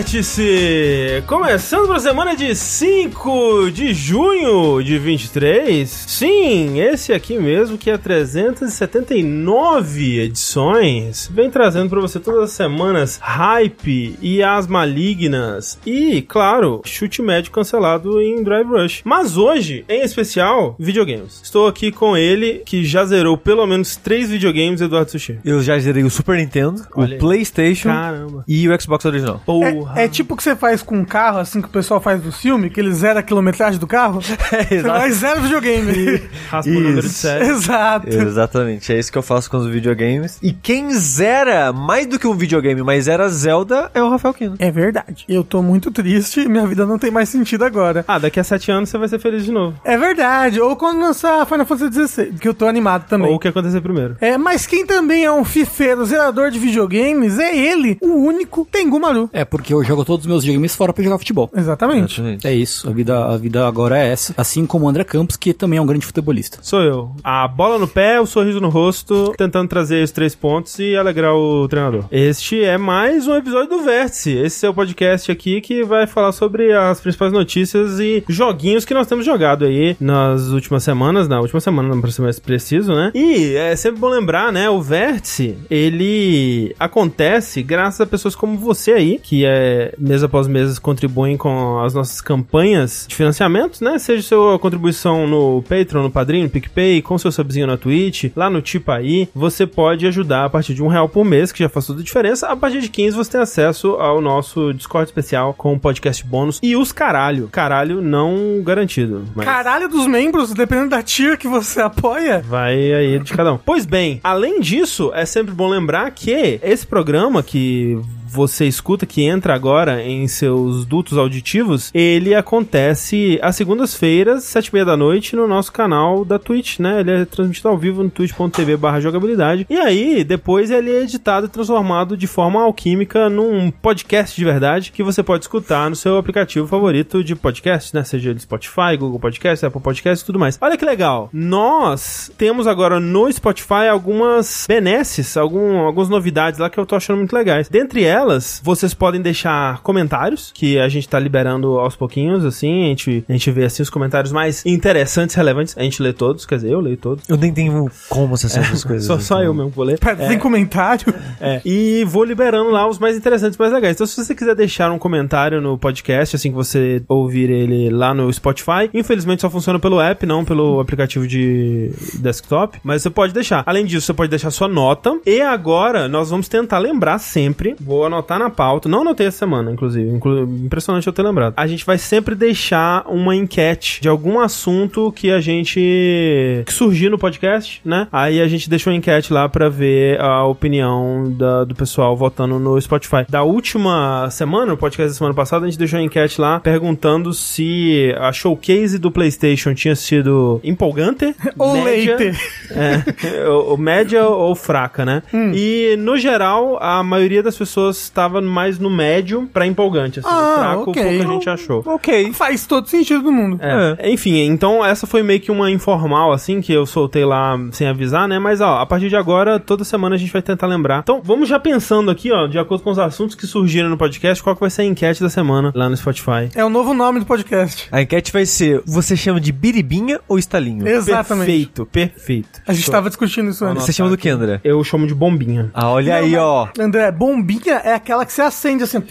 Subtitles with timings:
[0.00, 1.22] Podcast Vértice!
[1.24, 5.88] Começando para a semana de 5 de junho de 23.
[5.88, 11.30] Sim, esse aqui mesmo que é 379 edições.
[11.32, 15.78] Vem trazendo para você todas as semanas hype e as malignas.
[15.86, 19.02] E, claro, chute médio cancelado em Drive Rush.
[19.04, 21.40] Mas hoje, em especial, videogames.
[21.40, 25.38] Estou aqui com ele, que já zerou pelo menos três videogames, Eduardo Sushi.
[25.44, 27.16] Eu já zerei o Super Nintendo, Olha aí.
[27.16, 28.44] o PlayStation Caramba.
[28.48, 29.40] e o Xbox original.
[29.46, 29.99] Porra.
[29.99, 32.20] É, é tipo o que você faz com um carro, assim que o pessoal faz
[32.20, 34.20] do filme, que ele zera a quilometragem do carro.
[34.70, 36.22] Você vai zero videogame.
[36.48, 37.48] Raspa o número de série.
[37.48, 38.08] Exato.
[38.08, 40.38] Exatamente, é isso que eu faço com os videogames.
[40.42, 44.56] E quem zera mais do que um videogame, mas zera Zelda, é o Rafael Kino.
[44.58, 45.24] É verdade.
[45.28, 48.04] Eu tô muito triste, minha vida não tem mais sentido agora.
[48.06, 49.78] Ah, daqui a sete anos você vai ser feliz de novo.
[49.84, 50.60] É verdade.
[50.60, 53.28] Ou quando lançar Final Fantasy XVI, que eu tô animado também.
[53.28, 54.16] Ou o que acontecer primeiro.
[54.20, 58.98] É, mas quem também é um fifeiro zerador de videogames é ele, o único Tengu
[59.00, 59.28] Maru.
[59.32, 61.50] É, porque eu jogo todos os meus videogames fora pra jogar futebol.
[61.54, 62.20] Exatamente.
[62.20, 62.46] Exatamente.
[62.46, 64.32] É isso, a vida, a vida agora é essa.
[64.36, 66.58] Assim como o André Campos, que também é um grande futebolista.
[66.62, 67.10] Sou eu.
[67.24, 71.34] A bola no pé, o sorriso no rosto, tentando trazer os três pontos e alegrar
[71.34, 72.04] o treinador.
[72.12, 74.30] Este é mais um episódio do Vértice.
[74.30, 78.94] Esse é o podcast aqui que vai falar sobre as principais notícias e joguinhos que
[78.94, 82.94] nós temos jogado aí nas últimas semanas, na última semana, não para ser mais preciso,
[82.94, 83.10] né?
[83.12, 84.70] E é sempre bom lembrar, né?
[84.70, 90.78] O Vértice, ele acontece graças a pessoas como você aí, que é mês após mês
[90.78, 93.98] contribuem com as nossas campanhas de financiamento, né?
[93.98, 98.48] Seja sua contribuição no Patreon, no Padrinho, no PicPay, com seu subzinho na Twitch, lá
[98.48, 101.68] no Tipo aí, você pode ajudar a partir de um real por mês, que já
[101.68, 102.46] faz toda a diferença.
[102.48, 106.76] A partir de 15 você tem acesso ao nosso Discord especial com podcast bônus e
[106.76, 107.48] os caralho.
[107.48, 109.24] Caralho não garantido.
[109.34, 109.44] Mas...
[109.44, 112.42] Caralho dos membros, dependendo da tier que você apoia.
[112.46, 113.58] Vai aí de cada um.
[113.58, 117.98] Pois bem, além disso, é sempre bom lembrar que esse programa que
[118.30, 124.74] você escuta, que entra agora em seus dutos auditivos, ele acontece às segundas-feiras, sete e
[124.74, 127.00] meia da noite, no nosso canal da Twitch, né?
[127.00, 129.66] Ele é transmitido ao vivo no twitch.tv barra jogabilidade.
[129.68, 134.92] E aí, depois ele é editado e transformado de forma alquímica num podcast de verdade
[134.92, 138.04] que você pode escutar no seu aplicativo favorito de podcast, né?
[138.04, 140.56] Seja ele Spotify, Google Podcast, Apple Podcast e tudo mais.
[140.60, 141.28] Olha que legal.
[141.32, 147.18] Nós temos agora no Spotify algumas benesses, algum, algumas novidades lá que eu tô achando
[147.18, 147.68] muito legais.
[147.68, 148.19] Dentre elas,
[148.62, 153.32] vocês podem deixar comentários, que a gente tá liberando aos pouquinhos, assim, a gente, a
[153.32, 156.80] gente vê, assim, os comentários mais interessantes, relevantes, a gente lê todos, quer dizer, eu
[156.80, 157.28] leio todos.
[157.28, 159.06] Eu nem tenho como acessar essas coisas.
[159.10, 159.46] Só, só então.
[159.46, 159.98] eu mesmo vou ler.
[159.98, 161.12] Pera, Tem comentário?
[161.40, 161.60] É.
[161.64, 163.96] E vou liberando lá os mais interessantes, mais legais.
[163.96, 168.12] Então, se você quiser deixar um comentário no podcast, assim que você ouvir ele lá
[168.12, 173.32] no Spotify, infelizmente só funciona pelo app, não pelo aplicativo de desktop, mas você pode
[173.32, 173.62] deixar.
[173.66, 175.18] Além disso, você pode deixar sua nota.
[175.24, 179.70] E agora, nós vamos tentar lembrar sempre, vou anotar na pauta, não anotei essa semana,
[179.72, 181.54] inclusive, inclu impressionante eu ter lembrado.
[181.56, 187.08] A gente vai sempre deixar uma enquete de algum assunto que a gente que surgir
[187.08, 188.06] no podcast, né?
[188.12, 192.58] Aí a gente deixa uma enquete lá pra ver a opinião da- do pessoal votando
[192.58, 193.24] no Spotify.
[193.28, 197.32] Da última semana, o podcast da semana passada, a gente deixou uma enquete lá perguntando
[197.32, 202.38] se a showcase do PlayStation tinha sido empolgante Ou média, leite.
[202.70, 205.22] é, ou, ou média ou fraca, né?
[205.32, 205.52] Hum.
[205.54, 210.28] E no geral, a maioria das pessoas estava mais no médio pra empolgante, assim.
[210.30, 211.02] Ah, fraco, ok.
[211.02, 211.82] pouca gente achou.
[211.86, 212.32] Ok.
[212.32, 213.58] Faz todo sentido do mundo.
[213.60, 214.10] É.
[214.10, 218.28] Enfim, então essa foi meio que uma informal, assim, que eu soltei lá sem avisar,
[218.28, 218.38] né?
[218.38, 221.00] Mas, ó, a partir de agora, toda semana a gente vai tentar lembrar.
[221.00, 224.42] Então, vamos já pensando aqui, ó, de acordo com os assuntos que surgiram no podcast,
[224.42, 226.48] qual que vai ser a enquete da semana lá no Spotify.
[226.54, 227.88] É o novo nome do podcast.
[227.90, 230.86] A enquete vai ser: você chama de biribinha ou estalinho?
[230.86, 231.46] Exatamente.
[231.46, 232.62] Perfeito, perfeito.
[232.66, 233.84] A gente tava discutindo isso antes.
[233.84, 234.60] Você chama do que, André?
[234.64, 235.70] Eu chamo de bombinha.
[235.74, 236.68] Ah, olha aí, ó.
[236.78, 239.02] André, bombinha é aquela que você acende assim.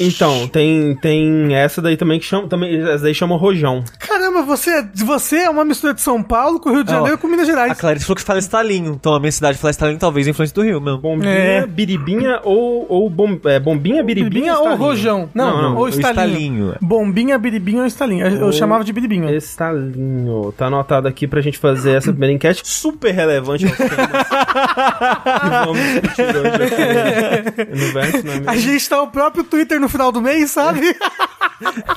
[0.00, 2.48] Então, tem, tem essa daí também que chama.
[2.48, 3.82] Também, essa daí chama rojão.
[3.98, 7.18] Caramba, você, você é uma mistura de São Paulo com o Rio de Janeiro e
[7.18, 7.72] com Minas Gerais.
[7.72, 8.92] A Clarice falou que fala estalinho.
[8.98, 10.98] Então a minha cidade fala estalinho, talvez a influência do Rio mesmo.
[11.00, 11.66] Bombinha, É.
[11.66, 14.30] biribinha ou, ou bom, é, bombinha, biribinha.
[14.30, 14.78] Biribinha ou estalinho?
[14.86, 15.30] rojão?
[15.34, 16.26] Não, Não, não, ou estalinho.
[16.28, 16.74] estalinho.
[16.80, 18.26] Bombinha, biribinha ou estalinho.
[18.26, 19.30] Eu, Ou- chamava de biribinha.
[19.34, 20.52] Estalinho.
[20.56, 25.78] Tá anotado aqui pra gente fazer essa primeira enquete super relevante aos temas que vamos
[25.80, 28.58] discutir hoje aqui no Verso, não é A mesmo?
[28.60, 30.96] gente tá o próprio Twitter no final do mês, sabe?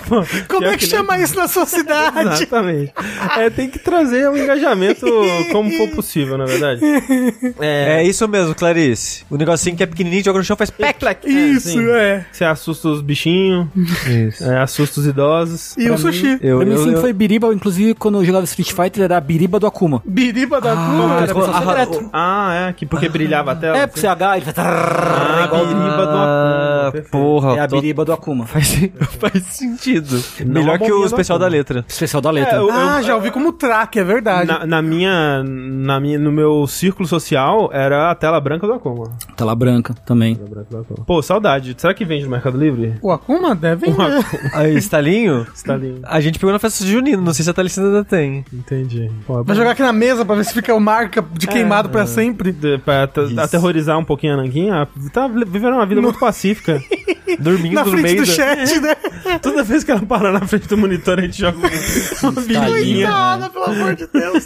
[0.07, 2.19] Pô, Como é que nem- chama isso na sua cidade?
[2.43, 2.93] Exatamente.
[3.37, 5.05] É, tem que trazer um engajamento
[5.51, 6.81] como for possível, na verdade.
[7.59, 9.25] É isso mesmo, Clarice.
[9.29, 10.99] O negocinho que é pequenininho, joga no chão, faz pec.
[10.99, 11.25] plec.
[11.25, 11.85] Isso, sim.
[11.89, 12.25] é.
[12.31, 13.67] Você assusta os bichinhos,
[14.07, 14.43] Isso.
[14.43, 15.75] é, assusta os idosos.
[15.77, 16.37] E o sushi.
[16.41, 19.17] Eu, pra mim eu, sempre eu- foi biriba, inclusive quando eu jogava Street Fighter era
[19.17, 20.01] a biriba do Akuma.
[20.05, 21.21] Biriba da Ah, Kuma.
[21.21, 22.09] era ah, secreta.
[22.11, 23.77] Ah, é, que porque brilhava a tela.
[23.77, 24.57] É, porque você agarra e faz...
[24.57, 27.57] Ah, igual- biriba do Ah, Akuma, porra.
[27.57, 28.45] É a biriba do Akuma.
[28.45, 28.75] Faz,
[29.19, 30.23] faz sentido.
[30.45, 31.85] Não Melhor que o do especial da letra.
[31.87, 32.55] Especial da letra.
[32.55, 34.47] É, eu- Ah, já ouvi como track, é verdade.
[34.47, 39.11] Na, na minha, na minha, no meu círculo social, era a tela branca do Akuma.
[39.35, 40.35] Tela branca também.
[40.35, 41.05] Tela branca do Akuma.
[41.05, 41.75] Pô, saudade.
[41.77, 42.95] Será que vende no Mercado Livre?
[43.01, 43.91] O Akuma deve ver.
[43.91, 44.09] Akuma.
[44.53, 46.01] Aí, Stalinho, Está lindo.
[46.03, 48.43] a gente pegou na festa de junino, não sei se a Thalissa ainda tem.
[48.53, 49.09] Entendi.
[49.25, 51.89] Pô, é Vai jogar aqui na mesa pra ver se fica o marca de queimado
[51.89, 52.51] pra sempre.
[52.51, 56.81] De- pra at- aterrorizar um pouquinho a Nanguinha, tá vivendo uma vida muito pacífica.
[57.39, 58.31] Dormindo Na no frente meio do da...
[58.33, 58.95] chat, né?
[59.43, 63.07] Toda vez que ela para na frente do monitor, a gente joga um- uma vilinha.
[63.07, 64.45] Coitada, pelo amor de Deus.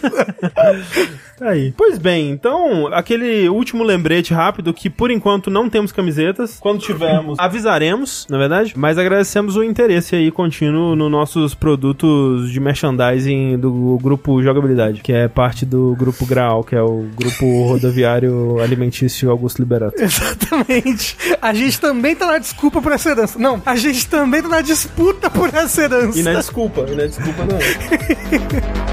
[1.37, 1.71] Tá aí.
[1.77, 6.57] Pois bem, então, aquele último lembrete rápido que por enquanto não temos camisetas.
[6.59, 8.73] Quando tivermos, avisaremos, na verdade.
[8.75, 15.13] Mas agradecemos o interesse aí contínuo nos nossos produtos de merchandising do grupo Jogabilidade, que
[15.13, 20.01] é parte do grupo Graal, que é o grupo rodoviário alimentício Augusto Liberato.
[20.01, 21.15] Exatamente.
[21.39, 23.37] A gente também tá na desculpa por essa herança.
[23.37, 26.17] Não, a gente também tá na disputa por essa herança.
[26.17, 27.57] E não é desculpa, e não é desculpa não.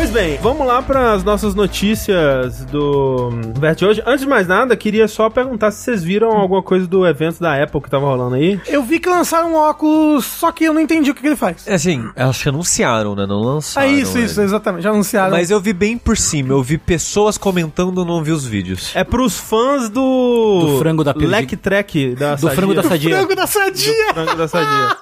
[0.00, 4.02] Pois bem, vamos lá para as nossas notícias do Vert de hoje.
[4.06, 7.62] Antes de mais nada, queria só perguntar se vocês viram alguma coisa do evento da
[7.62, 8.58] Apple que tava rolando aí.
[8.66, 11.36] Eu vi que lançaram um óculos, só que eu não entendi o que, que ele
[11.36, 11.68] faz.
[11.68, 13.26] É assim, acho que anunciaram, né?
[13.26, 13.90] Não lançaram.
[13.90, 14.24] isso, ele.
[14.24, 14.84] isso, exatamente.
[14.84, 15.32] Já anunciaram.
[15.32, 18.92] Mas eu vi bem por cima, eu vi pessoas comentando, não vi os vídeos.
[18.94, 20.60] É pros fãs do.
[20.64, 23.16] Do frango da Leque Track da Do frango da sadia.
[23.16, 24.14] Frango da sadia.
[24.14, 24.96] frango da sadia.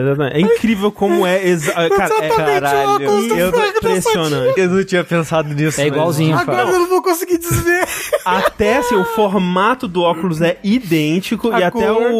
[0.00, 0.36] Exatamente.
[0.36, 1.46] É incrível como é.
[1.46, 1.72] Exa...
[1.72, 1.84] Cara,
[2.20, 4.60] é Exatamente o óculos do eu- da impressionante.
[4.60, 5.80] Eu não tinha pensado nisso.
[5.80, 6.36] É igualzinho.
[6.36, 7.86] Agora eu não vou conseguir dizer.
[8.24, 12.02] Até assim, o formato do óculos é idêntico A e até cor.
[12.12, 12.14] o,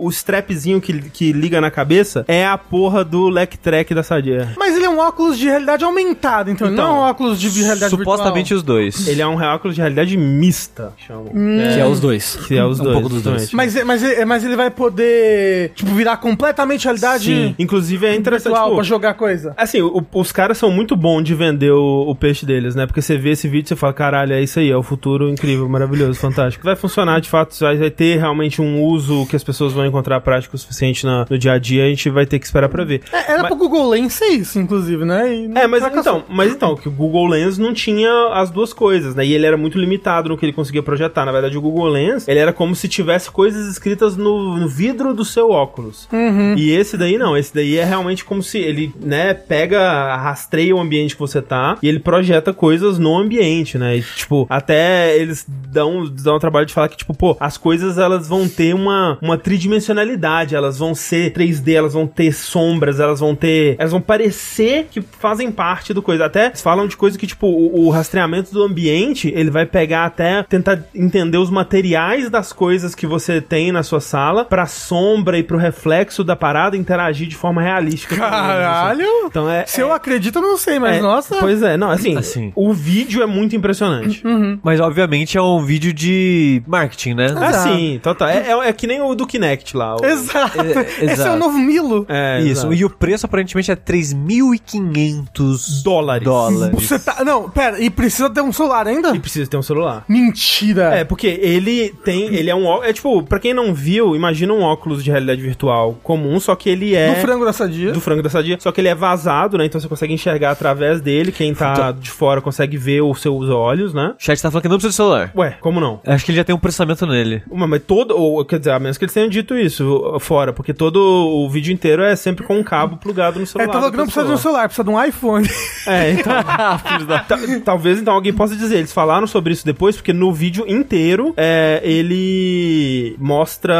[0.00, 4.02] o, o strapzinho que, que liga na cabeça é a porra do Leck Track da
[4.02, 4.52] Sadia.
[4.58, 7.62] Mas ele é um óculos de realidade aumentada, então, Então, não é um óculos de
[7.62, 9.06] realidade Supostamente os dois.
[9.08, 11.26] Ele é um óculos de realidade mista, chamam.
[11.26, 12.36] Que é os dois.
[12.46, 12.94] Que é os um dois.
[12.94, 13.42] pouco dos dois.
[13.42, 13.56] exatamente.
[13.74, 18.54] Mas, mas, ele- mas ele vai poder, tipo, virar completamente realidade Sim, inclusive é interessante.
[18.54, 19.54] tipo, pra jogar coisa.
[19.56, 22.86] Assim, o- os caras são muito bons de vender o, o peixe deles, né?
[22.86, 25.28] Porque você vê esse vídeo e você fala, caralho, é isso aí, é o futuro
[25.28, 26.64] incrível, maravilhoso, fantástico.
[26.64, 30.20] Vai funcionar, de fato, vai, vai ter realmente um uso que as pessoas vão encontrar
[30.20, 32.84] prático o suficiente na- no dia a dia, a gente vai ter que esperar pra
[32.84, 33.02] ver.
[33.12, 35.48] É, era Mas- pro Google Lens ser isso, inclusive, né?
[35.54, 36.18] É, mas fracassou.
[36.18, 39.24] então, mas então, que o Google Lens não tinha as duas coisas, né?
[39.26, 41.24] E ele era muito limitado no que ele conseguia projetar.
[41.24, 45.14] Na verdade, o Google Lens, ele era como se tivesse coisas escritas no, no vidro
[45.14, 46.08] do seu óculos.
[46.56, 50.80] E esse daí não, esse daí é realmente como se ele, né, pega, rastreia o
[50.80, 53.98] ambiente que você tá e ele projeta coisas no ambiente, né?
[53.98, 57.98] E, tipo, até eles dão, dão o trabalho de falar que, tipo, pô, as coisas
[57.98, 63.20] elas vão ter uma, uma tridimensionalidade, elas vão ser 3D, elas vão ter sombras, elas
[63.20, 63.76] vão ter.
[63.78, 66.24] Elas vão parecer que fazem parte do coisa.
[66.24, 70.42] Até falam de coisa que, tipo, o, o rastreamento do ambiente, ele vai pegar até
[70.42, 75.42] tentar entender os materiais das coisas que você tem na sua sala pra sombra e
[75.42, 78.14] pro reflexo da parada interagir de forma realística.
[78.14, 78.20] assim.
[78.30, 79.06] Caralho!
[79.26, 79.66] Então é.
[79.66, 81.36] Se eu acredito, eu não sei, mas é- nossa.
[81.36, 82.52] Pois é, não, assim, Assim.
[82.54, 84.22] o vídeo é muito impressionante.
[84.62, 87.26] Mas obviamente é um vídeo de marketing, né?
[87.36, 87.68] Ah, Exato.
[87.68, 88.28] sim, total.
[88.28, 89.96] É, é, é que nem o do Kinect lá.
[89.96, 90.60] o- Exato.
[90.60, 91.36] É, Esse é exato.
[91.36, 92.06] o novo Milo.
[92.08, 92.74] É, Isso, exato.
[92.74, 96.24] e o preço aparentemente é 3.500 Dólares.
[96.24, 96.74] dólares.
[96.88, 97.24] Você tá.
[97.24, 99.14] Não, pera, e precisa ter um celular ainda?
[99.14, 100.04] E precisa ter um celular.
[100.08, 100.94] Mentira.
[100.94, 102.34] É, porque ele tem.
[102.34, 102.82] Ele é um.
[102.82, 106.68] É tipo, pra quem não viu, imagina um óculos de realidade virtual comum, só que
[106.68, 107.14] ele é.
[107.14, 107.92] Do frango da sadia.
[107.92, 109.64] do frango da sadia, só que ele é vazado, né?
[109.66, 111.32] Então você consegue enxergar através dele.
[111.32, 114.14] Quem tá de fora consegue ver os seus olhos, né?
[114.18, 115.30] O chat tá falando que não precisa de celular.
[115.36, 116.00] Ué, como não?
[116.06, 117.42] Acho que ele já tem um processamento nele.
[117.50, 118.16] Uma, mas todo.
[118.16, 121.72] Ou, quer dizer, a menos que eles tenham dito isso fora, porque todo o vídeo
[121.72, 123.66] inteiro é sempre com um cabo plugado no É, celular.
[123.66, 125.48] tá falando que não precisa de um celular, precisa de um iPhone.
[125.86, 126.32] É, então.
[127.28, 131.32] Ta- Talvez então alguém possa dizer, eles falaram sobre isso depois, porque no vídeo inteiro
[131.36, 133.74] é, ele mostra.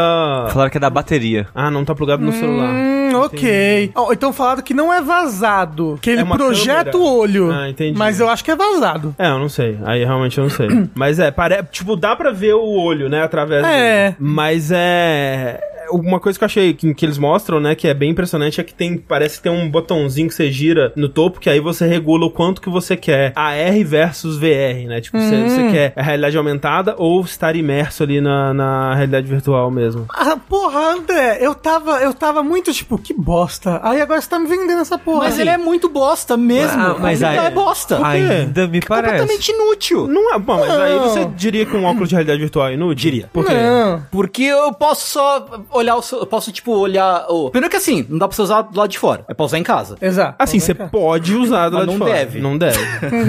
[0.51, 1.47] Falaram que é da bateria.
[1.53, 2.54] Ah, não tá plugado no celular.
[2.63, 3.91] Hum, ok.
[3.95, 5.97] Ó, então falaram que não é vazado.
[6.01, 6.97] Que ele É projeta câmera.
[6.97, 7.51] o olho.
[7.51, 7.97] Ah, entendi.
[7.97, 9.15] Mas eu acho que é vazado.
[9.17, 9.77] É, eu não sei.
[9.85, 10.67] Aí realmente eu não sei.
[10.95, 11.33] Mas é,
[11.71, 14.03] tipo, dá pra ver o olho, né, através É.
[14.11, 14.15] dele.
[14.19, 15.59] Mas é.
[15.91, 18.63] Uma coisa que eu achei que, que eles mostram, né, que é bem impressionante, é
[18.63, 21.87] que tem, parece que tem um botãozinho que você gira no topo, que aí você
[21.87, 25.01] regula o quanto que você quer AR versus VR, né?
[25.01, 29.69] Tipo, você, você quer a realidade aumentada ou estar imerso ali na, na realidade virtual
[29.71, 30.05] mesmo.
[30.09, 33.79] Ah, porra, André, eu tava, eu tava muito tipo, que bosta.
[33.83, 35.25] Aí agora você tá me vendendo essa porra.
[35.25, 36.81] Mas ele é muito bosta mesmo.
[36.81, 38.05] Ah, mas Ainda aí- é bosta.
[38.05, 39.19] Ainda me parece.
[39.19, 40.07] Completamente inútil.
[40.07, 41.09] Não é, bom, mas aí Não.
[41.09, 42.95] você diria que um óculos de realidade virtual é inútil?
[42.95, 43.29] Diria.
[43.31, 43.53] Por quê?
[43.53, 44.03] Não.
[44.11, 48.05] Porque eu posso só olhar o seu, eu posso tipo olhar o Primeiro que assim,
[48.09, 49.25] não dá pra você usar do lado de fora.
[49.27, 49.95] É pra usar em casa.
[50.01, 50.35] Exato.
[50.39, 52.17] Assim, você pode usar do Mas lado de não fora.
[52.19, 52.39] deve.
[52.39, 52.79] Não deve.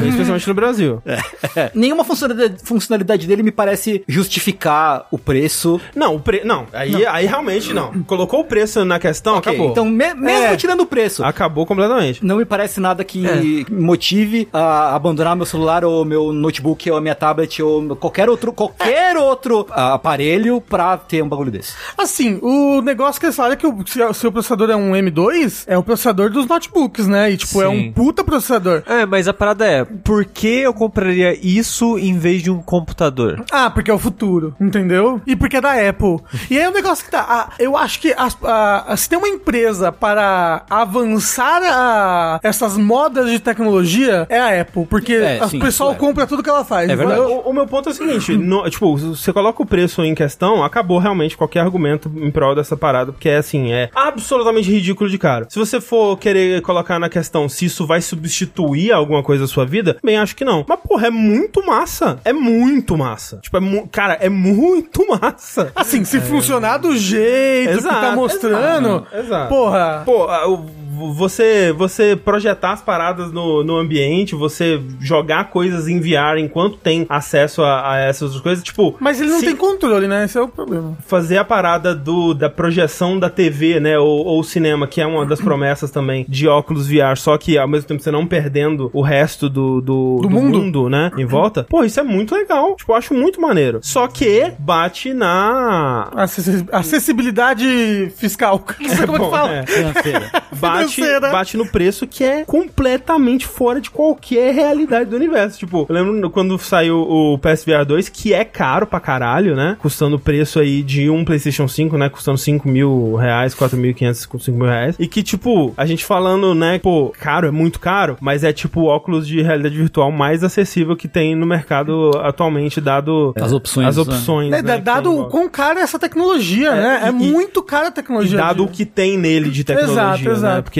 [0.08, 1.02] Especialmente no Brasil.
[1.04, 1.70] É.
[1.74, 5.80] Nenhuma funcionalidade, funcionalidade dele me parece justificar o preço.
[5.94, 6.42] Não, o pre...
[6.44, 7.92] não, aí, aí realmente não.
[8.04, 9.70] Colocou o preço na questão, Ok, acabou.
[9.70, 10.56] Então, me- mesmo É.
[10.56, 12.24] tirando o preço, Acabou completamente.
[12.24, 13.72] não me parece nada que É.
[13.72, 18.52] motive a abandonar meu celular ou meu notebook ou a minha tablet ou qualquer outro
[18.52, 21.74] qualquer outro aparelho pra ter um bagulho desse.
[21.96, 24.92] Assim, o negócio que eles falam é que o se- se o processador é um
[24.92, 27.30] M2, é o processador dos notebooks, né?
[27.30, 27.88] E, tipo, é Sim.
[27.88, 28.82] um puta processador.
[28.86, 33.44] É, mas a parada é, por que eu compraria isso em vez de um computador?
[33.50, 35.20] Ah, porque é o futuro, entendeu?
[35.26, 36.18] E porque é da Apple.
[36.50, 37.24] E aí o negócio que tá.
[37.28, 42.76] ah, eu acho que as- a- a- se tem uma empresa para avançar a- essas
[42.76, 44.86] modas de tecnologia, é a Apple.
[44.86, 45.94] Porque É, o pessoal é.
[45.94, 46.88] compra tudo que ela faz.
[46.88, 47.20] É verdade.
[47.20, 50.62] O, o meu ponto é o seguinte, no- tipo, você coloca o preço em questão,
[50.64, 55.18] acabou realmente qualquer argumento em prol dessa parada, porque é assim, é absolutamente ridículo de
[55.18, 55.46] caro.
[55.48, 59.64] Se você for querer colocar na questão se isso vai substituir alguma coisa da sua
[59.64, 60.64] vida, bem, acho que não.
[60.68, 62.18] Mas, porra, é muito massa.
[62.24, 63.38] É muito massa.
[63.38, 65.70] Tipo, é mu cara, é muito massa.
[65.74, 69.06] Assim, se funcionar do jeito que tá Exato, mostrando.
[69.12, 69.48] exato, exato.
[69.48, 70.02] Porra.
[70.04, 70.66] Pô, o-
[71.12, 77.06] você, você projetar as paradas no, no ambiente, você jogar coisas em VR enquanto tem
[77.08, 78.96] acesso a, a essas coisas, tipo...
[79.00, 80.24] Mas ele não se tem controle, né?
[80.24, 80.96] Esse é o problema.
[81.06, 85.24] Fazer a parada do, da projeção da TV, né, ou, ou cinema, que é uma
[85.26, 89.02] das promessas também de óculos VR, só que ao mesmo tempo você não perdendo o
[89.02, 90.58] resto do, do, Do do mundo.
[90.58, 90.88] mundo.
[90.88, 91.64] né, em volta.
[91.68, 92.74] Pô, isso é muito legal.
[92.76, 93.78] Tipo, eu acho muito maneiro.
[93.82, 96.08] Só que bate na...
[96.14, 98.64] Acessi- Acessibilidade fiscal.
[98.80, 99.52] Não sei como é bom, que fala.
[99.52, 99.66] é.
[99.66, 100.30] Financeira.
[100.52, 101.30] bate, Financeira.
[101.30, 105.58] bate no preço que é completamente fora de qualquer realidade do universo.
[105.58, 109.76] Tipo, eu lembro quando saiu o PSVR 2, que é caro pra caralho, né?
[109.80, 112.08] Custando o preço aí de um PlayStation 5, né?
[112.08, 114.96] Custando 5 mil reais, 4.500, 5 mil reais.
[114.98, 116.78] E que, tipo, a gente falando, né?
[116.78, 120.96] Pô, caro, é muito caro, mas é tipo o óculos de realidade virtual mais acessível
[120.96, 124.02] que tem no mercado atualmente, dado As opções, As né?
[124.02, 124.52] opções.
[124.52, 127.00] É, né, que dado o quão cara é essa tecnologia, né?
[127.04, 128.36] É e- muito cara a e tecnologia.
[128.38, 130.32] dado o que tem nele de tecnologia, Exato, né?
[130.32, 130.62] exato.
[130.64, 130.75] Porque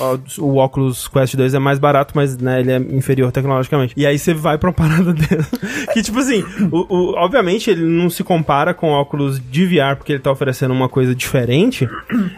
[0.00, 3.94] ó, o Oculus Quest 2 é mais barato, mas né, ele é inferior tecnologicamente.
[3.96, 5.56] E aí você vai pra uma parada dessa.
[5.92, 9.96] que tipo assim, o, o- obviamente ele não se compara com o óculos de VR,
[9.96, 11.88] porque ele tá oferecendo uma coisa diferente,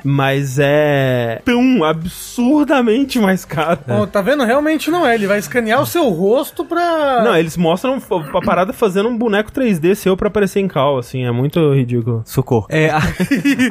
[0.05, 3.81] mas é tão absurdamente mais caro.
[4.11, 4.45] Tá vendo?
[4.45, 5.15] Realmente não é.
[5.15, 7.23] Ele vai escanear o seu rosto pra.
[7.25, 7.99] Não, eles mostram
[8.35, 12.23] a parada fazendo um boneco 3D seu pra aparecer em cal, assim, é muito ridículo.
[12.25, 12.67] Socorro.
[12.69, 12.99] É, a,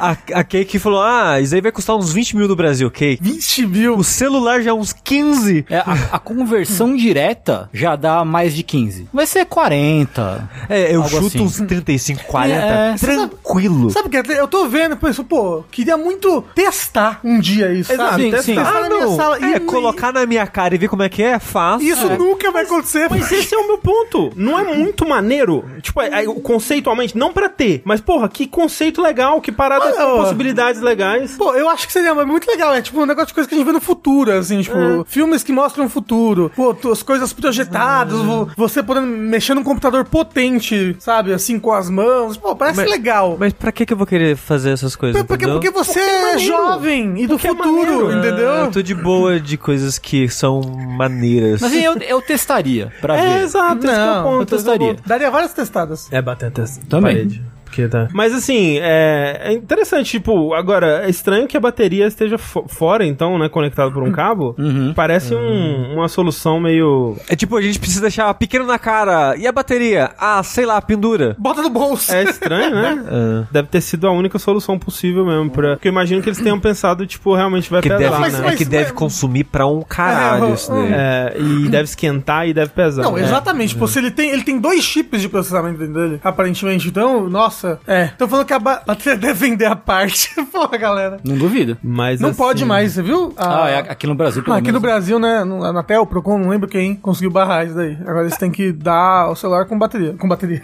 [0.00, 3.20] a, a Cake falou, ah, isso aí vai custar uns 20 mil no Brasil, Cake.
[3.32, 3.96] 20 mil.
[3.96, 5.66] O celular já é uns 15.
[5.68, 9.08] É, a, a conversão direta já dá mais de 15.
[9.12, 10.48] Vai ser 40.
[10.68, 11.40] É, eu Algo chuto assim.
[11.40, 12.54] uns 35, 40.
[12.66, 13.90] É, tranquilo.
[13.90, 14.32] Sabe o que?
[14.32, 18.22] Eu tô vendo, penso, pô, queria muito testar um dia isso, Exato, sabe?
[18.24, 18.42] sim, testar
[18.74, 18.80] sim.
[18.80, 19.38] na minha sala.
[19.38, 21.86] é, E- colocar na minha cara e ver como é que é, fácil.
[21.88, 23.08] Isso nunca vai acontecer.
[23.10, 24.32] Mas esse é o meu ponto.
[24.36, 25.64] Não é muito maneiro.
[25.82, 27.82] Tipo, é, é, conceitualmente, não pra ter.
[27.84, 30.16] Mas, porra, que conceito legal, que parada Ah, com ó.
[30.22, 31.32] possibilidades legais.
[31.36, 32.74] Pô, eu acho que seria muito legal.
[32.74, 35.04] É tipo um negócio de coisa que a gente vê no futuro, assim, tipo, É.
[35.06, 36.50] filmes que mostram o futuro.
[36.54, 41.32] Pô, as coisas projetadas, vo- você podendo mexer num computador potente, sabe?
[41.32, 42.36] Assim, com as mãos.
[42.36, 43.36] Pô, parece Mas- legal.
[43.38, 46.18] Mas pra que que eu vou querer fazer essas coisas, porque, porque você Porque é
[46.18, 46.40] é, maneiro.
[46.40, 47.74] jovem e do Porque é futuro,
[48.06, 48.12] maneiro.
[48.18, 48.52] entendeu?
[48.52, 50.60] Ah, eu tô de boa de coisas que são
[50.96, 51.60] maneiras.
[51.60, 53.44] Mas assim, eu, eu testaria pra É, ver.
[53.44, 54.40] exato, esse que é o Não, ponto.
[54.42, 54.96] eu testaria.
[55.06, 56.08] Daria várias testadas.
[56.12, 56.84] É bater testa.
[56.88, 57.14] Também.
[57.16, 57.42] Parede.
[57.70, 58.08] Porque tá.
[58.12, 63.06] Mas assim, é, é interessante, tipo, agora, é estranho que a bateria esteja fo- fora,
[63.06, 64.54] então, né, conectado por um cabo.
[64.60, 64.92] Uhum.
[64.94, 67.16] Parece um- uma solução meio...
[67.28, 69.36] É tipo, a gente precisa deixar pequeno na cara.
[69.36, 70.10] E a bateria?
[70.18, 71.34] Ah, sei lá, pendura.
[71.38, 72.12] Bota no bolso.
[72.12, 73.04] É estranho, né?
[73.08, 73.46] Ah.
[73.50, 75.50] Deve ter sido a única solução possível mesmo.
[75.50, 75.70] Pra...
[75.76, 78.38] Porque eu imagino que eles tenham pensado, tipo, realmente vai Que pesar, deve, Mas- né?
[78.48, 80.92] é que mas- deve mas- consumir pra um caralho É, isso daí.
[80.92, 83.02] É, e deve esquentar e deve pesar.
[83.02, 83.22] Não, né?
[83.22, 83.74] exatamente.
[83.76, 86.88] Pô, se ele tem, ele tem dois chips de processamento dentro dele, aparentemente.
[86.88, 88.04] Então, nossa, Nossa, é.
[88.06, 90.30] Estão falando que a ba- bateria deve vender a parte.
[90.50, 91.18] Porra, galera.
[91.24, 91.76] Não duvido.
[91.82, 93.32] Mas Não assim, pode mais, você viu?
[93.36, 94.82] Ah, é aqui no Brasil, pelo Ah, aqui no menos.
[94.82, 95.44] Brasil, né?
[95.44, 97.96] no- Na Tel, Procon, não lembro quem conseguiu barrar isso daí.
[98.02, 100.14] Agora eles têm que dar o celular com bateria.
[100.18, 100.62] Com bateria.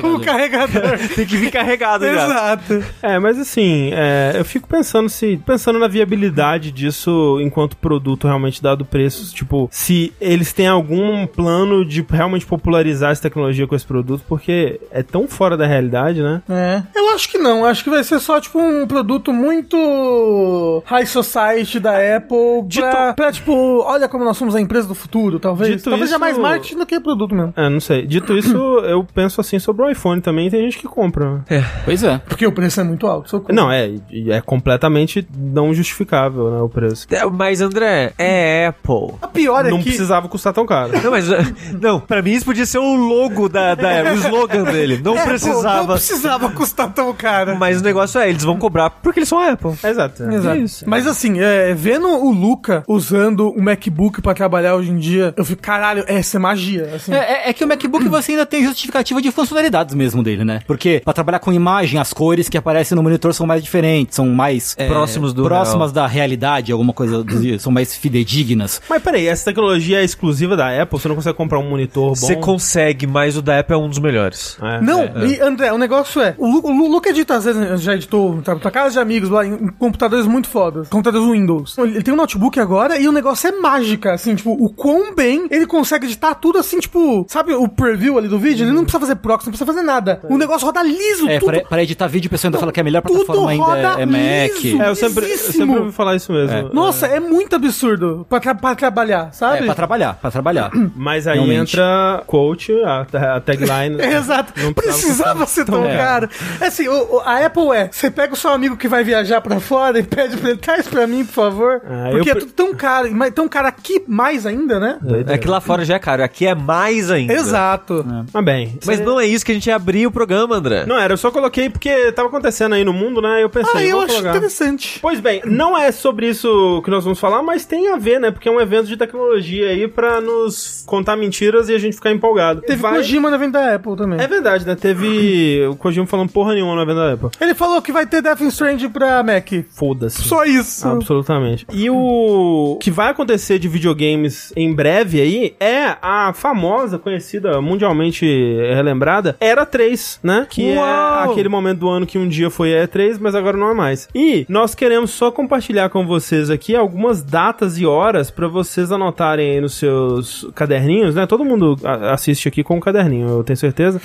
[0.00, 0.98] Com carregador.
[1.14, 2.24] Tem que vir carregado já.
[2.24, 2.84] Exato.
[3.02, 8.62] É, mas assim, é, eu fico pensando se pensando na viabilidade disso enquanto produto realmente
[8.62, 13.86] dado preço, tipo, se eles têm algum plano de realmente popularizar essa tecnologia com esse
[13.86, 16.27] produto, porque é tão fora da realidade, né?
[16.48, 16.82] É.
[16.94, 17.64] Eu acho que não.
[17.64, 23.32] Acho que vai ser só, tipo, um produto muito high society da Apple pra, pra,
[23.32, 23.52] tipo,
[23.84, 25.76] olha como nós somos a empresa do futuro, talvez.
[25.76, 27.52] Dito talvez isso- é mais marketing do que produto mesmo.
[27.56, 28.06] É, não sei.
[28.06, 31.44] Dito isso, eu penso assim sobre o iPhone também, tem gente que compra.
[31.84, 32.18] Pois é.
[32.28, 33.30] Porque o preço é muito alto.
[33.30, 33.54] socorro.
[33.54, 33.90] Não, é,
[34.28, 37.06] é completamente não justificável, né, o preço.
[37.10, 39.14] É, Mas, André, é Apple.
[39.22, 39.84] A pior é Não que...
[39.84, 40.92] precisava custar tão caro.
[41.02, 41.28] Não, mas.
[41.80, 45.00] Não, pra mim isso podia ser o logo da, da o slogan dele.
[45.02, 45.78] Não É, pô, precisava.
[45.78, 45.98] não precisava
[46.54, 47.56] custar tão caro.
[47.56, 49.72] Mas o negócio é, eles vão cobrar porque eles são a Apple.
[49.84, 50.22] Exato.
[50.24, 50.58] Exato.
[50.86, 55.44] Mas assim, é, vendo o Luca usando o MacBook pra trabalhar hoje em dia, eu
[55.44, 56.92] fico, caralho, essa é magia.
[56.96, 57.12] Assim.
[57.12, 60.60] É, é- é que o MacBook você ainda tem justificativa de funcionalidades mesmo dele, né?
[60.66, 64.26] Porque pra trabalhar com imagem, as cores que aparecem no monitor são mais diferentes, são
[64.28, 68.80] mais é, Próximos do próximas da realidade, alguma coisa, do- são mais fidedignas.
[68.88, 70.98] Mas peraí, essa tecnologia é exclusiva da Apple?
[70.98, 72.14] Você não consegue comprar um monitor bom?
[72.14, 74.56] Você consegue, mas o da Apple é um dos melhores.
[74.60, 74.80] É.
[74.80, 78.40] Não, e André, o negócio é, o, o Lu- Luca edita, às vezes, já editou
[78.42, 81.76] tá, pra casa de amigos lá, em, em computadores muito fodas, computadores Windows.
[81.78, 85.46] Ele tem um notebook agora e o negócio é mágica, assim, tipo, o quão bem
[85.50, 88.64] ele consegue editar tudo assim, tipo, sabe o preview ali do vídeo?
[88.64, 90.20] Ele não precisa fazer proxy, não precisa fazer nada.
[90.28, 91.50] O negócio roda liso, É, tudo.
[91.52, 94.00] pra, pra editar vídeo, o pessoal ainda fala que a melhor tudo plataforma ainda roda
[94.00, 94.62] é, é Mac.
[94.62, 94.82] liso.
[94.82, 96.70] É, eu sempre, eu sempre ouvi falar isso mesmo.
[96.72, 99.64] Nossa, é muito absurdo pra, tra- pra trabalhar, É, sabe?
[99.64, 100.70] pra trabalhar, pra trabalhar.
[100.96, 101.72] Mas aí Realmente.
[101.74, 103.00] entra quote, a,
[103.36, 104.00] a tagline.
[104.00, 104.52] É, Exato.
[104.60, 105.96] Não precisava ser tão É.
[106.04, 106.28] caro.
[106.60, 109.40] É assim, o- o- a Apple é, você pega o seu amigo que vai viajar
[109.40, 111.80] pra fora e pede pra ele, traz pra mim, por favor.
[111.84, 114.98] Ah, Porque eu é tudo tão caro, mas tão caro aqui mais ainda, né?
[115.26, 117.32] É que lá fora já é caro, aqui é mais ainda.
[117.32, 118.04] Exato.
[118.32, 118.78] Mas bem.
[118.86, 120.84] Mas não é isso que a gente ia abrir o programa, André.
[120.86, 123.42] Não era, eu só coloquei porque tava acontecendo aí no mundo, né?
[123.42, 124.30] Eu pensei, Ah, eu vou acho colocar.
[124.36, 124.98] interessante.
[125.00, 128.30] Pois bem, não é sobre isso que nós vamos falar, mas tem a ver, né?
[128.30, 132.10] Porque é um evento de tecnologia aí pra nos contar mentiras e a gente ficar
[132.10, 132.60] empolgado.
[132.62, 134.20] Teve Vai- Kojima no evento da Apple também.
[134.20, 134.74] É verdade, né?
[134.74, 137.30] Teve o Kojima falando porra nenhuma no evento da Apple.
[137.40, 139.48] Ele falou que vai ter Death Stranding pra Mac.
[139.70, 140.22] Foda-se.
[140.22, 140.86] Só isso.
[140.86, 141.66] Absolutamente.
[141.72, 148.26] E o que vai acontecer de videogames em breve aí é a famosa, conhecida, mundialmente
[148.74, 150.46] relembrada, Era 3, né?
[150.48, 151.28] Que Uau!
[151.28, 154.08] é aquele momento do ano que um dia foi E3, mas agora não é mais.
[154.14, 159.52] E nós queremos só compartilhar com vocês aqui algumas datas e horas pra vocês anotarem
[159.52, 161.26] aí nos seus caderninhos, né?
[161.26, 161.76] Todo mundo
[162.12, 164.00] assiste aqui com um caderninho, eu tenho certeza.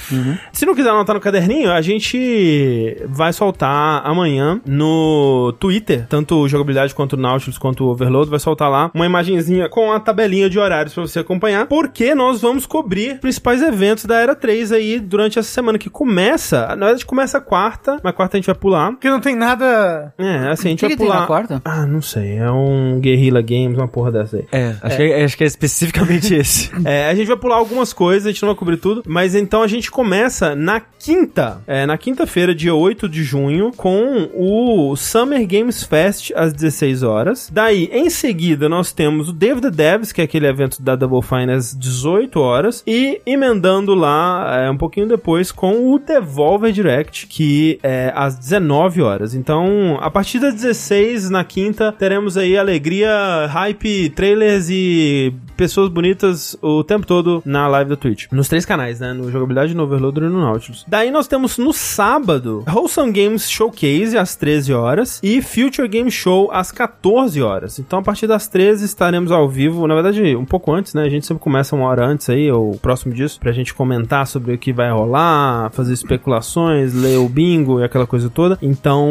[0.51, 6.47] Se não quiser anotar no caderninho, a gente vai soltar amanhã no Twitter, tanto o
[6.47, 10.49] Jogabilidade quanto o Nautilus quanto o Overload, vai soltar lá uma imagenzinha com a tabelinha
[10.49, 14.99] de horários pra você acompanhar, porque nós vamos cobrir principais eventos da Era 3 aí
[14.99, 18.91] durante essa semana que começa, na verdade começa quarta, mas quarta a gente vai pular.
[18.91, 20.13] Porque não tem nada.
[20.17, 21.21] É, assim, a gente que vai que tem pular.
[21.21, 21.61] na quarta?
[21.63, 24.45] Ah, não sei, é um Guerrilla Games, uma porra dessa aí.
[24.51, 26.71] É, acho, Que, acho que é especificamente esse.
[26.85, 29.61] É, a gente vai pular algumas coisas, a gente não vai cobrir tudo, mas então
[29.61, 35.45] a gente começa na quinta, é, na quinta-feira, dia 8 de junho, com o Summer
[35.47, 37.49] Games Fest às 16 horas.
[37.51, 41.51] Daí, em seguida, nós temos o the Devs, que é aquele evento da Double Fine
[41.51, 47.79] às 18 horas, e emendando lá, é, um pouquinho depois, com o Devolver Direct, que
[47.83, 49.33] é às 19 horas.
[49.33, 56.57] Então, a partir das 16 na quinta, teremos aí alegria, hype, trailers e pessoas bonitas
[56.61, 58.27] o tempo todo na live da Twitch.
[58.31, 59.13] Nos três canais, né?
[59.13, 60.85] No Jogabilidade, no Overloader e no Nautilus.
[60.87, 66.49] Daí nós temos no sábado, Wholesome Games Showcase às 13 horas e Future Game Show
[66.51, 67.79] às 14 horas.
[67.79, 71.03] Então a partir das 13 estaremos ao vivo, na verdade um pouco antes, né?
[71.03, 74.53] A gente sempre começa uma hora antes aí, ou próximo disso, pra gente comentar sobre
[74.53, 78.57] o que vai rolar, fazer especulações, ler o bingo e aquela coisa toda.
[78.61, 79.09] Então,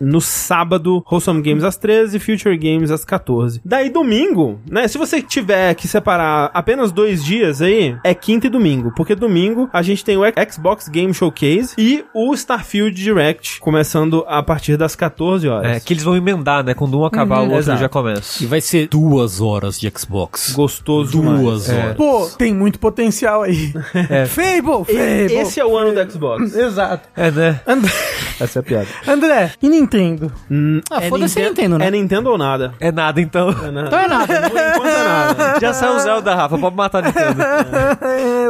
[0.00, 3.60] no sábado, Wholesome Games às 13, Future Games às 14.
[3.64, 4.86] Daí domingo, né?
[4.88, 8.92] Se você tiver que separar apenas dois dias aí, é quinta e domingo.
[8.94, 11.45] Porque domingo a gente tem o Xbox Game Showcase
[11.78, 15.76] e o Starfield Direct, começando a partir das 14 horas.
[15.76, 16.74] É, que eles vão emendar, né?
[16.74, 17.80] Quando um acabar, o outro exato.
[17.80, 18.42] já começa.
[18.42, 20.52] E vai ser duas horas de Xbox.
[20.52, 21.40] Gostoso demais.
[21.40, 21.96] Duas horas.
[21.96, 23.72] Pô, tem muito potencial aí.
[24.28, 25.34] Fable, Fable.
[25.34, 26.54] Esse é o ano do Xbox.
[26.56, 27.08] Exato.
[27.16, 27.60] É, né?
[27.66, 27.82] And-
[28.38, 28.86] Essa é a piada.
[29.08, 30.30] André, e Nintendo?
[30.50, 31.86] Hum, Ah, foda-se a Ninten- Nintendo, né?
[31.86, 32.74] É Nintendo ou nada?
[32.78, 33.48] É nada, então.
[33.48, 33.86] É nada.
[33.86, 34.26] Então é nada.
[34.26, 35.60] Por enquanto é nada.
[35.60, 36.58] Já saiu o Zelda, Rafa.
[36.58, 37.42] Pode matar a Nintendo.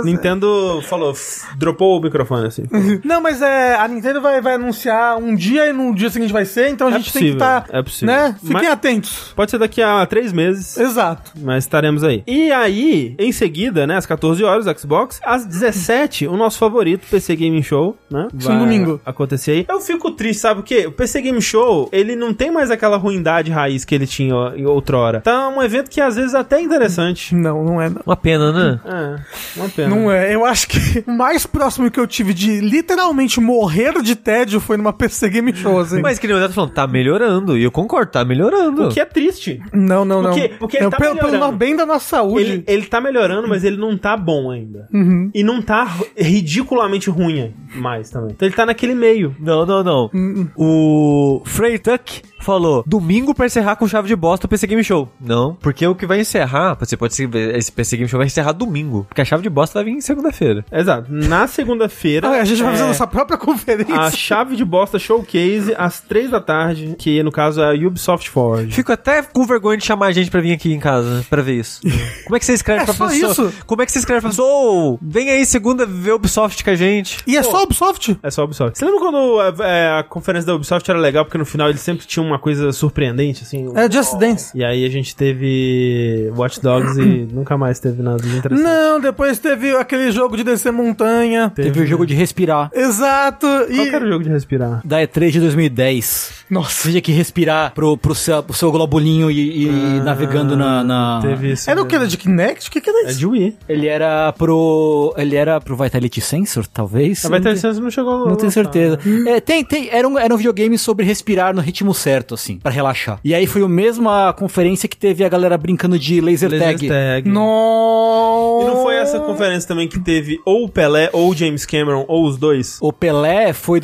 [0.04, 1.14] Nintendo falou,
[1.56, 2.64] dropou o microfone assim.
[3.04, 6.44] Não, mas é, a Nintendo vai, vai anunciar um dia e no dia seguinte vai
[6.44, 7.66] ser, então a É gente tem que possível, estar.
[7.70, 8.14] é possível.
[8.14, 8.36] Né?
[8.40, 9.32] Fiquem Mas- atentos.
[9.36, 10.76] Pode ser daqui a três meses.
[10.76, 11.32] Exato.
[11.40, 12.22] Mas estaremos aí.
[12.26, 17.06] E aí, em seguida, né, às 14 horas, o Xbox, às 17, o nosso favorito,
[17.10, 18.28] PC Gaming Show, né?
[18.38, 19.00] Sim, domingo.
[19.04, 19.66] acontecer aí.
[19.68, 20.86] Eu fico triste, sabe o quê?
[20.86, 24.34] O PC Game Show, ele não tem mais aquela ruindade raiz que ele tinha
[24.66, 25.20] outrora.
[25.20, 27.34] Tá um evento que às vezes é até interessante.
[27.34, 27.88] Não, não é.
[27.88, 28.00] Não.
[28.06, 28.80] Uma pena, né?
[28.84, 29.88] É, uma pena.
[29.94, 30.34] Não é.
[30.34, 34.76] Eu acho que o mais próximo que eu tive de literalmente morrer de tédio foi
[34.76, 36.00] numa PC Game Show, assim.
[36.00, 37.56] Mas que nem o Neto falando, tá melhorando.
[37.56, 38.84] E eu concordo, tá melhorando.
[38.86, 39.60] O que é triste.
[39.72, 40.30] Não, não, não.
[40.30, 42.42] Porque- porque ele Não, tá pelo, pelo bem da nossa saúde.
[42.42, 44.88] Ele, ele tá melhorando, mas ele não tá bom ainda.
[44.92, 45.30] Uhum.
[45.34, 45.86] E não tá
[46.16, 48.30] ridiculamente ruim mais também.
[48.32, 49.34] Então ele tá naquele meio.
[49.40, 50.10] Não, não, não.
[50.14, 54.82] Hum, O Frey Tuck falou, domingo pra encerrar com chave de bosta o PC Game
[54.84, 55.08] Show.
[55.20, 58.52] Não, porque o que vai encerrar, você pode ser, esse PC Game Show vai encerrar
[58.52, 60.64] domingo, porque a chave de bosta vai vir em segunda-feira.
[60.70, 61.06] Exato.
[61.10, 62.28] Na segunda-feira.
[62.28, 63.94] Ah, a gente vai fazer é, nossa própria conferência.
[63.94, 68.30] A chave de bosta showcase às três da tarde, que no caso é a Ubisoft
[68.30, 68.72] Forge.
[68.72, 71.54] Fico até com vergonha de chamar a gente pra vir aqui em casa pra ver
[71.54, 71.80] isso.
[72.24, 73.32] Como é que você escreve É pra só pessoa?
[73.32, 73.52] isso?
[73.66, 74.46] Como é que você escreve pra pessoa?
[74.48, 77.18] Ô, vem aí segunda ver Ubisoft com a gente.
[77.26, 78.18] E é só Ubisoft?
[78.22, 78.78] É só a Ubisoft.
[78.78, 82.06] Você lembra quando é, a conferência da Ubisoft era legal, porque no final eles sempre
[82.06, 83.70] tinham uma coisa surpreendente, assim?
[83.74, 84.50] É Just Dance.
[84.56, 88.64] E aí a gente teve Watch Dogs e nunca mais teve nada de interessante.
[88.64, 91.50] Não, depois teve aquele jogo de descer montanha.
[91.54, 92.70] Teve o jogo de respirar.
[92.74, 93.46] Exato.
[93.46, 93.90] Qual E...
[93.90, 94.80] que era o jogo de respirar?
[94.84, 96.44] Da E3 de 2010.
[96.50, 96.70] Nossa.
[96.82, 100.82] Você tinha que respirar pro, pro, seu, pro seu globulinho e, e ir navegando na.
[100.84, 101.68] na- Teve isso.
[101.70, 101.94] Era o que?
[101.94, 102.68] Era de Kinect?
[102.68, 103.18] O que que era É isso?
[103.18, 103.56] de Wii.
[103.68, 105.14] Ele era pro.
[105.16, 107.24] Ele era pro Vitality Sensor, talvez?
[107.24, 108.98] A Vitality Sensor não chegou Não tenho certeza.
[109.26, 112.70] É, tem, tem, era, um, era um videogame sobre respirar no ritmo certo, assim, pra
[112.70, 113.18] relaxar.
[113.24, 116.88] E aí foi a mesma conferência que teve a galera brincando de laser, Laser tag.
[116.88, 117.28] tag.
[117.28, 118.62] Nossa.
[118.62, 122.04] E não foi essa conferência também que teve ou o Pelé ou o James Cameron
[122.08, 122.78] ou os dois?
[122.80, 123.80] O Pelé foi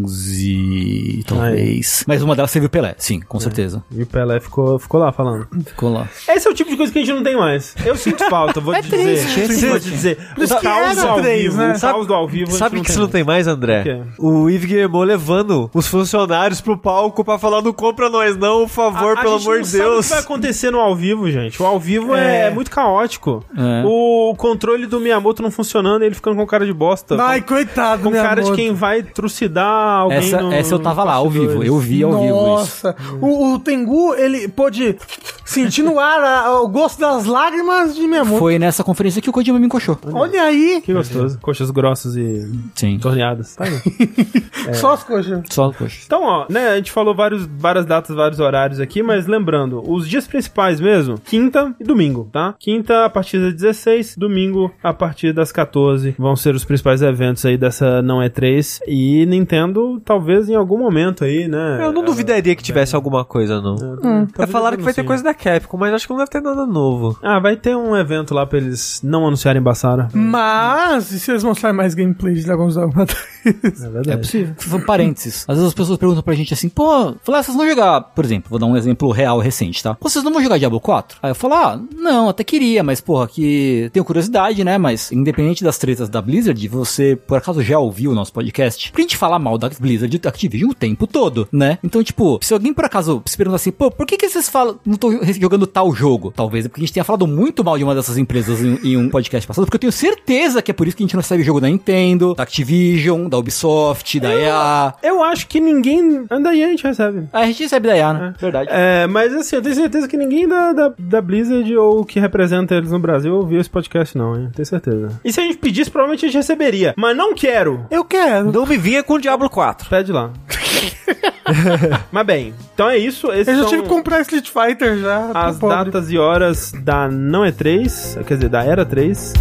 [0.00, 2.04] 2011, talvez.
[2.06, 3.82] Mas uma delas teve o Pelé, sim, com certeza.
[3.90, 5.46] E o Pelé ficou, ficou lá falando.
[5.66, 6.08] Ficou lá.
[6.28, 7.74] Esse é o tipo de coisa que a gente não tem mais.
[7.84, 9.44] Eu sinto falta, vou É te dizer.
[9.46, 10.16] triste, é vou te dizer.
[10.34, 11.74] Por isso o que caos era ao três, vivo, né?
[11.76, 12.52] o caos do ao vivo.
[12.52, 14.04] Sabe o que você não tem mais, André?
[14.18, 14.40] O?
[14.40, 16.29] O Yves Guillemot levando os funcionários
[16.62, 19.60] pro palco pra falar não compra nós não, por favor, A- a pelo gente amor
[19.62, 20.06] de sabe o Deus.
[20.06, 21.62] que vai acontecer no ao vivo, gente.
[21.62, 22.50] O ao vivo é, É.
[22.50, 23.44] muito caótico.
[23.56, 23.82] É.
[23.84, 27.20] O controle do Miyamoto não funcionando e ele ficando com cara de bosta.
[27.22, 31.14] Ai, coitado, com cara de quem vai trucidar alguém Essa, no- essa eu tava lá,
[31.14, 31.62] ao vivo.
[31.62, 32.44] Eu vi ao vivo isso.
[32.46, 34.96] Nossa, o, o Tengu, ele pôde
[35.44, 38.38] sentir no ar a- o gosto das lágrimas de minha moto.
[38.38, 39.98] Foi nessa conferência que o Kojima me encoxou.
[40.12, 41.38] Olha aí, Que gostoso.
[41.40, 42.98] Coxas grossas e Sim.
[42.98, 43.56] torneadas.
[43.56, 44.74] Tá aí.
[44.74, 45.42] só as coxas.
[45.50, 46.00] Só, poxa.
[46.04, 50.08] Então, ó, né, a gente falou vários, várias datas, vários horários aqui, mas lembrando, os
[50.08, 52.54] dias principais mesmo, quinta e domingo, tá?
[52.58, 57.44] Quinta a partir das 16, domingo a partir das 14, vão ser os principais eventos
[57.44, 61.78] aí dessa não E3 e Nintendo talvez em algum momento aí, né?
[61.82, 63.74] Eu não duvidaria que tivesse alguma coisa, não.
[63.74, 66.40] Hum, É, falaram que vai ter coisa da Capcom, mas acho que não deve ter
[66.40, 67.18] nada novo.
[67.22, 70.08] Ah, vai ter um evento lá pra eles não anunciarem Bassara.
[70.14, 73.82] Mas, e se eles mostrarem mais gameplay de Dragon's Dogma 3?
[73.82, 74.10] É verdade.
[74.10, 74.54] É possível.
[74.86, 75.44] Parênteses.
[75.48, 78.50] Às vezes as pessoas perguntam pra gente assim, pô, falar, vocês vão jogar, por exemplo,
[78.50, 79.96] vou dar um exemplo real recente, tá?
[80.00, 81.18] Vocês não vão jogar Diablo 4?
[81.22, 84.78] Aí eu falo, ah, não, até queria, mas porra, que tenho curiosidade, né?
[84.78, 88.90] Mas independente das tretas da Blizzard, você por acaso já ouviu o nosso podcast?
[88.92, 91.78] Pra gente falar mal da Blizzard da Activision o tempo todo, né?
[91.82, 94.78] Então, tipo, se alguém por acaso se pergunta assim, pô, por que que vocês falam,
[94.84, 96.32] não tô jogando tal jogo?
[96.34, 98.96] Talvez é porque a gente tenha falado muito mal de uma dessas empresas em, em
[98.96, 101.20] um podcast passado, porque eu tenho certeza que é por isso que a gente não
[101.20, 104.94] recebe jogo da Nintendo, da Activision, da Ubisoft, da EA.
[105.02, 105.99] Eu acho que ninguém.
[106.30, 107.28] Ainda aí a gente recebe.
[107.32, 108.34] A gente recebe da EA, né?
[108.38, 108.68] Verdade.
[108.72, 112.74] É, mas assim, eu tenho certeza que ninguém da, da, da Blizzard ou que representa
[112.74, 114.50] eles no Brasil ouviu esse podcast, não, hein?
[114.54, 115.20] Tenho certeza.
[115.24, 116.94] E se a gente pedisse, provavelmente a gente receberia.
[116.96, 117.86] Mas não quero.
[117.90, 118.52] Eu quero.
[118.52, 119.88] Não me vinha com o Diablo 4.
[119.88, 120.30] Pede lá.
[122.12, 123.32] mas bem, então é isso.
[123.32, 125.30] Esses Eu já são tive que comprar Street Fighter já.
[125.34, 125.76] as pobre.
[125.76, 129.32] datas e horas da não é 3, quer dizer, da era 3.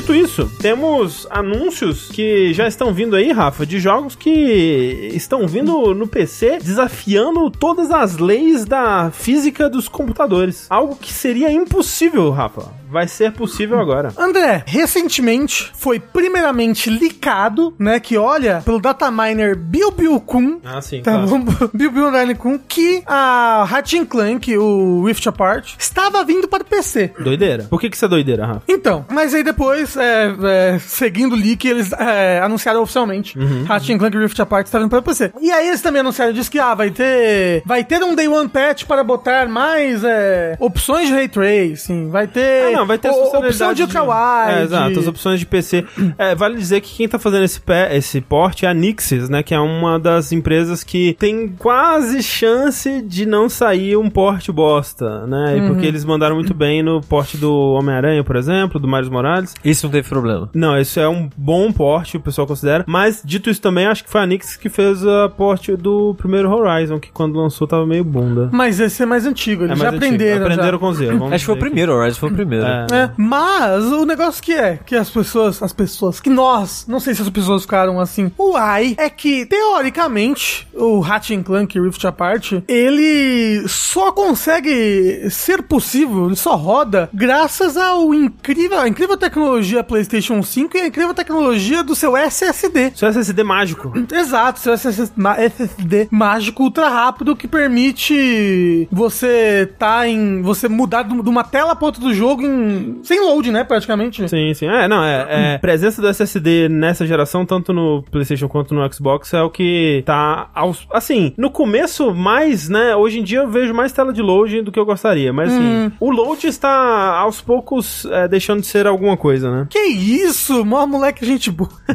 [0.00, 5.94] Dito isso, temos anúncios que já estão vindo aí, Rafa, de jogos que estão vindo
[5.94, 10.66] no PC desafiando todas as leis da física dos computadores.
[10.70, 14.12] Algo que seria impossível, Rafa, vai ser possível agora.
[14.18, 21.02] André, recentemente foi primeiramente licado, né, que olha, pelo dataminer Bilbil-kun, Ah, sim.
[21.02, 21.44] Tá bom?
[21.74, 27.12] Underline Kun, que a Ratchet Clank, o Rift Apart, estava vindo para o PC.
[27.18, 27.64] Doideira.
[27.64, 28.62] Por que, que isso é doideira, Rafa?
[28.68, 30.34] Então, mas aí depois, é,
[30.74, 33.64] é, seguindo o leak, eles é, anunciaram oficialmente Uhum.
[33.64, 35.32] Ratchet Clank Rift Apart está vindo para o PC.
[35.40, 38.48] E aí eles também anunciaram, diz que ah, vai ter vai ter um Day One
[38.48, 43.08] Patch para botar mais é, opções de Ray Tracing, vai ter, Ah, não, vai ter
[43.08, 44.58] as opção funcionalidades de ultrawide.
[44.58, 45.84] É, exato, as opções de PC.
[46.18, 49.42] É, vale dizer que quem tá fazendo esse, pé, esse porte é a Nixis, né?
[49.42, 55.26] Que é uma das empresas que tem quase chance de não sair um porte bosta,
[55.26, 55.56] né?
[55.56, 55.68] E Uhum.
[55.68, 59.54] Porque eles mandaram muito bem no porte do Homem-Aranha, por exemplo, do Miles Morales.
[59.64, 60.48] Isso não teve problema.
[60.54, 62.82] Não, isso é um bom porte, o pessoal considera.
[62.88, 66.50] Mas, dito isso também, acho que foi a Nix que fez a porte do primeiro
[66.50, 68.48] Horizon, que quando lançou tava meio bunda.
[68.52, 70.06] Mas esse é mais antigo, eles É já mais antigo.
[70.14, 70.38] aprenderam.
[70.38, 70.52] já.
[70.52, 71.22] Aprenderam com os erros.
[71.32, 72.64] Acho que foi o primeiro, o Horizon foi o primeiro.
[72.70, 72.94] É.
[72.94, 77.14] É, mas o negócio que é, que as pessoas, as pessoas, que nós, não sei
[77.14, 83.66] se as pessoas ficaram assim, uai, é que, teoricamente, o Ratchet Clank Rift Apart, ele
[83.68, 90.76] só consegue ser possível, ele só roda graças ao incrível, a incrível tecnologia PlayStation 5
[90.76, 92.92] e a incrível tecnologia do seu SSD.
[93.00, 93.92] É SSD mágico.
[94.12, 100.42] Exato, seu SSD, mágico ultra rápido que permite você tá em.
[100.42, 102.59] você mudar de uma tela pra outra do jogo em,
[103.02, 103.64] sem load, né?
[103.64, 104.28] Praticamente.
[104.28, 104.66] Sim, sim.
[104.66, 105.58] É, não, é, é.
[105.62, 110.48] Presença do SSD nessa geração, tanto no PlayStation quanto no Xbox, é o que tá
[110.54, 110.86] aos.
[110.92, 112.94] Assim, no começo, mais, né?
[112.96, 115.32] Hoje em dia eu vejo mais tela de load do que eu gostaria.
[115.32, 116.70] Mas assim, o load está
[117.18, 119.66] aos poucos é, deixando de ser alguma coisa, né?
[119.70, 120.64] Que isso?
[120.64, 121.70] Mó moleque, gente boa.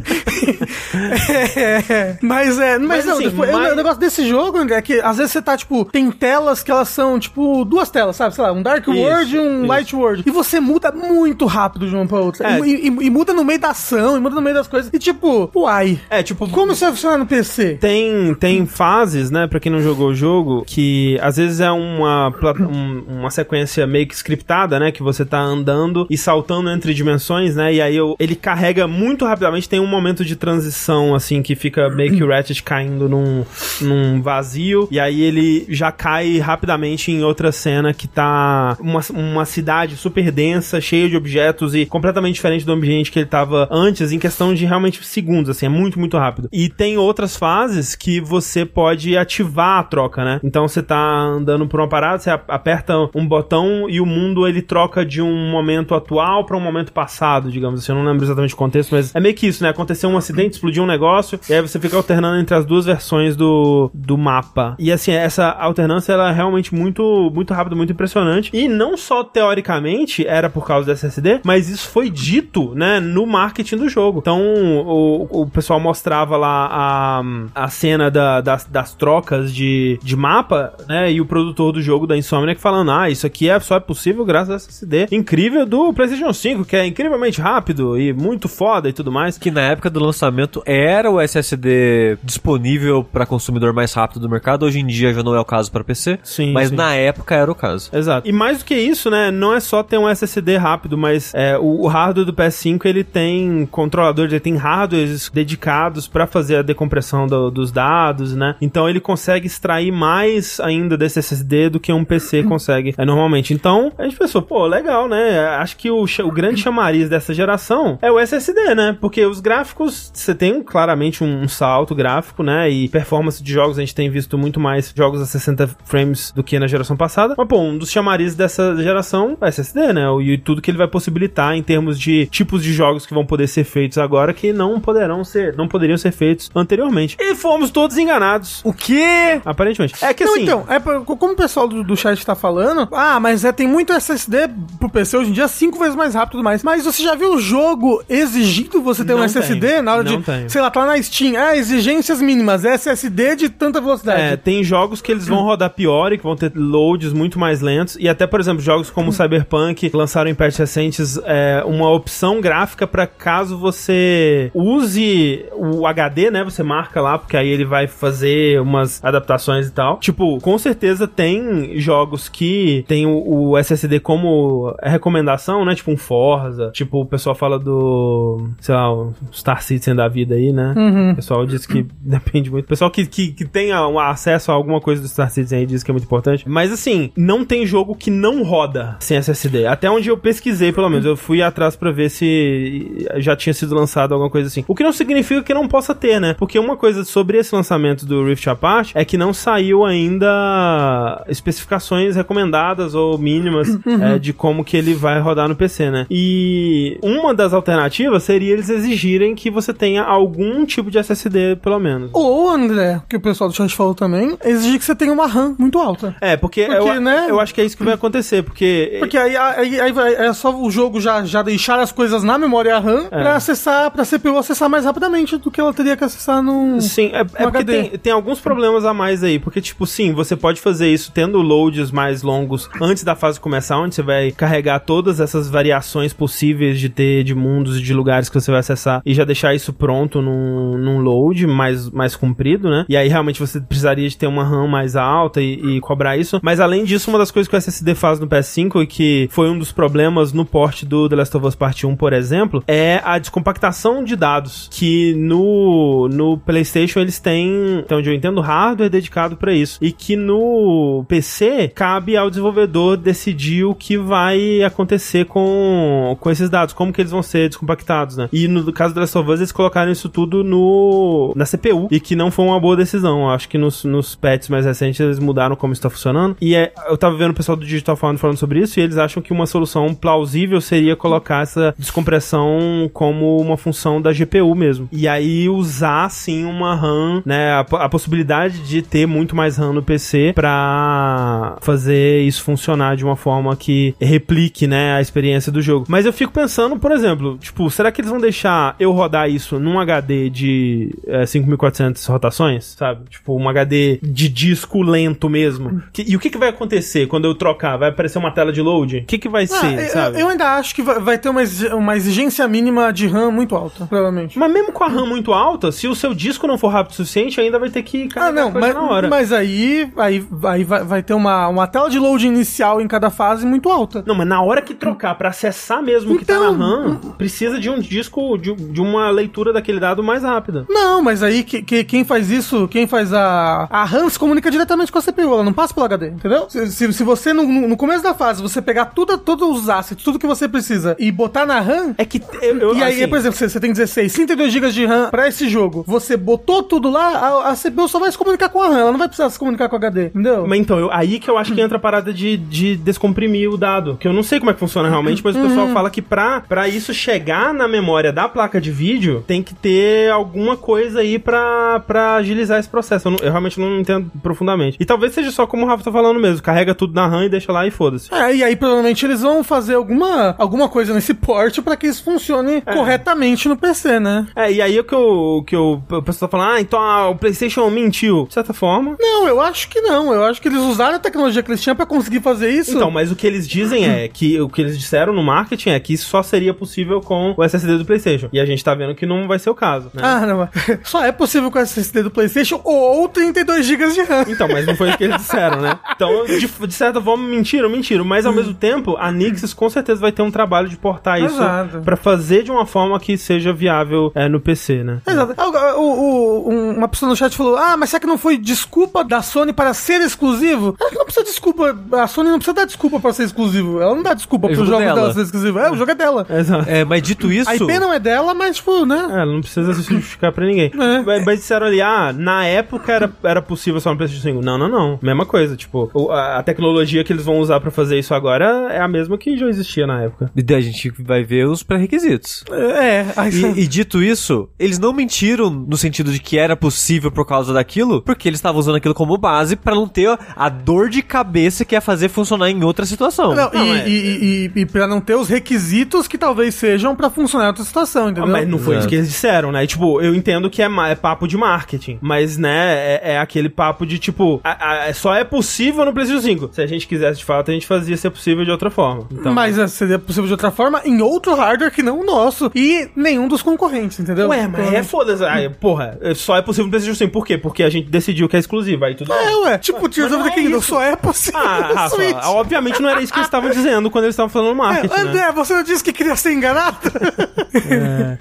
[1.56, 2.78] É, mas é.
[2.78, 5.32] Mas, Mas, não, assim, tipo, é- mas- o negócio desse jogo, é que às vezes
[5.32, 8.36] você tá, tipo, tem telas que elas são, tipo, duas telas, sabe?
[8.36, 9.66] Sei lá, um Dark Isso, World e um isso.
[9.68, 10.24] Light World.
[10.26, 12.48] E você muda muito rápido de uma pra outra.
[12.48, 12.60] É.
[12.60, 14.90] E, e- e muda no meio da ação, e muda no meio das coisas.
[14.94, 16.00] E tipo, uai.
[16.10, 16.48] É, tipo.
[16.50, 17.78] Como isso vai funcionar no PC?
[17.80, 22.32] Tem, tem fases, né, pra quem não jogou o jogo, que às vezes é uma,
[22.70, 27.56] um- uma sequência meio que scriptada, né, que você tá andando e saltando entre dimensões,
[27.56, 31.56] né, e aí eu- ele carrega muito rapidamente, tem um momento de transição, assim, que
[31.56, 33.44] fica meio que o Ratchet caindo num,
[33.82, 39.46] num vazio, e aí ele já cai rapidamente em outra cena que tá uma, uma
[39.46, 40.45] cidade super densa,
[40.82, 44.66] cheia de objetos e completamente diferente do ambiente que ele tava antes, em questão de
[44.66, 46.50] realmente segundos, assim, é muito, muito rápido.
[46.52, 50.40] E tem outras fases que você pode ativar a troca, né?
[50.44, 54.62] Então você tá andando por uma parada, você aperta um botão e o mundo ele
[54.62, 57.92] troca de um momento atual pra um momento passado, digamos assim.
[57.92, 59.70] Eu não lembro exatamente o contexto, mas é meio que isso, né?
[59.70, 63.36] Aconteceu um acidente, explodiu um negócio, e aí você fica alternando entre as duas versões
[63.36, 64.76] do, do mapa.
[64.80, 68.50] E assim, essa alternância ela é realmente muito, muito rápida, muito impressionante.
[68.54, 73.26] E não só teoricamente era por causa do SSD, mas isso foi dito, né, no
[73.26, 74.20] marketing do jogo.
[74.20, 74.42] Então
[74.86, 77.22] o, o pessoal mostrava lá a,
[77.56, 82.06] a cena da- das, das trocas de, de mapa, né, e o produtor do jogo
[82.08, 85.94] da Insomniac falando, ah, isso aqui é, só é possível graças ao SSD incrível do
[85.94, 89.38] PlayStation 5, que é incrivelmente rápido e muito foda e tudo mais.
[89.38, 94.66] Que na época do lançamento era o SSD disponível para consumidor mais rápido do mercado.
[94.66, 96.20] Hoje em dia já não é o caso para PC.
[96.24, 96.76] Sim, Mas sim.
[96.76, 97.90] na época era o caso.
[97.94, 98.28] Exato.
[98.28, 99.32] E mais do que isso, né?
[99.32, 103.04] Não é só ter um SSD rápido, mas é, o, o hardware do PS5 ele
[103.04, 108.56] tem controladores, ele tem hardwares dedicados pra fazer a decompressão do- dos dados, né?
[108.62, 113.54] Então ele consegue extrair mais ainda desse SSD do que um PC consegue é, normalmente.
[113.54, 115.40] Então a gente pensou, pô, legal, né?
[115.58, 118.98] Acho que o, o grande chamariz dessa geração é o SSD, né?
[119.00, 122.70] Porque os gráficos, você tem claramente um, um salto gráfico, né?
[122.70, 126.44] E performance de jogos, a gente tem visto muito mais jogos a 60 frames do
[126.44, 127.36] que na geração passada.
[127.38, 130.05] Mas, pô, um dos chamarizes dessa geração é SSD, né?
[130.22, 133.48] E tudo que ele vai possibilitar em termos de tipos de jogos que vão poder
[133.48, 137.18] ser feitos agora que não poderão ser, não poderiam ser feitos anteriormente.
[137.20, 138.62] E fomos todos enganados.
[138.64, 139.40] O quê?
[139.46, 139.94] Aparentemente.
[140.04, 140.44] É que Não, assim.
[140.44, 143.94] então, é como o pessoal do, do chat tá falando, ah, mas é, tem muito
[143.94, 146.64] SSD pro PC hoje em dia, cinco vezes mais rápido e tudo mais.
[146.64, 150.04] Mas você já viu o jogo exigindo você ter um Não SSD tem, na hora
[150.04, 150.50] não de, tem.
[150.50, 154.22] sei lá, tá na Steam, ah, exigências mínimas, SSD de tanta velocidade.
[154.22, 157.62] É, tem jogos que eles vão rodar pior e que vão ter loads muito mais
[157.62, 157.98] lentos.
[158.00, 162.86] E até, por exemplo, jogos como Cyberpunk lançaram em patches recentes é, uma opção gráfica
[162.86, 166.44] para caso você use o HD, né?
[166.44, 169.98] Você marca lá, porque aí ele vai fazer umas adaptações e tal.
[170.00, 175.76] Tipo, com certeza tem jogos que tem o, o SSD como recomendação, né?
[175.76, 176.72] Tipo um Forza.
[176.72, 180.74] Tipo, o pessoal fala do, sei lá, o Star Citizen da vida aí, né?
[181.12, 182.66] O pessoal diz que depende muito.
[182.66, 185.66] O pessoal que, que, que tenha um acesso a alguma coisa do Star Citizen aí
[185.66, 186.48] diz que é muito importante.
[186.48, 189.66] Mas assim, não tem jogo que não roda sem SSD.
[189.66, 191.06] Até Até onde eu pesquisei, pelo menos.
[191.06, 194.66] Eu fui atrás pra ver se já tinha sido lançado alguma coisa assim.
[194.68, 196.34] O que não significa que não possa ter, né?
[196.34, 202.16] Porque uma coisa sobre esse lançamento do Rift Apart é que não saiu ainda especificações
[202.16, 206.08] recomendadas ou mínimas é, de como que ele vai rodar no PC, né?
[206.10, 211.78] E uma das alternativas seria eles exigirem que você tenha algum tipo de SSD, pelo
[211.78, 212.10] menos.
[212.12, 215.56] Ou, André, que o pessoal do chat falou também, exigir que você tenha uma RAM
[215.60, 216.16] muito alta.
[216.20, 217.28] É, porque, Porque, eu, né?
[217.30, 218.96] eu acho que é isso que vai acontecer, porque...
[218.98, 222.78] Porque aí, aí, aí é só o jogo já, já deixar as coisas na memória
[222.80, 223.22] RAM É.
[223.22, 226.80] pra acessar, pra CPU acessar mais rapidamente do que ela teria que acessar num.
[226.82, 229.40] Sim, é, é porque tem, tem alguns problemas a mais aí.
[229.40, 233.78] Porque, tipo, sim, você pode fazer isso tendo loads mais longos antes da fase começar,
[233.78, 238.30] onde você vai carregar todas essas variações possíveis de ter de mundos e de lugares
[238.30, 242.70] que você vai acessar e já deixar isso pronto num, num load mais, mais comprido,
[242.70, 242.86] né?
[242.90, 246.40] E aí realmente você precisaria de ter uma RAM mais alta e, e cobrar isso.
[246.44, 249.50] Mas além disso, uma das coisas que o SSD faz no PS5 e que foi
[249.50, 253.02] um dos problemas no port do The Last of Us Part 1, por exemplo, é
[253.04, 254.70] a descompactação de dados.
[254.72, 259.78] Que no, no PlayStation eles têm, então onde eu entendo, hardware dedicado pra isso.
[259.82, 266.50] E que no PC cabe ao desenvolvedor decidir o que vai acontecer com, com esses
[266.50, 268.30] dados, como que eles vão ser descompactados, né?
[268.32, 271.88] E no caso do The Last of Us, eles colocaram isso tudo no, na CPU
[271.92, 273.22] e que não foi uma boa decisão.
[273.22, 276.36] Eu Acho que nos, nos patches mais recentes eles mudaram como isso tá funcionando.
[276.42, 278.98] E é, eu tava vendo o pessoal do Digital Foundry falando sobre isso e eles
[278.98, 284.90] acham que uma solução plausível seria colocar essa descompressão como uma função da GPU mesmo.
[284.92, 287.52] E aí usar, sim, uma RAM, né?
[287.54, 293.04] A, a possibilidade de ter muito mais RAM no PC pra fazer isso funcionar de
[293.06, 295.86] uma forma que replique, né, a experiência do jogo.
[295.88, 299.60] Mas eu fico pensando, por exemplo, tipo, será que eles vão deixar eu rodar isso
[299.60, 303.10] num HD de é, 5400 rotações, sabe?
[303.10, 305.82] Tipo, um HD de disco lento mesmo.
[305.94, 307.78] Que- e o que, que vai acontecer quando eu trocar?
[307.78, 308.98] Vai aparecer uma tela de load?
[309.00, 310.20] O que, que vai Ah, ser, eu- sabe?
[310.22, 313.56] eu, ainda acho que vai, vai ter uma, exi- uma exigência mínima de RAM muito
[313.56, 314.38] alta, provavelmente.
[314.38, 316.96] Mas mesmo com a RAM muito alta, se o seu disco não for rápido o
[316.96, 319.08] suficiente, ainda vai ter que Ah, não, coisa mas, na hora.
[319.08, 323.10] mas aí, aí, aí vai, vai ter uma, uma tela de load inicial em cada
[323.10, 324.04] fase muito alta.
[324.06, 326.96] Não, mas na hora que trocar pra acessar mesmo o que tá na Então, RAM,
[327.18, 330.66] precisa de um disco, de, de uma leitura daquele dado mais rápida.
[330.70, 333.68] Não, mas aí que, que- quem faz isso, quem faz a.
[333.70, 336.46] A RAM se comunica diretamente com a CPU, ela não passa pelo HD, entendeu?
[336.50, 339.70] Se, se, se você, no, no no começo da fase, você pegar tudo, todos os
[339.70, 341.94] assets, tudo que você precisa e botar na RAM.
[341.98, 344.72] É que eu, eu, e aí, assim, por exemplo, você, você tem 16, 32 GB
[344.72, 345.84] de RAM pra esse jogo.
[345.88, 348.92] Você botou tudo lá, a, a CPU só vai se comunicar com a RAM, ela
[348.92, 350.46] não vai precisar se comunicar com o HD, entendeu?
[350.48, 353.58] Mas então, eu- aí que eu acho que entra a parada de, de descomprimir o
[353.58, 353.98] dado.
[354.00, 355.48] Que eu não sei como é que funciona realmente, mas o Uhum.
[355.48, 359.54] pessoal fala que pra, pra isso chegar na memória da placa de vídeo, tem que
[359.54, 363.08] ter alguma coisa aí pra, pra agilizar esse processo.
[363.08, 364.78] Eu, não- eu realmente não entendo profundamente.
[364.80, 367.30] E talvez seja só como o Rafa tá falando mesmo: carrega tudo na RAM e
[367.30, 368.14] deixa lá e foda-se.
[368.14, 372.04] É, e aí provavelmente eles vão fazer alguma, alguma coisa nesse port pra que isso
[372.04, 374.28] funcione corretamente no PC, né?
[374.36, 377.10] É, e aí é que eu, que eu, o pessoal tá falando, ah, então ah,
[377.10, 378.26] o PlayStation mentiu.
[378.28, 378.96] De certa forma.
[379.00, 380.14] Não, eu acho que não.
[380.14, 382.76] Eu acho que eles usaram a tecnologia que eles tinham pra conseguir fazer isso.
[382.76, 385.80] Então, mas o que eles dizem é que o que eles disseram no marketing é
[385.80, 388.30] que isso só seria possível com o SSD do PlayStation.
[388.32, 390.02] E a gente tá vendo que não vai ser o caso, né?
[390.04, 390.48] Ah, não.
[390.84, 394.26] Só é possível com SSD do PlayStation ou 32 GB de RAM.
[394.28, 395.80] Então, mas não foi isso que eles disseram, né?
[395.96, 398.06] Então, de, de certa forma, mentiram, mentiram.
[398.06, 401.38] Mas ao mesmo tempo, a Nixis com certeza vai ter um trabalho de portar isso
[401.84, 405.00] pra fazer de uma forma que seja viável é, no PC, né?
[405.08, 405.34] Exato.
[405.38, 408.38] Ah, O, o- um- uma pessoa no chat falou: Ah, mas será que não foi
[408.38, 410.74] desculpa da Sony para ser exclusivo?
[410.74, 411.76] Que não precisa de desculpa.
[411.94, 413.82] A Sony não precisa dar desculpa para ser exclusivo.
[413.82, 415.14] Ela não dá desculpa É o pro jogo dela dela.
[415.14, 415.60] ser exclusivo.
[415.60, 416.26] É, o jogo é dela.
[416.30, 416.70] Exato.
[416.70, 417.50] É, mas dito isso.
[417.50, 419.08] A IP não é dela, mas, tipo, né?
[419.10, 420.72] É, ela não precisa se justificar pra ninguém.
[420.74, 421.02] É.
[421.02, 424.42] Mas, mas disseram ali, ah, na época era, era possível só no PlayStation 5.
[424.46, 425.00] Não, não, não.
[425.02, 425.56] Mesma coisa.
[425.56, 428.88] Tipo, o- a, a tecnologia que eles vão usar pra fazer isso agora é a
[428.96, 430.32] mesma que já existia na época.
[430.36, 432.44] E daí a gente vai ver os pré-requisitos.
[432.52, 437.12] É, aí E, e dito isso, eles não mentiram no sentido de que era possível
[437.12, 440.90] por causa daquilo, porque eles estavam usando aquilo como base pra não ter a dor
[440.90, 443.34] de cabeça que é fazer funcionar em outra situação.
[443.36, 446.96] Não, Não, e, é- e, e, e pra não ter os requisitos que talvez sejam
[446.96, 448.32] pra funcionar em outra situação, Ah, entendeu?
[448.32, 448.80] mas não foi Exato.
[448.80, 449.66] isso que eles disseram, né?
[449.68, 453.86] Tipo, eu entendo que é, é papo de marketing, mas, né, é, é aquele papo
[453.86, 456.50] de, tipo, a- a- só é possível no PlayStation 5.
[456.54, 458.85] Se a gente quisesse de fato, a gente fazia ser possível de outra forma.
[459.12, 462.52] Então, Mas é, seria possível de outra forma em outro hardware que não o nosso
[462.56, 464.30] e nenhum dos concorrentes, entendeu?
[464.30, 465.24] Ué, mas é foda-se.
[465.24, 467.12] Ai, porra, só é possível no PlayStation 5.
[467.12, 467.38] Por quê?
[467.38, 468.86] Porque a gente decidiu que é exclusivo.
[468.86, 469.18] Aí tudo bem.
[469.18, 469.58] É, ué.
[469.58, 472.18] Tipo, Tears mas of the não é Kingdom só é possível Ah, no Rafa, Switch.
[472.26, 475.04] obviamente não era isso que eles estavam dizendo quando eles estavam falando no marketing, É,
[475.04, 475.10] né?
[475.10, 476.78] André, você não disse que queria ser enganado?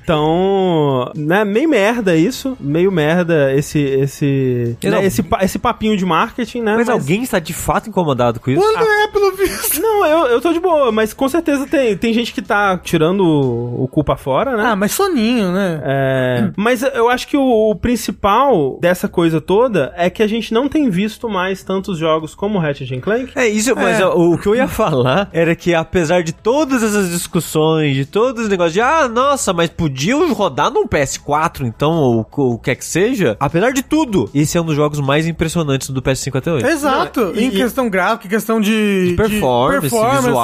[0.03, 4.91] Então, né, meio merda isso, meio merda esse esse Não.
[4.91, 6.75] né, esse, esse papinho de marketing, né?
[6.77, 8.61] Mas alguém está de fato incomodado com isso?
[8.61, 9.81] o André, pelo visto.
[9.81, 13.21] Não, eu, eu tô de boa, mas com certeza tem, tem gente que tá tirando
[13.21, 14.65] o, o culpa fora, né?
[14.69, 15.81] Ah, mas soninho, né?
[15.85, 20.53] É, mas eu acho que o, o principal dessa coisa toda é que a gente
[20.55, 23.33] não tem visto mais tantos jogos como Ratchet and Clank.
[23.35, 24.07] É isso, mas É.
[24.07, 28.49] o, que eu ia falar era que apesar de todas essas discussões, de todos os
[28.49, 32.85] negócios de ah, nossa, mas podia rodar num PS4, então, ou o que é que
[32.85, 36.67] seja, apesar de tudo, esse é um dos jogos mais impressionantes do PS5 até hoje.
[36.67, 37.21] Exato.
[37.27, 40.44] Não, e- em questão gráfica, em questão de, De performance, visual.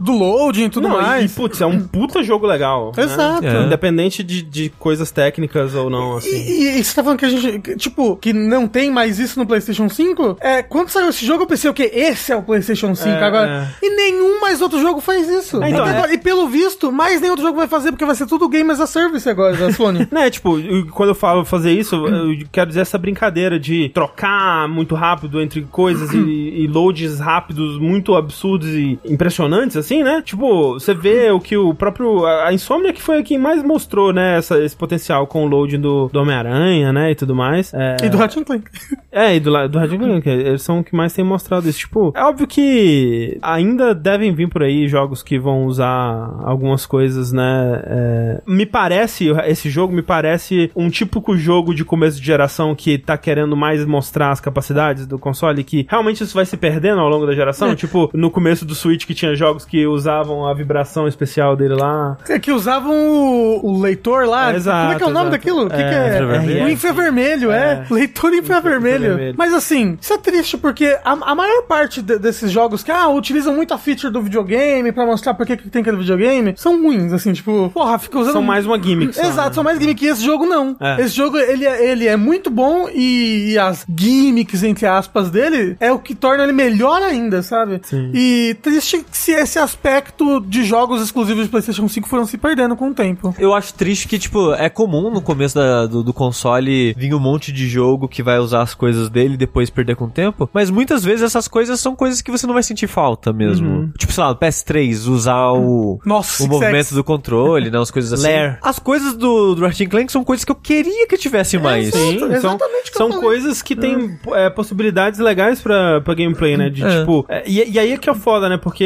[0.00, 1.32] Do loading e tudo Não, e, mais.
[1.34, 2.92] putz, é um puta jogo legal.
[2.96, 3.02] né?
[3.04, 3.46] Exato.
[3.46, 3.64] É.
[3.64, 6.28] Independente de, de coisas técnicas ou não, E, assim.
[6.36, 9.38] e- e você tá falando que a gente, que, tipo, que não tem mais isso
[9.38, 10.36] no PlayStation 5?
[10.40, 11.90] É, quando saiu esse jogo eu pensei o quê?
[11.92, 13.74] Esse é o PlayStation 5 É, agora.
[13.82, 15.62] E nenhum mais outro jogo faz isso.
[15.62, 18.26] É, então, é- E pelo visto, mais nenhum outro jogo vai fazer, porque vai ser
[18.26, 20.06] tudo Game as a Service agora da Sony.
[20.10, 24.68] Né, tipo, eu- quando eu falo fazer isso, eu quero dizer essa brincadeira de trocar
[24.68, 29.29] muito rápido entre coisas e, e loads rápidos muito absurdos e impressionantes,
[29.76, 30.22] assim, né?
[30.24, 32.24] Tipo, você vê o que o próprio.
[32.26, 35.76] A a Insomnia que foi quem mais mostrou, né, essa- esse potencial com o load
[35.78, 37.72] do, do Homem-Aranha, né, e tudo mais.
[37.74, 38.64] É, e do Ratchet Clank.
[39.12, 41.80] É, e do, do Ratchet Clank, eles são o que mais tem mostrado isso.
[41.80, 47.32] Tipo, é óbvio que ainda devem vir por aí jogos que vão usar algumas coisas,
[47.32, 47.82] né?
[47.86, 52.98] é, me parece, esse jogo me parece um típico jogo de começo de geração que
[52.98, 57.08] tá querendo mais mostrar as capacidades do console, que realmente isso vai se perdendo ao
[57.08, 57.74] longo da geração.
[57.74, 62.16] Tipo, no começo do Switch que tinha jogos que usavam a vibração especial dele lá.
[62.28, 64.52] É que usavam o, o leitor lá.
[64.52, 65.30] É, exato, Como é que é o nome exato.
[65.30, 65.66] daquilo?
[65.66, 66.14] O que, É, que é?
[66.16, 66.64] infravermelho.
[66.64, 67.86] O infravermelho, é.
[67.90, 69.34] Leitor infravermelho.
[69.36, 73.08] Mas assim, isso é triste porque a, a maior parte de- desses jogos que ah,
[73.08, 76.80] utilizam muito a feature do videogame pra mostrar por que que tem aquele videogame são
[76.82, 78.32] ruins, assim, tipo, porra, fica usando.
[78.32, 79.14] São mais uma gimmick.
[79.14, 79.54] só, Exato, né?
[79.54, 80.04] são mais gimmick.
[80.04, 80.76] E esse jogo não.
[80.80, 81.00] É.
[81.02, 85.76] Esse jogo, ele, é- ele é muito bom e, e as gimmicks, entre aspas, dele
[85.80, 87.80] é o que torna ele melhor ainda, sabe?
[87.82, 88.10] Sim.
[88.14, 92.88] E triste se esse aspecto de jogos exclusivos de PlayStation 5 foram se perdendo com
[92.90, 93.34] o tempo.
[93.38, 97.18] Eu acho triste que, tipo, é comum no começo da- do, do console vir um
[97.18, 100.48] monte de jogo que vai usar as coisas dele e depois perder com o tempo.
[100.52, 103.92] Mas muitas vezes essas coisas são coisas que você não vai sentir falta mesmo.
[103.98, 107.78] Tipo, sei lá, o PS3, usar o, Nossa, o movimento do controle, né?
[107.80, 108.22] As coisas assim.
[108.32, 108.58] Lair.
[108.62, 111.90] As coisas do, do Ratchet Clank são coisas que eu queria que tivesse mais.
[111.94, 113.22] Sim, são, exatamente que são falei.
[113.24, 116.68] coisas que têm é, possibilidades legais pra, pra gameplay, né?
[116.68, 117.00] De É.
[117.00, 117.24] tipo.
[117.28, 118.56] é, e, e aí é que é foda, né?
[118.56, 118.84] Porque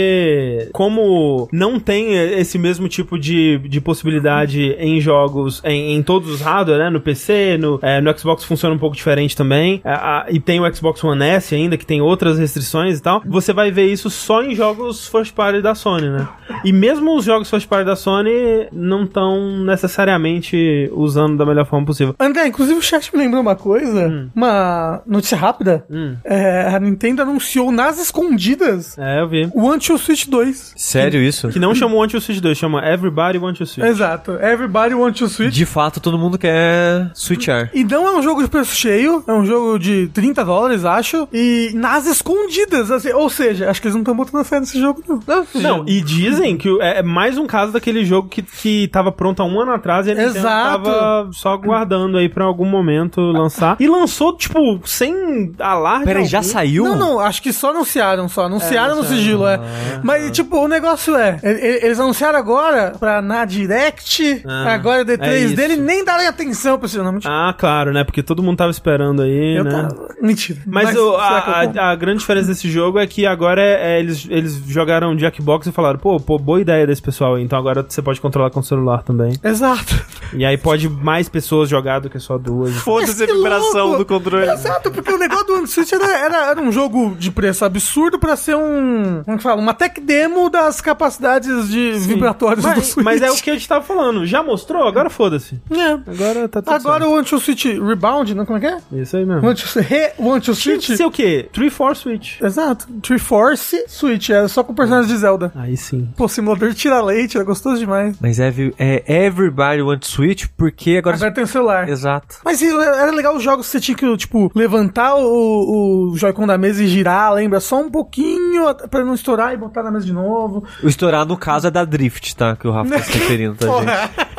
[0.73, 6.41] como não tem esse mesmo tipo de, de possibilidade em jogos, em, em todos os
[6.41, 6.91] hardware, né?
[6.91, 9.81] No PC, no, é, no Xbox funciona um pouco diferente também.
[9.85, 13.23] é, a- e tem o Xbox One S ainda, que tem outras restrições e tal.
[13.27, 16.29] Você vai ver isso só em jogos first party da Sony, né?
[16.65, 18.33] E mesmo os jogos first party da Sony
[18.73, 22.15] não estão necessariamente usando da melhor forma possível.
[22.19, 25.85] André, inclusive o chat me lembrou uma coisa, uma notícia rápida.
[25.91, 26.17] Hum.
[26.25, 29.49] É, a Nintendo anunciou nas escondidas É, eu vi.
[29.55, 30.75] o Until Switch 2.
[30.77, 31.49] Sério isso?
[31.49, 33.87] Que não chamou Want to Switch 2, chama Everybody Want to Switch.
[33.87, 34.33] Exato.
[34.41, 35.55] Everybody Want to Switch.
[35.55, 37.71] De fato, todo mundo quer switchar.
[37.75, 41.29] E não é um jogo de preço cheio, é um jogo de 30 dólares, acho.
[41.33, 45.03] E nas escondidas, assim, ou seja, acho que eles não estão botando fé nesse jogo,
[45.07, 45.45] não.
[45.55, 49.43] Não, e dizem que é é mais um caso daquele jogo que, que tava pronto
[49.43, 50.85] há um ano atrás e Exato.
[50.85, 53.77] tava só guardando aí pra algum momento lançar.
[53.81, 56.85] E lançou, tipo, sem alarde Peraí, já saiu?
[56.85, 58.45] Não, não, acho que só anunciaram, só.
[58.45, 59.17] Anunciaram no anunciaram.
[59.17, 59.61] sigilo, é.
[60.03, 65.17] Mas, tipo, o negócio é, eles anunciaram agora pra na Direct, Ah, agora o é
[65.17, 65.57] D3 isso.
[65.57, 67.21] dele, nem darem atenção pra esse nome.
[67.25, 68.05] Ah, claro, né?
[68.05, 69.71] Porque todo mundo tava esperando aí, eu né?
[69.71, 70.09] tava...
[70.21, 70.61] Mentira.
[70.67, 71.39] Mas, o- que eu a,
[71.77, 75.67] a, a grande diferença desse jogo é que agora é, é, eles, eles jogaram Jackbox
[75.67, 77.43] e falaram, pô, pô, boa ideia desse pessoal aí.
[77.45, 79.39] Então agora você pode controlar com o celular também.
[79.43, 80.05] Exato.
[80.33, 82.73] E aí pode mais pessoas jogar do que só duas.
[82.77, 83.99] Foda-se a vibração louco!
[83.99, 84.49] do controle.
[84.51, 88.37] Exato, porque o negócio do Switch era, era, era um jogo de preço absurdo pra
[88.37, 89.23] ser um.
[89.25, 89.61] Como que fala?
[89.61, 93.05] Uma tech demo das capacidades de vibratórios do Mas, Switch.
[93.05, 94.25] mas é o que a gente tava falando.
[94.27, 94.87] Já mostrou?
[94.87, 95.61] Agora foda-se.
[95.71, 95.93] É.
[96.11, 98.47] Agora tá tudo Agora o Until Switch Rebound, não?
[98.47, 98.71] Como é que é?
[98.71, 98.97] certo.
[98.97, 99.47] Isso aí mesmo.
[99.47, 100.87] O Until, re, o Until Tinha Switch?
[100.87, 101.49] que ser o quê?
[101.55, 102.41] 3-4 Switch.
[102.41, 102.87] Exato.
[103.03, 105.53] Triforce Switch, é só com personagens de Zelda.
[105.55, 106.09] Aí sim.
[106.17, 108.17] Pô, simulador de tira leite, era gostoso demais.
[108.21, 111.17] Mas é, é Everybody Want to Switch porque agora...
[111.17, 111.89] Agora tem o celular.
[111.89, 112.37] Exato.
[112.45, 116.47] Mas e, era legal os jogos que você tinha que, tipo, levantar o, o Joy-Con
[116.47, 117.61] da mesa e girar, lembra?
[117.61, 120.65] Só um pouquinho pra não estourar e botar na mesa de novo.
[120.83, 122.57] O estourar, no caso, é da Drift, tá?
[122.57, 124.35] Que o Rafa tá se referindo, tá, gente?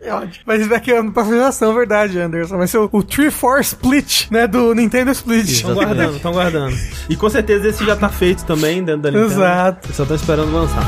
[0.00, 0.44] É ótimo.
[0.46, 2.56] Mas isso daqui é uma próxima geração, verdade, Anderson.
[2.56, 4.46] Vai ser o, o 3-4 Split, né?
[4.46, 5.48] Do Nintendo Split.
[5.48, 6.76] Estão guardando, estão guardando.
[7.08, 9.32] E com certeza esse já tá feito também dentro da Nintendo.
[9.32, 9.92] Exato.
[9.92, 10.84] Só estão esperando lançar.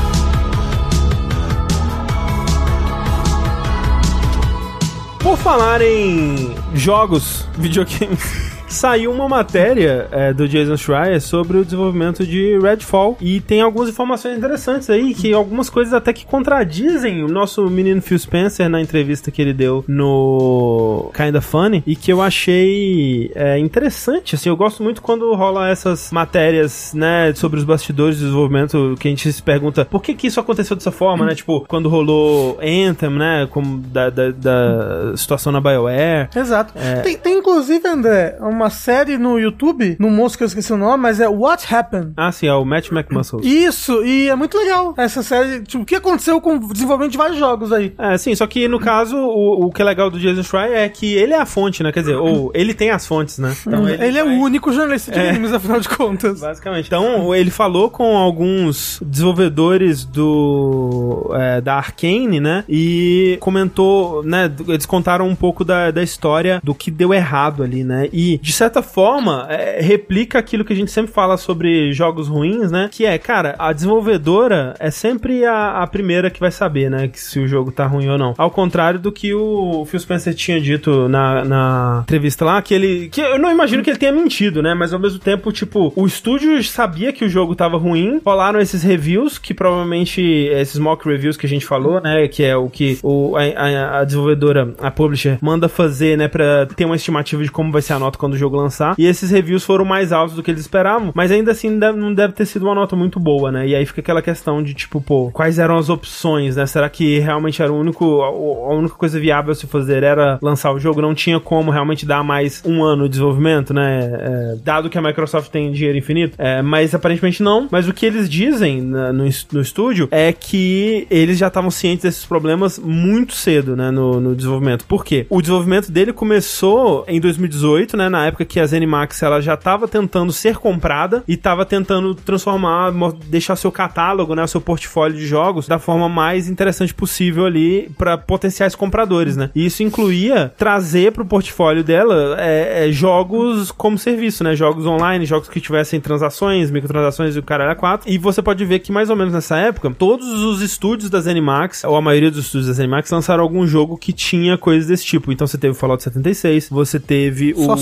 [5.19, 8.48] Por falar em jogos, videogames.
[8.69, 13.17] Saiu uma matéria é, do Jason Schreier sobre o desenvolvimento de Redfall.
[13.19, 18.01] E tem algumas informações interessantes aí, que algumas coisas até que contradizem o nosso menino
[18.01, 23.57] Phil Spencer na entrevista que ele deu no Kinda Funny e que eu achei é,
[23.57, 28.95] interessante, assim, eu gosto muito quando rola essas matérias, né, sobre os bastidores do desenvolvimento,
[28.99, 31.89] que a gente se pergunta por que que isso aconteceu dessa forma, né, tipo, quando
[31.89, 36.29] rolou Anthem, né, como da, da, da situação na BioWare.
[36.35, 36.73] Exato.
[37.03, 41.03] Tem, tem, inclusive, André, uma série no YouTube, no moço que eu esqueci o nome,
[41.03, 42.13] mas é What Happened.
[42.17, 43.41] Ah, sim, é o Matt McMuscle.
[43.43, 45.61] Isso, e é muito legal essa série.
[45.61, 47.93] Tipo, o que aconteceu com o desenvolvimento de vários jogos aí?
[47.97, 50.89] É, sim, só que no caso, o, o que é legal do Jason Schreier é
[50.89, 51.91] que ele é a fonte, né?
[51.91, 53.55] Quer dizer, ou ele tem as fontes, né?
[53.65, 56.39] Então, ele, é o único jornalista de games, afinal de contas.
[56.39, 56.87] Basicamente.
[56.87, 62.63] Então, ele falou com alguns desenvolvedores do é, da Arkane, né?
[62.67, 64.51] E comentou, né?
[64.67, 68.07] Eles contaram um pouco da, da história do que deu errado ali, né?
[68.11, 72.71] E, de certa forma, é, replica aquilo que a gente sempre fala sobre jogos ruins,
[72.71, 72.89] né?
[72.91, 77.07] Que é, cara, a desenvolvedora é sempre a, a primeira que vai saber, né?
[77.07, 78.33] Que se o jogo tá ruim ou não.
[78.39, 83.09] Ao contrário do que o Phil Spencer tinha dito na, na entrevista lá, que ele.
[83.09, 84.73] Que eu não imagino que ele tenha mentido, né?
[84.73, 88.81] Mas ao mesmo tempo, tipo, o estúdio sabia que o jogo tava ruim, rolaram esses
[88.81, 92.27] reviews, que provavelmente esses mock reviews que a gente falou, né?
[92.27, 96.27] Que é o que o, a, a desenvolvedora, a publisher, manda fazer, né?
[96.27, 98.95] Pra ter uma estimativa de como vai ser a nota quando o jogo lançar.
[98.97, 102.33] E esses reviews foram mais altos do que eles esperavam, mas ainda assim não deve
[102.33, 103.67] ter sido uma nota muito boa, né?
[103.67, 106.65] E aí fica aquela questão de tipo, pô, quais eram as opções, né?
[106.65, 110.79] Será que realmente era o único, a única coisa viável se fazer era lançar o
[110.79, 111.01] jogo?
[111.01, 114.09] Não tinha como realmente dar mais um ano de desenvolvimento, né?
[114.11, 116.35] É, dado que a Microsoft tem dinheiro infinito.
[116.37, 117.67] É, mas aparentemente não.
[117.71, 122.03] Mas o que eles dizem na, no, no estúdio é que eles já estavam cientes
[122.03, 123.91] desses problemas muito cedo, né?
[123.91, 124.85] No, no desenvolvimento.
[124.85, 125.25] Por quê?
[125.29, 128.09] O desenvolvimento dele começou em 2018, né?
[128.09, 132.91] Na época que a ZeniMax ela já estava tentando ser comprada e estava tentando transformar,
[133.25, 134.47] deixar seu catálogo, né?
[134.47, 139.49] Seu portfólio de jogos da forma mais interessante possível ali para potenciais compradores, né?
[139.53, 144.55] E isso incluía trazer para o portfólio dela é, é, jogos como serviço, né?
[144.55, 148.09] Jogos online, jogos que tivessem transações, microtransações e o cara era 4.
[148.09, 151.83] E você pode ver que mais ou menos nessa época, todos os estúdios da ZeniMax,
[151.83, 155.31] ou a maioria dos estúdios da ZeniMax, lançaram algum jogo que tinha coisas desse tipo.
[155.31, 157.77] Então você teve o Fallout 76, você teve Só o,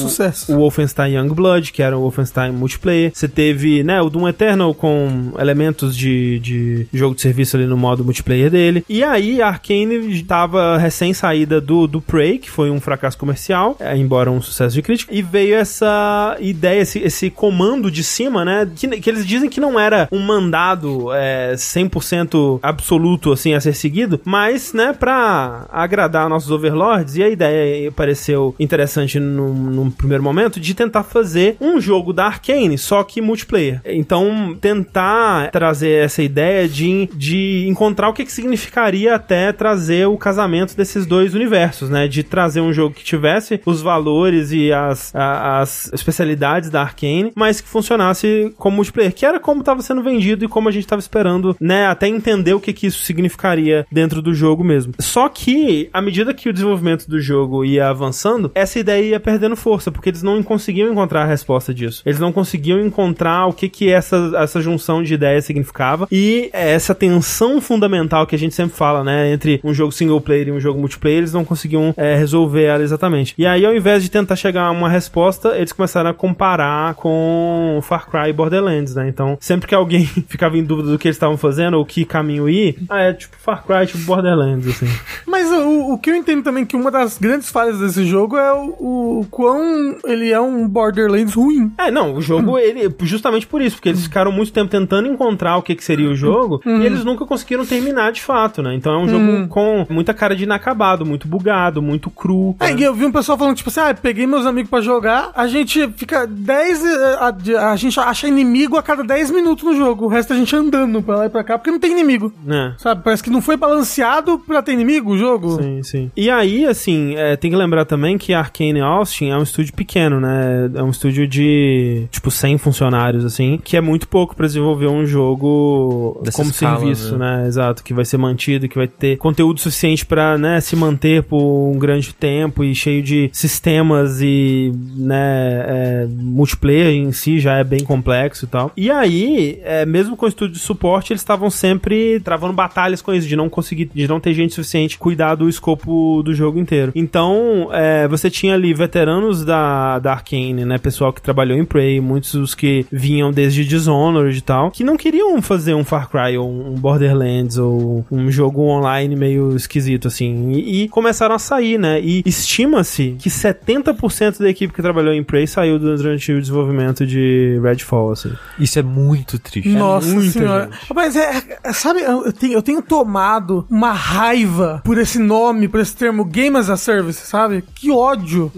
[0.48, 3.12] o Wolfenstein Youngblood, que era o Wolfenstein multiplayer.
[3.14, 7.78] Você teve, né, o Doom Eternal com elementos de, de jogo de serviço ali no
[7.78, 8.84] modo multiplayer dele.
[8.90, 13.76] E aí a Arkane estava recém saída do, do Prey, que foi um fracasso comercial,
[13.80, 18.46] é, embora um sucesso de crítica, e veio essa ideia, esse, esse comando de cima,
[18.46, 23.62] né, que, que eles dizem que não era um mandado é, 100% absoluto, assim, a
[23.62, 29.92] ser seguido, mas, né, pra agradar nossos overlords, e a ideia pareceu interessante num, num
[29.92, 33.82] primeiro momento, de tentar fazer um jogo da Arkane, só que multiplayer.
[33.86, 40.18] Então, tentar trazer essa ideia de, de encontrar o que, que significaria até trazer o
[40.18, 42.08] casamento desses dois universos, né?
[42.08, 47.32] De trazer um jogo que tivesse os valores e as, a, as especialidades da Arkane,
[47.36, 50.84] mas que funcionasse como multiplayer, que era como estava sendo vendido e como a gente
[50.84, 51.88] estava esperando, né?
[51.88, 54.94] Até entender o que, que isso significaria dentro do jogo mesmo.
[55.00, 59.56] Só que, à medida que o desenvolvimento do jogo ia avançando, essa ideia ia perdendo
[59.56, 62.02] força, porque eles não conseguiam encontrar a resposta disso.
[62.06, 66.96] Eles não conseguiam encontrar o que que essa, essa junção de ideias significava e essa
[66.96, 70.60] tensão fundamental que a gente sempre fala, né, entre um jogo single player e um
[70.60, 73.34] jogo multiplayer, eles não conseguiam é, resolver ela exatamente.
[73.38, 77.80] E aí, ao invés de tentar chegar a uma resposta, eles começaram a comparar com
[77.84, 79.08] Far Cry e Borderlands, né?
[79.08, 82.50] Então, sempre que alguém ficava em dúvida do que eles estavam fazendo ou que caminho
[82.50, 84.88] ir, ah, é tipo Far Cry, tipo Borderlands, assim.
[85.26, 88.54] Mas o, o que eu entendo também que uma das grandes falhas desse jogo é
[88.54, 91.72] o, o quão ele é um Borderlands ruim.
[91.78, 95.58] É, não, o jogo, ele, justamente por isso, porque eles ficaram muito tempo tentando encontrar
[95.58, 98.74] o que, que seria o jogo e eles nunca conseguiram terminar de fato, né?
[98.76, 102.56] Então é um jogo com muita cara de inacabado, muito bugado, muito cru.
[102.60, 105.32] É, e eu vi um pessoal falando, tipo assim, ah, peguei meus amigos pra jogar,
[105.36, 106.86] a gente fica 10.
[106.86, 107.18] eh,
[107.58, 110.06] A, a gente acha inimigo a cada 10 minutos no jogo.
[110.06, 112.32] O resto a gente andando pra lá e pra cá, porque não tem inimigo.
[112.44, 112.74] né?
[112.78, 113.02] Sabe?
[113.04, 115.62] Parece que não foi balanceado pra ter inimigo o jogo.
[115.62, 116.12] Sim, sim.
[116.16, 119.74] E aí, assim, é, tem que lembrar também que a Arcane Austin é um estúdio
[119.74, 119.87] pequeno,
[120.20, 120.70] né?
[120.76, 125.06] É um estúdio de, tipo, 100 funcionários, assim, que é muito pouco pra desenvolver um
[125.06, 127.46] jogo Dessa como escala, serviço, né?
[127.48, 131.72] Exato, que vai ser mantido, que vai ter conteúdo suficiente pra, né, se manter por
[131.72, 137.64] um grande tempo e cheio de sistemas e, né, é, multiplayer em si já é
[137.64, 138.72] bem complexo e tal.
[138.76, 143.14] E aí, é, mesmo com o estúdio de suporte, eles estavam sempre travando batalhas com
[143.14, 146.92] isso, de não conseguir, de não ter gente suficiente cuidar do escopo do jogo inteiro.
[146.96, 150.78] Então, é, você tinha ali veteranos da da, da Arkane, né?
[150.78, 154.98] Pessoal que trabalhou em Prey, muitos dos que vinham desde Dishonored e tal, que não
[154.98, 160.52] queriam fazer um Far Cry ou um Borderlands ou um jogo online meio esquisito, assim.
[160.52, 162.00] E, e começaram a sair, né?
[162.02, 167.60] E estima-se que 70% da equipe que trabalhou em Prey saiu durante o desenvolvimento de
[167.62, 168.32] Redfall, assim.
[168.60, 169.70] Isso é muito triste.
[169.70, 170.70] Nossa muita senhora.
[170.94, 175.80] Mas é, é- sabe, eu tenho, eu tenho tomado uma raiva por esse nome, por
[175.80, 177.64] esse termo Game as a Service, sabe?
[177.76, 178.52] Que ódio.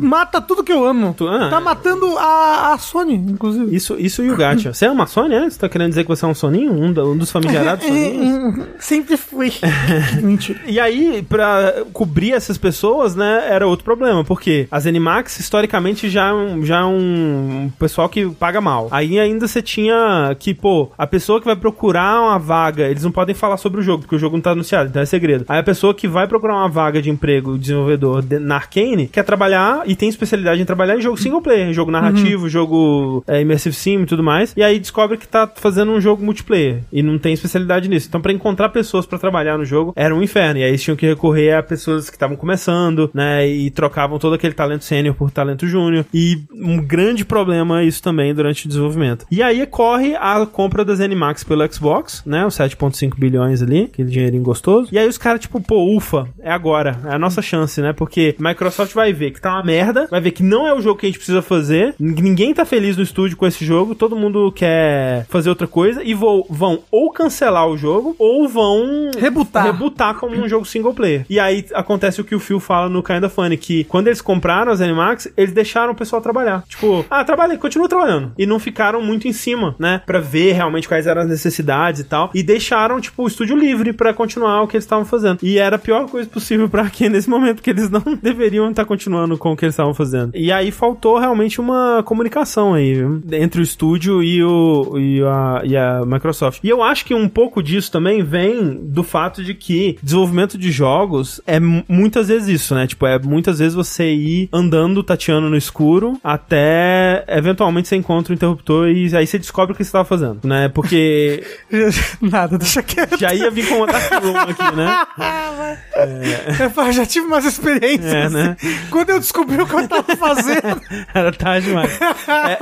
[0.00, 1.14] Mata tudo que eu amo.
[1.16, 3.74] Tu- ah, Tá matando a, a Sony, inclusive.
[3.74, 4.72] Isso, isso e o Gacha.
[4.74, 5.48] Você é uma Sony, é?
[5.50, 6.72] Você tá querendo dizer que você é um soninho?
[6.72, 8.66] Um, um dos famigerados soninhos?
[8.78, 9.52] Sempre fui.
[10.22, 10.60] Mentira.
[10.66, 16.28] E aí, pra cobrir essas pessoas, né, era outro problema, porque as Animax, historicamente, já
[16.28, 18.88] é um, já é um pessoal que paga mal.
[18.90, 23.10] Aí ainda você tinha que, pô, a pessoa que vai procurar uma vaga, eles não
[23.10, 25.44] podem falar sobre o jogo, porque o jogo não tá anunciado, então é segredo.
[25.48, 29.22] Aí a pessoa que vai procurar uma vaga de emprego, desenvolvedor de- na Arkane, quer
[29.24, 33.74] trabalhar e tem especialidade em trabalhar em jogo single player, jogo narrativo, jogo é, immersive
[33.74, 37.18] sim e tudo mais, e aí descobre que tá fazendo um jogo multiplayer e não
[37.18, 38.06] tem especialidade nisso.
[38.08, 40.60] Então, pra encontrar pessoas pra trabalhar no jogo, era um inferno.
[40.60, 43.46] E aí eles tinham que recorrer a pessoas que estavam começando, né?
[43.46, 46.06] E trocavam todo aquele talento sênior por talento júnior.
[46.14, 49.26] E um grande problema isso também durante o desenvolvimento.
[49.30, 52.46] E aí corre a compra das Animax pelo Xbox, né?
[52.46, 54.88] Os 7,5 bilhões ali, aquele dinheirinho gostoso.
[54.92, 57.00] E aí os caras, tipo, pô, ufa, é agora.
[57.06, 57.92] É a nossa chance, né?
[57.92, 60.98] Porque Microsoft vai ver que tá uma merda, vai ver que não é o jogo
[60.98, 64.52] que a gente precisa fazer, ninguém tá feliz no estúdio com esse jogo, todo mundo
[64.52, 69.64] quer fazer outra coisa e vou- vão ou cancelar o jogo ou vão Rebutar.
[69.64, 71.24] rebutar como um jogo single player.
[71.28, 74.72] E aí acontece o que o Phil fala no Kinda Funny, que quando eles compraram
[74.72, 76.64] as Animax, eles deixaram o pessoal trabalhar.
[76.68, 78.32] Tipo, ah, trabalha, continua trabalhando.
[78.38, 80.00] E não ficaram muito em cima, né?
[80.06, 82.30] Pra ver realmente quais eram as necessidades e tal.
[82.34, 85.38] E deixaram, tipo, o estúdio livre pra continuar o que eles estavam fazendo.
[85.42, 88.84] E era a pior coisa possível pra Arkane nesse momento, porque eles não deveriam estar
[88.84, 90.30] continuando com o que eles estavam fazendo.
[90.34, 93.22] E aí faltou realmente uma comunicação aí, viu?
[93.32, 96.60] entre o estúdio e, o, e, a, e a Microsoft.
[96.62, 100.70] E eu acho que um pouco disso também vem do fato de que desenvolvimento de
[100.70, 102.86] jogos é mu- muitas vezes isso, né?
[102.86, 108.34] Tipo, é muitas vezes você ir andando, tateando no escuro, até eventualmente você encontra o
[108.34, 110.68] interruptor e aí você descobre o que você estava fazendo, né?
[110.68, 111.42] Porque
[112.20, 113.18] Nada, deixa quieto.
[113.18, 115.04] já ia vir com uma aqui, né?
[116.86, 118.04] Eu já tive umas experiências.
[118.04, 118.56] É, né?
[118.90, 120.80] Quando eu descobri o que eu tava fazendo.
[121.14, 121.98] Era tarde demais.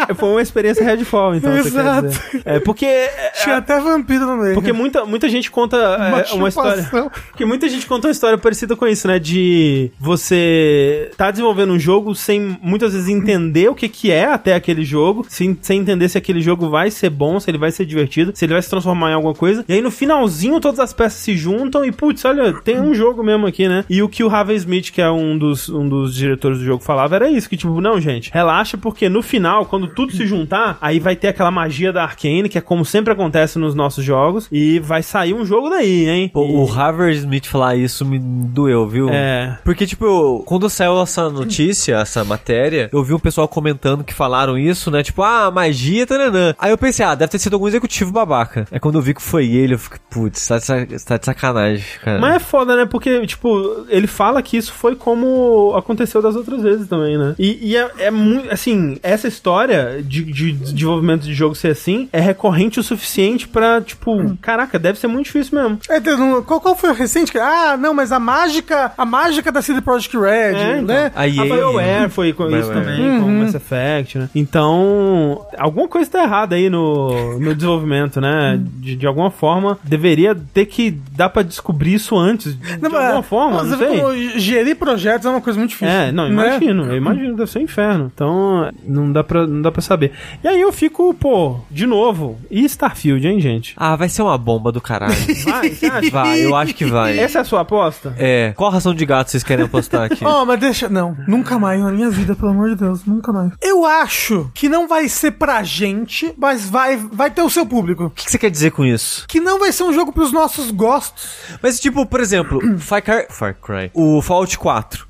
[0.08, 1.56] É, foi uma experiência Redfall, então.
[1.56, 2.08] Exato.
[2.44, 2.86] É, porque.
[2.86, 4.54] é, Tinha até vampiro no meio.
[4.54, 6.82] Porque muita, muita gente conta é, uma história.
[6.82, 7.10] chupação.
[7.28, 9.18] Porque muita gente conta uma história parecida com isso, né?
[9.18, 14.54] De você tá desenvolvendo um jogo sem muitas vezes entender o que, que é até
[14.54, 17.84] aquele jogo, sem, sem entender se aquele jogo vai ser bom, se ele vai ser
[17.84, 19.64] divertido, se ele vai se transformar em alguma coisa.
[19.68, 23.22] E aí no finalzinho todas as peças se juntam e, putz, olha, tem um jogo
[23.22, 23.84] mesmo aqui, né?
[23.88, 26.82] E o que o Harvey Smith, que é um dos, um dos diretores do jogo,
[26.82, 30.78] falava era isso: que tipo, não, gente, relaxa, porque no final, quando tudo se juntar,
[30.80, 34.48] aí vai ter aquela magia da Arkane, que é como sempre acontece nos nossos jogos,
[34.50, 36.30] e vai sair um jogo daí, hein?
[36.32, 39.08] Pô, E- o Harvard Smith falar isso me doeu, viu?
[39.10, 39.58] É.
[39.64, 44.14] Porque, tipo, eu- quando saiu essa notícia, essa matéria, eu vi um pessoal comentando que
[44.14, 45.02] falaram isso, né?
[45.02, 46.54] Tipo, ah, magia, taranã.
[46.58, 48.66] Aí eu pensei, ah, deve ter sido algum executivo babaca.
[48.70, 50.58] É quando eu vi que foi ele, eu fiquei, putz, tá
[51.06, 52.20] tá de sacanagem, cara.
[52.20, 52.86] Mas é foda, né?
[52.86, 57.31] Porque, tipo, ele fala que isso foi como aconteceu das outras vezes também, né?
[57.38, 58.50] E, e é, é muito.
[58.52, 63.80] Assim, essa história de, de desenvolvimento de jogo ser assim é recorrente o suficiente pra,
[63.80, 65.78] tipo, caraca, deve ser muito difícil mesmo.
[65.88, 67.36] É, um- qual, qual foi o recente?
[67.38, 70.82] Ah, não, mas a mágica, a mágica da CD Projekt Red, É, então.
[70.94, 71.12] né?
[71.14, 72.84] A EA, A BioWare foi com isso BioWare.
[72.86, 74.28] também, com o Mass Effect, né?
[74.66, 78.60] Então, alguma coisa tá errada aí no, no desenvolvimento, né?
[78.78, 82.54] De, de alguma forma, deveria ter que dar pra descobrir isso antes.
[82.58, 84.00] De, Não, alguma mas- forma, não sei.
[84.00, 85.92] como gerir projetos é uma coisa muito difícil.
[85.94, 86.30] É, não, né?
[86.56, 88.10] imagino, eu imagino, deve ser um inferno.
[88.14, 90.12] Então, não dá, pra, não dá pra saber.
[90.42, 93.74] E aí eu fico, pô, de novo, e Starfield, hein, gente?
[93.76, 95.14] Ah, vai ser uma bomba do caralho.
[95.44, 96.10] Vai, você acha?
[96.12, 97.18] vai, eu acho que vai.
[97.18, 98.14] Essa é a sua aposta?
[98.18, 100.22] É, qual ração de gato vocês querem apostar aqui?
[100.32, 100.88] Oh, mas deixa.
[100.88, 103.52] Não, nunca mais na minha vida, pelo amor de Deus, nunca mais.
[103.60, 108.04] Eu acho que não vai ser pra gente, mas vai, vai ter o seu público.
[108.04, 109.26] O que, que você quer dizer com isso?
[109.28, 111.28] Que não vai ser um jogo pros nossos gostos.
[111.62, 115.06] Mas, tipo, por exemplo, Far Cry, Far Cry o Fallout 4.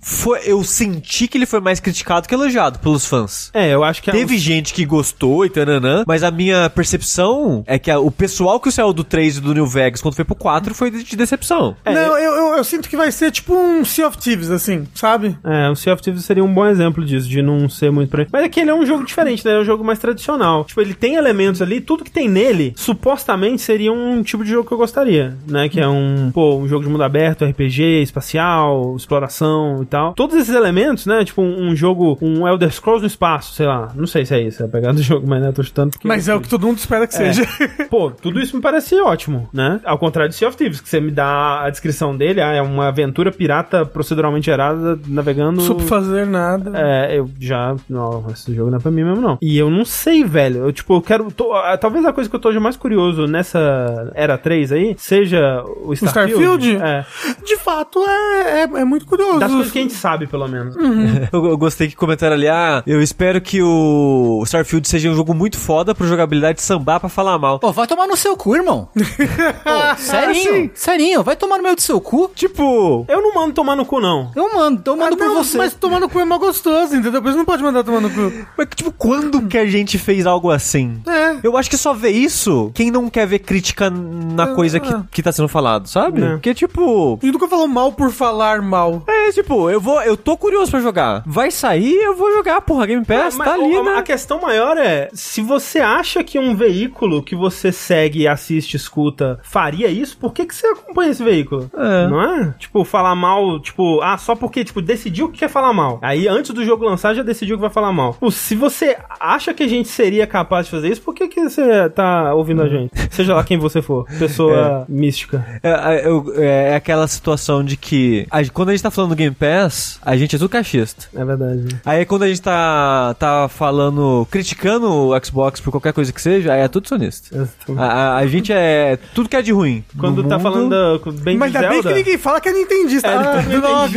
[0.00, 3.50] Foi, eu senti que ele foi mais criticado que elogiado pelos fãs.
[3.54, 7.64] É, eu acho que é Teve gente que gostou e tananã, mas a minha percepção
[7.66, 10.24] é que a- o pessoal que saiu do 3 e do New Vegas quando foi
[10.24, 11.76] pro 4 foi de, de decepção.
[11.84, 14.86] É, não, eu, eu, eu sinto que vai ser tipo um Sea of Thieves, assim,
[14.94, 15.36] sabe?
[15.44, 18.26] É, o Sea of Thieves seria um bom exemplo disso, de não ser muito pra...
[18.32, 19.52] Mas é que ele é um jogo diferente, né?
[19.54, 20.64] É um jogo mais tradicional.
[20.64, 24.66] Tipo, ele tem elementos ali, tudo que tem nele, supostamente seria um tipo de jogo
[24.68, 25.68] que eu gostaria, né?
[25.68, 30.14] Que é um, pô, um jogo de mundo aberto, RPG, espacial, exploração e tal.
[30.14, 31.24] Todos esses elementos, né?
[31.24, 33.90] Tipo, um, jogo, um Elder Scrolls no espaço, sei lá.
[33.94, 35.90] Não sei se é isso, é a pegada do jogo, mas né, eu tô chutando.
[35.92, 37.44] porque- Mas é o que todo mundo espera que seja.
[37.90, 39.80] Pô, tudo isso me parece ótimo, né?
[39.84, 42.62] Ao contrário de Sea of Thieves, que você me dá a descrição dele, ah, é
[42.62, 45.58] uma aventura pirata proceduralmente gerada, navegando...
[45.58, 46.72] Não soube fazer nada.
[46.74, 47.74] É, eu já.
[47.88, 49.38] Não, esse jogo não é pra mim mesmo, não.
[49.40, 50.64] E eu não sei, velho.
[50.64, 51.30] Eu, tipo, eu quero.
[51.30, 55.62] tô- talvez a coisa que eu tô hoje mais curioso nessa Era 3 aí seja
[55.84, 56.42] o Starfield.
[56.68, 56.76] Starfield?
[56.82, 57.04] É.
[57.44, 59.38] De fato, é, é, é muito curioso.
[59.38, 60.74] Das coisas que a gente sabe, pelo menos.
[61.34, 65.34] Eu, eu gostei que comentaram ali, ah, eu espero que o Starfield seja um jogo
[65.34, 67.58] muito foda pro jogabilidade sambar pra falar mal.
[67.58, 68.88] Pô, vai tomar no seu cu, irmão.
[68.94, 72.30] Pô, serinho, serinho, vai tomar no meio do seu cu.
[72.34, 74.30] Tipo, Eu não mando tomar no cu, não.
[74.36, 75.58] Eu mando, eu mando Ah, por não, você.
[75.58, 77.20] Mas tomar no cu é mal gostoso, entendeu?
[77.24, 78.32] Isso não pode mandar tomar no cu.
[78.56, 81.02] mas, tipo, quando que a gente fez algo assim?
[81.06, 81.36] É.
[81.42, 85.22] Eu acho que só vê isso quem não quer ver crítica na coisa que, que
[85.22, 86.22] tá sendo falado, sabe?
[86.22, 86.30] É.
[86.30, 87.18] Porque, tipo.
[87.22, 89.02] E nunca falou mal por falar mal.
[89.06, 90.00] É, tipo, eu vou.
[90.02, 91.23] Eu tô curioso pra jogar.
[91.26, 92.86] Vai sair, eu vou jogar, porra.
[92.86, 93.94] Game Pass, Mas tá ali, a, né?
[93.96, 99.38] a questão maior é: se você acha que um veículo que você segue, assiste, escuta,
[99.42, 101.70] faria isso, por que, que você acompanha esse veículo?
[101.76, 102.06] É.
[102.08, 102.54] Não é?
[102.58, 105.98] Tipo, falar mal, tipo, ah, só porque, tipo, decidiu que quer falar mal.
[106.02, 108.14] Aí, antes do jogo lançar, já decidiu que vai falar mal.
[108.14, 111.40] Pô, se você acha que a gente seria capaz de fazer isso, por que, que
[111.48, 112.92] você tá ouvindo a gente?
[113.10, 114.06] Seja lá quem você for.
[114.18, 115.44] Pessoa mística.
[115.62, 116.04] É, é,
[116.36, 119.98] é, é aquela situação de que a- quando a gente tá falando do Game Pass,
[120.02, 121.06] a gente é tudo cachista.
[121.16, 121.66] É verdade.
[121.84, 126.52] Aí quando a gente tá, tá falando, criticando o Xbox por qualquer coisa que seja,
[126.52, 127.48] aí é tudo sonista.
[127.76, 129.84] A, a- a gente é tudo que é de ruim.
[129.98, 132.52] Quando No tá mundo- falando bem Mas de ainda bem que ninguém fala que é
[132.52, 133.08] nintendista.
[133.08, 133.88] É, ele ah.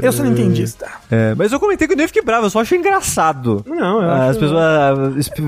[0.00, 0.86] Eu sou nintendista.
[1.10, 3.64] É, mas eu comentei que eu nem fiquei bravo, eu só achei engraçado.
[3.66, 4.30] Não, eu Ah, acho...
[4.30, 4.94] As pessoas ah,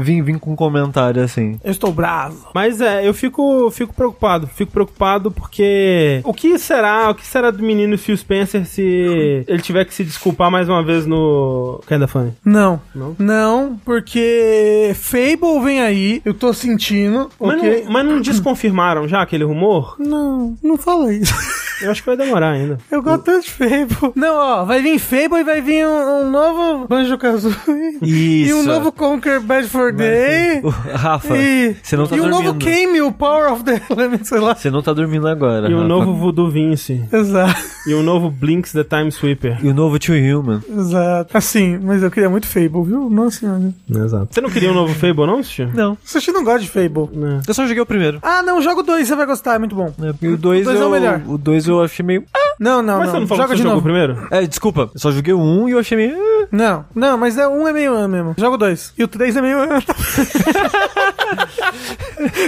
[0.03, 1.61] vêm vim com um comentário assim.
[1.63, 2.49] Eu estou bravo.
[2.55, 4.47] Mas é, eu fico, fico preocupado.
[4.47, 6.21] Fico preocupado porque.
[6.25, 7.11] O que será?
[7.11, 10.83] O que será do menino Phil Spencer se ele tiver que se desculpar mais uma
[10.83, 12.33] vez no Kinda Funny?
[12.45, 12.81] Não.
[12.95, 13.15] Não?
[13.19, 17.85] Não, porque Fable vem aí, eu tô sentindo, Mas, ok?
[17.85, 19.97] não, mas não desconfirmaram já aquele rumor?
[19.99, 21.35] Não, não fala isso.
[21.83, 22.79] Eu acho que vai demorar ainda.
[22.91, 24.13] Eu gosto tanto de Fable.
[24.15, 27.99] Não, ó, vai vir Fable e vai vir um, um novo Banjo-Kazooie.
[28.03, 28.51] Isso.
[28.51, 30.61] E um novo Conquer Bad for Day.
[30.65, 32.45] O- Rafa, E, você não tá e um dormindo.
[32.45, 34.55] novo Cameo, Power of the Element, sei lá.
[34.55, 35.69] Você não tá dormindo agora.
[35.69, 35.89] E o Rafa.
[35.89, 37.05] novo Voodoo Vince.
[37.13, 37.55] Exato,
[37.87, 39.59] E o novo Blinks the Time Sweeper.
[39.65, 40.63] E o novo Tio Human.
[40.69, 41.37] exato.
[41.37, 43.09] Assim, mas eu queria muito Fable, viu?
[43.11, 43.73] Nossa senhora.
[43.91, 44.29] Exato.
[44.31, 45.67] Você não queria um novo Fable, não, Sushi?
[45.75, 45.97] Não.
[46.05, 47.09] Sushi não gosta de Fable.
[47.13, 47.41] Não.
[47.47, 48.19] Eu só joguei o primeiro.
[48.23, 49.93] Ah, não, joga o 2, você vai gostar, é muito bom.
[50.01, 51.21] É, o 2 dois é o melhor.
[51.27, 52.25] o 2 eu achei meio.
[52.35, 52.39] Ah!
[52.59, 53.15] Não, não, Mas não.
[53.15, 53.85] você não falou joga que você de jogou o novo.
[53.85, 54.27] primeiro?
[54.33, 56.17] É, desculpa, eu só joguei o 1 e eu achei meio.
[56.17, 56.49] ah.
[56.51, 58.35] Não, não, mas é, um é meio ah mesmo.
[58.37, 58.95] Joga o 2.
[58.99, 59.59] E o 3 é meio.
[59.63, 59.79] ah.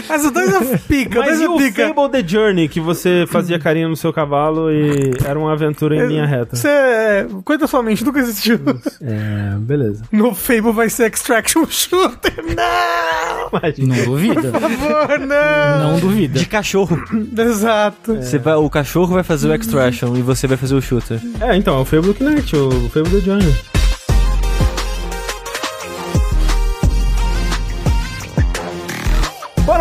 [0.09, 1.95] mas o 2 é pica, o Mas 2 e é o pica.
[1.95, 6.07] Fable The Journey, que você fazia carinho no seu cavalo e era uma aventura em
[6.07, 6.57] linha reta?
[6.57, 7.27] Você é.
[7.45, 8.59] Coisa sua mente, nunca existiu.
[9.03, 10.03] É, beleza.
[10.13, 12.35] No Fable vai ser Extraction Shooter.
[12.57, 13.59] Não!
[13.59, 13.97] Imagina.
[13.97, 14.51] Não duvida.
[14.51, 15.93] Por favor, não!
[15.93, 16.39] Não duvida.
[16.39, 17.01] De cachorro.
[17.37, 18.17] Exato.
[18.17, 21.21] Você vai, o cachorro vai fazer o extraction e você vai fazer o shooter.
[21.41, 23.80] É, então, é o Fable do Kinect, o Fable The Journey.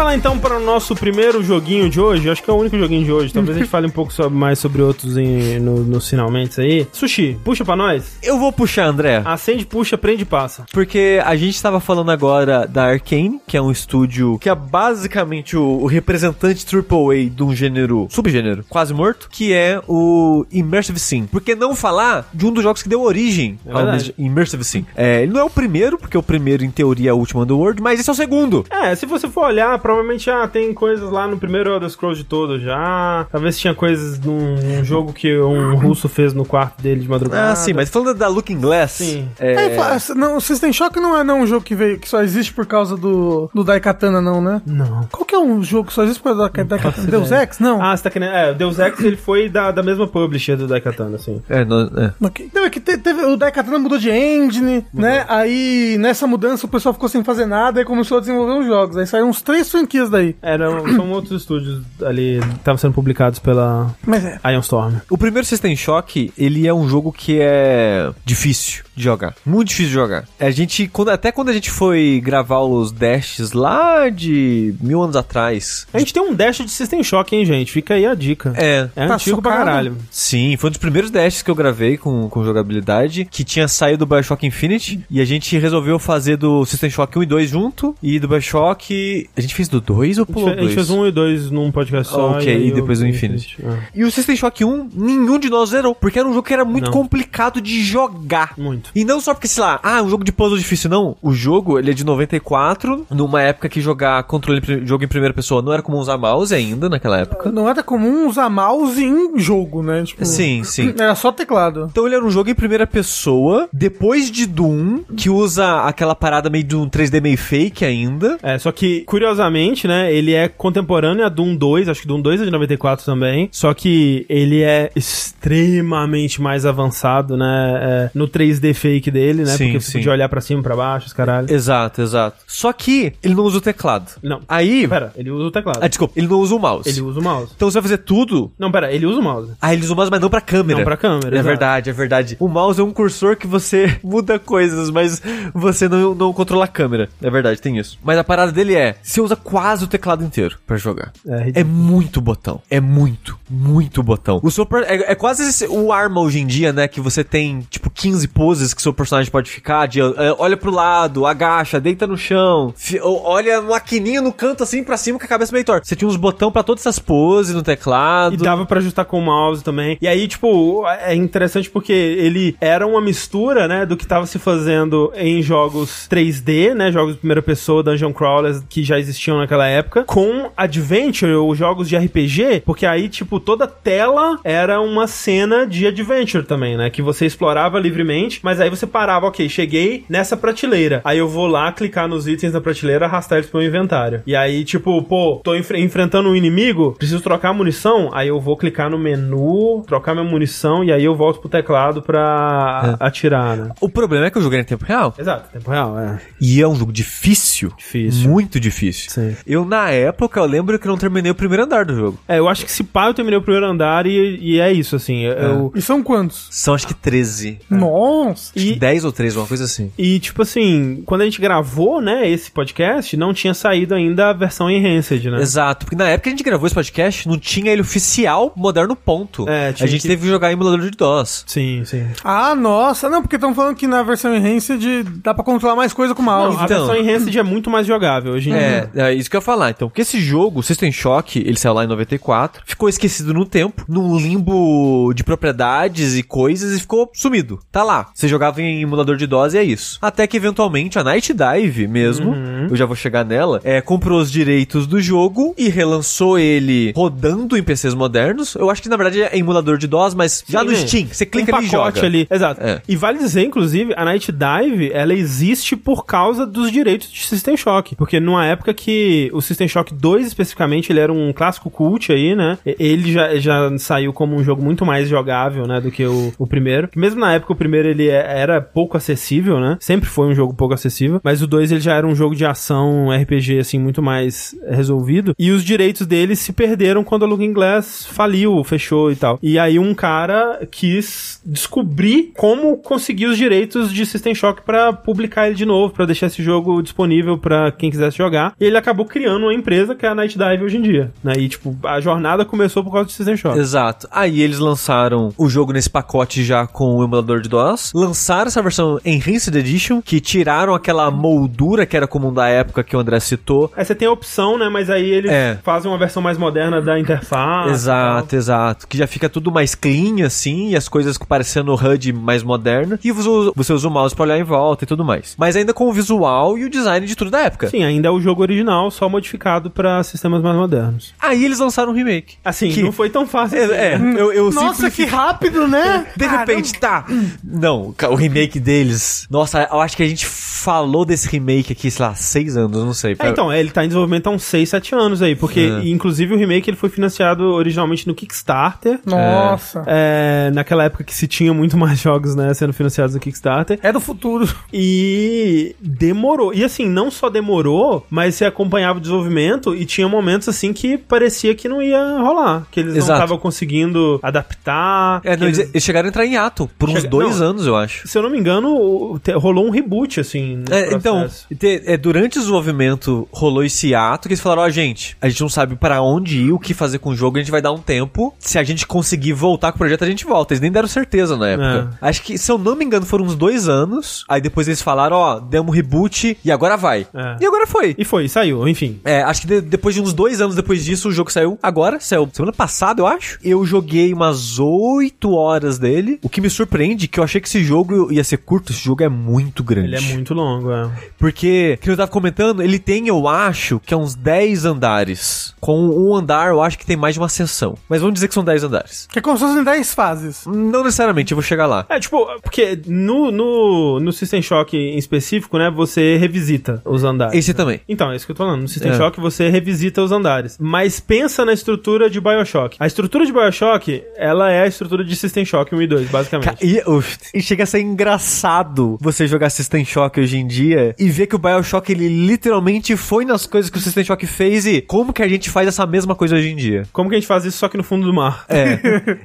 [0.10, 2.28] Lá então para o nosso primeiro joguinho de hoje.
[2.30, 3.32] Acho que é o único joguinho de hoje.
[3.32, 6.88] Talvez a gente fale um pouco sobre- mais sobre outros em, no, nos finalmente aí.
[6.91, 8.18] Sushi, puxa pra nós.
[8.24, 9.22] Eu vou puxar, André.
[9.24, 10.66] Acende, puxa, prende e passa.
[10.74, 15.55] Porque a gente estava falando agora da Arkane, que é um estúdio que é basicamente
[15.55, 21.28] o, o representante AAA de um gênero, subgênero, quase morto, que é o Immersive Sim.
[21.28, 24.16] Por que não falar de um dos jogos que deu origem É ao verdade.
[24.18, 24.86] Immersive Sim?
[24.95, 27.80] É, ele não é o primeiro, porque o primeiro, em teoria, é o último Underworld,
[27.80, 28.66] mas esse é o segundo.
[28.72, 32.28] É, se você for olhar, provavelmente já tem coisas lá no primeiro Elder Scrolls de
[32.28, 33.26] todos já.
[33.32, 37.52] Talvez tinha coisas num, num jogo que um russo fez no quarto dele de madrugada.
[37.52, 39.28] Ah, sim, mas falando da Looking Glass, Sim.
[39.39, 42.22] é, fa- não, o System Shock não é não um jogo que, veio, que só
[42.22, 44.62] existe por causa do, do Daikatana, não, né?
[44.66, 45.08] Não.
[45.12, 47.08] Qual que é um jogo que só existe por causa do Daikatana?
[47.08, 47.32] Deus.
[47.32, 47.60] Ex?
[47.60, 47.82] Não.
[47.82, 48.32] Ah, você tá querendo.
[48.32, 51.41] É, o Deus Ex ele foi da, da mesma publisher do Daikatana, assim.
[51.50, 52.14] é, não- é.
[52.54, 55.26] Não, é que te- teve, o Daikatana mudou de engine, né?
[55.28, 58.97] Aí nessa mudança o pessoal ficou sem fazer nada e começou a desenvolver uns jogos.
[58.97, 60.36] Aí saíram uns três franquias daí.
[60.42, 64.40] Eram, são outros estúdios ali que estavam sendo publicados pela Mas é.
[64.54, 64.96] Ion Storm.
[65.10, 69.34] O primeiro System Shock, ele é um jogo que é difícil de jogar.
[69.45, 70.26] Muito difícil de jogar.
[70.39, 75.16] A gente, quando, até quando a gente foi gravar os dashes lá de mil anos
[75.16, 75.88] atrás.
[75.93, 77.72] A gente tem um dash de System Shock, hein, gente?
[77.72, 78.54] Fica aí a dica.
[78.56, 78.89] É.
[78.95, 79.66] É Tá antigo pra socado?
[79.66, 79.97] caralho.
[80.12, 84.00] Sim, foi um dos primeiros dashes que eu gravei com, com jogabilidade, que tinha saído
[84.00, 87.95] do Bioshock Infinite, e a gente resolveu fazer do System Shock 1 e 2 junto,
[88.04, 89.30] e do Bioshock...
[89.36, 91.00] A gente fez do 2 ou pulou fe- a gente fez dois?
[91.00, 92.32] um e dois num podcast só.
[92.32, 93.58] Ok, e o- depois o Infinity.
[93.64, 93.78] É.
[93.95, 96.66] E o System Shock 1, nenhum de nós zerou, porque era um jogo que era
[96.66, 96.91] muito Não.
[96.91, 98.54] complicado de jogar.
[98.58, 98.89] Muito.
[98.96, 101.16] E não só porque, sei lá, ah, um jogo de puzzle difícil, não.
[101.22, 105.62] O jogo, ele é de 94, numa época que jogar controle, jogo em primeira pessoa
[105.62, 107.52] não era comum usar mouse ainda, naquela época.
[107.52, 110.04] Não era comum usar mouse em jogo, né?
[110.04, 110.94] Tipo, Sim, sim.
[111.00, 111.88] Era só teclado.
[111.92, 116.50] Então ele era um jogo em primeira pessoa, depois de Doom, que usa aquela parada
[116.50, 118.38] meio de um 3D meio fake ainda.
[118.44, 122.42] É, só que, curiosamente, né, ele é contemporâneo a Doom 2, acho que Doom 2
[122.42, 128.74] é de 94 também, só que ele é extremamente mais avançado, né, é, no 3D
[128.80, 129.98] fake dele, né, Sim, porque você sim.
[130.00, 131.52] podia olhar pra cima, pra baixo, os caralho.
[131.54, 132.38] Exato, exato.
[132.48, 134.12] Só que ele não usa o teclado.
[134.24, 134.42] Não.
[134.48, 134.88] Aí.
[134.88, 135.80] Pera, ele usa o teclado.
[135.82, 136.88] Ah, desculpa, ele não usa o mouse.
[136.90, 137.52] Ele usa o mouse.
[137.56, 138.52] Então você vai fazer tudo.
[138.58, 139.52] Não, pera, ele usa o mouse.
[139.62, 140.80] Ah, ele usa o mouse, mas não pra câmera.
[140.80, 141.46] Não pra câmera, É exato.
[141.48, 142.38] verdade, é verdade.
[142.40, 145.22] O mouse é um cursor que você muda coisas, mas
[145.54, 147.10] você não, não controla a câmera.
[147.22, 147.98] É verdade, tem isso.
[148.04, 151.12] Mas a parada dele é: você usa quase o teclado inteiro pra jogar.
[151.28, 152.62] É É muito botão.
[152.70, 154.40] É muito, muito botão.
[154.44, 156.88] O seu é, é quase esse- o arma hoje em dia, né?
[156.88, 159.88] Que você tem, tipo, 15 poses que seu personagem pode ficar.
[159.88, 162.74] De, é, olha pro lado, agacha, deita no chão.
[162.76, 165.86] fi- olha uma maquininha no canto assim pra cima com a cabeça meio torta.
[165.88, 168.34] Você tinha uns botão pra todas essas poses no teclado.
[168.36, 169.98] E dava pra ajustar com o mouse também.
[170.02, 174.38] E aí, tipo, é interessante porque ele era uma mistura, né, do que tava se
[174.40, 179.68] fazendo em jogos 3D, né, jogos de primeira pessoa, dungeon crawlers que já existiam naquela
[179.68, 185.66] época, com adventure ou jogos de RPG, porque aí, tipo, toda tela era uma cena
[185.66, 190.36] de adventure também, né, que você explorava livremente, mas aí você parava, ok, cheguei nessa
[190.36, 194.24] prateleira, aí eu vou lá clicar nos itens da prateleira, arrastar eles pro meu inventário.
[194.26, 198.58] E aí, tipo, pô, tô enfre- enfrentando um inimigo, preciso trocar munição, aí eu vou
[198.58, 203.70] clicar no menu, trocar minha munição e aí eu volto pro teclado pra atirar, né?
[203.80, 205.14] O problema é que eu joguei em tempo real.
[205.18, 206.20] Exato, tempo real, é.
[206.41, 207.72] E é um jogo difícil.
[207.78, 208.28] Difícil.
[208.28, 209.12] Muito difícil.
[209.12, 209.36] Sim.
[209.45, 212.20] Eu, na época, eu lembro que eu não terminei o primeiro andar do jogo.
[212.28, 214.95] É, eu acho que se pá, eu terminei o primeiro andar e, e é isso,
[214.95, 215.20] assim.
[215.26, 216.47] Eu, E são quantos?
[216.50, 217.60] São acho que 13.
[217.70, 218.39] Nossa!
[218.44, 219.92] Acho que E- 10 ou 13, uma coisa assim.
[219.98, 224.34] E, tipo assim, quando a gente gravou, né, esse podcast, não tinha saído ainda a
[224.34, 225.42] versão Enhanced, né?
[225.42, 228.96] Exato, porque na época que a gente gravou esse podcast, não tinha ele oficial moderno
[228.96, 229.48] ponto.
[229.48, 231.44] É, a gente que- teve que jogar em emulador de DOS.
[231.48, 232.06] Sim, sim.
[232.24, 233.10] Ah, nossa!
[233.10, 236.26] Não, porque estão falando que na versão Enhanced dá pra controlar mais coisa com o
[236.26, 236.56] mouse.
[236.56, 236.88] Não, a Então.
[236.88, 238.90] versão Enhanced é muito mais jogável hoje em dia.
[238.96, 239.70] É, é isso que eu ia falar.
[239.72, 243.84] Então, porque esse jogo, System Shock, ele saiu lá em 94, ficou esquecido no tempo,
[243.88, 247.60] num limbo de propriedades e coisas e ficou sumido.
[247.72, 248.08] Tá lá.
[248.14, 249.98] Você jogava em emulador de DOS e é isso.
[250.02, 252.34] Até que eventualmente a Night Dive mesmo,
[252.70, 257.58] eu já vou chegar nela, é, comprou os direitos do jogo e relançou ele rodando
[257.58, 258.56] em PCs modernos.
[258.56, 260.78] Eu acho que na verdade é emulador de DOS, mas já Sim, no né?
[260.78, 262.06] Steam, você clica um ali e joga.
[262.06, 262.28] ali.
[262.30, 262.62] Exato.
[262.62, 262.82] É.
[262.88, 267.58] E vale dizer, inclusive, a Night Dive, ela existe por causa dos direitos de System
[267.58, 267.96] Shock.
[267.96, 272.36] Porque numa época que o System Shock 2, especificamente, ele era um clássico cult aí,
[272.36, 272.58] né?
[272.66, 276.46] Ele já, já saiu como um jogo muito mais jogável, né, do que o, o
[276.48, 276.90] primeiro.
[276.96, 279.78] Mesmo na época, o primeiro, ele é- era pouco acessível, né?
[279.80, 281.20] Sempre foi um jogo pouco acessível.
[281.24, 285.34] Mas o 2, ele já era um jogo de ação RPG, assim, muito mais resolvido.
[285.38, 289.40] E os direitos dele se perderam quando a Looking Glass faliu, fechou e tal.
[289.42, 295.48] E aí um cara quis descobrir como conseguir os direitos de System Shock pra publicar
[295.48, 298.54] ele de novo, pra deixar esse jogo disponível pra quem quisesse jogar.
[298.60, 301.34] E ele acabou criando uma empresa que é a Night Dive hoje em dia, né?
[301.38, 303.58] E tipo, a jornada começou por causa de System Shock.
[303.58, 304.08] Exato.
[304.12, 307.92] Aí eles lançaram o jogo nesse pacote já com o emulador de DOS.
[308.10, 312.95] Lançaram essa versão Enhanced Edition, que tiraram aquela moldura que era comum da época que
[312.95, 313.72] o André citou.
[313.78, 314.68] Aí você tem a opção, né?
[314.68, 315.60] Mas aí eles É.
[315.64, 317.70] fazem uma versão mais moderna da interface.
[317.70, 318.88] exato, exato.
[318.88, 322.99] Que já fica tudo mais clean, assim, e as coisas parecendo HUD mais moderna.
[323.03, 325.36] E você usa, o mouse pra olhar em volta e tudo mais.
[325.38, 327.68] Mas ainda com o visual e o design de tudo da época.
[327.70, 331.14] Sim, ainda é o jogo original, só modificado pra sistemas mais modernos.
[331.22, 332.38] Aí eles lançaram um remake.
[332.43, 334.20] Assim, Que- não foi tão fácil assim, É, é, né?
[334.20, 335.05] eu, eu Nossa, simplifiquei.
[335.05, 336.07] que rápido, né?
[336.18, 337.05] De repente, tá.
[337.43, 339.28] Não, o remake deles.
[339.30, 340.26] Nossa, eu acho que a gente
[340.60, 343.16] falou desse remake aqui, sei lá, seis anos, não sei.
[343.20, 345.88] É, então, ele tá em desenvolvimento há uns 6, 7 anos aí, porque É.
[345.89, 348.99] inclusive o remake ele foi financiado originalmente no Kickstarter.
[349.05, 349.84] Nossa.
[349.88, 353.80] É, naquela época que se tinha muito mais jogos, né, sendo financiados no Kickstarter.
[353.82, 354.47] É do futuro.
[354.72, 356.53] E demorou.
[356.53, 360.97] E assim, não só demorou, mas você acompanhava o desenvolvimento e tinha momentos assim que
[360.97, 362.66] parecia que não ia rolar.
[362.72, 363.14] Que eles não Exato.
[363.20, 365.22] estavam conseguindo adaptar.
[365.24, 365.84] É, que não, eles- eles...
[365.84, 367.47] chegaram a entrar em ato por uns Chega- dois não.
[367.49, 368.07] anos, eu acho.
[368.07, 370.49] Se eu não me engano, rolou um reboot, assim.
[370.70, 371.28] É, então,
[371.58, 375.41] te- é, durante o desenvolvimento rolou esse ato que eles falaram, ó, gente, a gente
[375.41, 377.72] não sabe pra onde ir, o que fazer com o jogo, a gente vai dar
[377.72, 378.34] um tempo.
[378.39, 380.54] Se a gente conseguir voltar com o projeto, a gente volta.
[380.54, 381.97] Eles nem deram certeza na época.
[382.02, 384.24] Acho que, se eu não me engano, foram uns dois anos.
[384.30, 387.08] Aí depois eles falaram, ó, demos um reboot e agora vai.
[387.14, 387.38] É.
[387.41, 387.95] E agora foi.
[387.97, 389.00] E foi, saiu, enfim.
[389.04, 392.00] É, acho que de- depois de uns dois anos depois disso, o jogo saiu agora,
[392.00, 393.39] saiu semana passada, eu acho.
[393.43, 396.20] Eu joguei umas oito horas dele.
[396.22, 398.72] O que me surpreende é que eu achei que esse jogo ia ser curto.
[398.72, 399.88] Esse jogo é muito grande.
[399.88, 400.90] Ele é muito longo, é.
[401.18, 405.54] Porque, que eu tava comentando, ele tem, eu acho, que é uns 10 andares.
[405.60, 407.78] Com um andar, eu acho que tem mais de uma seção.
[407.88, 409.08] Mas vamos dizer que são 10 andares.
[409.12, 410.46] Que é como se fossem 10 fases.
[410.46, 411.86] Não necessariamente, eu vou chegar lá.
[411.90, 417.36] É, tipo, porque no, no, no System Shock em específico, né, você revisita os andares.
[417.38, 417.82] Esse também.
[417.88, 418.62] Então, é isso que eu tô falando.
[418.62, 418.96] No System É.
[418.96, 420.58] Shock você revisita os andares.
[420.60, 422.78] Mas pensa na estrutura de Bioshock.
[422.80, 426.50] A estrutura de Bioshock, ela é a estrutura de System Shock 1 e 2, basicamente.
[426.50, 430.96] Ca- E, uf, e chega a ser engraçado você jogar System Shock hoje em dia
[430.98, 434.66] e ver que o Bioshock ele literalmente foi nas coisas que o System Shock fez
[434.66, 436.84] e como que a gente faz essa mesma coisa hoje em dia.
[436.92, 438.46] Como que a gente faz isso só que no fundo do mar?
[438.50, 438.80] É,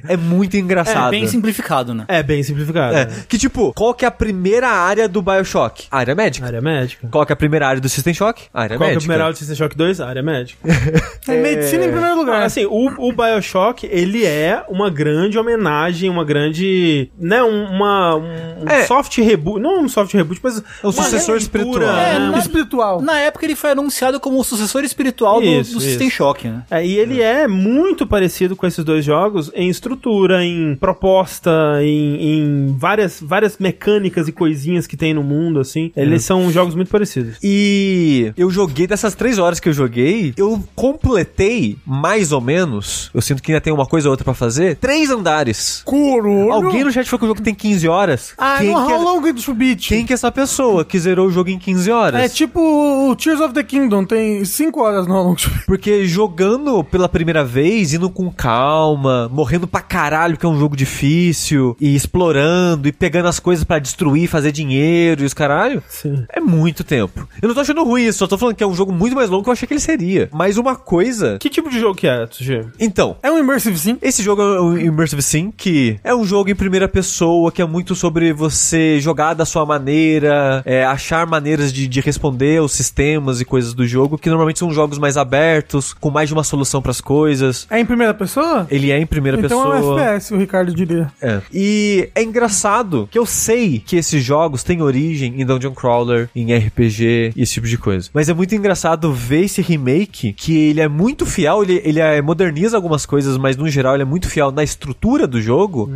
[0.13, 1.07] é muito engraçado.
[1.07, 2.05] É bem simplificado, né?
[2.07, 2.95] É bem simplificado.
[2.95, 3.23] É, né?
[3.27, 5.87] que tipo, qual que é a primeira área do Bioshock?
[5.91, 6.45] A área médica.
[6.45, 7.07] Área médica.
[7.09, 8.43] Qual que é a primeira área do System Shock?
[8.53, 8.99] A área Qual que é a médica.
[9.01, 10.01] primeira aula de System Shock 2?
[10.01, 10.59] Área médica.
[11.27, 12.43] É, medicina em primeiro lugar.
[12.43, 17.09] Assim, o, o Bioshock, ele é uma grande homenagem, uma grande.
[17.19, 18.83] né, um, uma, um É.
[18.83, 19.59] soft reboot.
[19.59, 20.59] Não um soft reboot, mas.
[20.83, 21.95] o uma sucessor releitura, espiritual.
[21.95, 22.15] né?
[22.15, 23.01] É, Uma- espiritual.
[23.01, 26.17] Na época ele foi anunciado como o sucessor espiritual do, Isso, do System isso.
[26.17, 26.63] Shock, né?
[26.71, 32.39] É, e ele é muito parecido com esses dois jogos em estrutura, em proposta, em,
[32.39, 35.91] em várias, várias mecânicas e coisinhas que tem no mundo, assim.
[35.95, 37.37] Eles são jogos muito parecidos.
[37.43, 43.21] E eu joguei, dessas três horas que eu joguei, eu completei, mais ou menos, eu
[43.21, 45.81] sinto que ainda tem uma coisa ou outra pra fazer, três andares.
[45.85, 46.51] Coro.
[46.51, 48.33] Alguém no chat falou que o jogo tem 15 horas.
[48.37, 49.87] Ah, quem, no que How é, Long It Should Beat.
[49.87, 52.21] quem que é essa pessoa que zerou o jogo em 15 horas?
[52.21, 55.35] É tipo o Tears of the Kingdom, tem 5 horas no.
[55.65, 60.75] Porque jogando pela primeira vez, indo com calma, morrendo pra caralho, que é um jogo
[60.75, 66.25] difícil, e explorando, e pegando as coisas pra destruir, fazer dinheiro e os caralho, Sim.
[66.29, 67.27] é muito tempo.
[67.41, 69.29] Eu não tô achando ruim isso, só tô falando que é um jogo muito mais
[69.29, 70.29] longo que eu achei que ele seria.
[70.31, 71.37] Mas uma coisa.
[71.39, 72.65] Que tipo de jogo que é, Tsuji?
[72.79, 73.17] Então.
[73.21, 73.97] É um Immersive Sim.
[74.01, 77.65] Esse jogo é um Immersive Sim, que é um jogo em primeira pessoa, que é
[77.65, 83.41] muito sobre você jogar da sua maneira, é, achar maneiras de, de responder aos sistemas
[83.41, 86.81] e coisas do jogo, que normalmente são jogos mais abertos, com mais de uma solução
[86.81, 87.67] pras coisas.
[87.69, 88.67] É em primeira pessoa?
[88.69, 89.77] Ele é em primeira então pessoa.
[89.77, 91.11] é um FPS, o Ricardo diria.
[91.21, 91.41] É.
[91.53, 96.55] E é engraçado que eu sei que esses jogos têm origem em Dungeon Crawler, em
[96.55, 98.09] RPG e esse tipo de coisa.
[98.13, 102.21] Mas é muito engraçado ver esse remake, que ele é muito fiel, ele, ele é-
[102.21, 105.89] moderniza algumas coisas, mas no geral ele é muito fiel na estrutura do jogo.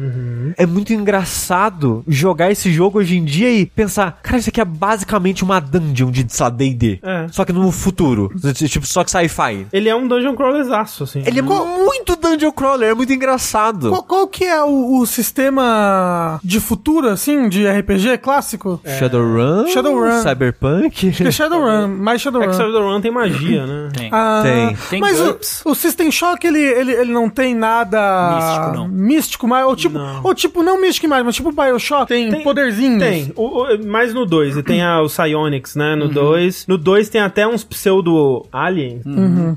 [0.57, 4.65] É muito engraçado jogar esse jogo hoje em dia e pensar, cara, isso aqui é
[4.65, 6.99] basicamente uma dungeon de, sei lá, D&D.
[7.03, 7.27] É.
[7.31, 8.29] Só que no futuro.
[8.67, 9.67] Tipo, só que sci-fi.
[9.71, 11.23] Ele é um dungeon crawlerzaço, assim.
[11.25, 13.89] Ele é muito Dungeon Crawler, é muito engraçado.
[13.89, 18.79] Qual, qual que é o, o sistema de futuro, assim, de RPG clássico?
[18.99, 20.21] Shadowrun, Shadowrun.
[20.23, 21.09] Cyberpunk.
[21.09, 22.53] Acho que é Shadowrun, mais É que Shadowrun.
[22.53, 23.89] Shadowrun tem magia, né?
[23.95, 24.09] Tem.
[24.11, 24.77] Ah, Tem.
[24.89, 28.35] Tem mas o, O System Shock, ele, ele, ele não tem nada...
[28.35, 28.87] Místico, não.
[28.87, 29.65] Místico, mas...
[29.65, 30.21] Ou tipo, Não.
[30.23, 32.99] ou tipo não místico mais, mas tipo Bioshock, tem, Tem- poderzinhos.
[33.01, 36.67] Tem, o, o- mais no 2, e tem a, o Psionics, né, no 2.
[36.67, 39.03] No 2 tem até uns pseudo-aliens,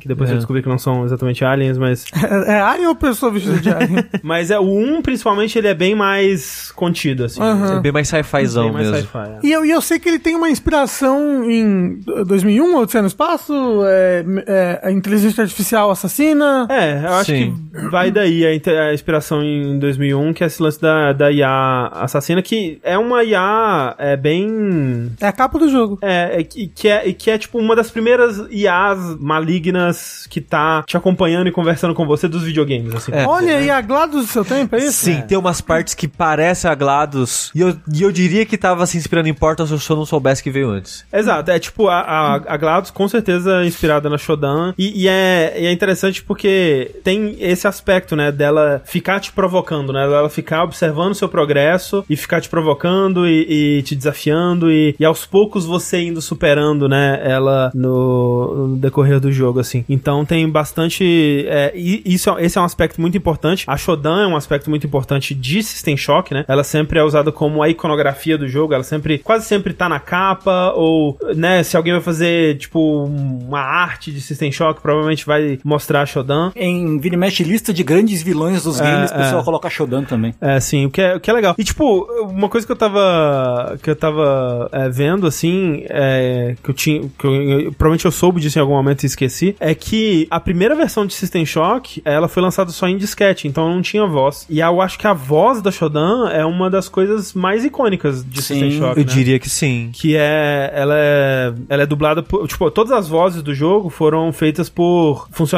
[0.00, 2.04] que depois eu descobri que não são exatamente aliens, mas...
[2.32, 4.04] É, é alien ou pessoa vestida de alien?
[4.22, 7.40] mas é, o 1, um, principalmente, ele é bem mais contido, assim.
[7.42, 7.76] Aham.
[7.78, 9.02] É bem mais sci-fizão Bem mais mesmo.
[9.06, 9.38] sci-fi, é.
[9.46, 13.52] E eu, e eu sei que ele tem uma inspiração em 2001, Odisseia no Espaço,
[13.84, 16.66] é, é, a inteligência artificial assassina.
[16.70, 17.54] É, eu acho Sim.
[17.72, 21.88] que vai daí a, a inspiração em 2001, que é esse lance da, da IA
[21.92, 25.12] assassina, que é uma IA é, bem...
[25.20, 25.98] É a capa do jogo.
[26.02, 30.82] É, é que, que é, que é tipo uma das primeiras IAs malignas que tá
[30.86, 33.12] te acompanhando e conversando com você dos videogames, assim.
[33.12, 33.26] É.
[33.26, 35.04] Olha aí a GLaDOS do seu tempo, é isso?
[35.04, 37.50] Sim, tem umas partes que parecem a GLaDOS.
[37.54, 40.06] E eu, e eu diria que tava se inspirando em Portal se eu só não
[40.06, 41.04] soubesse que veio antes.
[41.12, 45.54] Exato, é tipo a, a, a GLaDOS com certeza inspirada na Shodan e, e é,
[45.56, 50.64] e é interessante porque tem esse aspecto, né, dela ficar te provocando, né, dela ficar
[50.64, 55.24] observando o seu progresso e ficar te provocando e, e te desafiando e, e aos
[55.26, 59.84] poucos você indo superando, né, ela no, no decorrer do jogo, assim.
[59.88, 61.44] Então tem bastante.
[61.48, 63.64] É, isso, é- esse é um aspecto muito importante.
[63.66, 66.44] A Shodan é um aspecto muito importante de System Shock, né?
[66.46, 69.98] Ela sempre é usada como a iconografia do jogo, ela sempre, quase sempre tá na
[70.00, 75.58] capa, ou, né, se alguém vai fazer, tipo, uma arte de System Shock, provavelmente vai
[75.64, 76.52] mostrar a Shodan.
[76.56, 79.44] Em vira mexe lista de grandes vilões dos É, games, o pessoal é.
[79.44, 80.34] coloca Shodan também.
[80.40, 81.54] É, sim, o que é, o que é legal.
[81.58, 83.78] E, tipo, uma coisa que eu tava.
[83.82, 87.02] que eu tava é, vendo, assim, é, que eu tinha.
[87.18, 90.40] que eu, eu- provavelmente eu soube disso em algum momento e esqueci, é que a
[90.40, 94.46] primeira versão de System Shock, ela foi lançada só em disquete, então não tinha voz.
[94.48, 98.42] E eu acho que a voz da Shodan é uma das coisas mais icônicas de
[98.42, 98.98] Sim, System Shock.
[99.00, 99.12] Eu né?
[99.12, 99.90] diria que sim.
[99.92, 104.32] que é ela é ela é dublada por tipo todas as vozes do jogo foram
[104.32, 105.51] feitas por funcionários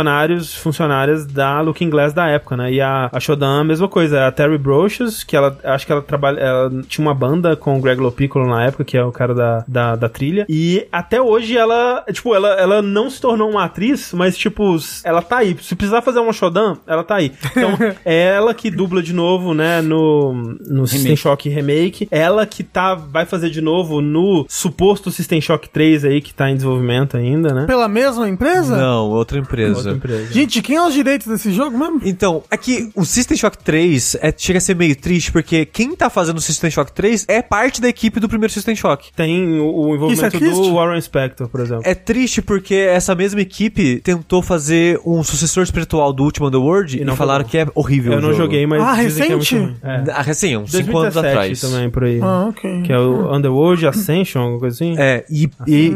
[0.55, 2.72] funcionárias da Looking Glass da época né?
[2.72, 4.26] E a, a Shodan a mesma coisa.
[4.26, 7.80] A Terry Brochus que ela acho que ela trabalha ela tinha uma banda com o
[7.80, 10.47] Greg Lopiccolo na época que é o cara da, da, da trilha.
[10.49, 15.22] E até hoje ela tipo ela, ela não se tornou uma atriz mas tipo ela
[15.22, 15.57] tá aí.
[15.61, 17.32] Se precisar fazer uma Shodan ela tá aí.
[17.51, 17.70] Então
[18.05, 22.09] é ela que dubla de novo né no no System Shock Remake.
[22.11, 26.51] Ela que tá vai fazer de novo no suposto System Shock 3 aí que tá
[26.51, 27.66] em desenvolvimento ainda, né?
[27.66, 28.76] Pela mesma empresa?
[28.76, 29.84] Não, outra empresa.
[29.91, 30.32] Outra empresa.
[30.32, 32.01] Gente, quem é os direitos desse jogo mesmo?
[32.05, 35.95] Então, é que o System Shock 3 é, chega a ser meio triste, porque quem
[35.95, 39.12] tá fazendo o System Shock 3 é parte da equipe do primeiro System Shock.
[39.14, 41.82] Tem o, o envolvimento Isso é do Warren Spector, por exemplo.
[41.87, 47.03] É triste porque essa mesma equipe tentou fazer um sucessor espiritual do último Underworld E
[47.03, 48.12] e, não falaram que é horrível.
[48.12, 48.45] Eu o não jogo.
[48.45, 49.57] joguei, mas Ah, é recente?
[49.82, 50.05] É.
[50.12, 51.61] Ah, recém, uns 5 anos 2017 atrás.
[51.61, 52.20] também, por aí.
[52.22, 52.82] Ah, ok.
[52.82, 54.95] Que é o Underworld Ascension, alguma coisa assim.
[54.99, 55.93] É, e, e,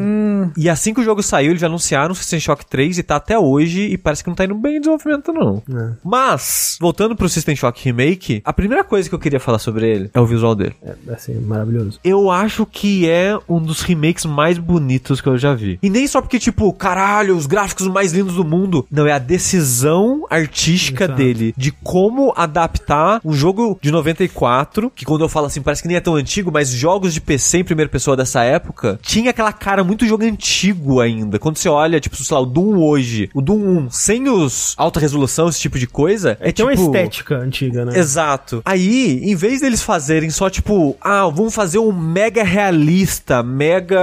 [0.57, 3.17] e assim que o jogo saiu, eles já anunciaram o System Shock 3 e tá
[3.17, 5.63] até hoje e parece que não tá indo bem em desenvolvimento, não.
[5.69, 5.93] É.
[6.05, 10.11] Mas, voltando pro System Shock Remake, a primeira coisa que eu queria falar sobre ele
[10.13, 10.75] é o visual dele.
[10.83, 11.99] É, assim, maravilhoso.
[12.03, 15.79] Eu acho que é um dos remakes mais bonitos que eu já vi.
[15.83, 18.87] E nem só porque, tipo, caralho, os gráficos mais lindos do mundo.
[18.91, 21.19] Não, é a decisão artística Exato.
[21.19, 25.89] dele de como adaptar um jogo de 94, que quando eu falo assim, parece que
[25.89, 29.53] nem é tão antigo, mas jogos de PC em primeira pessoa dessa época, tinha aquela
[29.53, 31.39] cara muito jogo antigo ainda.
[31.39, 35.01] Quando você olha, tipo, sei lá, o Doom hoje, o Doom 1, sem os alta
[35.01, 36.69] resolução, esse tipo de coisa, é, Tem tipo...
[36.69, 37.99] uma estética antiga, né?
[37.99, 38.63] Exato.
[38.65, 44.01] Aí, em vez deles fazerem só tipo, ah, vamos fazer um mega realista, mega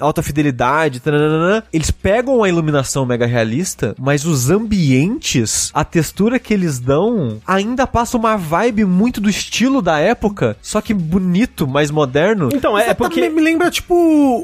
[0.00, 6.52] alta fidelidade, tananana, eles pegam a iluminação mega realista, mas os ambientes, a textura que
[6.52, 11.90] eles dão, ainda passa uma vibe muito do estilo da época, só que bonito, mais
[11.90, 12.48] moderno.
[12.52, 13.20] Então, é, é porque...
[13.20, 13.94] Me, me lembra, tipo,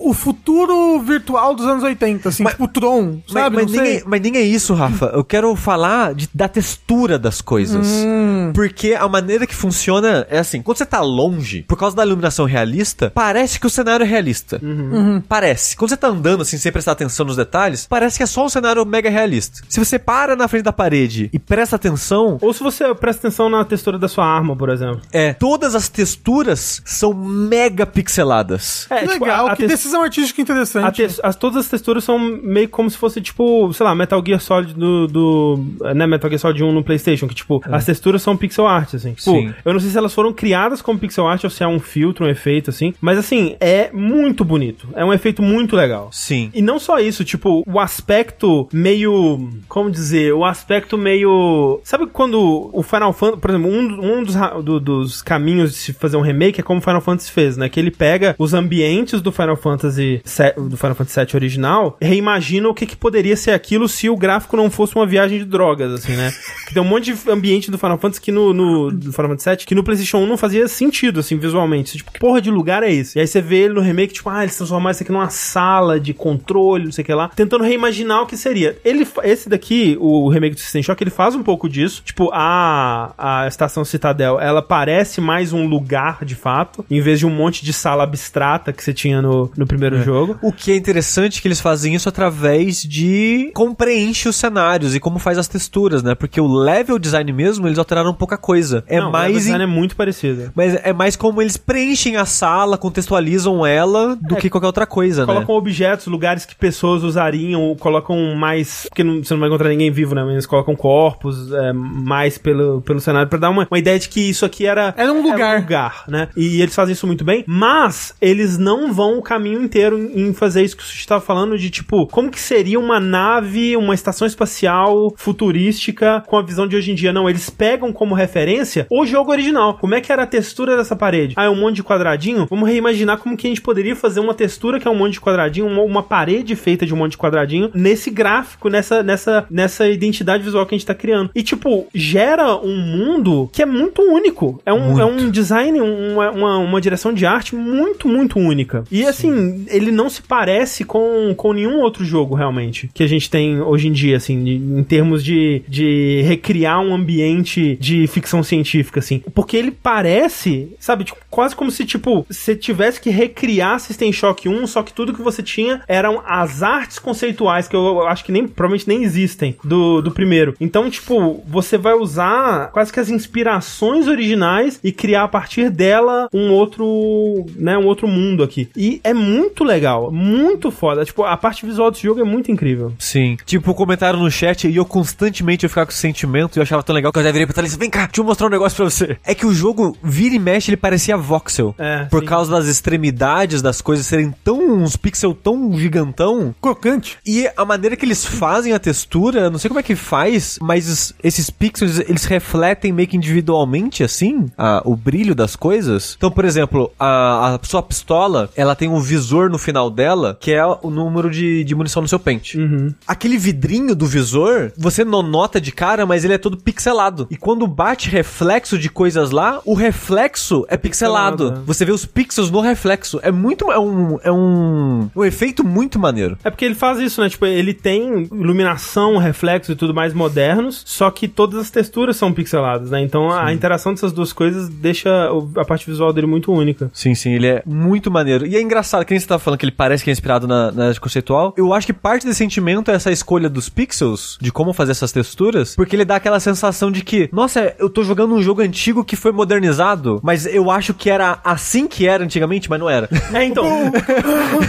[0.03, 3.57] o futuro virtual dos anos 80, assim, Mas- tipo Tron, Mas, sabe?
[3.57, 5.07] mas Não nem é, mas nem é isso, Rafa.
[5.15, 7.87] Eu quero falar de- da textura das coisas.
[7.87, 8.53] Hum.
[8.55, 12.45] Porque a maneira que funciona é assim: quando você tá longe, por causa da iluminação
[12.47, 14.59] realista, parece que o cenário é realista.
[14.63, 15.21] Uhum.
[15.29, 15.77] Parece.
[15.77, 18.49] Quando você tá andando assim, sem prestar atenção nos detalhes, parece que é só um
[18.49, 19.63] cenário mega realista.
[19.69, 23.49] Se você para na frente da parede e presta atenção, Ou se você presta atenção
[23.49, 25.01] na textura da sua arma, por exemplo.
[25.13, 28.87] é, todas as texturas são mega pixeladas.
[28.91, 30.97] É, Que tipo, legal, a- a que tex- decisão artística A interessante.
[30.97, 34.41] tex- as, todas as texturas são meio como se fosse, tipo, sei lá, Metal Gear
[34.41, 35.65] Solid do, do
[35.95, 39.11] né, Metal Gear Solid 1 no Playstation, que, tipo, as texturas são pixel art, assim.
[39.15, 39.55] Tipo, Sim.
[39.65, 42.27] eu não sei se elas foram criadas como pixel art ou se é um filtro,
[42.27, 44.89] um efeito, assim, mas, assim, é muito bonito.
[44.95, 46.09] É um efeito muito legal.
[46.13, 46.51] Sim.
[46.55, 49.49] E não só isso, tipo, o aspecto meio.
[49.69, 50.33] Como dizer?
[50.33, 51.81] O aspecto meio.
[51.85, 53.41] Sabe quando o Final Fantasy.
[53.41, 56.79] Por exemplo, um, um dos, do- dos caminhos de se fazer um remake é como
[56.81, 57.69] o Final Fantasy fez, né?
[57.69, 60.23] Que ele pega os ambientes do Final Fantasy
[60.69, 64.57] do Final Fantasy VII original, reimagina o que, que poderia ser aquilo se o gráfico
[64.57, 66.33] não fosse uma viagem de drogas, assim, né?
[66.67, 69.51] Que tem um monte de ambiente do Final Fantasy que no, no do Final Fantasy
[69.51, 71.97] VII que no PlayStation 1 não fazia sentido, assim, visualmente.
[71.97, 73.19] Tipo, que porra de lugar é esse?
[73.19, 75.99] E aí você vê ele no remake, tipo, ah, eles transformaram isso aqui numa sala
[75.99, 78.79] de controle, não sei o que lá, tentando reimaginar o que seria.
[78.85, 82.03] Ele, esse daqui, o remake do System Shock, ele faz um pouco disso.
[82.05, 87.27] Tipo, a, a estação Citadel, ela parece mais um lugar, de fato, em vez de
[87.27, 90.39] um monte de sala abstrata que você tinha no, no primeiro jogo.
[90.43, 93.75] O que é interessante é que eles fazem isso através de como
[94.07, 96.15] preenche os cenários e como faz as texturas, né?
[96.15, 98.85] Porque o level design mesmo, eles alteraram pouca coisa.
[98.87, 100.53] É Não, o mais design em- é muito parecido.
[100.55, 104.87] mas é mais como eles preenchem a sala, contextualizam ela do É, que qualquer outra
[104.87, 105.33] coisa, né?
[105.33, 108.87] Colocam objetos, lugares que pessoas usariam, ou colocam mais.
[108.89, 110.23] Porque não, você não vai encontrar ninguém vivo, né?
[110.23, 114.09] Mas eles colocam corpos é, mais pelo, pelo cenário pra dar uma, uma ideia de
[114.09, 114.95] que isso aqui era.
[114.97, 115.61] Era um lugar.
[115.61, 116.29] lugar, né?
[116.37, 120.33] E eles fazem isso muito bem, mas eles não vão o caminho inteiro em em
[120.35, 123.95] fazer isso que o Sushi tava falando, de tipo, como que seria uma nave, uma
[123.97, 127.13] estação espacial futurística com a visão de hoje em dia?
[127.13, 129.79] Não, eles pegam como referência o jogo original.
[129.79, 131.35] Como é que era a textura dessa parede?
[131.37, 132.47] Ah, é um monte de quadradinho?
[132.49, 135.15] Vamos reimaginar imaginar como que a gente poderia fazer uma textura que é um monte
[135.15, 139.47] de quadradinho, uma, uma parede feita de um monte de quadradinho, nesse gráfico, nessa, nessa,
[139.51, 141.31] nessa identidade visual que a gente tá criando.
[141.35, 144.61] E, tipo, gera um mundo que é muito único.
[144.65, 148.85] É um, é um design, uma, uma, uma direção de arte muito, muito única.
[148.91, 153.31] E, assim, ele não se parece com, com nenhum outro jogo, realmente, que a gente
[153.31, 154.37] tem hoje em dia, assim,
[154.79, 159.23] em termos de, de recriar um ambiente de ficção científica, assim.
[159.35, 164.49] Porque ele parece, sabe, tipo, quase como se, tipo, você tivesse que recriar System Shock
[164.49, 168.33] 1, só que tudo que você tinha eram as artes conceituais, que eu acho que
[168.33, 170.55] nem, provavelmente nem existem, do, do primeiro.
[170.61, 176.29] Então, tipo, você vai usar quase que as inspirações originais e criar a partir dela
[176.33, 178.69] um outro, né, um outro mundo aqui.
[178.77, 181.05] E é muito legal, muito foda.
[181.05, 182.93] Tipo, a parte visual desse jogo é muito incrível.
[182.99, 183.37] Sim.
[183.45, 186.83] Tipo, comentário no chat e eu constantemente eu ficava com esse sentimento e eu achava
[186.83, 188.77] tão legal que eu já virei pra Thalissa, vem cá, deixa eu mostrar um negócio
[188.77, 189.17] pra você.
[189.25, 191.75] É que o jogo vira e mexe, ele parecia voxel.
[191.79, 192.27] É, Por sim.
[192.27, 196.55] causa das extremidades das coisas serem tão, uns pixels tão gigantão.
[196.61, 197.19] Crocante.
[197.27, 200.89] E a maneira que eles fazem a textura, não sei como é que faz, mas
[200.89, 206.15] es- esses pixels, eles refletem meio que individualmente, assim, a- o brilho das coisas.
[206.17, 210.53] Então, por exemplo, a, a sua pistola, ela tem um visor no final dela, que
[210.53, 212.59] é o número de, de munição no seu pente.
[213.07, 213.37] Aquele
[213.67, 217.27] vidrinho do visor, você não nota de cara, mas ele é todo pixelado.
[217.31, 221.37] E quando bate reflexo de coisas lá, o reflexo é pixelado.
[221.37, 221.65] pixelado, é.
[221.67, 223.19] Você vê os pixels no reflexo.
[223.23, 223.71] É muito.
[223.73, 224.19] É um.
[224.23, 225.11] É um.
[225.15, 226.39] Um efeito muito maneiro.
[226.45, 227.29] É porque ele faz isso, né?
[227.29, 232.33] Tipo, ele tem iluminação, reflexo e tudo mais modernos, só que todas as texturas são
[232.33, 233.01] pixeladas, né?
[233.03, 235.11] Então a interação dessas duas coisas deixa
[235.57, 236.91] a parte visual dele muito única.
[236.93, 238.47] Sim, sim, ele é muito maneiro.
[238.47, 240.71] E é engraçado, que nem você tava falando que ele parece que é inspirado na,
[240.71, 241.55] na conceitual.
[241.57, 245.11] Eu acho que parte desse sentimento é essa escolha dos pixels, de como fazer essas
[245.13, 249.05] texturas, porque ele dá aquela sensação de que, nossa, eu tô jogando um jogo antigo
[249.05, 253.09] que foi modernizado, mas eu acho que era assim que era antigamente, mas não era.
[253.33, 253.89] É, então.
[253.89, 253.91] o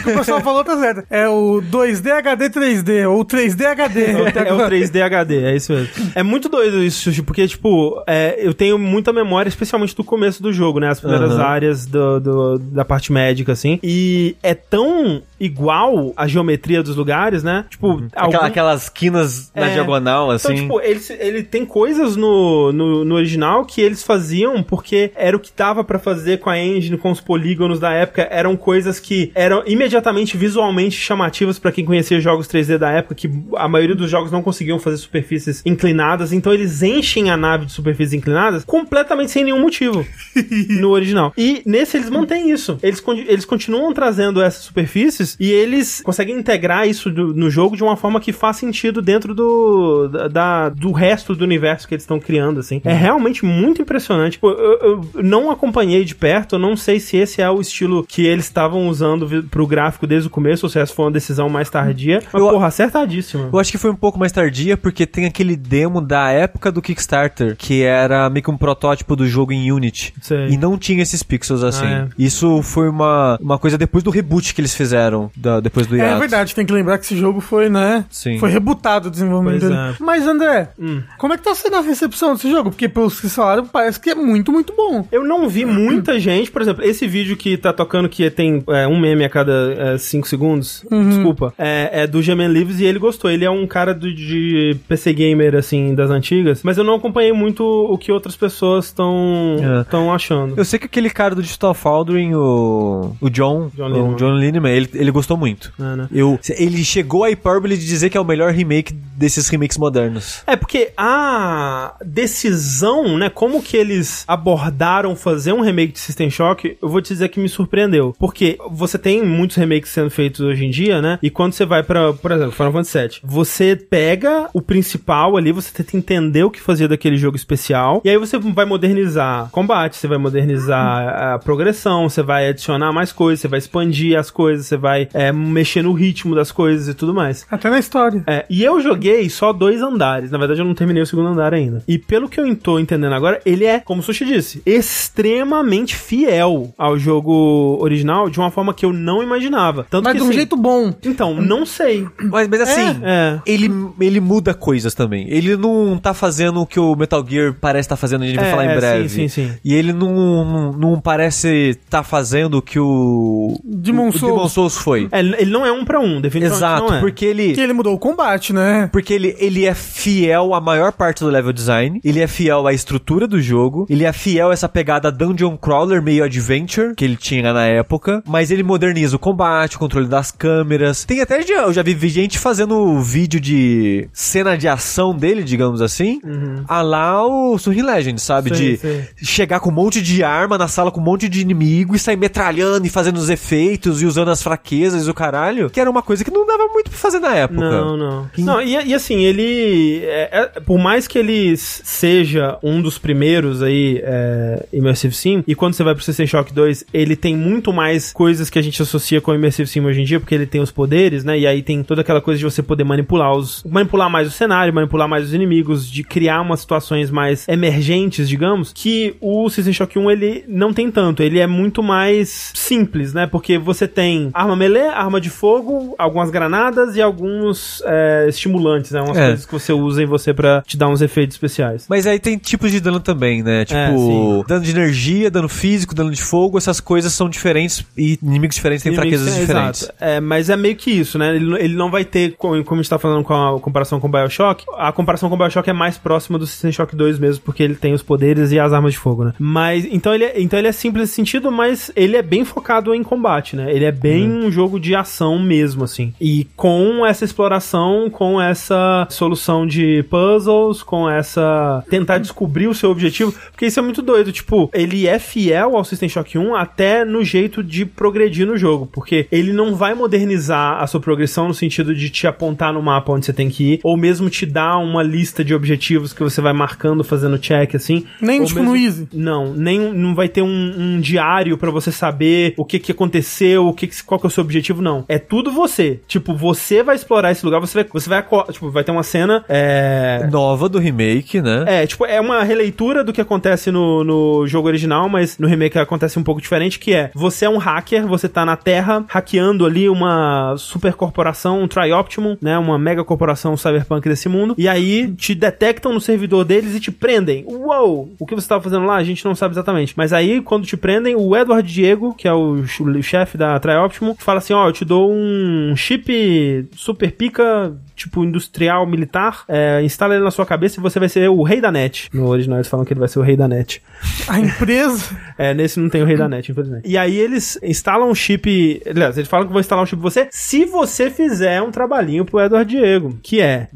[0.03, 1.03] que o pessoal falou tá certo.
[1.09, 4.05] É o 2D HD 3D, ou 3D HD.
[4.11, 5.89] É o 3D HD, é isso mesmo.
[6.15, 10.51] É muito doido isso, porque, tipo, é, eu tenho muita memória, especialmente do começo do
[10.51, 10.89] jogo, né?
[10.89, 11.43] As primeiras Aham.
[11.43, 13.79] áreas do, do- da parte médica, assim.
[13.83, 17.65] E é tão igual a geometria dos lugares, né?
[17.69, 19.73] Tipo, algum- Aquela- aquelas quinas na É.
[19.73, 20.53] diagonal, assim.
[20.53, 25.35] Então, tipo, ele, ele tem coisas no, no, no original que eles faziam porque era
[25.35, 28.27] o que tava pra fazer com a engine, com os polígonos da época.
[28.29, 33.29] Eram coisas que eram imediatamente visualmente chamativas pra quem conhecia jogos 3D da época, que
[33.55, 36.31] a maioria dos jogos não conseguiam fazer superfícies inclinadas.
[36.33, 40.05] Então, eles enchem a nave de superfícies inclinadas completamente sem nenhum motivo
[40.79, 41.33] no original.
[41.37, 42.77] E nesse eles mantêm isso.
[42.83, 47.83] Eles, eles continuam trazendo essas superfícies e eles conseguem integrar isso do- no jogo de
[47.83, 52.19] uma forma que faz sentido dentro do, da, do resto do universo que eles estão
[52.19, 52.81] criando, assim.
[52.83, 54.37] É realmente muito impressionante.
[54.39, 58.03] Pô, eu, eu não acompanhei de perto, eu não sei se esse é o estilo
[58.07, 61.49] que eles estavam usando pro gráfico desde o começo ou se essa foi uma decisão
[61.49, 62.21] mais tardia.
[62.31, 63.49] Mas, Eu- porra, acertadíssima.
[63.51, 66.81] Eu acho que foi um pouco mais tardia, porque tem aquele demo da época do
[66.81, 70.13] Kickstarter, que era meio que um protótipo do jogo em Unity.
[70.21, 70.49] Sei.
[70.49, 71.85] E não tinha esses pixels assim.
[71.85, 75.95] Ah, Isso foi uma, uma coisa depois do reboot que eles fizeram, da- depois do
[75.95, 76.19] É hiato.
[76.19, 78.05] verdade, tem que lembrar que esse jogo foi, né?
[78.09, 78.37] Sim.
[78.39, 79.81] Foi rebutado o desenvolvimento Pois dele.
[79.91, 79.95] é.
[79.99, 81.01] Mas, André, Hum.
[81.17, 82.69] como é que tá sendo a recepção desse jogo?
[82.71, 85.07] Porque, pelos que falaram, parece que é muito, muito bom.
[85.11, 88.87] Eu não vi muita gente, por exemplo, esse vídeo que tá tocando que tem é,
[88.87, 93.29] um meme a cada 5 segundos, desculpa, é, é do Gemen Lives e ele gostou.
[93.29, 97.31] Ele é um cara do, de PC Gamer, assim, das antigas, mas eu não acompanhei
[97.33, 99.81] muito o que outras pessoas estão É.
[99.81, 100.53] estão achando.
[100.57, 104.15] Eu sei que aquele cara do Digital Foundry, o, o John, John Lineman.
[104.15, 105.71] John Lineman, ele, ele gostou muito.
[105.79, 106.07] É, né?
[106.11, 110.43] Eu, ele chegou a hipérbole de dizer que é o melhor remake desses remakes modernos.
[110.45, 116.77] É, porque a decisão, né, como que eles abordaram fazer um remake de System Shock,
[116.81, 118.15] eu vou te dizer que me surpreendeu.
[118.19, 121.81] Porque você tem muitos remakes sendo feitos hoje em dia, né, e quando você vai
[121.81, 126.51] pra, por exemplo, Final Fantasy VII, você pega o principal ali, você tenta entender o
[126.51, 131.39] que fazia daquele jogo especial, e aí você vai modernizar combate, você vai modernizar a
[131.39, 135.81] progressão, você vai adicionar mais coisas, você vai expandir as coisas, você vai é, mexer
[135.81, 137.45] no ritmo das coisas e tudo mais.
[137.49, 138.23] Até na história.
[138.27, 140.29] É, e eu joguei só dois andares.
[140.31, 141.81] Na verdade, eu não terminei o segundo andar ainda.
[141.87, 146.73] E pelo que eu tô entendendo agora, ele é, como o Sushi disse, extremamente fiel
[146.77, 149.85] ao jogo original de uma forma que eu não imaginava.
[149.89, 150.93] Tanto Mas que de um assim, jeito bom.
[151.03, 152.05] Então, não sei.
[152.21, 153.39] Mas, mas assim, É.
[153.45, 155.27] ele, ele muda coisas também.
[155.29, 158.47] Ele não tá fazendo o que o Metal Gear parece estar fazendo, a gente vai
[158.47, 159.09] É, falar em é, breve.
[159.09, 159.53] sim, sim, sim.
[159.63, 160.13] E ele não,
[160.45, 164.23] não, não parece estar fazendo o que o Demon o, Souls.
[164.23, 165.07] o Demon Souls foi.
[165.11, 166.99] É, ele não é um pra um, definitivamente Exato, não é.
[166.99, 168.89] porque ele Que ele mudou o combate, né?
[168.91, 172.73] porque ele, ele é fiel à maior parte do level design, ele é fiel à
[172.73, 177.15] estrutura do jogo, ele é fiel a essa pegada dungeon crawler meio adventure, que ele
[177.15, 181.05] tinha na época, mas ele moderniza o combate, o controle das câmeras.
[181.05, 186.19] Tem até, eu já vi gente fazendo vídeo de cena de ação dele, digamos assim,
[186.67, 188.55] a lá o Surgeon Legend, sabe?
[188.55, 189.07] Sei, de sei.
[189.17, 192.17] chegar com um monte de arma na sala com um monte de inimigo e sair
[192.17, 196.01] metralhando e fazendo os efeitos e usando as fraquezas e o caralho, que era uma
[196.01, 197.59] coisa que não dava muito pra fazer na época.
[197.59, 198.06] Não, não.
[198.37, 200.01] Não, e, e assim, ele.
[200.05, 205.55] é- é- por mais que ele seja um dos primeiros aí, é, Immersive Sim, e
[205.55, 208.81] quando você vai pro System Shock 2, ele tem muito mais coisas que a gente
[208.81, 211.37] associa com Immersive Sim hoje em dia, porque ele tem os poderes, né?
[211.39, 213.63] E aí tem toda aquela coisa de você poder manipular os.
[213.63, 218.71] manipular mais o cenário, manipular mais os inimigos, de criar umas situações mais emergentes, digamos,
[218.73, 221.21] que o System Shock 1 ele não tem tanto.
[221.23, 223.27] Ele é muito mais simples, né?
[223.27, 227.96] Porque você tem arma melee, arma de fogo, algumas granadas e alguns é,
[228.27, 229.01] estimulantes, né?
[229.01, 229.25] Umas É.
[229.27, 231.85] coisas que você usa em você pra te dar uns efeitos especiais.
[231.89, 233.65] Mas aí tem tipos de dano também, né?
[233.65, 234.43] Tipo, É, sim.
[234.47, 238.83] dano de energia, dano físico, dano de fogo, essas coisas são diferentes e inimigos diferentes
[238.83, 239.81] têm Inimigos, fraquezas é, diferentes.
[239.83, 239.95] exato.
[239.99, 241.35] É, mas é meio que isso, né?
[241.35, 244.07] Ele, ele não vai ter, como, como a gente tá falando com a comparação com
[244.07, 247.43] o Bioshock, a comparação com o Bioshock é mais próxima do System Shock 2 mesmo,
[247.43, 249.33] porque ele tem os poderes e as armas de fogo, né?
[249.39, 252.93] Mas, então ele, é, então ele é simples nesse sentido, mas ele é bem focado
[252.93, 253.71] em combate, né?
[253.73, 254.45] Ele é bem Uhum.
[254.47, 256.13] um jogo de ação mesmo, assim.
[256.19, 257.76] E com essa exploração,
[258.11, 261.83] com essa solução de puzzles, com essa...
[261.89, 265.83] tentar descobrir o seu objetivo, porque isso é muito doido, tipo, ele é fiel ao
[265.83, 270.81] System Shock 1 até no jeito de progredir no jogo, porque ele não vai modernizar
[270.81, 273.79] a sua progressão no sentido de te apontar no mapa onde você tem que ir,
[273.83, 278.05] ou mesmo te dar uma lista de objetivos que você vai marcando, fazendo check, assim.
[278.21, 279.07] Nem tipo mesmo- no Easy.
[279.13, 283.67] Não, nem não vai ter um, um diário pra você saber o que que aconteceu,
[283.67, 285.05] o que, que qual que é o seu objetivo, não.
[285.07, 285.99] É tudo você.
[286.07, 289.43] Tipo, você vai explorar esse lugar, você vai, você vai, tipo, vai ter uma cena,
[289.47, 290.27] é...
[290.31, 291.65] Nova do remake, né?
[291.67, 295.77] É, tipo, é uma releitura do que acontece no, no jogo original, mas no remake
[295.77, 299.65] acontece um pouco diferente, que é, você é um hacker, você tá na Terra, hackeando
[299.65, 305.11] ali uma super corporação, um Trioptimum, né, uma mega corporação cyberpunk desse mundo, e aí
[305.13, 307.43] te detectam no servidor deles e te prendem.
[307.47, 308.13] Uou!
[308.19, 309.93] O que você tava fazendo lá, a gente não sabe exatamente.
[309.95, 313.59] Mas aí, quando te prendem, o Edward Diego, que é o, ch- o chefe da
[313.59, 319.43] Trioptimum, fala assim, ó, eu te dou um chip super pica, America tipo industrial, militar,
[319.47, 322.09] é, instala ele na sua cabeça e você vai ser o rei da net.
[322.13, 323.81] No original eles falam que ele vai ser o rei da net.
[324.27, 325.17] A empresa.
[325.39, 326.89] É, nesse não tem o rei da net, infelizmente.
[326.89, 328.81] E aí eles instalam um chip.
[328.87, 332.25] Aliás, eles falam que vão instalar um chip em você se você fizer um trabalhinho
[332.25, 333.19] pro Edward Diego.
[333.21, 333.67] Que é.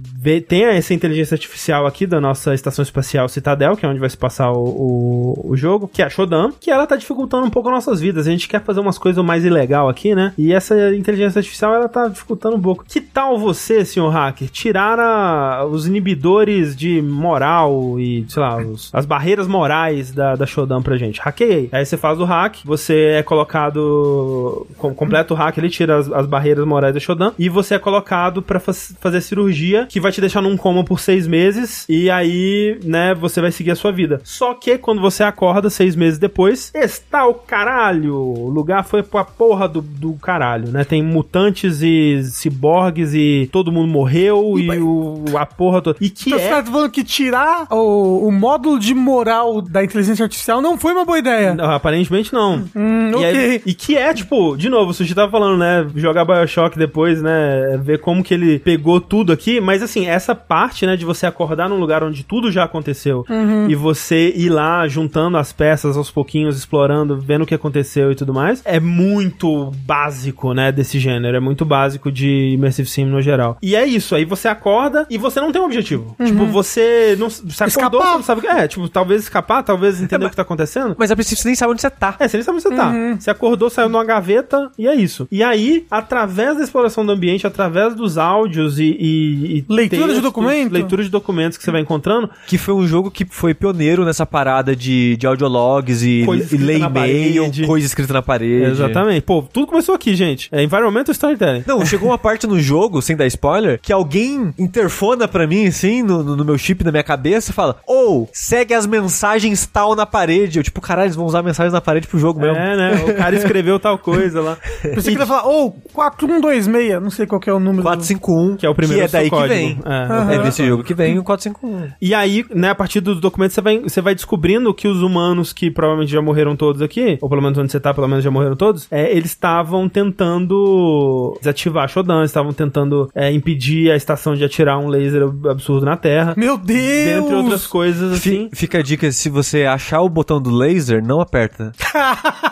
[0.47, 4.17] Tem essa inteligência artificial aqui da nossa estação espacial Citadel, que é onde vai se
[4.17, 7.69] passar o, o, o jogo, que é a Shodan, que ela tá dificultando um pouco
[7.69, 8.27] as nossas vidas.
[8.27, 10.33] A gente quer fazer umas coisas mais ilegal aqui, né?
[10.35, 12.85] E essa inteligência artificial ela tá dificultando um pouco.
[12.87, 18.89] Que tal você, senhor hacker, tirar a- os inibidores de moral e, sei lá, os-
[18.93, 21.19] as barreiras morais da, da Shodan pra gente?
[21.19, 21.69] Hackeei.
[21.71, 24.67] Aí você faz o hack, você é colocado.
[24.77, 27.79] Com, completa o hack, ele tira as, as barreiras morais da Shodan e você é
[27.79, 32.09] colocado pra faz- fazer cirurgia que vai te deixar num coma por seis meses e
[32.09, 34.21] aí, né, você vai seguir a sua vida.
[34.23, 38.15] Só que quando você acorda seis meses depois, está o caralho.
[38.15, 40.83] O lugar foi pra porra do, do caralho, né?
[40.83, 45.97] Tem mutantes e ciborgues e todo mundo morreu e, o, a porra toda.
[46.01, 46.49] E que Então você é.
[46.49, 51.05] tá falando que tirar o, o módulo de moral da inteligência artificial não foi uma
[51.05, 51.53] boa ideia.
[51.53, 52.63] Não, aparentemente não.
[52.75, 55.87] Hum, E, é- e que é, tipo, de novo, o Sushi tava falando, né?
[55.95, 57.79] Jogar Bioshock depois, né?
[57.83, 59.59] Ver como que ele pegou tudo aqui.
[59.59, 63.25] Mas assim, essa parte, né, de você acordar num lugar onde tudo já aconteceu
[63.67, 68.15] e você ir lá juntando as peças aos pouquinhos, explorando, vendo o que aconteceu e
[68.15, 71.35] tudo mais, é muito básico, né, desse gênero.
[71.37, 73.57] É muito básico de Immersive Sim no geral.
[73.61, 76.15] E é isso, aí você acorda e você não tem um objetivo.
[76.23, 77.29] Tipo, você não.
[77.29, 78.11] Você acordou, Escapar.
[78.11, 78.47] você não sabe o que.
[78.49, 80.95] É, tipo, talvez escapar, talvez entender o que tá acontecendo.
[80.97, 82.15] Mas a princípio você nem sabe onde você tá.
[82.19, 82.93] É, você nem sabe onde você tá.
[83.19, 85.27] Você acordou, saiu numa gaveta e é isso.
[85.31, 88.83] E aí, através da exploração do ambiente, através dos áudios e.
[88.99, 90.71] e- e Leitura de textos, documento.
[90.71, 92.29] Leitura de documentos que você vai encontrando.
[92.47, 96.79] Que foi um jogo que foi pioneiro nessa parada de, de audiologs e, e ler
[96.79, 98.71] e-mail, coisa escrita na parede.
[98.71, 99.21] Exatamente.
[99.21, 100.47] Pô, tudo começou aqui, gente.
[100.51, 101.63] É Environmental Storytelling.
[101.67, 106.03] Não, chegou uma parte no jogo, sem dar spoiler, que alguém interfona pra mim, assim,
[106.03, 109.95] no, no- no meu chip, na minha cabeça, e fala, ou, segue as mensagens tal
[109.95, 110.59] na parede.
[110.59, 112.55] Eu, tipo, caralho, eles vão usar mensagens na parede pro jogo mesmo.
[112.57, 113.03] É, né?
[113.07, 114.57] O cara escreveu tal coisa lá.
[114.81, 117.83] Pensei que ele ia falar, ou 4126, não sei qual que é o número.
[117.83, 119.49] 451, Que é o primeiro que é daí código.
[119.49, 119.79] que vem.
[119.85, 120.35] É.
[120.35, 121.91] É desse jogo que vem o 451.
[122.01, 125.51] E aí, né, a partir dos documentos, você vai, você vai descobrindo que os humanos
[125.53, 128.31] que provavelmente já morreram todos aqui, ou pelo menos onde você tá, pelo menos já
[128.31, 133.60] morreram todos, é, eles estavam tentando desativar a Shodan, estavam tentando é, impedir
[133.91, 136.33] a estação de atirar um laser absurdo na Terra.
[136.37, 136.79] Meu Deus!
[137.21, 138.49] Dentre outras coisas, assim.
[138.53, 141.71] Fi- Fica a dica, se você achar o botão do laser, não aperta.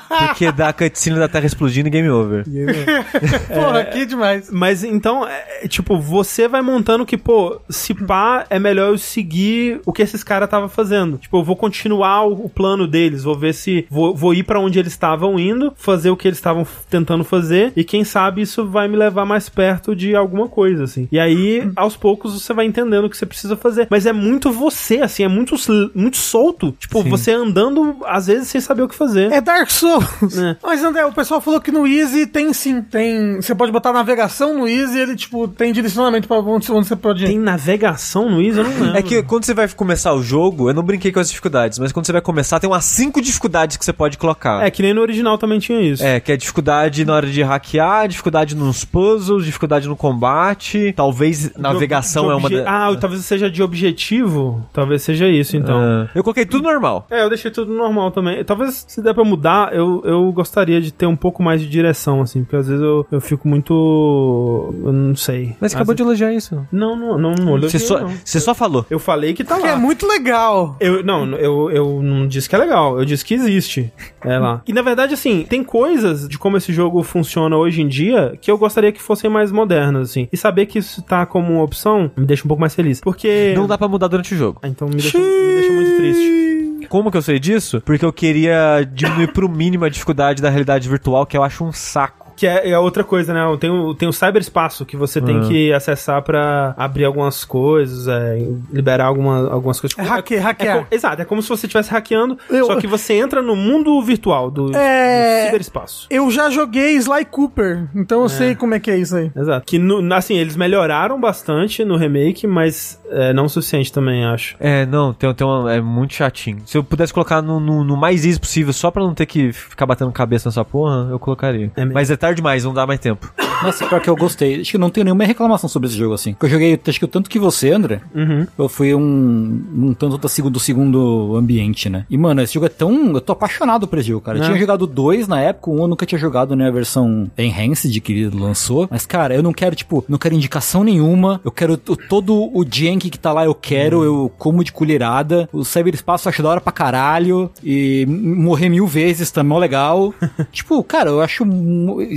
[0.10, 2.44] Porque dá a cutscene da Terra explodindo e game over.
[3.53, 4.49] Porra, que demais.
[4.52, 8.98] Mas então, é, é, tipo, você vai montando que, pô, se pá, é melhor eu
[8.98, 11.18] seguir o que esses caras estavam fazendo.
[11.18, 13.86] Tipo, eu vou continuar o, o plano deles, vou ver se.
[13.90, 17.23] Vou, vou ir pra onde eles estavam indo, fazer o que eles estavam f- tentando
[17.23, 20.98] fazer, e quem sabe isso vai me levar mais perto de alguma coisa, assim.
[21.11, 23.88] E aí, aos poucos, você vai entendendo o que você precisa fazer.
[23.89, 25.55] Mas é muito você, assim, é muito,
[25.93, 26.71] muito solto.
[26.80, 27.09] Tipo, Sim.
[27.09, 29.31] você andando, às vezes, sem saber o que fazer.
[29.31, 30.38] É Dark Souls.
[30.38, 30.57] É.
[30.63, 32.81] Mas, André, o pessoal falou que no Easy tem sim.
[32.81, 33.35] Tem.
[33.35, 36.95] Você pode botar navegação no Easy e ele, tipo, tem direcionamento pra onde, onde você
[36.95, 37.27] pode ir.
[37.27, 38.59] Tem navegação no Easy?
[38.59, 38.97] Eu não lembro.
[38.97, 41.91] É que quando você vai começar o jogo, eu não brinquei com as dificuldades, mas
[41.91, 44.63] quando você vai começar, tem umas cinco dificuldades que você pode colocar.
[44.65, 46.03] É que nem no original também tinha isso.
[46.03, 51.53] É, que é dificuldade na hora de hackear, dificuldade nos puzzles, dificuldade no combate, talvez
[51.57, 52.49] navegação De é uma.
[52.67, 54.65] Ah, talvez seja de objetivo.
[54.73, 55.77] Talvez seja isso, então.
[55.79, 57.05] Ah, eu coloquei tudo normal.
[57.09, 58.43] É, eu deixei tudo normal também.
[58.43, 62.21] Talvez se der pra mudar, eu, eu gostaria de ter um pouco mais de direção,
[62.21, 64.73] assim, porque às vezes eu, eu fico muito.
[64.83, 65.55] Eu não sei.
[65.59, 66.55] Mas você acabou de elogiar isso.
[66.55, 68.09] vezes- Não, não, não, não olhei, Você só, não.
[68.23, 68.85] você só falou.
[68.89, 69.69] Eu falei que tá Que lá.
[69.71, 70.75] é muito legal.
[70.79, 73.91] Eu, não, eu, eu não disse que é legal, eu disse que existe.
[74.23, 74.61] É lá.
[74.67, 78.49] E na verdade, assim, tem coisas de como esse jogo funciona hoje em dia que
[78.51, 80.27] eu gostaria que fossem mais modernas, assim.
[80.31, 82.99] E saber que isso tá como uma opção me deixa um pouco mais feliz.
[83.01, 83.53] Porque.
[83.56, 84.60] Não dá pra mudar durante o jogo.
[84.64, 86.88] Ah, Então me deixa, me deixa muito triste.
[86.89, 87.81] Como que eu sei disso?
[87.85, 91.72] Porque eu queria diminuir pro mínimo a dificuldade da realidade virtual, que eu acho um
[91.72, 92.18] saco.
[92.39, 93.41] Que é, é outra coisa, né?
[93.59, 95.47] Tem o, tem o cyberespaço que você tem Ah.
[95.47, 99.97] que acessar pra abrir algumas coisas, é, liberar alguma, algumas coisas.
[99.99, 100.05] É É
[100.39, 100.79] hackear.
[100.79, 104.01] co- exato, é como se você estivesse hackeando, Eu- só que você entra no mundo
[104.01, 105.41] virtual do, É.
[105.41, 106.07] do ciberespaço.
[106.09, 109.29] Eu já joguei Sly Cooper, então eu sei como é que é isso aí.
[109.35, 109.65] Exato.
[109.65, 114.55] Que, no- assim, eles melhoraram bastante no remake, mas é, não o suficiente também, acho.
[114.61, 116.61] É, não, tem, tem uma, é muito chatinho.
[116.65, 119.51] Se eu pudesse colocar no, no, no mais easy possível, só pra não ter que
[119.51, 121.69] ficar batendo cabeça nessa porra, eu colocaria.
[121.75, 121.83] É.
[121.85, 123.31] Mas é tarde demais, não dá mais tempo.
[123.61, 124.61] Nossa, pior que eu gostei.
[124.61, 126.31] Acho que eu não tenho nenhuma reclamação sobre esse jogo, assim.
[126.31, 128.47] Porque eu joguei, acho que o tanto que você, André, Uhum.
[128.57, 132.06] eu fui um, um tanto do segundo, do segundo ambiente, né?
[132.10, 133.11] E, mano, esse jogo é tão...
[133.14, 134.38] Eu tô apaixonado por esse jogo, cara.
[134.38, 134.45] Eu É.
[134.47, 138.14] tinha jogado dois na época, um eu nunca tinha jogado, né, a versão Enhanced que
[138.14, 138.88] ele lançou.
[138.89, 141.41] Mas, cara, eu não quero, tipo, não quero indicação nenhuma.
[141.43, 145.49] Eu quero o- todo o jank que tá lá, eu quero, eu como de colherada.
[145.51, 147.51] O cyberespaço eu acho da hora pra caralho.
[147.61, 150.14] E morrer mil vezes tá mó legal.
[150.53, 151.43] tipo, cara, eu acho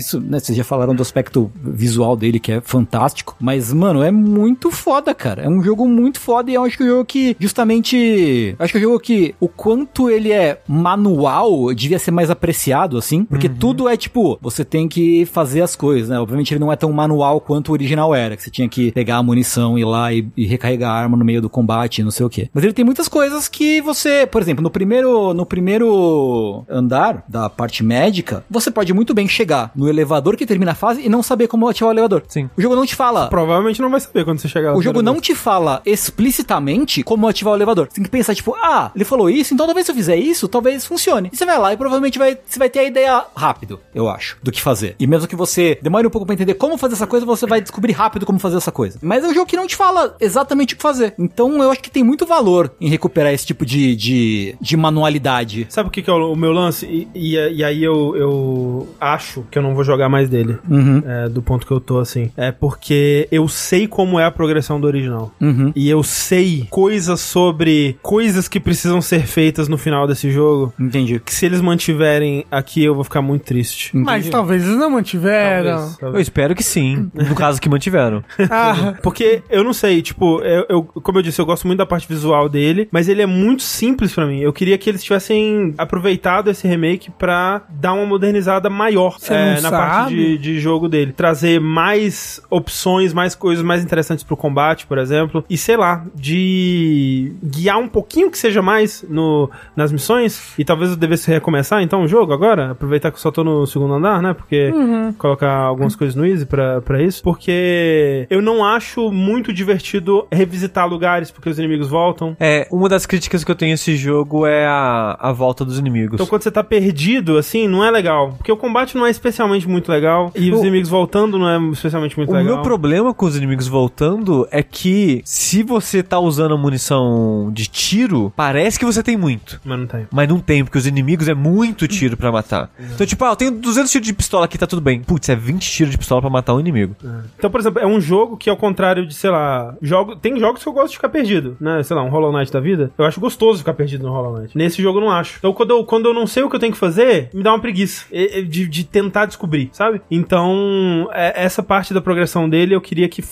[0.03, 0.39] isso, né?
[0.39, 3.37] Vocês já falaram do aspecto visual dele, que é fantástico.
[3.41, 5.43] Mas, mano, é muito foda, cara.
[5.43, 8.55] É um jogo muito foda e eu acho que é um jogo que, justamente.
[8.59, 12.99] Acho que é um jogo que o quanto ele é manual devia ser mais apreciado,
[12.99, 13.25] assim.
[13.25, 16.19] Porque tudo é tipo, você tem que fazer as coisas, né?
[16.19, 19.17] Obviamente ele não é tão manual quanto o original era, que você tinha que pegar
[19.17, 22.27] a munição, ir lá e, e recarregar a arma no meio do combate, não sei
[22.27, 22.49] o quê.
[22.53, 27.49] Mas ele tem muitas coisas que você, por exemplo, no primeiro, no primeiro andar da
[27.49, 31.23] parte médica, você pode muito bem chegar no elevador que termina a fase e não
[31.23, 32.23] saber como ativar o elevador.
[32.29, 32.49] Sim.
[32.57, 33.29] O jogo não te fala.
[33.29, 34.77] Provavelmente não vai saber quando você chegar lá.
[34.77, 37.89] O jogo não te fala explicitamente como ativar o elevador.
[37.89, 40.49] Você tem que pensar, tipo, ah, ele falou isso, então talvez se eu fizer isso,
[40.49, 41.31] talvez funcione.
[41.33, 44.37] E você vai lá e provavelmente vai, você vai ter a ideia rápido, eu acho,
[44.43, 44.97] do que fazer.
[44.99, 47.61] E mesmo que você demore um pouco pra entender como fazer essa coisa, você vai
[47.61, 48.99] descobrir rápido como fazer essa coisa.
[49.03, 51.15] Mas é um jogo que não te fala exatamente o que fazer.
[51.19, 55.67] Então eu acho que tem muito valor em recuperar esse tipo de, de, de manualidade.
[55.69, 56.87] Sabe o que, que é o, o meu lance?
[56.87, 60.59] E, e, e aí eu, eu acho que eu não vou jogar mais dele.
[60.69, 61.03] Uhum.
[61.07, 62.31] é, do ponto que eu tô, assim.
[62.37, 65.33] É porque eu sei como é a progressão do original.
[65.41, 65.73] Uhum.
[65.75, 70.73] E eu sei coisas sobre coisas que precisam ser feitas no final desse jogo.
[70.79, 71.21] Entendi.
[71.21, 73.97] Que se eles mantiverem aqui, eu vou ficar muito triste.
[73.97, 75.71] Mas talvez eles não mantiveram.
[75.77, 76.23] Talvez, Eu talvez.
[76.27, 77.11] espero que sim.
[77.15, 78.23] No caso que mantiveram.
[78.51, 81.87] Ah, Porque eu não sei, tipo, eu, eu- como eu disse, eu gosto muito da
[81.87, 84.41] parte visual dele, mas ele é muito simples pra mim.
[84.41, 89.61] Eu queria que eles tivessem aproveitado esse remake pra dar uma modernizada maior Você é,
[89.61, 91.13] não na parte de, de jogo dele.
[91.13, 95.45] Trazer mais opções, mais coisas mais interessantes pro combate, por exemplo.
[95.49, 100.53] E sei lá, de guiar um pouquinho que seja mais no, nas missões.
[100.59, 102.73] E talvez eu devesse recomeçar então o jogo agora.
[102.73, 104.35] Aproveitar que eu só tô no segundo andar, né?
[104.35, 105.13] Porque Uhum.
[105.13, 107.23] colocar algumas coisas no Easy pra, pra isso.
[107.23, 112.37] Porque eu não acho muito divertido revisitar lugares porque os inimigos voltam.
[112.41, 115.79] É, uma das críticas que eu tenho a esse jogo é a, a volta dos
[115.79, 116.15] inimigos.
[116.15, 118.35] Então quando você tá perdido, assim, não é legal.
[118.37, 120.31] Porque o combate não é especialmente muito legal.
[120.35, 122.55] E os O- inimigos inimigos voltando não é especialmente muito O legal.
[122.55, 127.67] meu problema com os inimigos voltando é que se você tá usando a munição de
[127.67, 129.61] tiro, parece que você tem muito.
[129.65, 130.07] Mas não tem.
[130.11, 132.71] Mas não tem, porque os inimigos é muito tiro pra matar.
[132.95, 135.03] Então, tipo, ah, eu tenho 200 tiros de pistola aqui, tá tudo bem.
[135.03, 136.97] Putz, é 20 tiros de pistola pra matar um inimigo.
[137.39, 140.63] Então, por exemplo, é um jogo que, ao contrário de, sei lá, jogo, tem jogos
[140.63, 141.83] que eu gosto de ficar perdido, né?
[141.83, 142.91] Sei lá, um Hollow Knight da vida.
[142.97, 144.57] Eu acho gostoso ficar perdido no Hollow Knight.
[144.57, 145.37] Nesse jogo eu não acho.
[145.39, 147.53] Então, quando eu, quando eu não sei o que eu tenho que fazer, me dá
[147.53, 148.05] uma preguiça
[148.49, 149.42] de, de tentar descobrir,
[149.73, 150.01] sabe?
[150.11, 153.23] Então, é- essa parte da progressão dele, eu queria que.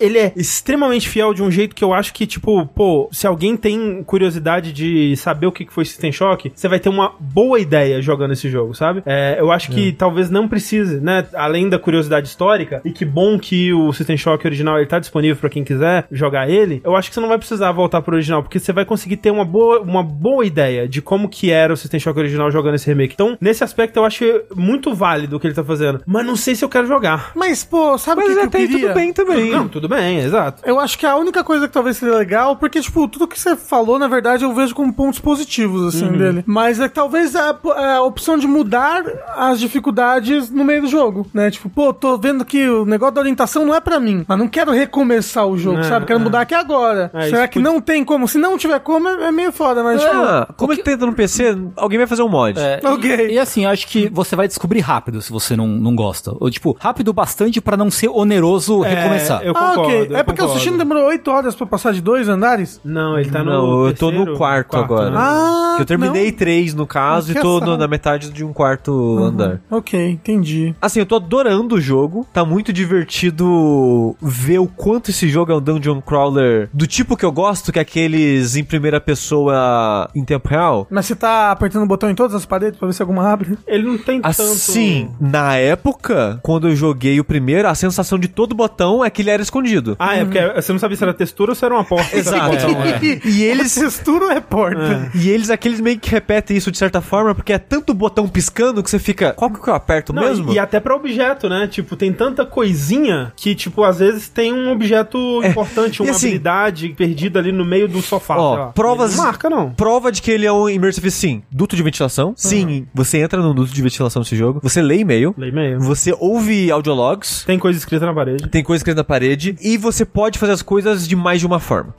[0.00, 3.56] Ele é extremamente fiel de um jeito que eu acho que, tipo, pô, se alguém
[3.56, 8.00] tem curiosidade de saber o que foi System Shock, você vai ter uma boa ideia
[8.00, 9.02] jogando esse jogo, sabe?
[9.06, 11.26] É, eu acho que talvez não precise, né?
[11.34, 15.36] Além da curiosidade histórica, e que bom que o System Shock original ele tá disponível
[15.36, 18.42] pra quem quiser jogar ele, eu acho que você não vai precisar voltar pro original,
[18.42, 21.76] porque você vai conseguir ter uma boa, uma boa ideia de como que era o
[21.76, 23.14] System Shock original jogando esse remake.
[23.14, 24.24] Então, nesse aspecto, eu acho
[24.54, 26.02] muito válido o que ele tá fazendo.
[26.06, 27.32] Mas não sei se eu quero jogar.
[27.34, 28.86] Mas, pô, sabe o Mas que, que até eu aí queria?
[28.88, 29.50] tudo bem também.
[29.50, 30.62] Não, tudo bem, exato.
[30.64, 33.56] Eu acho que a única coisa que talvez seria legal, porque, tipo, tudo que você
[33.56, 36.42] falou, na verdade, eu vejo como pontos positivos, assim, dele.
[36.46, 39.02] Mas é que talvez a, a opção de mudar
[39.36, 41.50] as dificuldades no meio do jogo, né?
[41.50, 44.48] Tipo, pô, tô vendo que o negócio da orientação não é pra mim, mas não
[44.48, 46.06] quero recomeçar o jogo, É, sabe?
[46.06, 46.22] Quero é.
[46.22, 47.10] mudar aqui agora.
[47.12, 48.26] É, Será que não tem como?
[48.28, 50.14] Se não tiver como, é, é meio foda, mas, tipo...
[50.14, 52.58] Ah, como ele tenta no PC, alguém vai fazer um mod.
[52.58, 53.28] É, Ok.
[53.28, 56.32] e, e assim, acho que você vai descobrir rápido se você não, não gosta.
[56.40, 59.42] Ou, tipo, rápido bastante pra não ser oneroso recomeçar.
[59.42, 59.80] eu Ah, concordo.
[59.82, 60.06] ok.
[60.10, 60.48] eu É porque o.
[60.48, 62.80] Sushi demorou 8 horas pra passar de dois andares?
[62.84, 63.50] Não, ele tá no.
[63.50, 65.10] Não, eu tô no quarto, agora.
[65.10, 65.16] né?
[65.18, 66.36] Ah, que eu terminei não.
[66.38, 69.60] três no caso e tô no- na metade de um quarto andar.
[69.70, 70.74] Ok, entendi.
[70.80, 72.26] Assim, eu tô adorando o jogo.
[72.32, 77.24] Tá muito divertido ver o quanto esse jogo é um dungeon crawler do tipo que
[77.24, 80.86] eu gosto, que é aqueles em primeira pessoa em tempo real.
[80.90, 83.56] Mas você tá apertando o botão em todas as paredes pra ver se alguma abre?
[83.66, 84.28] Ele não tem tanto.
[84.42, 89.20] Assim, na época, quando eu joguei o primeiro, a sensação de todo botão é que
[89.22, 89.96] ele era escondido.
[89.98, 92.14] Ah, é porque você não sabia se era textura ou se era uma porta.
[92.16, 92.54] Exato.
[93.24, 93.74] E eles.
[93.74, 95.10] Textura ou é porta?
[95.14, 98.82] E eles, aqueles meio que repetem isso de certa forma, porque é tanto botão piscando
[98.82, 99.32] que você fica.
[99.32, 100.52] Qual que eu aperto Não, mesmo?
[100.52, 101.66] E, e até pra objeto, né?
[101.66, 106.14] Tipo, tem tanta coisinha que, tipo, às vezes tem um objeto importante, É, e uma
[106.14, 108.36] assim- habilidade perdida ali no meio do sofá.
[108.36, 108.72] Ó, sei lá.
[108.72, 109.70] provas- Não marca, não.
[109.72, 111.42] Prova de que ele é um immersive sim.
[111.50, 112.32] Duto de ventilação.
[112.36, 114.60] Sim, você entra no duto de ventilação desse jogo.
[114.62, 115.23] Você lê e-mail.
[115.38, 115.80] Lei meio.
[115.80, 117.44] Você ouve audiologs.
[117.44, 118.48] Tem coisa escrita na parede.
[118.48, 119.56] Tem coisa escrita na parede.
[119.60, 121.94] E você pode fazer as coisas de mais de uma forma.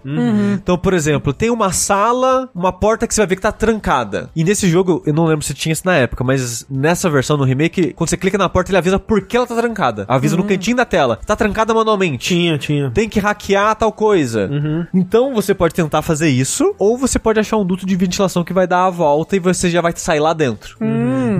[0.54, 4.30] Então, por exemplo, tem uma sala, uma porta que você vai ver que tá trancada.
[4.36, 7.44] E nesse jogo, eu não lembro se tinha isso na época, mas nessa versão, no
[7.44, 10.06] remake, quando você clica na porta, ele avisa por que ela tá trancada.
[10.08, 11.20] Avisa no cantinho da tela.
[11.26, 12.28] Tá trancada manualmente.
[12.28, 12.92] Tinha, tinha.
[12.92, 14.50] Tem que hackear tal coisa.
[14.94, 18.54] Então você pode tentar fazer isso, ou você pode achar um duto de ventilação que
[18.54, 20.78] vai dar a volta e você já vai sair lá dentro.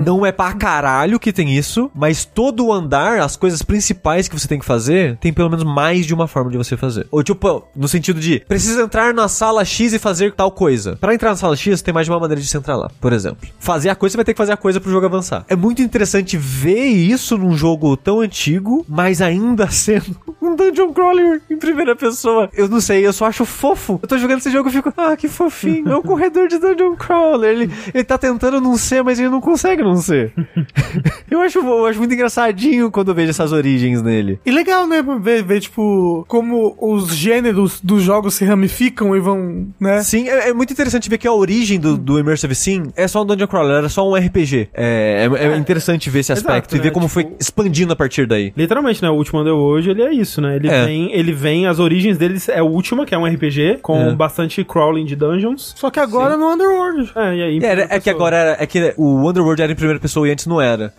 [0.04, 4.38] Não é pra caralho que tem isso, mas todo o andar, as coisas principais que
[4.38, 7.06] você tem que fazer, tem pelo menos mais de uma forma de você fazer.
[7.10, 10.96] Ou tipo, no sentido de, precisa entrar na sala X e fazer tal coisa.
[10.96, 13.12] Pra entrar na sala X, tem mais de uma maneira de você entrar lá, por
[13.12, 13.48] exemplo.
[13.58, 15.44] Fazer a coisa, você vai ter que fazer a coisa pro jogo avançar.
[15.48, 21.42] É muito interessante ver isso num jogo tão antigo, mas ainda sendo um dungeon crawler
[21.50, 22.48] em primeira pessoa.
[22.52, 23.98] Eu não sei, eu só acho fofo.
[24.02, 25.90] Eu tô jogando esse jogo e fico, ah, que fofinho.
[25.90, 27.50] É um corredor de dungeon crawler.
[27.50, 30.32] Ele, ele tá tentando não ser, mas ele não consegue não ser.
[31.30, 34.38] eu, acho, eu acho muito engraçadinho quando eu vejo essas origens nele.
[34.44, 35.02] E legal, né?
[35.20, 40.02] Ver, ver, tipo, como os gêneros dos jogos se ramificam e vão, né?
[40.02, 43.22] Sim, é, é muito interessante ver que a origem do, do Immersive Sim é só
[43.22, 44.68] um Dungeon Crawler, era só um RPG.
[44.74, 46.90] É, é, é interessante ver esse Exato, aspecto e ver né?
[46.90, 48.52] como Tipo- foi expandindo a partir daí.
[48.56, 49.08] Literalmente, né?
[49.10, 50.56] O último Underworld, ele é isso, né?
[50.56, 50.84] Ele, É.
[50.84, 54.14] vem, ele vem, as origens deles é o último, que é um RPG, com É.
[54.14, 55.74] bastante crawling de dungeons.
[55.76, 57.10] Só que agora no Underworld.
[57.14, 57.58] É, e aí.
[57.62, 60.46] É, é que agora era, é que o Underworld era em primeira pessoa e antes
[60.46, 60.92] não era.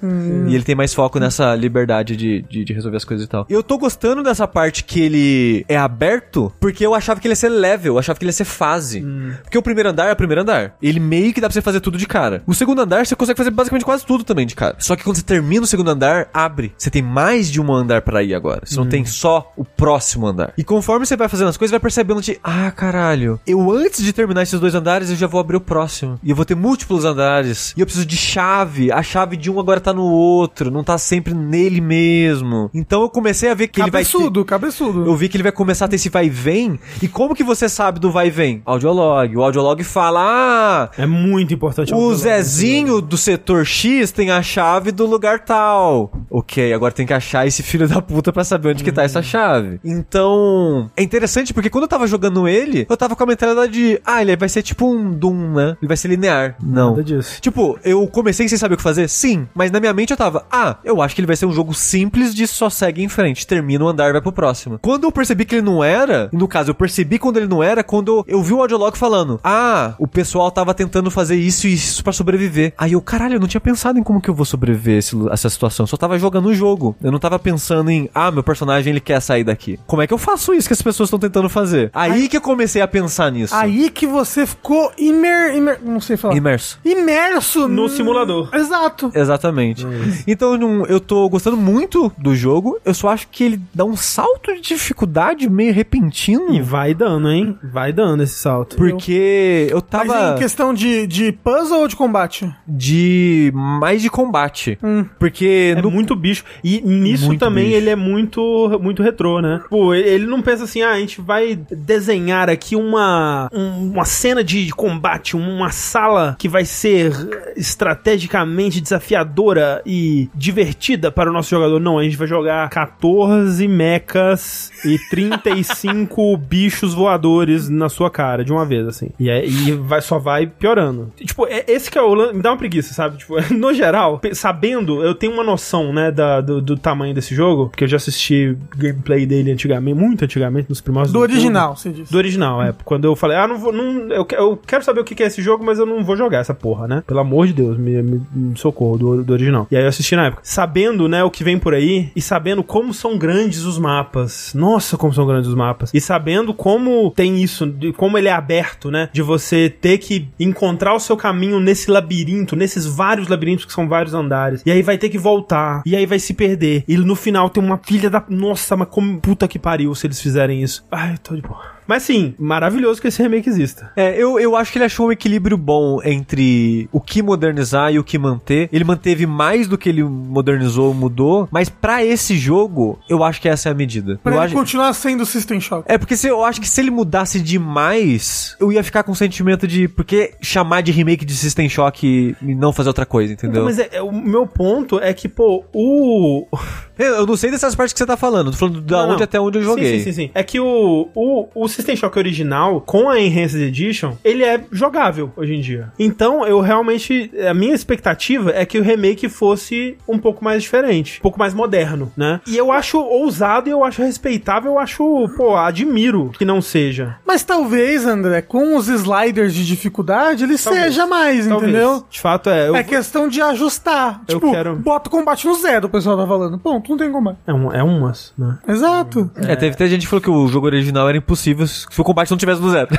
[0.50, 3.46] E ele tem mais foco nessa liberdade de, de, de resolver as coisas e tal.
[3.50, 7.36] Eu tô gostando dessa parte que ele é aberto, porque eu achava que ele ia
[7.36, 9.06] ser level, eu achava que ele ia ser fase.
[9.44, 10.76] Porque o primeiro andar é o primeiro andar.
[10.82, 12.42] Ele meio que dá pra você fazer tudo de cara.
[12.46, 14.76] O segundo andar você consegue fazer basicamente quase tudo também de cara.
[14.80, 16.74] Só que quando você termina o segundo andar, abre.
[16.78, 18.62] Você tem mais de um andar pra ir agora.
[18.64, 20.54] Você não tem só o próximo andar.
[20.58, 24.14] E conforme você vai fazendo as coisas, vai percebendo de, ah, caralho, eu antes de
[24.14, 26.20] terminar esses dois andares, eu já vou abrir o próximo.
[26.24, 27.74] E eu vou ter múltiplos andares.
[27.76, 28.92] E eu preciso de chave.
[28.92, 30.37] A chave de um agora tá no outro,
[30.72, 32.70] não tá sempre nele mesmo.
[32.74, 34.12] Então eu comecei a ver que ele vai ter...
[34.12, 35.06] Cabeçudo, cabeçudo.
[35.06, 36.80] Eu vi que ele vai começar a ter esse vai e vem.
[37.02, 38.62] E como que você sabe do vai e vem?
[38.66, 39.36] Audiolog.
[39.38, 41.94] O audiolog fala: Ah, É muito importante.
[41.94, 46.12] o Zezinho do setor X tem a chave do lugar tal.
[46.30, 49.22] Ok, agora tem que achar esse filho da puta pra saber onde que tá essa
[49.22, 49.80] chave.
[49.84, 54.02] Então, é interessante porque quando eu tava jogando ele, eu tava com a mentalidade de,
[54.06, 55.78] ah, ele vai ser tipo um Doom, né?
[55.82, 56.56] Ele vai ser linear.
[56.62, 56.92] Não.
[56.92, 57.40] Nada disso.
[57.42, 59.08] Tipo, eu comecei sem saber o que fazer?
[59.08, 61.52] Sim, mas na minha mente eu tava, ah, eu acho que ele vai ser um
[61.54, 64.80] jogo simples de só segue em frente, termina o andar e vai pro próximo.
[64.82, 67.84] Quando eu percebi que ele não era, no caso, eu percebi quando ele não era,
[67.84, 72.04] quando eu vi o audiolog falando, ah, o pessoal tava tentando fazer isso e isso
[72.04, 72.74] pra sobreviver.
[72.78, 75.50] Aí eu, caralho, eu não tinha pensado em como que eu vou sobreviver esse- essa
[75.50, 76.96] situação, eu só tava jogando o jogo.
[77.02, 79.80] Eu não tava pensando em, ah, meu personagem ele quer sair daqui.
[79.88, 81.90] Como é que eu faço isso que as pessoas estão tentando fazer?
[81.94, 83.56] Aí, que eu comecei a pensar nisso.
[83.56, 85.56] Aí que você ficou imer...
[85.56, 85.80] imer...
[85.84, 86.36] Não sei falar.
[86.36, 86.80] Imerso.
[86.84, 88.50] Imerso No simulador.
[88.54, 89.12] Exato.
[89.14, 89.86] Exatamente.
[90.26, 92.78] Então eu tô gostando muito do jogo.
[92.86, 96.54] Eu só acho que ele dá um salto de dificuldade meio repentino.
[96.54, 97.58] E vai dando, hein?
[97.64, 98.76] Vai dando esse salto.
[98.76, 102.50] Porque eu Mas tava em questão de, de puzzle ou de combate?
[102.68, 104.78] de mais de combate.
[104.84, 105.06] Hum.
[105.20, 106.44] Porque É no muito bicho.
[106.64, 107.78] E nisso Muito também bicho.
[107.78, 109.62] ele é muito muito retrô, né?
[109.70, 114.44] Pô, ele não pensa assim, ah, a gente vai desenhar aqui uma, um- uma cena
[114.44, 117.12] de combate, uma sala que vai ser
[117.56, 121.80] estrategicamente desafiadora e divertida para o nosso jogador.
[121.80, 128.52] Não, a gente vai jogar 14 mechas e 35 bichos voadores na sua cara de
[128.52, 129.10] uma vez, assim.
[129.20, 131.12] E, é, e vai, só vai piorando.
[131.18, 133.18] Tipo, é, esse que é o Me dá uma preguiça, sabe?
[133.18, 137.70] Tipo, no geral, sabendo, eu tenho uma noção, né, da, do, do tamanho desse jogo,
[137.70, 141.34] porque eu já assisti gameplay dele antigamente, muito antigamente, nos primórdios Do YouTube.
[141.36, 142.12] original, você disse.
[142.12, 142.74] Do original, é.
[142.86, 143.72] Quando eu falei, ah, não vou.
[143.72, 146.16] Não, eu, eu quero saber o que que é esse jogo, mas eu não vou
[146.18, 147.04] jogar essa porra, né?
[147.06, 149.68] Pelo amor de Deus, me, me- me socorro do, do original.
[149.72, 150.42] E aí eu assisti na época.
[150.44, 154.54] Sabendo, né, o que vem por aí e sabendo como são grandes os mapas.
[154.54, 155.92] Nossa, como são grandes os mapas.
[155.94, 159.10] E sabendo como tem isso, de como ele é aberto, né?
[159.12, 163.88] De você ter que encontrar o seu caminho nesse labirinto, nesses vários labirintos que são
[163.88, 164.62] vários andares.
[164.66, 165.82] E aí vai ter que voltar.
[165.86, 166.84] E aí vai se perder.
[166.88, 168.24] E no final tem uma filha da.
[168.30, 170.86] Nossa, mas como puta que pariu se eles fizerem isso.
[170.92, 171.77] Ai, tô de boa.
[171.88, 173.92] Mas sim, maravilhoso que esse remake exista.
[173.96, 178.00] É, eu, eu acho que ele achou um equilíbrio bom entre o que modernizar e
[178.00, 178.70] o que manter.
[178.72, 183.48] Ele manteve mais do que ele modernizou, mudou, mas pra esse jogo, eu acho que
[183.50, 184.20] essa é a medida.
[184.24, 184.56] Pra eu ele acho...
[184.56, 185.84] continuar sendo System Shock.
[185.88, 189.16] É porque se, eu acho que se ele mudasse demais, eu ia ficar com o
[189.16, 193.34] sentimento de por que chamar de remake de System Shock e não fazer outra coisa,
[193.34, 193.62] entendeu?
[193.62, 196.46] Então, mas é- é- o meu ponto é que, pô, o.
[196.98, 199.24] Eu não sei dessas partes que você tá falando, tô falando da Não, onde não.
[199.24, 200.00] até onde eu Sim, joguei.
[200.00, 200.32] Sim, sim, sim.
[200.34, 205.32] É que o, o, o System Shock original, com a Enhanced Edition, ele é jogável
[205.38, 205.92] hoje em dia.
[205.98, 207.32] Então, eu realmente.
[207.50, 211.54] A minha expectativa é que o remake fosse um pouco mais diferente, um pouco mais
[211.54, 212.42] moderno, né?
[212.48, 217.16] E eu acho ousado e eu acho respeitável, eu acho, pô, admiro que não seja.
[217.26, 220.86] Mas talvez, André, com os sliders de dificuldade, ele Talvez.
[220.86, 221.72] seja mais, Talvez.
[221.72, 222.04] entendeu?
[222.10, 222.70] De fato, é.
[222.70, 224.22] eu- É questão de ajustar.
[224.28, 226.58] Eu tipo, quero- bota o combate no zero, o pessoal tá falando.
[226.58, 227.38] Ponto, não tem combate.
[227.46, 228.58] É, um, é umas, né?
[228.68, 229.30] Exato.
[229.36, 232.32] É, teve até gente que falou que o jogo original era impossível se o combate
[232.32, 232.88] não tivesse no zero.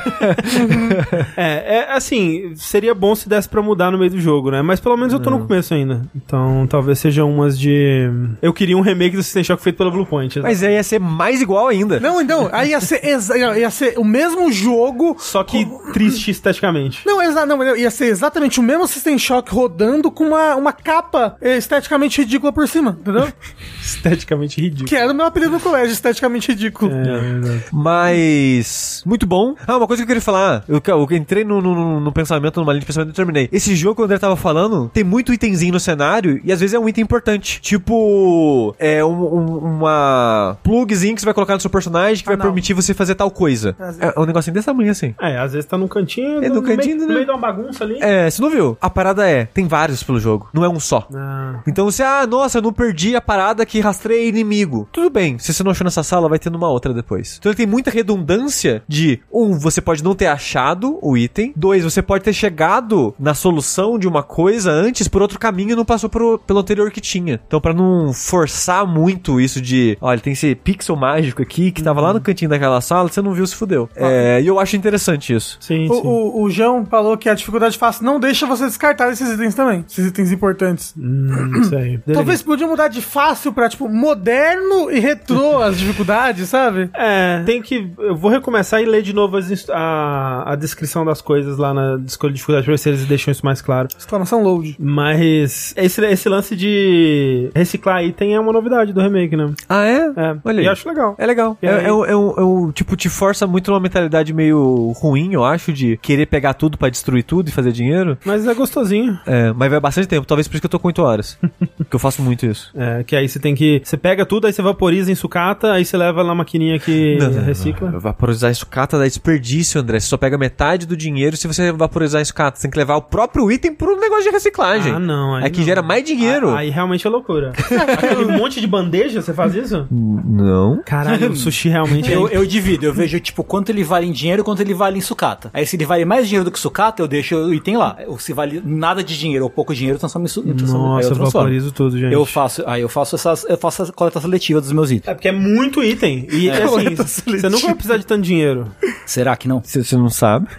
[1.35, 4.61] É, é assim, seria bom se desse pra mudar no meio do jogo, né?
[4.61, 6.01] Mas pelo menos eu tô no começo ainda.
[6.15, 8.09] Então talvez seja umas de.
[8.41, 10.39] Eu queria um remake do System Shock feito pela Bluepoint.
[10.39, 11.99] Mas aí ia ser mais igual ainda.
[11.99, 15.15] Não, então, aí ia ser, exa- ia ser o mesmo jogo.
[15.19, 17.01] Só que triste esteticamente.
[17.05, 20.73] Não, exa não, não, ia ser exatamente o mesmo System Shock rodando com uma, uma
[20.73, 23.27] capa eh, esteticamente ridícula por cima, entendeu?
[23.95, 24.87] Esteticamente ridículo.
[24.87, 26.91] que era o meu apelido no colégio, esteticamente ridículo.
[26.93, 29.03] É, Mas.
[29.05, 29.55] Muito bom.
[29.67, 30.63] Ah, uma coisa que eu queria falar.
[30.67, 33.49] Eu, eu entrei no, no, no pensamento, numa linha de pensamento e terminei.
[33.51, 36.73] Esse jogo que o André tava falando tem muito itemzinho no cenário e às vezes
[36.73, 37.59] é um item importante.
[37.61, 38.75] Tipo.
[38.79, 42.45] É um, um- uma plugzinho que você vai colocar no seu personagem que vai não.
[42.45, 43.73] permitir você fazer tal coisa.
[43.73, 44.13] Prazer.
[44.15, 45.13] É um negocinho desse tamanho assim.
[45.19, 46.43] É, às vezes tá num cantinho.
[46.43, 47.05] É no cantinho, meio, né?
[47.07, 47.97] no meio de uma bagunça ali.
[48.01, 48.77] É, você não viu?
[48.81, 51.07] A parada é: tem vários pelo jogo, não é um só.
[51.13, 54.87] Ah, Então você, ah, nossa, eu não perdi a parada que rastreia inimigo.
[54.91, 57.37] Tudo bem, se você não achou nessa sala, vai ter numa outra depois.
[57.39, 61.53] Então ele tem muita redundância de, um, você pode não ter achado o item.
[61.55, 65.75] Dois, você pode ter chegado na solução de uma coisa antes por outro caminho e
[65.75, 67.39] não passou pro- pelo anterior que tinha.
[67.47, 72.01] Então pra não forçar muito isso de, olha, tem esse pixel mágico aqui que tava
[72.01, 73.89] lá no cantinho daquela sala, você não viu, se fudeu.
[73.95, 75.57] É, e eu acho interessante isso.
[75.59, 76.01] sim, O, sim.
[76.03, 79.85] o, o João falou que a dificuldade fácil não deixa você descartar esses itens também.
[79.89, 80.93] Esses itens importantes.
[80.97, 81.99] Hum, isso aí.
[82.13, 86.89] Talvez podia mudar de fácil tipo, moderno e retrô as dificuldades, sabe?
[86.99, 87.91] É, tem que.
[87.97, 91.99] Eu vou recomeçar e ler de novo as a, a descrição das coisas lá na
[92.05, 93.87] escolha de dificuldade pra ver se eles deixam isso mais claro.
[93.97, 94.75] Exclamação load.
[94.77, 99.51] Mas esse, esse lance de reciclar item é uma novidade do remake, né?
[99.67, 99.97] Ah, é?
[100.15, 100.65] É, Olha aí.
[100.65, 101.15] e acho legal.
[101.17, 101.57] É legal.
[101.61, 105.97] É, é, é é tipo, te força muito numa mentalidade meio ruim, eu acho, de
[105.97, 108.17] querer pegar tudo pra destruir tudo e fazer dinheiro.
[108.25, 109.17] Mas é gostosinho.
[109.25, 111.37] É, mas vai bastante tempo, talvez por isso que eu tô com 8 horas.
[111.89, 112.71] que eu faço muito isso.
[112.75, 113.81] É, que aí você tem que.
[113.83, 117.91] Você pega tudo, aí você vaporiza em sucata, aí você leva na maquininha que recicla.
[117.99, 119.99] vaporizar em sucata dá desperdício, André.
[119.99, 122.57] Você só pega metade do dinheiro se você vaporizar em sucata.
[122.57, 124.93] Você tem que levar o próprio item pro negócio de reciclagem.
[124.93, 125.35] Ah, não.
[125.35, 125.65] aí É que não.
[125.65, 126.49] gera mais dinheiro.
[126.49, 127.51] Aí, aí realmente é loucura.
[127.97, 129.87] Aquele monte de bandeja, você faz isso?
[129.91, 130.81] Não.
[130.85, 132.35] Caralho, o sushi realmente Eu, é...
[132.37, 135.01] eu divido, eu vejo, tipo, quanto ele vale em dinheiro e quanto ele vale em
[135.01, 135.49] sucata.
[135.53, 137.97] Aí se ele vale mais dinheiro do que sucata, eu deixo o item lá.
[138.07, 141.03] Ou se vale nada de dinheiro ou pouco dinheiro, transformo em su- eu transformo- aí
[141.03, 142.13] Nossa, eu eu vaporizo tudo, gente.
[142.13, 145.07] Eu faço, aí eu faço essas, eu faço a coleta seletiva dos meus itens.
[145.07, 146.27] É porque é muito item.
[146.31, 148.71] E assim, Coleta você nunca vai precisar de tanto dinheiro.
[149.05, 149.61] Será que não?
[149.63, 150.47] Se você não sabe.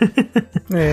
[0.72, 0.92] É.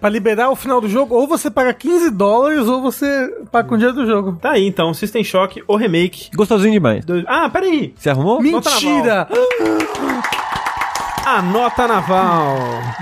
[0.00, 3.74] pra liberar o final do jogo, ou você paga 15 dólares, ou você paga com
[3.74, 4.38] o dinheiro do jogo.
[4.40, 4.94] Tá aí, então.
[4.94, 6.30] System Shock, o remake.
[6.34, 7.04] Gostosinho demais.
[7.04, 7.92] Dois- Ah, peraí.
[7.94, 8.40] Você arrumou?
[8.40, 9.28] Mentira!
[11.30, 12.56] A nota naval.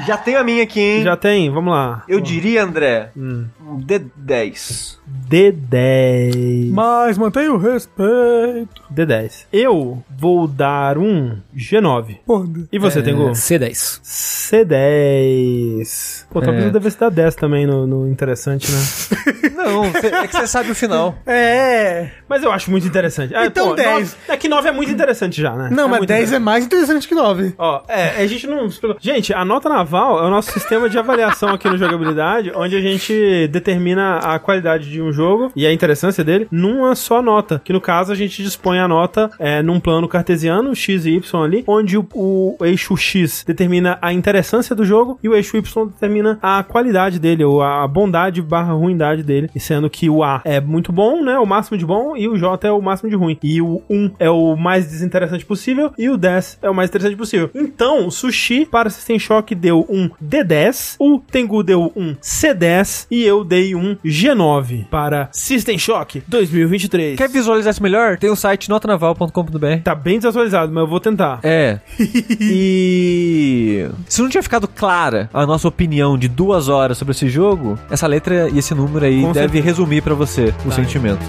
[0.05, 1.03] Já tenho a minha aqui, hein?
[1.05, 1.49] Já tem?
[1.49, 2.03] Vamos lá.
[2.09, 3.47] Eu diria, André, Hum.
[3.65, 4.99] um D10.
[5.31, 6.73] D10.
[6.73, 8.83] Mas mantenha o respeito.
[8.95, 9.45] D10.
[9.53, 12.17] Eu vou dar um G9.
[12.27, 12.47] Porra.
[12.73, 13.31] E você, tem gol?
[13.33, 14.01] C10.
[14.03, 16.27] C10.
[16.31, 16.69] Pô, talvez É.
[16.69, 18.79] eu devesse dar 10 também no, no interessante, né?
[19.57, 21.17] Não, é que você sabe o final.
[21.27, 22.09] É.
[22.29, 23.35] Mas eu acho muito interessante.
[23.35, 23.89] Ah, Então, pô, 10.
[24.01, 25.69] nove- É que 9 é muito interessante já, né?
[25.73, 27.55] Não, é mas muito 10 é mais interessante que 9.
[27.59, 28.69] Ó, é, a gente não.
[29.01, 32.81] Gente, a nota naval é o nosso sistema de avaliação aqui no jogabilidade, onde a
[32.81, 37.61] gente determina a qualidade de um jogo e a interessância dele numa só nota.
[37.65, 41.45] Que no caso a gente dispõe a nota é, num plano cartesiano, X e Y
[41.45, 45.87] ali, onde o, o eixo X determina a interessância do jogo e o eixo Y
[45.87, 49.51] determina a qualidade dele, ou a bondade barra ruindade dele.
[49.57, 51.39] Sendo que o A é muito bom, né?
[51.39, 53.37] O máximo de bom, e o J é o máximo de ruim.
[53.43, 57.17] E o 1 é o mais desinteressante possível, e o 10 é o mais interessante
[57.17, 57.51] possível.
[57.55, 63.45] Então, Sushi para System Shock deu um D10, o Tengu deu um C10 e eu
[63.45, 67.17] dei um G9 para System Shock 2023.
[67.17, 68.19] Quer visualizar isso melhor?
[68.19, 69.83] Tem o site notanaval.com.br.
[69.85, 71.41] Tá bem desatualizado, mas eu vou tentar.
[71.43, 71.79] É.
[72.41, 73.89] e.
[74.09, 78.07] Se não tinha ficado clara a nossa opinião de duas horas sobre esse jogo, essa
[78.07, 79.65] letra e esse número aí Com deve certeza.
[79.65, 80.75] resumir pra você o Tá.
[80.77, 81.21] sentimento.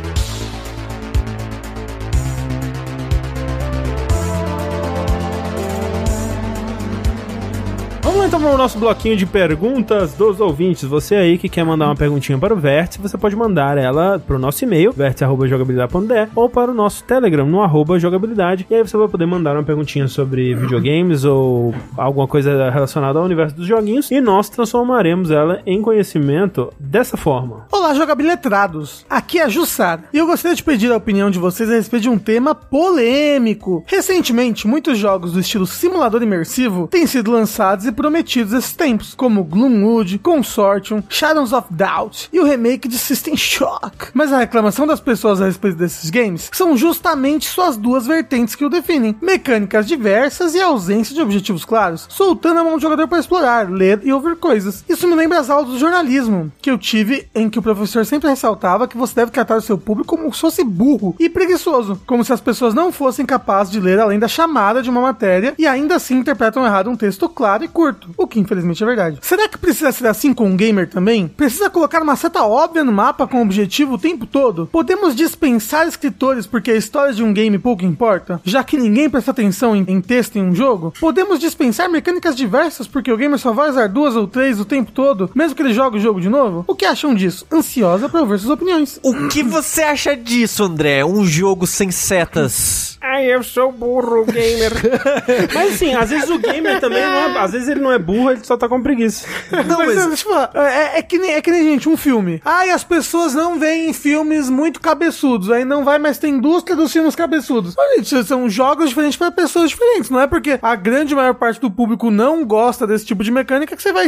[8.47, 10.83] Vamos lá então para o nosso bloquinho de perguntas dos ouvintes.
[10.85, 14.37] Você aí que quer mandar uma perguntinha para o Vértice, você pode mandar ela para
[14.37, 18.65] o nosso e-mail, vértice.jogabilidade.de ou para o nosso Telegram, no arroba jogabilidade.
[18.69, 23.25] E aí você vai poder mandar uma perguntinha sobre videogames ou alguma coisa relacionada ao
[23.25, 27.65] universo dos joguinhos e nós transformaremos ela em conhecimento dessa forma.
[27.71, 29.05] Olá, jogabililetrados!
[29.09, 32.03] Aqui é a Jussara e eu gostaria de pedir a opinião de vocês a respeito
[32.03, 33.83] de um tema polêmico.
[33.87, 39.43] Recentemente, muitos jogos do estilo simulador imersivo têm sido lançados e prometidos esses tempos, como
[39.43, 44.09] Gloomwood, Consortium, Shadows of Doubt e o remake de System Shock.
[44.13, 48.65] Mas a reclamação das pessoas a respeito desses games são justamente suas duas vertentes que
[48.65, 53.19] o definem: mecânicas diversas e ausência de objetivos claros, soltando a mão do jogador para
[53.19, 54.83] explorar, ler e ouvir coisas.
[54.87, 58.29] Isso me lembra as aulas do jornalismo que eu tive, em que o professor sempre
[58.29, 62.23] ressaltava que você deve tratar o seu público como se fosse burro e preguiçoso, como
[62.23, 65.65] se as pessoas não fossem capazes de ler além da chamada de uma matéria e
[65.65, 69.19] ainda assim interpretam errado um texto claro e curto, o que infelizmente é verdade.
[69.21, 71.27] Será que precisa ser assim com um gamer também?
[71.27, 74.67] Precisa colocar uma seta óbvia no mapa com objetivo o tempo todo?
[74.67, 79.31] Podemos dispensar escritores porque a história de um game pouco importa, já que ninguém presta
[79.31, 80.93] atenção em, em texto em um jogo?
[80.99, 84.91] Podemos dispensar mecânicas diversas porque o gamer só vai usar duas ou três o tempo
[84.91, 86.63] todo, mesmo que ele jogue o jogo de novo?
[86.67, 87.45] O que acham disso?
[87.51, 88.99] Ansiosa pra ouvir suas opiniões.
[89.03, 91.03] O que você acha disso, André?
[91.05, 92.97] Um jogo sem setas.
[93.01, 94.73] Ai, eu sou burro, gamer.
[95.53, 98.16] mas assim, às vezes o gamer também não é, Às vezes ele não é burro,
[98.29, 99.27] ele só tá com preguiça.
[99.67, 102.41] Não, mas, eu falar, é, é que nem, é que nem, gente, um filme.
[102.43, 106.91] Ai, as pessoas não veem filmes muito cabeçudos, aí não vai mais ter indústria dos
[106.91, 107.75] filmes cabeçudos.
[107.77, 111.59] Olha, gente, são jogos diferentes para pessoas diferentes, não é porque a grande maior parte
[111.59, 114.07] do público não gosta desse tipo de mecânica que você vai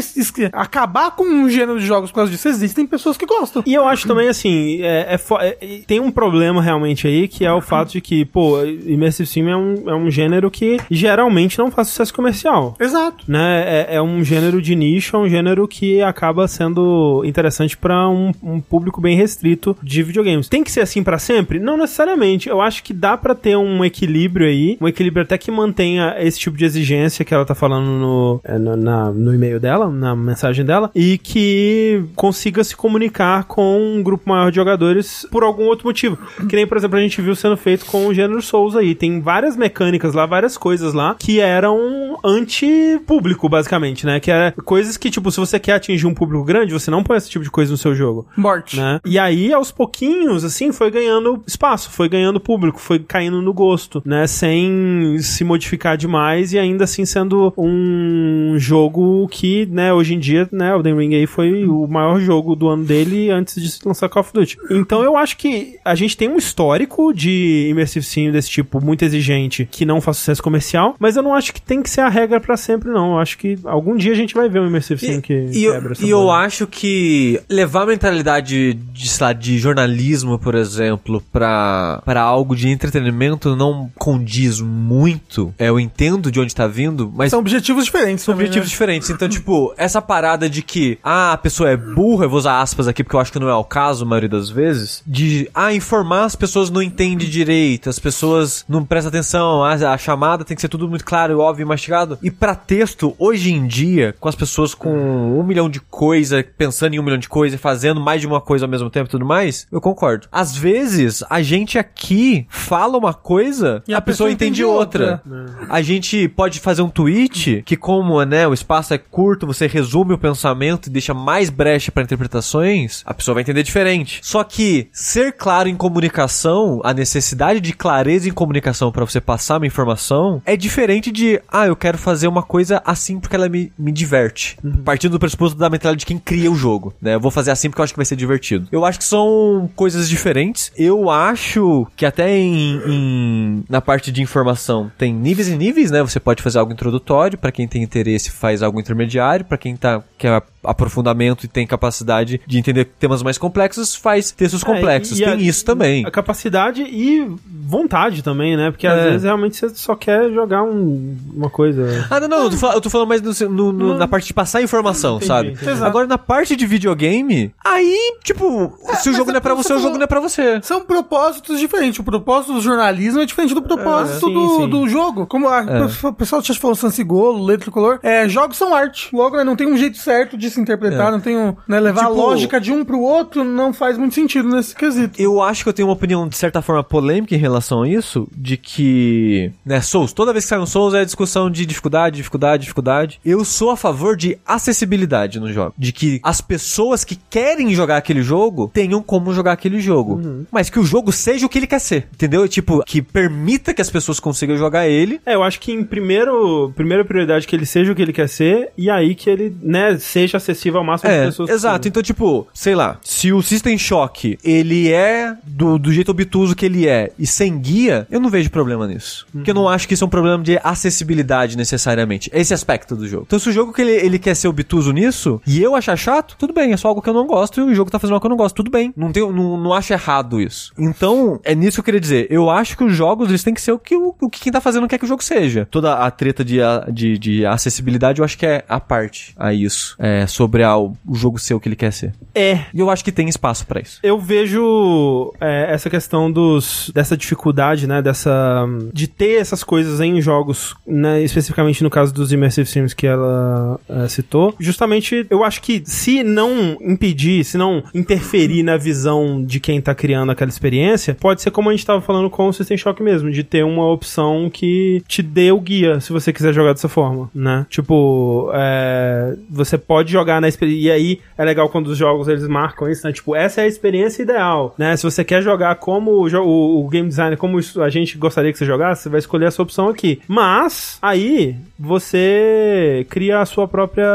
[0.53, 2.47] acabar com um gênero de jogos por causa disso.
[2.47, 3.63] Existem pessoas que gostam.
[3.65, 7.45] E eu acho também, assim, é, é é- é- tem um problema realmente aí, que
[7.45, 11.57] é o fato de que, pô, Immersive Sim é um, é um gênero que geralmente
[11.57, 12.75] não faz sucesso comercial.
[12.79, 13.23] Exato.
[13.27, 13.63] Né?
[13.89, 18.31] É, é um gênero de nicho, é um gênero que acaba sendo interessante pra um,
[18.41, 20.47] um público bem restrito de videogames.
[20.47, 21.59] Tem que ser assim pra sempre?
[21.59, 22.49] Não necessariamente.
[22.49, 26.39] Eu acho que dá pra ter um equilíbrio aí, um equilíbrio até que mantenha esse
[26.39, 30.15] tipo de exigência que ela tá falando no, é, no, na- no e-mail dela, na
[30.15, 35.65] mensagem dela, e que consiga se comunicar com um grupo maior de jogadores por algum
[35.65, 36.17] outro motivo.
[36.47, 38.95] Que nem, por exemplo, a gente viu sendo feito com o gênero Souls aí.
[38.95, 44.19] Tem várias mecânicas lá, várias coisas lá que eram anti-público, basicamente, né?
[44.19, 47.17] Que era coisas que, tipo, se você quer atingir um público grande, você não põe
[47.17, 48.27] esse tipo de coisa no seu jogo.
[48.35, 48.77] Morte.
[48.77, 48.99] Né?
[49.05, 54.01] E aí, aos pouquinhos, assim, foi ganhando espaço, foi ganhando público, foi caindo no gosto,
[54.05, 54.27] né?
[54.27, 60.47] Sem se modificar demais e ainda assim sendo um jogo que, né, hoje em dia,
[60.51, 63.85] né, o The Ring aí foi o maior jogo do ano dele antes de se
[63.85, 64.57] lançar Call of Duty.
[64.71, 69.03] Então eu acho que a gente tem um histórico de Immersive Sim desse tipo muito
[69.03, 72.09] exigente que não faz sucesso comercial, mas eu não acho que tem que ser a
[72.09, 73.13] regra pra sempre, não.
[73.13, 75.73] Eu acho que algum dia a gente vai ver um Immersive Sim que E, eu,
[75.73, 80.55] quebra essa e eu acho que levar a mentalidade de, sei lá, de jornalismo, por
[80.55, 85.53] exemplo, pra, pra algo de entretenimento não condiz muito.
[85.57, 88.23] É, eu entendo de onde tá vindo, mas São objetivos diferentes.
[88.23, 88.71] são também, objetivos né?
[88.71, 89.09] diferentes.
[89.09, 92.87] Então, tipo, essa parada de que, ah, a pessoa é burra, eu vou usar aspas
[92.87, 95.73] aqui porque eu acho que não é o caso a maioria das vezes, de, ah,
[95.73, 100.55] informar as pessoas não entende direito, as pessoas não prestam atenção, a, a chamada tem
[100.55, 102.17] que ser tudo muito claro, óbvio e mastigado.
[102.21, 106.93] E pra texto, hoje em dia, com as pessoas com um milhão de coisa, pensando
[106.93, 109.11] em um milhão de coisa, e fazendo mais de uma coisa ao mesmo tempo e
[109.11, 110.27] tudo mais, eu concordo.
[110.31, 114.63] Às vezes, a gente aqui fala uma coisa E a, a pessoa, pessoa entende entende
[114.63, 115.21] outra.
[115.69, 120.13] A gente pode fazer um tweet que, como né, o espaço é curto, você resume
[120.13, 124.19] o pensamento e deixa mais brecha para interpretações, a pessoa vai entender diferente.
[124.23, 129.57] Só que ser claro em comunicação, a necessidade de clareza em comunicação para você passar
[129.57, 133.71] uma informação, é diferente de, ah, eu quero fazer uma coisa assim porque ela me,
[133.77, 134.57] me diverte.
[134.85, 137.15] Partindo do pressuposto da mentalidade de quem cria o jogo, né?
[137.15, 138.67] Eu vou fazer assim porque eu acho que vai ser divertido.
[138.71, 140.71] Eu acho que são coisas diferentes.
[140.77, 146.01] Eu acho que até em, em- na parte de informação tem níveis e níveis, né?
[146.01, 150.03] Você pode fazer algo introdutório, para quem tem interesse faz algo intermediário, para quem tá
[150.17, 155.19] quer aprofundamento e tem capacidade de entender temas mais complexos, faz textos É, complexos.
[155.19, 156.05] e tem a- isso também.
[156.05, 158.71] A capacidade e vontade também, né?
[158.71, 158.89] Porque É.
[158.91, 162.07] às vezes realmente você só quer jogar um- uma coisa.
[162.09, 164.27] Ah, não, não, eu tô, fal- eu tô falando mais no- no- no- na parte
[164.27, 165.49] de passar informação, Entendi, sabe?
[165.51, 165.83] entendi.
[165.83, 169.67] Agora, na parte de videogame, aí, tipo, se o jogo é não é pra porque
[169.67, 170.59] você, o jogo não é pra você.
[170.61, 171.99] São propósitos diferentes.
[171.99, 174.69] O propósito do jornalismo é diferente do propósito sim, do, sim.
[174.69, 175.25] do jogo.
[175.27, 175.63] Como a,
[176.03, 177.99] o pessoal já falou Sansigolo, letra tricolor.
[178.03, 179.09] É, jogos são arte.
[179.13, 181.55] Logo, né, não tem um jeito certo de se interpretar, não tem um.
[181.67, 185.21] Né, levar Tipo- a lógica de um pro outro não faz muito sentido nesse quesito.
[185.21, 188.27] Eu acho que eu tenho uma opinião, de certa forma, polêmica em relação a isso,
[188.35, 192.63] de que, né, Souls, toda vez que sai um Souls é discussão de dificuldade, dificuldade,
[192.63, 193.19] dificuldade.
[193.25, 195.73] Eu sou a favor de acessibilidade no jogo.
[195.77, 200.45] De que as pessoas que querem jogar aquele jogo tenham como jogar aquele jogo.
[200.51, 202.47] Mas que o jogo seja o que ele quer ser, entendeu?
[202.47, 205.19] Tipo, que permita que as pessoas consigam jogar ele.
[205.25, 208.27] É, eu acho que em primeiro, primeira prioridade que ele seja o que ele quer
[208.29, 211.49] ser e aí que ele, né, seja acessível ao máximo de É, pessoas.
[211.49, 211.87] exato.
[211.87, 216.65] Então, tipo, sei lá, se o System Shock, ele é do, do jeito obtuso que
[216.65, 219.25] ele é e sem guia, eu não vejo problema nisso.
[219.31, 222.29] Porque eu não acho que isso é um problema de acessibilidade necessariamente.
[222.33, 223.23] Esse aspecto do jogo.
[223.27, 226.35] Então, se o jogo que ele, ele quer ser obtuso nisso e eu achar chato,
[226.37, 228.21] tudo bem, é só algo que eu não gosto e o jogo tá fazendo algo
[228.21, 228.93] que eu não gosto, tudo bem.
[228.95, 230.71] Não, tenho, não, não acho errado isso.
[230.77, 232.27] Então, é nisso que eu queria dizer.
[232.29, 234.51] Eu acho que os jogos, eles têm que ser o que, o, o que quem
[234.51, 235.67] tá fazendo quer que o jogo seja.
[235.69, 239.53] Toda a treta de, a- de, de acessibilidade, eu acho que é a parte a
[239.53, 239.95] isso.
[239.99, 242.13] É sobre a, o jogo ser o que ele quer ser.
[242.33, 243.99] É, E eu acho que tem espaço pra isso.
[244.03, 250.21] eu vejo é, essa questão dos dessa dificuldade, né, dessa de ter essas coisas em
[250.21, 254.55] jogos, né, especificamente no caso dos immersive sims que ela é, citou.
[254.59, 259.93] Justamente, eu acho que se não impedir, se não interferir na visão de quem tá
[259.93, 263.31] criando aquela experiência, pode ser como a gente tava falando com o System Shock mesmo,
[263.31, 267.29] de ter uma opção que te dê o guia, se você quiser jogar dessa forma,
[267.33, 267.65] né?
[267.69, 272.47] Tipo, é, você pode jogar na experiência, e aí é legal quando os jogos eles
[272.47, 273.13] marcam isso, né?
[273.13, 274.95] Tipo, essa é a experiência ideal, né?
[274.97, 278.57] Se você quer jogar como o, o- o game designer, como a gente gostaria que
[278.57, 280.19] você jogasse, você vai escolher essa opção aqui.
[280.27, 284.07] Mas, aí, você cria a sua própria,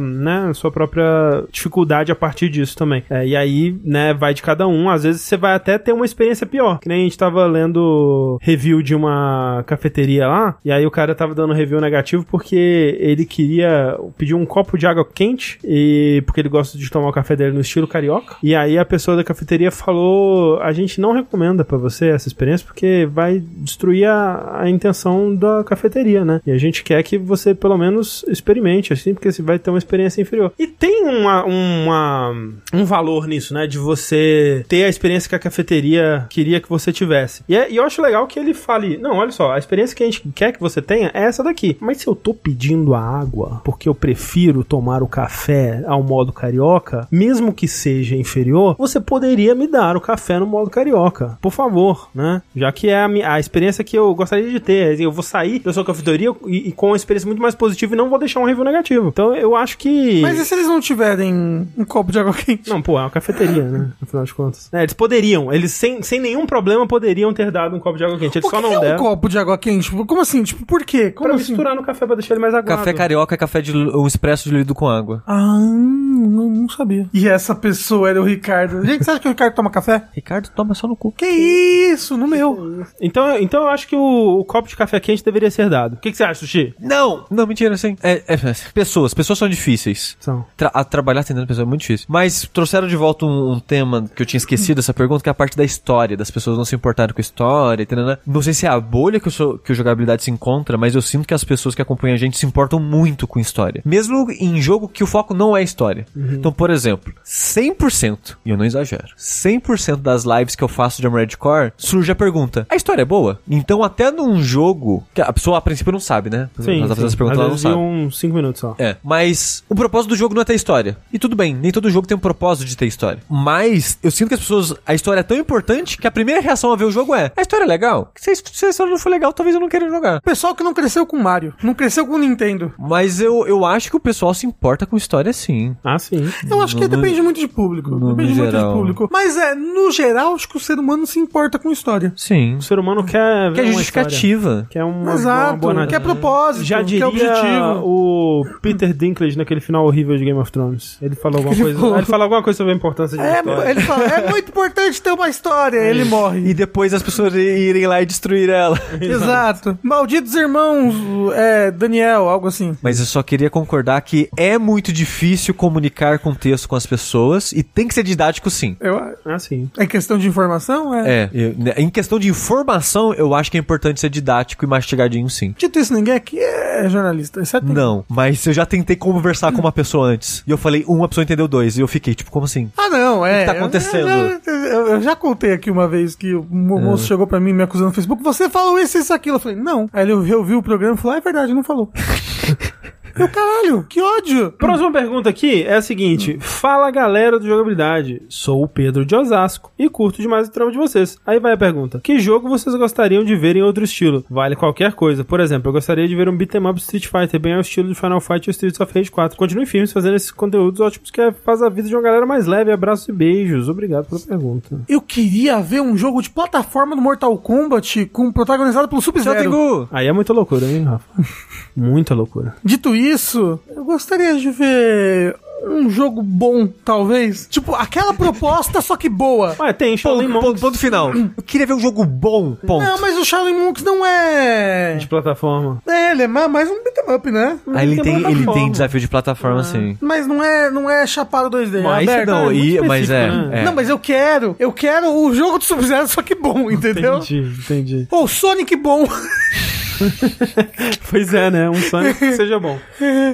[0.00, 0.52] né?
[0.54, 1.04] Sua própria
[1.50, 3.02] dificuldade a partir disso também.
[3.10, 4.88] É, e aí, né, vai de cada um.
[4.90, 6.78] Às vezes você vai até ter uma experiência pior.
[6.80, 11.14] Que nem a gente tava lendo review de uma cafeteria lá, e aí o cara
[11.14, 16.40] tava dando review negativo porque ele queria pedir um copo de água quente, e porque
[16.40, 18.36] ele gosta de tomar o café dele no estilo carioca.
[18.42, 22.66] E aí a pessoa da cafeteria falou: a gente não recomenda pra você essa experiência
[22.66, 26.40] porque vai destruir a, a intenção da cafeteria, né?
[26.46, 29.78] E a gente quer que você pelo menos experimente, assim, porque você vai ter uma
[29.78, 30.52] experiência inferior.
[30.58, 32.34] E tem uma, uma,
[32.72, 33.66] um valor nisso, né?
[33.66, 37.42] De você ter a experiência que a cafeteria queria que você tivesse.
[37.48, 40.02] E, é- e eu acho legal que ele fale: não, olha só, a experiência que
[40.02, 41.76] a gente quer que você tenha é essa daqui.
[41.80, 46.02] Mas se eu tô pedindo a água porque eu prefiro tomar o café café ao
[46.02, 51.36] modo carioca, mesmo que seja inferior, você poderia me dar o café no modo carioca.
[51.42, 52.40] Por favor, né?
[52.54, 54.98] Já que é a, mi- a experiência que eu gostaria de ter.
[55.00, 57.96] Eu vou sair da sua cafeteria e, e com uma experiência muito mais positiva e
[57.98, 59.08] não vou deixar um review negativo.
[59.08, 60.20] Então eu acho que.
[60.22, 61.34] Mas e se eles não tiverem
[61.76, 62.70] um copo de água quente?
[62.70, 63.90] Não, pô, é uma cafeteria, né?
[64.00, 64.68] No final de contas.
[64.72, 68.18] É, eles poderiam, eles sem, sem nenhum problema poderiam ter dado um copo de água
[68.18, 68.38] quente.
[68.38, 68.98] Eles Por só que não é um deram.
[68.98, 69.90] copo de água quente?
[69.90, 70.42] Como assim?
[70.42, 71.10] Tipo, por quê?
[71.10, 71.52] Como Pra assim?
[71.52, 72.68] misturar no café pra deixar ele mais aguado.
[72.78, 75.22] Café carioca é café de um expresso diluído com água.
[75.28, 77.08] Ah, não, não sabia.
[77.12, 78.84] E essa pessoa era o Ricardo.
[78.84, 80.04] Gente, você acha que o Ricardo toma café?
[80.14, 81.12] Ricardo, toma só no cu.
[81.12, 82.84] Que isso, no meu.
[83.00, 85.94] Então, então eu acho que o, o copo de café quente deveria ser dado.
[85.94, 86.74] O que, que você acha, Sushi?
[86.80, 87.24] Não!
[87.30, 87.96] Não, mentira, assim.
[88.02, 88.36] É, é,
[88.72, 89.14] pessoas.
[89.14, 90.16] Pessoas são difíceis.
[90.20, 90.44] São.
[90.56, 92.06] Tra- a trabalhar atendendo pessoas é muito difícil.
[92.08, 95.32] Mas trouxeram de volta um, um tema que eu tinha esquecido essa pergunta, que é
[95.32, 98.16] a parte da história, das pessoas não se importarem com a história, entendeu?
[98.26, 100.94] Não sei se é a bolha que o, so- que o jogabilidade se encontra, mas
[100.94, 103.82] eu sinto que as pessoas que acompanham a gente se importam muito com história.
[103.84, 106.05] Mesmo em jogo que o foco não é história.
[106.14, 111.06] Então, por exemplo, 100%, e eu não exagero, 100% das lives que eu faço de
[111.06, 113.40] Armored Core, surge a pergunta, a história é boa?
[113.48, 116.48] Então, até num jogo, que a pessoa a princípio não sabe, né?
[116.60, 116.78] Sim.
[116.78, 117.06] Ela tá fazendo sim.
[117.06, 117.76] essa pergunta, Às ela não sabe.
[117.76, 118.74] uns 5 minutos só.
[118.78, 120.96] É, mas o propósito do jogo não é ter história.
[121.12, 123.20] E tudo bem, nem todo jogo tem um propósito de ter história.
[123.28, 124.74] Mas eu sinto que as pessoas.
[124.86, 127.42] A história é tão importante que a primeira reação a ver o jogo é: a
[127.42, 128.12] história é legal?
[128.16, 130.20] Se a, se a história não for legal, talvez eu não queira jogar.
[130.20, 132.72] Pessoal que não cresceu com Mario, não cresceu com Nintendo.
[132.78, 135.76] Mas eu, eu acho que o pessoal se importa com história sim.
[135.82, 136.28] Ah, sim.
[136.48, 137.90] Eu acho que No- depende muito de público.
[137.90, 138.72] no- depende no muito geral.
[138.72, 139.08] de público.
[139.12, 142.12] Mas é, no geral, acho que o ser humano se importa com história.
[142.16, 142.56] Sim.
[142.56, 144.66] O ser humano quer ver Que é uma justificativa.
[144.70, 145.50] Quer uma, Exato.
[145.52, 146.00] uma boa que é narrativa.
[146.00, 147.82] propósito, Já que é diria objetivo.
[147.84, 150.98] o Peter Dinklage naquele final horrível de Game of Thrones.
[151.00, 151.86] Ele falou alguma coisa.
[151.96, 153.70] Ele falou alguma coisa sobre a importância de É, história.
[153.70, 155.78] ele fala, é muito importante ter uma história.
[155.78, 156.40] Ele morre.
[156.50, 158.78] E depois as pessoas irem lá e destruir ela.
[159.00, 159.78] Exato.
[159.82, 160.94] Malditos irmãos,
[161.34, 162.76] é, Daniel, algo assim.
[162.82, 165.85] Mas eu só queria concordar que é muito difícil comunicar
[166.18, 168.76] com texto com as pessoas e tem que ser didático sim.
[168.80, 169.70] Eu, Ah, sim.
[169.76, 170.94] é questão de informação?
[170.94, 171.06] É.
[171.24, 174.68] É, eu- né, em questão de informação, eu acho que é importante ser didático e
[174.68, 175.54] mastigadinho, sim.
[175.56, 177.40] Dito isso, ninguém aqui é jornalista.
[177.40, 180.42] Isso é tem- Não, mas eu já tentei conversar com uma pessoa antes.
[180.46, 181.76] E eu falei, um, uma pessoa entendeu dois.
[181.76, 182.70] E eu fiquei, tipo, como assim?
[182.76, 183.40] Ah, não, é.
[183.40, 184.08] que tá acontecendo?
[184.08, 186.54] Eu, já- eu- eu já contei aqui uma vez que o É.
[186.54, 188.22] moço chegou pra mim me acusando no Facebook.
[188.22, 189.36] Você falou isso, isso, aquilo.
[189.36, 189.88] Eu falei, não.
[189.92, 191.90] Aí ele ouviu o programa e falou, ah, é verdade, não falou.
[193.18, 194.52] eu, caralho, que ódio.
[194.52, 199.72] Próxima pergunta aqui é a seguinte: Fala galera do jogabilidade, sou o Pedro de Osasco
[199.78, 201.18] e curto demais o trampo de vocês.
[201.26, 204.24] Aí vai a pergunta: Que jogo vocês gostariam de ver em outro estilo?
[204.28, 205.24] Vale qualquer coisa.
[205.24, 207.94] Por exemplo, eu gostaria de ver um beat'em up Street Fighter bem ao estilo de
[207.94, 209.36] Final Fight e Streets of Rage 4.
[209.36, 212.70] Continue firmes fazendo esses conteúdos ótimos que faz a vida de uma galera mais leve.
[212.70, 213.68] Abraços e beijos.
[213.68, 214.80] Obrigado pela pergunta.
[214.88, 219.88] Eu queria ver um jogo de plataforma do Mortal Kombat com protagonizado pelo Sub-Zero.
[219.90, 221.06] Aí é muita loucura, hein, Rafa?
[221.76, 222.54] muita loucura.
[222.64, 227.46] Dito isso, eu gostaria de ver um jogo bom, talvez.
[227.50, 229.56] Tipo, aquela proposta, só que boa.
[229.58, 231.12] Ué, tem Shaolin Ponto, Monks ponto, ponto final.
[231.14, 232.84] Eu queria ver um jogo bom, ponto.
[232.84, 234.96] Não, mas o Shaolin Monks não é...
[234.96, 235.82] de plataforma.
[235.86, 237.58] É, ele é ma- mais um beat'em up, né?
[237.74, 239.96] Aí ele tem, ele tem desafio de plataforma, sim.
[240.00, 242.28] Mas não é, não é chapado 2D, é Mas aberto.
[242.28, 243.60] Não, é muito e, mas é, né?
[243.60, 243.64] é.
[243.64, 247.16] Não, mas eu quero, eu quero o jogo do Sub-Zero, só que bom, entendeu?
[247.16, 248.08] Entendi, entendi.
[248.10, 249.06] Ou Sonic bom.
[251.10, 251.70] Pois é, né?
[251.70, 252.78] Um Sonic que seja bom.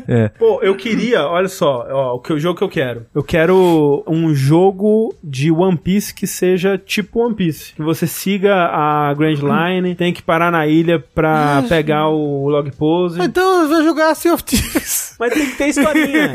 [0.09, 0.29] É.
[0.39, 3.07] Pô, eu queria, olha só, ó, o, que, o jogo que eu quero.
[3.15, 7.75] Eu quero um jogo de One Piece que seja tipo One Piece.
[7.75, 12.71] Que você siga a Grand Line, tem que parar na ilha pra pegar o log
[12.73, 13.21] pose.
[13.23, 15.15] então eu vou jogar Sea of Thieves.
[15.19, 16.33] Mas tem que ter historinha.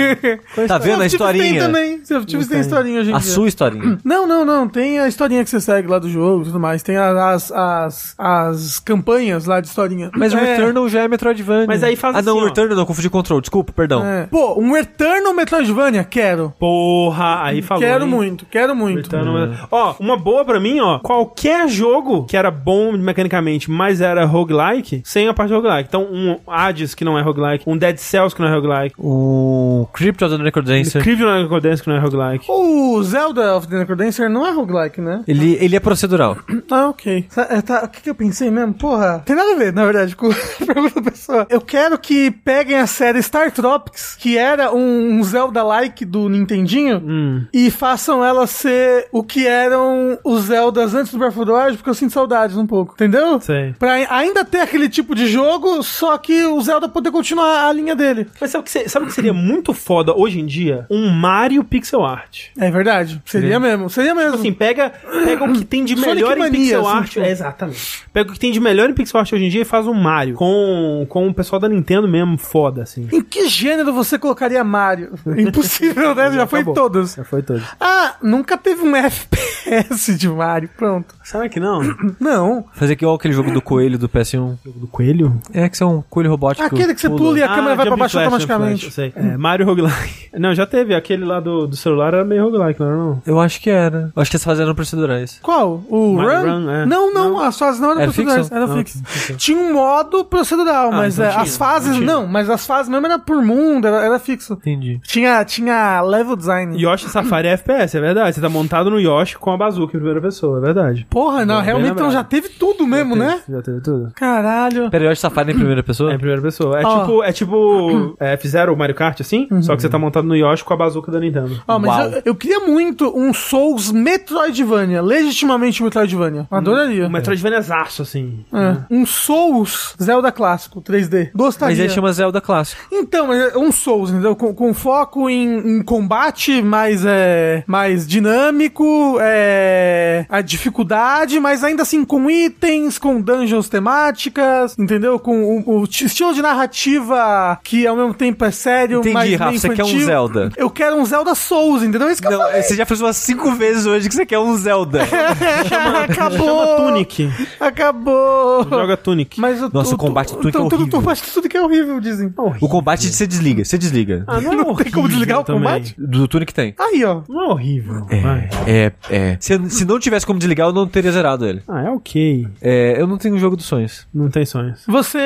[0.68, 1.60] Tá vendo a Thieves Tem historinha?
[1.62, 2.06] também.
[2.06, 2.62] Sea of Thieves tem tem.
[2.66, 3.22] historinha em A dia.
[3.22, 3.98] sua historinha.
[4.04, 4.68] Não, não, não.
[4.70, 6.82] Tem a historinha que você segue lá do jogo e tudo mais.
[6.84, 10.10] Tem as, as, as campanhas lá de historinha.
[10.18, 11.66] Mas o É, Returnal já é Metroidvania.
[11.68, 12.46] Mas aí faz Ah, não, assim, o.
[12.46, 14.06] Returnal não, confundi com Control, desculpa, perdão.
[14.06, 14.28] é.
[14.28, 16.04] Pô, um Returnal Metroidvania?
[16.04, 16.54] Quero.
[16.60, 17.82] Porra, aí falou.
[17.84, 18.10] quero hein?
[18.10, 19.08] muito, quero muito.
[19.08, 21.00] Então, Ó, uma boa pra mim, ó.
[21.00, 25.88] Qualquer jogo que era bom mecanicamente, mas era roguelike, sem a parte roguelike.
[25.90, 29.88] Então, um Hades que não é roguelike, um Dead Cells que não é roguelike, O
[29.94, 31.02] Crypt of the Necrodancer.
[31.02, 32.46] Crypt of the Necrodancer que não é roguelike.
[32.50, 35.24] O Zelda of the Necrodancer não é roguelike, né?
[35.28, 36.38] Ele, ele é procedural.
[36.70, 37.26] Ah, ok.
[37.30, 38.74] Sa- é, tá, o que, que eu pensei mesmo?
[38.74, 40.07] Porra, tem nada a ver, na verdade,
[40.62, 41.48] a pergunta pessoa.
[41.50, 46.98] Eu quero que peguem a série Star Tropics, que era um, um Zelda-like do Nintendinho,
[47.06, 47.46] Hum.
[47.54, 51.78] e façam ela ser o que eram os Zeldas antes do Breath of the Wild,
[51.78, 53.40] porque eu sinto saudades um pouco, entendeu?
[53.42, 53.74] Sei.
[53.80, 57.72] Pra ai- ainda ter aquele tipo de jogo, só que o Zelda poder continuar a
[57.74, 58.28] linha dele.
[58.40, 60.86] Mas sabe o que, se- sabe o que seria muito foda hoje em dia?
[60.90, 62.48] Um Mario pixel art.
[62.58, 63.22] É verdade.
[63.26, 63.90] Seria mesmo.
[63.90, 64.32] Seria mesmo.
[64.32, 64.92] Tipo assim, pega,
[65.26, 67.10] pega o que tem de Sonic melhor em Mania, pixel assim, art.
[67.10, 67.26] tipo.
[67.26, 68.04] É, exatamente.
[68.14, 69.94] Pega o que tem de melhor em pixel art hoje em dia e faz um
[69.98, 70.36] Mario.
[70.36, 73.08] Com, com o pessoal da Nintendo mesmo, foda, assim.
[73.12, 75.14] Em que gênero você colocaria Mario?
[75.38, 76.32] Impossível, né?
[76.32, 76.74] Já foi em acabou.
[76.76, 77.16] todos.
[77.16, 77.62] Já foi todo.
[77.80, 80.70] Ah, nunca teve um FPS de Mario.
[80.78, 81.16] Pronto.
[81.24, 81.82] Será que não?
[82.20, 82.66] Não.
[82.74, 84.58] Fazer igual aquele jogo do coelho do PS1.
[84.66, 85.40] Jogo do coelho?
[85.54, 86.66] É que você é um coelho robótico.
[86.66, 88.82] Aquele que você pula e a câmera vai pra baixo Flash, automaticamente.
[88.82, 89.14] Flash, eu sei.
[89.16, 90.30] É, Mario Roguelike.
[90.38, 90.94] Não, já teve.
[90.96, 93.22] Aquele lá do, do celular era meio roguelike, não era não?
[93.26, 94.12] Eu acho que era.
[94.16, 95.40] Eu acho que eles fazendo procedurais.
[95.42, 95.84] Qual?
[95.90, 96.66] O Mario Run?
[96.66, 96.86] Run, é.
[96.86, 97.40] Não, não, Não.
[97.42, 98.56] as fases não eram Era procedurais, fixo?
[98.56, 99.02] era Não, fixo.
[99.06, 99.36] fixo.
[99.38, 99.87] Tinha um modo
[100.30, 103.42] procedural, mas então é, tinha, as fases, não não, mas as fases mesmo era por
[103.44, 104.54] mundo, era, era fixo.
[104.54, 105.00] Entendi.
[105.04, 106.82] Tinha, tinha level design.
[106.82, 108.36] Yoshi Safari é FPS, é verdade.
[108.36, 111.06] Você tá montado no Yoshi com a bazuca em primeira pessoa, é verdade.
[111.10, 113.42] Porra, não, realmente então já teve tudo mesmo, Já né?
[113.46, 114.12] teve- Já teve tudo.
[114.16, 114.90] Caralho.
[114.90, 116.12] Pera, Yoshi Safari em primeira pessoa?
[116.12, 116.80] É em primeira pessoa.
[116.80, 117.00] É Ó.
[117.02, 120.36] tipo, é tipo é, fizeram o Mario Kart assim, só que você tá montado no
[120.36, 121.62] Yoshi com a bazuca da Nintendo.
[121.68, 122.10] Ó, mas Uau.
[122.10, 126.48] eu, eu queria muito um Souls Metroidvania, legitimamente Metroidvania.
[126.50, 127.08] Adoraria.
[127.08, 128.46] O Metroidvania zaço, assim.
[128.54, 128.78] É.
[128.90, 131.32] Um Souls Zelda clássico, 3D.
[131.34, 131.76] Gostaria.
[131.76, 132.82] Mas ele chama Zelda clássico.
[132.92, 134.36] Então, mas é um Souls, entendeu?
[134.36, 141.84] Com, com foco em, em combate mais, é, mais dinâmico, é, a dificuldade, mas ainda
[141.84, 145.20] assim com itens, com dungeons temáticas, entendeu?
[145.20, 149.58] Com o, o estilo de narrativa que ao mesmo tempo é sério, Entendi, mas Rafa,
[149.58, 150.00] você quer um.
[150.00, 150.52] Zelda.
[150.56, 152.08] Eu quero um Zelda Souls, entendeu?
[152.08, 152.62] É Isso que eu Não, falei.
[152.62, 155.04] você já fez umas cinco vezes hoje que você quer um Zelda.
[156.04, 156.38] Acabou.
[156.48, 157.32] Chama Tunic.
[157.60, 158.64] Acabou.
[158.70, 159.40] Joga Tunic.
[159.40, 161.00] Mas o, Nossa, o combate do Tunic é então, tudo, horrível.
[161.00, 162.34] tudo, acho que tudo que é horrível, dizem.
[162.62, 164.24] o combate você desliga, você desliga.
[164.28, 165.64] Ah, não, é Não tem como desligar o também.
[165.64, 165.96] combate?
[165.98, 166.74] Do Tunic tem.
[166.80, 167.22] Aí, ó.
[167.28, 168.06] Não é horrível.
[168.06, 168.50] vai.
[168.66, 169.38] É, é.
[169.40, 171.62] Se, se não tivesse como desligar, eu não teria zerado ele.
[171.68, 172.48] Ah, é ok.
[172.62, 174.08] É, eu não tenho um jogo dos sonhos.
[174.14, 174.84] Não tem sonhos.
[174.88, 175.18] Você.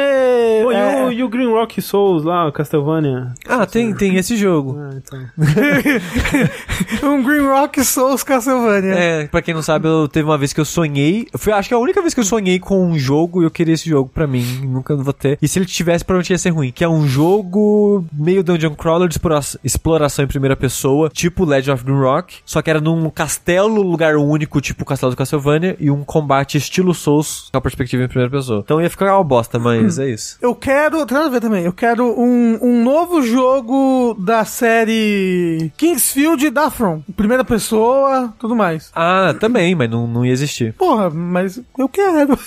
[0.63, 3.33] Pô, é, e, o, e o Green Rock Souls lá, o Castlevania?
[3.47, 4.77] Ah, tem, tem esse jogo.
[4.79, 5.21] Ah, então.
[7.03, 8.93] um Green Rock Souls Castlevania.
[8.93, 11.27] É, pra quem não sabe, eu teve uma vez que eu sonhei.
[11.35, 13.51] Foi, acho que é a única vez que eu sonhei com um jogo e eu
[13.51, 14.43] queria esse jogo pra mim.
[14.65, 15.37] Nunca vou ter.
[15.41, 16.71] E se ele tivesse, provavelmente ia ser ruim.
[16.71, 21.71] Que é um jogo meio dungeon crawler de explora- exploração em primeira pessoa, tipo Legend
[21.71, 22.35] of Green Rock.
[22.45, 26.57] Só que era num castelo, lugar único, tipo o castelo do Castlevania, e um combate
[26.57, 28.61] estilo Souls com a perspectiva em primeira pessoa.
[28.63, 30.37] Então ia ficar uma bosta, mas é isso.
[30.41, 31.05] Eu quero.
[31.05, 31.63] Tem nada a ver também.
[31.65, 37.01] Eu quero um, um novo jogo da série Kingsfield e Daffron.
[37.15, 38.91] Primeira pessoa, tudo mais.
[38.95, 40.73] Ah, também, mas não, não ia existir.
[40.73, 42.37] Porra, mas eu quero.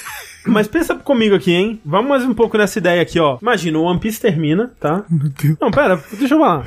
[0.46, 1.80] Mas pensa comigo aqui, hein?
[1.84, 3.38] Vamos mais um pouco nessa ideia aqui, ó.
[3.40, 5.04] Imagina, o One Piece termina, tá?
[5.60, 6.64] Não, pera, deixa eu falar.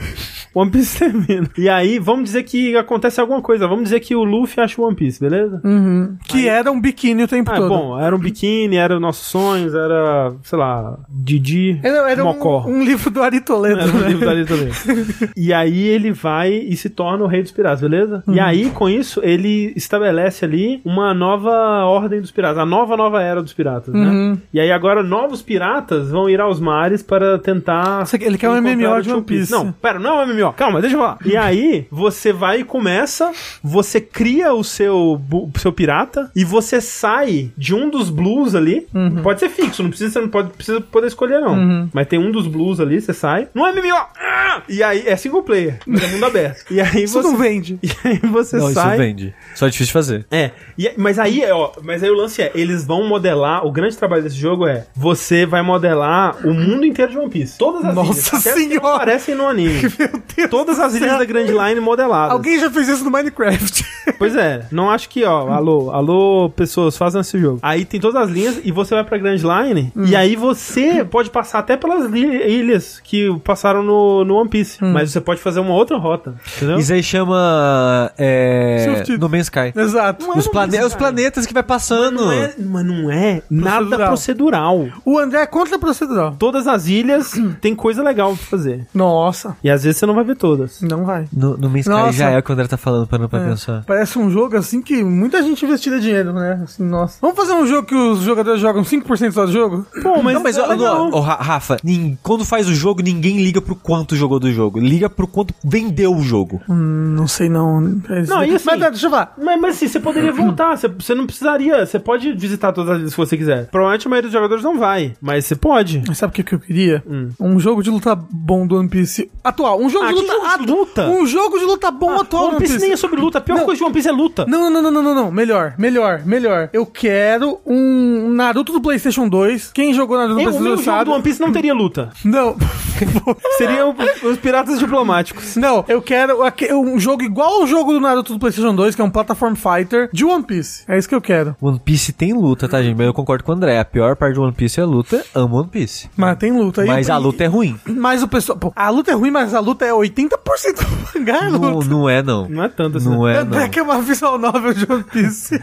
[0.58, 1.48] One Piece termina.
[1.58, 3.68] E aí, vamos dizer que acontece alguma coisa.
[3.68, 5.62] Vamos dizer que o Luffy acha o One Piece, beleza?
[5.64, 6.18] Uhum.
[6.28, 7.70] Que era um biquíni o tempo Ah, todo.
[7.70, 12.64] bom, era um biquíni, era nossos sonhos, era, sei lá, Didi, Era, era Mocó.
[12.66, 13.80] um, um livro do Ari Toledo.
[13.82, 14.08] Era um né?
[14.08, 14.74] livro da Lita Toledo.
[15.38, 18.24] E aí ele vai e se torna o rei dos piratas, beleza?
[18.26, 18.34] Uhum.
[18.34, 21.52] E aí, com isso, ele estabelece ali uma nova
[21.86, 24.08] ordem dos piratas, a nova, nova era dos piratas, né?
[24.08, 24.38] Uhum.
[24.54, 28.04] E aí agora novos piratas vão ir aos mares para tentar...
[28.20, 29.52] Ele quer um MMO de One One Piece.
[29.52, 30.47] Não, pera, não é um MMO.
[30.54, 31.18] Calma, deixa eu falar.
[31.26, 33.32] E aí, você vai e começa,
[33.64, 35.20] você cria o seu,
[35.58, 38.88] seu pirata e você sai de um dos blues ali.
[38.94, 39.22] Uhum.
[39.22, 41.90] Pode ser fixo, não precisa, você não pode, precisa poder escolher, não.
[41.94, 43.48] Mas tem um dos blues ali, você sai.
[43.54, 43.96] Não é MMO!
[44.20, 44.62] Ah!
[44.68, 46.66] E aí, é single player, é mundo aberto.
[46.72, 47.28] E aí Isso você.
[47.28, 47.80] não vende.
[47.88, 48.98] E aí você Não, isso sai.
[48.98, 49.34] vende.
[49.56, 50.26] Só é difícil de fazer.
[50.32, 53.72] É, e- mas aí, é, ó, mas aí o lance é, eles vão modelar, o
[53.72, 57.58] grande trabalho desse jogo é, você vai modelar o mundo inteiro de One Piece.
[57.58, 58.96] Todas as Nossa ilhas, até as que não Senhora!
[58.96, 59.82] aparecem no anime.
[59.98, 62.32] Meu Deus Todas as ilhas da Grand Line modeladas.
[62.32, 63.86] Alguém já fez isso no Minecraft.
[64.18, 67.60] Pois é, não acho que, ó, alô, alô, pessoas, fazem esse jogo.
[67.62, 70.06] Aí tem todas as linhas e você vai pra Grand Line Hum.
[70.06, 74.84] e aí você pode passar até pelas ilhas que passaram no, no One Piece.
[74.84, 74.94] Hum.
[74.94, 76.80] Mas você pode fazer uma outra rota, entendeu?
[76.80, 78.12] Isso aí chama.
[78.18, 79.04] É.
[79.20, 79.74] No Man's Sky.
[79.76, 80.26] Exato.
[80.26, 82.26] Não é Os, no plane- os planetas que vai passando.
[82.26, 84.88] Não é, mas não é nada procedural.
[85.06, 86.36] O André é contra procedural.
[86.40, 88.88] Todas as ilhas tem coisa legal pra fazer.
[88.94, 90.82] Nossa, E às vezes você não vai ver todas.
[90.82, 91.26] não vai.
[91.34, 92.12] No, no Nossa.
[92.12, 93.50] já é o que o André tá falando, parando pra É.
[93.50, 93.84] pensar.
[93.86, 96.62] Parece um jogo assim que muita gente investiria dinheiro, né?
[96.64, 97.18] Assim, nossa.
[97.22, 99.86] Vamos fazer um jogo que os jogadores jogam 5% só do jogo?
[100.04, 101.10] Pô, mas, não, mas é ó, legal.
[101.12, 101.78] ó, Ra- Rafa,
[102.22, 104.80] quando faz o jogo, ninguém liga pro quanto jogou do jogo.
[104.80, 106.62] Liga pro quanto vendeu o jogo.
[106.70, 107.80] Hum, não sei não.
[107.82, 109.34] Não, e assim- Mas tá, deixa eu falar.
[109.42, 112.98] Mas, mas assim, você poderia voltar, você, você não precisaria, você pode visitar todas as
[113.00, 113.68] ilhas se você quiser.
[113.70, 116.04] Provavelmente a maioria dos jogadores não vai, mas você pode.
[116.08, 117.04] Mas sabe o que, que eu queria?
[117.08, 117.30] Hum.
[117.40, 119.80] Um jogo de luta bom do One Piece atual.
[119.80, 120.34] Um jogo Ah, de que luta.
[120.34, 121.10] jogo de luta?
[121.10, 122.48] Um jogo de luta bom atual.
[122.50, 123.38] One Piece nem é sobre luta.
[123.38, 123.66] A pior Não.
[123.66, 124.46] coisa de One Piece é luta.
[124.48, 125.32] Não, não, não, não, não, não.
[125.32, 126.70] Melhor, melhor, melhor.
[126.74, 129.72] Eu quero um Naruto do PlayStation 2.
[129.74, 131.06] Quem jogou Naruto do o PlayStation meu 2 jogo sabe.
[131.10, 132.10] do One Piece não teria luta.
[132.24, 132.56] Não.
[133.58, 135.56] Seriam os piratas diplomáticos.
[135.56, 136.38] Não, eu quero
[136.74, 140.10] um jogo igual ao jogo do Naruto do PlayStation 2, que é um Platform Fighter
[140.12, 140.84] de One Piece.
[140.88, 141.56] É isso que eu quero.
[141.62, 142.98] One Piece tem luta, tá, gente?
[142.98, 143.80] Mas eu concordo com o André.
[143.80, 145.24] A pior parte de One Piece é a luta.
[145.36, 146.10] Amo One Piece.
[146.16, 146.88] Mas tem luta aí.
[146.88, 147.78] Mas a luta é ruim.
[147.86, 148.58] Mas o pessoal.
[148.58, 150.30] Pô, a luta é ruim, mas a luta é 80%
[150.76, 151.38] do mangá.
[151.46, 151.90] é Não, luta.
[151.90, 152.48] não é, não.
[152.50, 153.10] Não é tanto assim.
[153.10, 153.70] Não é, Até não.
[153.70, 155.60] que é uma visual novel de One Piece.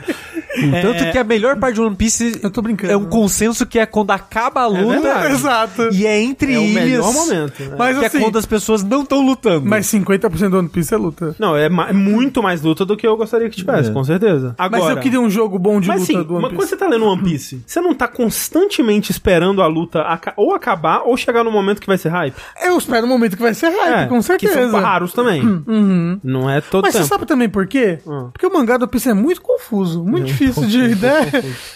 [0.82, 2.92] Tanto que a melhor parte de One Piece Eu tô brincando.
[2.92, 5.34] é um consenso que é quando acaba a luta verdade.
[5.34, 5.88] Exato.
[5.92, 6.84] e é entre É o ilhas.
[6.84, 7.60] melhor momento.
[7.62, 7.74] né?
[7.78, 8.18] Mas que assim.
[8.18, 9.66] é quando as pessoas não estão lutando.
[9.68, 11.34] Mas 50% do One Piece é luta.
[11.38, 13.92] Não, é ma- muito mais luta do que eu gostaria que tivesse, É.
[13.92, 14.54] com certeza.
[14.58, 16.56] Agora, Mas eu queria um jogo bom de Mas luta sim, do One mas Piece.
[16.56, 20.54] quando você tá lendo One Piece, você não tá constantemente esperando a luta aca- ou
[20.54, 22.34] acabar ou chegar no momento que vai ser hype?
[22.64, 24.60] Eu espero um momento que vai ser hype, com certeza.
[24.60, 24.70] Uhum.
[24.70, 25.62] são raros também.
[26.22, 27.08] Não é todo Mas você tempo.
[27.08, 27.98] sabe também por quê?
[28.06, 28.30] Hum.
[28.32, 31.30] Porque o mangá do One Piece é muito confuso, muito difícil de, né,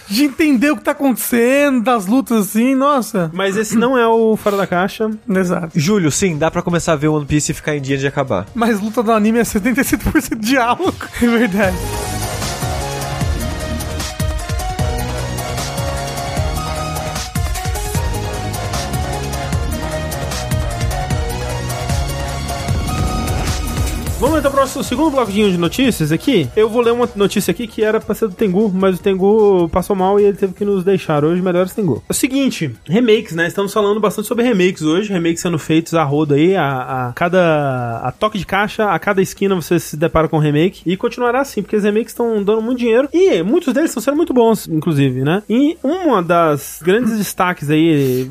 [0.08, 3.30] de entender o que tá acontecendo, das lutas assim, nossa.
[3.34, 5.10] Mas esse não é o Fora da Caixa.
[5.28, 5.78] Exato.
[5.78, 8.46] Júlio, sim, dá pra começar a ver One Piece e ficar em dia de acabar.
[8.54, 10.94] Mas luta do anime é 75% diálogo.
[11.22, 11.76] É verdade.
[24.38, 26.48] Vamos então pro nosso segundo bloquinho de notícias aqui.
[26.54, 29.68] Eu vou ler uma notícia aqui que era pra ser do Tengu, mas o Tengu
[29.68, 31.42] passou mal e ele teve que nos deixar hoje.
[31.42, 32.04] Melhores Tengu.
[32.08, 33.48] É o seguinte, remakes, né?
[33.48, 35.12] Estamos falando bastante sobre remakes hoje.
[35.12, 39.20] Remakes sendo feitos a roda aí, a, a cada a toque de caixa, a cada
[39.20, 40.82] esquina você se depara com um remake.
[40.86, 43.08] E continuará assim, porque os remakes estão dando muito dinheiro.
[43.12, 45.42] E muitos deles estão sendo muito bons, inclusive, né?
[45.50, 48.30] E uma das grandes destaques aí,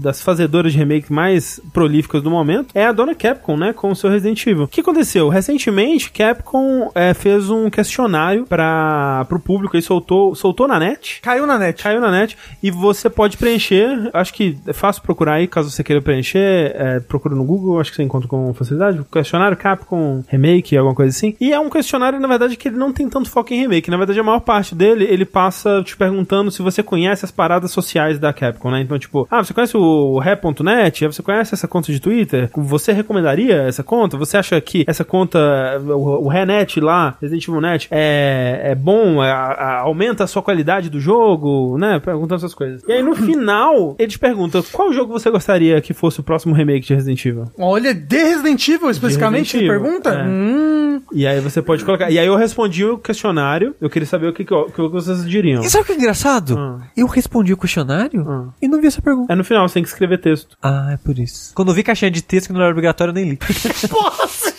[0.00, 3.72] das fazedoras de remake mais prolíficas do momento, é a dona Capcom, né?
[3.72, 4.64] Com o seu Resident Evil.
[4.64, 5.28] O que aconteceu?
[5.48, 11.22] Recentemente, Capcom é, fez um questionário para o público e soltou, soltou na net.
[11.22, 11.82] Caiu na net.
[11.82, 14.10] Caiu na net e você pode preencher.
[14.12, 16.74] Acho que é fácil procurar aí, caso você queira preencher.
[16.74, 19.00] É, procura no Google, acho que você encontra com facilidade.
[19.10, 21.34] Questionário Capcom Remake, alguma coisa assim.
[21.40, 23.90] E é um questionário, na verdade, que ele não tem tanto foco em remake.
[23.90, 27.70] Na verdade, a maior parte dele, ele passa te perguntando se você conhece as paradas
[27.70, 28.82] sociais da Capcom, né?
[28.82, 31.06] Então, tipo, ah, você conhece o Rap.net?
[31.06, 32.50] Você conhece essa conta de Twitter?
[32.54, 34.18] Você recomendaria essa conta?
[34.18, 35.37] Você acha que essa conta,
[35.84, 39.22] o, o Renet lá, Resident Evil Net, é, é bom?
[39.22, 41.76] É, a- aumenta a sua qualidade do jogo?
[41.78, 41.98] Né?
[42.00, 42.82] Perguntando essas coisas.
[42.86, 46.54] E aí, no final, ele te pergunta qual jogo você gostaria que fosse o próximo
[46.54, 47.44] remake de Resident Evil?
[47.58, 50.10] Olha, de Resident Evil especificamente, Resident ele Evil, pergunta?
[50.10, 50.24] é.
[50.26, 52.10] Hum, E aí você pode colocar.
[52.10, 53.74] E aí eu respondi o questionário.
[53.80, 55.62] Eu queria saber o que, que, o que vocês diriam.
[55.62, 56.56] E sabe o que é engraçado?
[56.58, 56.78] Ah.
[56.96, 58.48] Eu respondi o questionário Ah.
[58.60, 59.32] e não vi essa pergunta.
[59.32, 60.56] É no final, você tem que escrever texto.
[60.62, 61.52] Ah, é por isso.
[61.54, 63.38] Quando eu vi caixinha de texto que não era obrigatório, eu nem li.
[63.92, 64.52] Nossa,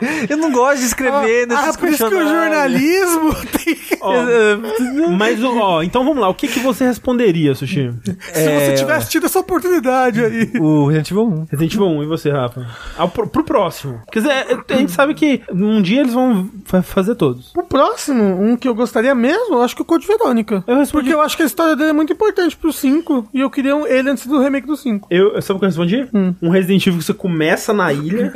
[0.28, 3.76] eu não gosto de escrever ah, nesses por isso que o jornalismo tem...
[4.00, 4.12] Ó,
[5.16, 6.28] mas, o- ó, então vamos lá.
[6.28, 7.92] O que, que você responderia, Sushi?
[8.04, 10.50] Se você tivesse tido essa oportunidade aí.
[10.60, 11.46] O Resident Evil 1.
[11.50, 12.66] Resident Evil 1, e você, Rafa?
[12.96, 14.00] Ao, pro, pro próximo.
[14.12, 14.32] Quer dizer,
[14.68, 17.52] a gente sabe que um dia eles vão fa- fazer todos.
[17.56, 20.62] O próximo, um que eu gostaria mesmo, eu acho que o Code Verônica.
[20.66, 23.28] Eu respondi- Porque eu acho que a história dele é muito importante pro 5.
[23.34, 25.08] E eu queria um- ele antes do remake do 5.
[25.10, 26.08] Eu, sabe o que eu respondi?
[26.40, 28.32] Um Resident Evil que você começa na ilha,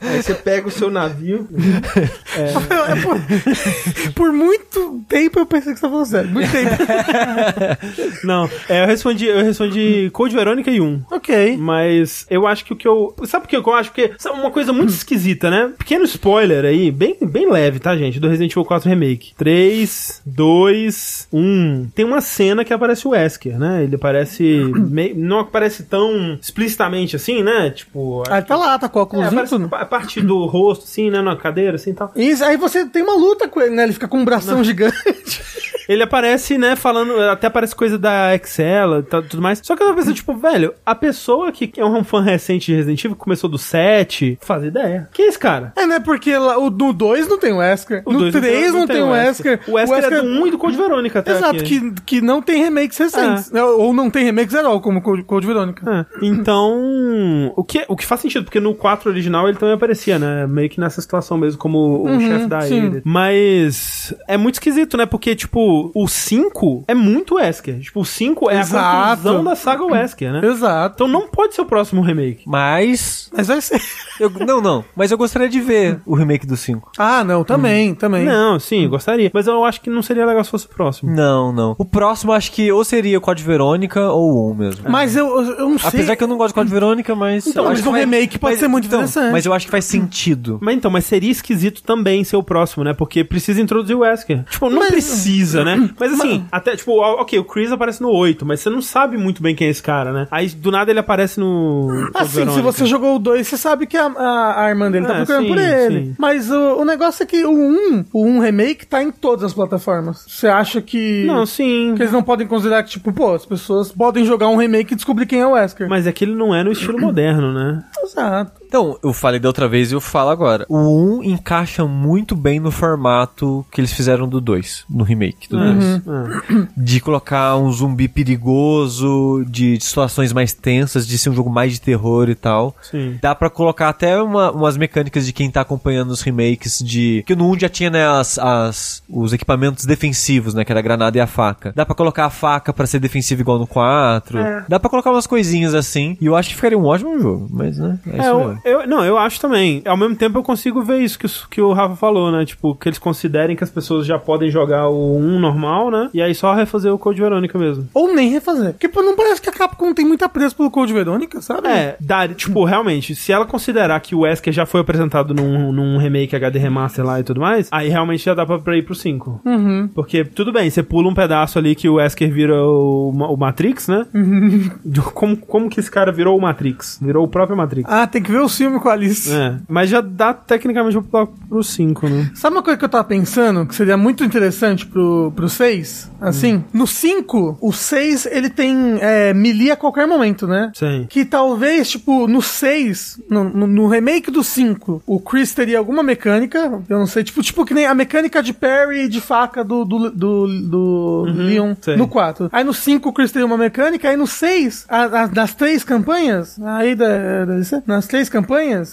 [0.00, 1.46] aí você pega o seu navio.
[2.36, 6.30] É, por, por muito tempo eu pensei que você falando sério.
[6.30, 6.70] Muito tempo.
[8.24, 11.02] Não, é, eu respondi, eu respondi Code Verônica e 1.
[11.10, 11.56] ok.
[11.56, 13.14] Mas eu acho que o que eu.
[13.24, 13.90] Sabe por que eu acho?
[13.90, 15.72] Porque é uma coisa muito esquisita, né?
[15.76, 18.20] Pequeno spoiler aí, bem, bem leve, tá, gente?
[18.20, 19.34] Do Resident Evil 4 Remake.
[19.36, 21.88] 3, 2, 1.
[21.94, 23.82] Tem uma cena que aparece o Wesker, né?
[23.84, 24.44] Ele aparece.
[24.88, 27.70] meio- não aparece tão explicitamente assim, né?
[27.70, 28.22] Tipo.
[28.30, 29.68] Aí tá lá, tá com o é, aparece tudo.
[29.74, 31.20] a parte do rosto, assim, né?
[31.20, 32.12] Na cadeira, assim e tal.
[32.14, 33.84] Isso, aí você tem uma luta com ele, né?
[33.84, 35.42] Ele fica com um bração gigante.
[35.90, 39.60] Ele aparece, né, falando, até aparece coisa da Excel e tal, tudo mais.
[39.60, 42.74] Só que eu tava pensando, tipo, velho, a pessoa que é um fã recente de
[42.76, 45.08] Resident Evil, que começou do 7, faz ideia.
[45.12, 45.72] Quem é esse cara?
[45.74, 45.98] É, né?
[45.98, 48.04] Porque lá, o, no 2 não tem o Wesker.
[48.06, 49.58] O no dois 3 não, tem o Wesker.
[49.66, 51.80] O Wesker, é do 1 e do Code Verônica até Exato, aqui.
[51.80, 53.50] que, que não tem remakes recentes.
[53.50, 53.60] né?
[53.60, 56.06] Ou não tem remakes at all, como Code, Code Verônica.
[56.22, 60.20] É, Então, o que, o que faz sentido, porque no 4 original ele também aparecia,
[60.20, 60.46] né?
[60.46, 63.00] Meio que nessa situação mesmo, como o chefe da sim.
[63.04, 65.04] Mas é muito esquisito, né?
[65.04, 67.80] Porque, tipo, tipo, o 5 é muito Wesker.
[67.80, 69.16] Tipo, o 5 é a Exato.
[69.22, 70.46] conclusão da saga Wesker, né?
[70.46, 70.94] Exato.
[70.96, 72.42] Então não pode ser o próximo remake.
[72.46, 73.30] Mas.
[73.36, 73.80] Mas vai ser.
[74.20, 74.84] eu- não, não.
[74.96, 76.92] Mas eu gostaria de ver o remake do 5.
[76.98, 78.24] Ah, não, também, também.
[78.24, 79.30] Não, sim, eu gostaria.
[79.32, 81.10] Mas eu acho que não seria legal se fosse o próximo.
[81.14, 81.74] Não, não.
[81.78, 84.84] O próximo acho que ou seria o Code Verônica ou o 1 mesmo.
[84.90, 85.88] Mas eu, eu eu não sei.
[85.88, 87.46] Apesar que eu não gosto de Code Verônica, mas.
[87.46, 89.32] Então, eu mas acho um que vai- remake pode ser muito interessante.
[89.32, 90.58] Mas eu acho que faz sentido.
[90.60, 92.92] Mas então, mas seria esquisito também ser o próximo, né?
[92.94, 94.44] Porque precisa introduzir o Wesker.
[94.50, 95.69] Tipo, não Mas- precisa, né?
[95.98, 99.42] Mas assim, até, tipo, ok, o Chris aparece no 8, mas você não sabe muito
[99.42, 100.28] bem quem é esse cara, né?
[100.30, 101.88] Aí do nada ele aparece no.
[102.14, 105.14] Assim, se você jogou o 2, você sabe que a, a, a irmã dele tá
[105.14, 106.00] É, procurando sim, por ele.
[106.06, 106.14] sim.
[106.18, 109.52] Mas o, o negócio é que o 1, o 1 remake tá em todas as
[109.52, 110.24] plataformas.
[110.28, 111.24] Você acha que.
[111.24, 111.94] Não, sim.
[111.96, 114.96] Que eles não podem considerar que, tipo, pô, as pessoas podem jogar um remake e
[114.96, 115.88] descobrir quem é o Wesker.
[115.88, 117.82] Mas é que ele não é no estilo moderno, né?
[118.02, 118.59] Exato.
[118.70, 120.64] Então, eu falei da outra vez e eu falo agora.
[120.68, 125.58] O 1 encaixa muito bem no formato que eles fizeram do 2, no remake do
[125.58, 125.84] 2.
[125.84, 126.66] É.
[126.76, 131.80] De colocar um zumbi perigoso, de situações mais tensas, de ser um jogo mais de
[131.80, 132.76] terror e tal.
[132.80, 133.18] Sim.
[133.20, 137.24] Dá pra colocar até uma- umas mecânicas de quem tá acompanhando os remakes de...
[137.26, 140.82] Que no 1 já tinha, né, as, as- os equipamentos defensivos, né, que era a
[140.82, 141.72] granada e a faca.
[141.74, 144.38] Dá pra colocar a faca pra ser defensivo igual no 4.
[144.68, 146.16] Dá pra colocar umas coisinhas assim.
[146.20, 148.59] E eu acho que ficaria um ótimo jogo, mas, né, é, É, isso mesmo.
[148.64, 149.82] Eu- não, eu acho também.
[149.86, 152.44] Ao mesmo tempo eu consigo ver isso que, o- que o Rafa falou, né?
[152.44, 156.10] Tipo, que eles considerem que as pessoas já podem jogar o 1 normal, né?
[156.14, 157.88] E aí só refazer o Code Verônica mesmo.
[157.94, 158.72] Ou nem refazer.
[158.72, 161.68] Porque pô, não parece que a Capcom tem muita presa pelo Code Verônica, sabe?
[161.68, 165.98] É, dá, tipo, realmente, se ela considerar que o Wesker já foi apresentado num, num
[165.98, 168.94] remake HD remaster lá e tudo mais, aí realmente já dá pra, pra ir pro
[168.94, 169.40] 5.
[169.44, 169.88] Uhum.
[169.94, 173.88] Porque, tudo bem, você pula um pedaço ali que o Wesker vira o, o Matrix,
[173.88, 174.06] né?
[174.14, 174.70] Uhum.
[175.14, 176.98] Como, como que esse cara virou o Matrix?
[177.00, 177.90] Virou o próprio Matrix.
[177.90, 179.30] Ah, tem que ver o filme com a Alice.
[179.32, 182.30] É, mas já dá tecnicamente pra pular pro 5, né?
[182.34, 186.10] Sabe uma coisa que eu tava pensando que seria muito interessante pro, pro 6?
[186.20, 186.62] Assim, Hum.
[186.72, 190.70] no 5, o 6 ele tem é, melee a qualquer momento, né?
[190.74, 191.06] Sim.
[191.08, 196.02] Que talvez, tipo, no 6, no, no- no remake do 5, o Chris teria alguma
[196.02, 199.64] mecânica, eu não sei, tipo, tipo que nem a mecânica de parry e de faca
[199.64, 201.96] do, do, do, do Leon Uhum, sei.
[201.96, 202.48] no 4.
[202.52, 205.82] Aí no 5 o Chris teria uma mecânica, aí no 6, a- a- nas três
[205.84, 208.39] campanhas, aí da, da- nas três campanhas,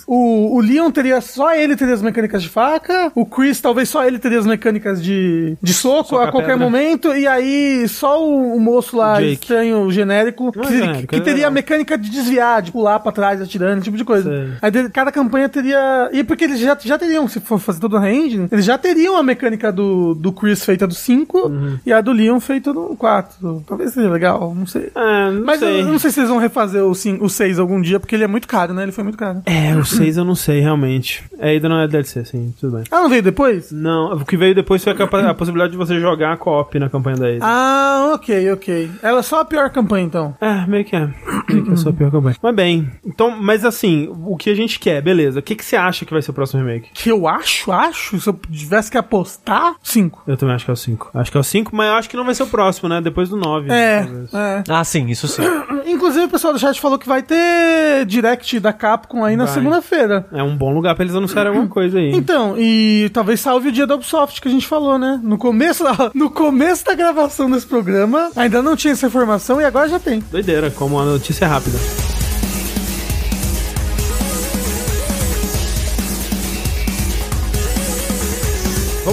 [0.08, 4.06] o, o Leon teria, só ele teria as mecânicas de faca, o Chris talvez só
[4.06, 6.66] ele teria as mecânicas de, de soco Soca a qualquer pedra.
[6.66, 9.34] momento, e aí só o, o moço lá, Jake.
[9.34, 11.48] estranho, genérico, que, genérico, que é teria legal.
[11.50, 14.30] a mecânica de desviar, de pular pra trás, atirando, esse tipo de coisa.
[14.30, 14.50] Sei.
[14.62, 16.10] Aí cada campanha teria.
[16.14, 19.16] E porque eles já, já teriam, se for fazer toda a engine, eles já teriam
[19.18, 21.78] a mecânica do, do Chris feita do 5 Uhum.
[21.86, 23.64] e a do Leon feita do 4.
[23.68, 24.92] Talvez seja legal, não sei.
[24.96, 25.82] É, não Mas sei.
[25.82, 28.24] eu não sei se eles vão refazer o 5 o 6 algum dia, porque ele
[28.24, 28.84] é muito caro, né?
[28.84, 29.37] Ele foi muito caro.
[29.46, 31.24] É, o 6 eu não sei, realmente.
[31.40, 32.86] É, ainda não é DLC, sim, tudo bem.
[32.92, 33.72] Ah, não veio depois?
[33.72, 36.90] Não, o que veio depois foi a, a possibilidade de você jogar a co-op na
[36.90, 37.40] campanha da Ada.
[37.42, 38.92] Ah, ok, ok.
[39.02, 40.36] Ela é só a pior campanha, então.
[40.42, 41.08] É, meio que é.
[41.50, 42.36] Meio que é a sua pior campanha.
[42.42, 45.40] Mas bem, então, mas assim, o que a gente quer, beleza.
[45.40, 46.90] O que, que você acha que vai ser o próximo remake?
[46.94, 50.24] Que eu acho, acho, se eu tivesse que apostar, 5.
[50.28, 51.12] Eu também acho que é o 5.
[51.14, 53.02] Acho que é o 5, mas eu acho que não vai ser o próximo, né?
[53.02, 53.70] Depois do 9.
[53.72, 54.34] É, talvez.
[54.34, 54.64] é.
[54.70, 55.42] Ah, sim, isso sim.
[55.86, 59.54] Inclusive, o pessoal do chat falou que vai ter direct da Capcom aí na Vai.
[59.54, 60.26] segunda-feira.
[60.32, 62.12] É um bom lugar pra eles anunciarem alguma coisa aí.
[62.14, 65.20] Então, e talvez salve o dia da Ubisoft que a gente falou, né?
[65.24, 69.66] No começo, da- no começo da gravação desse programa, ainda não tinha essa informação e
[69.66, 70.24] agora já tem.
[70.32, 71.78] Doideira, como a notícia é rápida.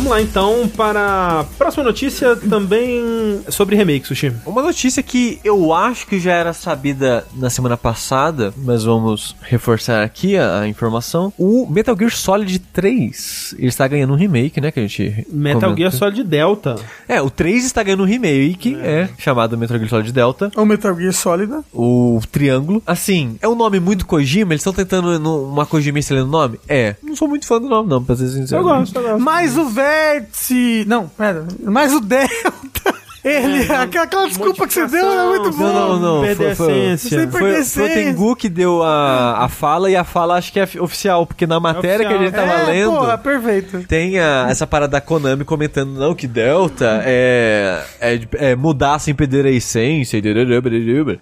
[0.05, 4.35] Vamos lá então para a próxima notícia também sobre remake, Sushi.
[4.44, 10.02] Uma notícia que eu acho que já era sabida na semana passada, mas vamos reforçar
[10.02, 11.32] aqui a, a informação.
[11.39, 15.70] O Metal Gear Solid 3, ele está ganhando um remake, né, que a gente Metal
[15.70, 15.76] comentou.
[15.78, 16.76] Gear Solid Delta.
[17.09, 20.52] É, o 3 está ganhando um remake, é, chamado Metal Gear Solid Delta.
[20.55, 21.64] O Metal Gear Sólida.
[21.72, 22.82] O Triângulo.
[22.86, 25.09] Assim, é um nome muito Kojima, eles estão tentando
[25.48, 26.60] uma Kojima excelente nome?
[26.68, 26.94] É.
[27.02, 28.60] Não sou muito fã do nome, não, pra ser sincero.
[28.60, 29.20] Eu gosto, eu gosto.
[29.20, 29.64] Mais o
[29.94, 30.84] Vértice.
[30.86, 31.46] Não, pera.
[31.62, 33.03] Mais o Delta.
[33.24, 35.72] Ele, aquela, aquela desculpa que você deu era muito motivação.
[35.72, 35.88] boa.
[35.88, 36.22] Não, não, não.
[36.22, 37.18] Perder Foi, a foi, essência.
[37.20, 37.94] Sem foi, foi o.
[37.94, 41.59] Tengu que deu a, a fala e a fala acho que é oficial, porque na
[41.59, 42.90] matéria que a gente tava é, lendo.
[42.92, 43.84] porra, perfeito.
[43.88, 48.20] Tem a- essa parada da Konami comentando, não, que Delta é, é,
[48.51, 50.20] é mudar sem perder a essência.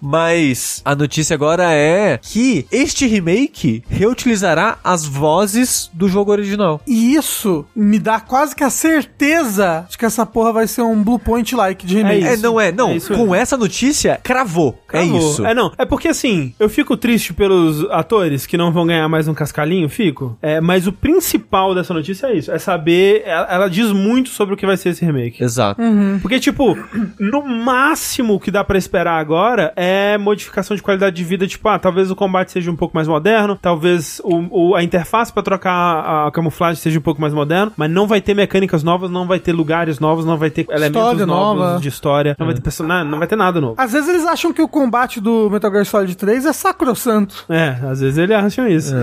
[0.01, 6.81] Mas a notícia agora é que este remake reutilizará as vozes do jogo original.
[6.85, 11.01] E isso me dá quase que a certeza de que essa porra vai ser um
[11.03, 12.25] Blue Point like de remake.
[12.25, 12.89] É, não é, não.
[12.91, 14.79] É isso com essa notícia, cravou.
[14.87, 15.15] Acabou.
[15.15, 15.45] É isso.
[15.45, 15.71] É, não.
[15.77, 19.87] É porque assim, eu fico triste pelos atores que não vão ganhar mais um cascalhinho,
[19.89, 20.37] fico.
[20.41, 22.51] É, mas o principal dessa notícia é isso.
[22.51, 23.23] É saber.
[23.25, 25.43] Ela, ela diz muito sobre o que vai ser esse remake.
[25.43, 25.81] Exato.
[26.21, 26.77] Porque, tipo,
[27.19, 31.47] no máximo que dá pra esperar agora é modificação de qualidade de vida.
[31.47, 35.31] Tipo, ah, talvez o combate seja um pouco mais moderno, talvez o, o- a interface
[35.31, 38.83] pra trocar a, a camuflagem seja um pouco mais moderno, mas não vai ter mecânicas
[38.83, 41.79] novas, não vai ter lugares novos, não vai ter elementos História novos nova.
[41.83, 42.83] De história, não vai ter person...
[42.83, 43.75] não, não vai ter nada novo.
[43.77, 47.45] Às vezes eles acham que o combate do Metal Gear Solid 3 é sacrossanto.
[47.49, 48.93] É, às vezes ele acham isso.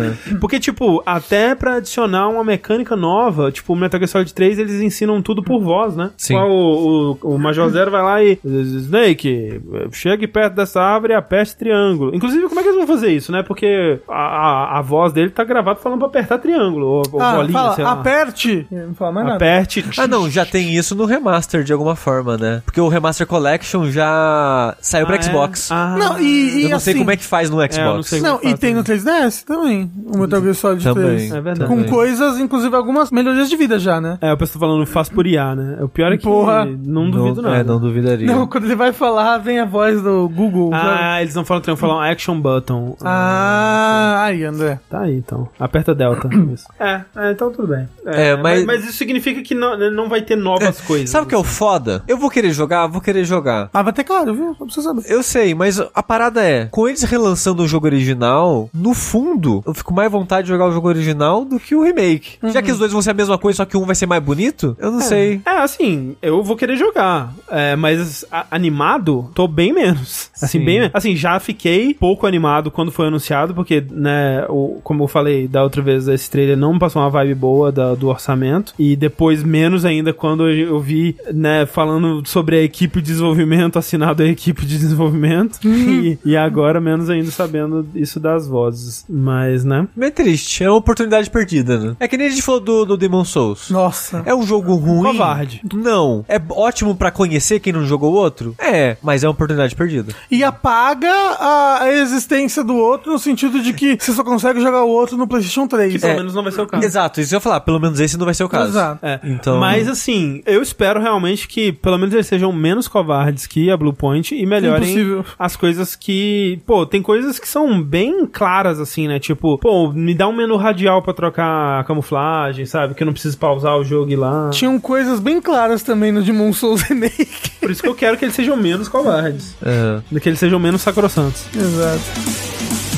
[0.40, 4.80] Porque, tipo, até pra adicionar uma mecânica nova, tipo, o Metal Gear Solid 3, eles
[4.80, 6.10] ensinam tudo por voz, né?
[6.16, 6.34] Sim.
[6.34, 8.38] Qual o, o, o Major Zero vai lá e...
[8.80, 9.60] Snake,
[9.92, 12.14] chegue perto dessa árvore e aperte triângulo.
[12.14, 13.42] Inclusive, como é que eles vão fazer isso, né?
[13.42, 17.34] Porque a, a, a voz dele tá gravada falando pra apertar triângulo, ou, ou Ah,
[17.36, 17.92] bolinha, fala, sei lá.
[17.92, 18.66] aperte.
[18.70, 19.36] Não fala mais nada.
[19.36, 19.84] Aperte.
[19.98, 22.62] Ah, não, já tem isso no remaster de alguma forma, né?
[22.70, 25.22] Porque o Remaster Collection já saiu pra Ah, é?
[25.22, 25.72] Xbox.
[25.72, 26.22] Ah, Não, e,
[26.60, 27.76] e Eu não assim, sei como é que faz no Xbox.
[27.78, 28.20] eu não sei.
[28.20, 28.84] Não, e faz, tem no né?
[28.84, 31.04] 3DS também, o Metal Gear Solid Também.
[31.04, 31.32] 3.
[31.32, 31.68] É verdade.
[31.68, 31.90] Com Também.
[31.90, 34.18] coisas, inclusive algumas melhorias de vida já, né?
[34.20, 35.78] É, o pessoal tá falando faz por IA, né?
[35.82, 36.64] O pior é que Porra.
[36.64, 37.60] não duvido não, nada.
[37.60, 38.26] É, não duvidaria.
[38.28, 40.70] Não, quando ele vai falar, vem a voz do Google.
[40.70, 40.98] sabe?
[41.02, 42.96] Ah, eles não falam triângulo, falam action button.
[43.02, 44.78] Ah, aí, André.
[44.88, 45.48] Tá aí, então.
[45.58, 46.28] Aperta Delta.
[46.54, 46.66] Isso.
[46.78, 47.88] É, é, então tudo bem.
[48.06, 48.84] É, mas- mas...
[48.84, 51.10] isso significa que não, não vai ter novas coisas.
[51.10, 52.02] Sabe o que é o foda?
[52.06, 53.70] Eu vou querer jogar, vou querer jogar.
[53.72, 54.54] Ah, vai ter claro, viu?
[54.54, 55.02] Pra você saber.
[55.06, 59.74] Eu sei, mas a parada é, com eles relançando o jogo original, no fundo, eu
[59.74, 62.38] fico mais vontade de jogar o jogo original do que o remake.
[62.52, 64.22] Já que os dois vão ser a mesma coisa, só que um vai ser mais
[64.22, 65.40] bonito, eu não sei.
[65.46, 67.32] É, assim, eu vou querer jogar.
[67.50, 70.30] É, mas a- animado, tô bem menos.
[70.40, 70.64] Assim, Sim.
[70.64, 70.90] bem.
[70.94, 75.62] Assim, já fiquei pouco animado quando foi anunciado, porque, né, o, como eu falei da
[75.62, 78.72] outra vez, esse trailer não me passou uma vibe boa da- do orçamento.
[78.78, 84.22] E depois, menos ainda, quando eu vi, né, falando sobre a equipe de desenvolvimento, assinado
[84.22, 85.58] a equipe de desenvolvimento.
[85.64, 89.04] e, e agora, menos ainda, sabendo isso das vozes.
[89.08, 89.86] Mas, né?
[89.96, 91.96] Meio triste, é uma oportunidade perdida, né?
[92.00, 93.70] É que nem a gente falou do, do Demon Souls.
[93.70, 94.22] Nossa.
[94.24, 95.02] É um jogo ruim?
[95.12, 95.60] Covarde.
[95.74, 96.24] Não.
[96.28, 98.54] É ótimo pra conhecer quem não jogou o outro?
[98.58, 100.12] É, mas é uma oportunidade perdida.
[100.30, 104.84] E apaga a, a existência do outro no sentido de que você só consegue jogar
[104.84, 105.92] o outro no PlayStation 3.
[105.92, 106.16] Que pelo É.
[106.16, 106.84] menos não vai ser o caso.
[106.84, 108.70] Exato, isso eu ia falar, pelo menos esse não vai ser o caso.
[108.70, 109.04] Exato.
[109.04, 113.70] É, Então- Mas assim, eu espero realmente que pelo menos eles sejam menos covardes que
[113.70, 115.24] a Bluepoint e melhorem Impossível.
[115.38, 116.60] as coisas que.
[116.66, 119.18] Pô, tem coisas que são bem claras, assim, né?
[119.18, 122.94] Tipo, pô, me dá um menu radial pra trocar a camuflagem, sabe?
[122.94, 124.50] Que eu não preciso pausar o jogo e ir lá.
[124.50, 127.50] Tinham coisas bem claras também no Demon Souls Remake.
[127.60, 129.56] Por isso que eu quero que eles sejam menos covardes.
[129.62, 130.00] É.
[130.10, 131.44] Do que eles sejam menos sacrossantos.
[131.54, 132.89] Exato.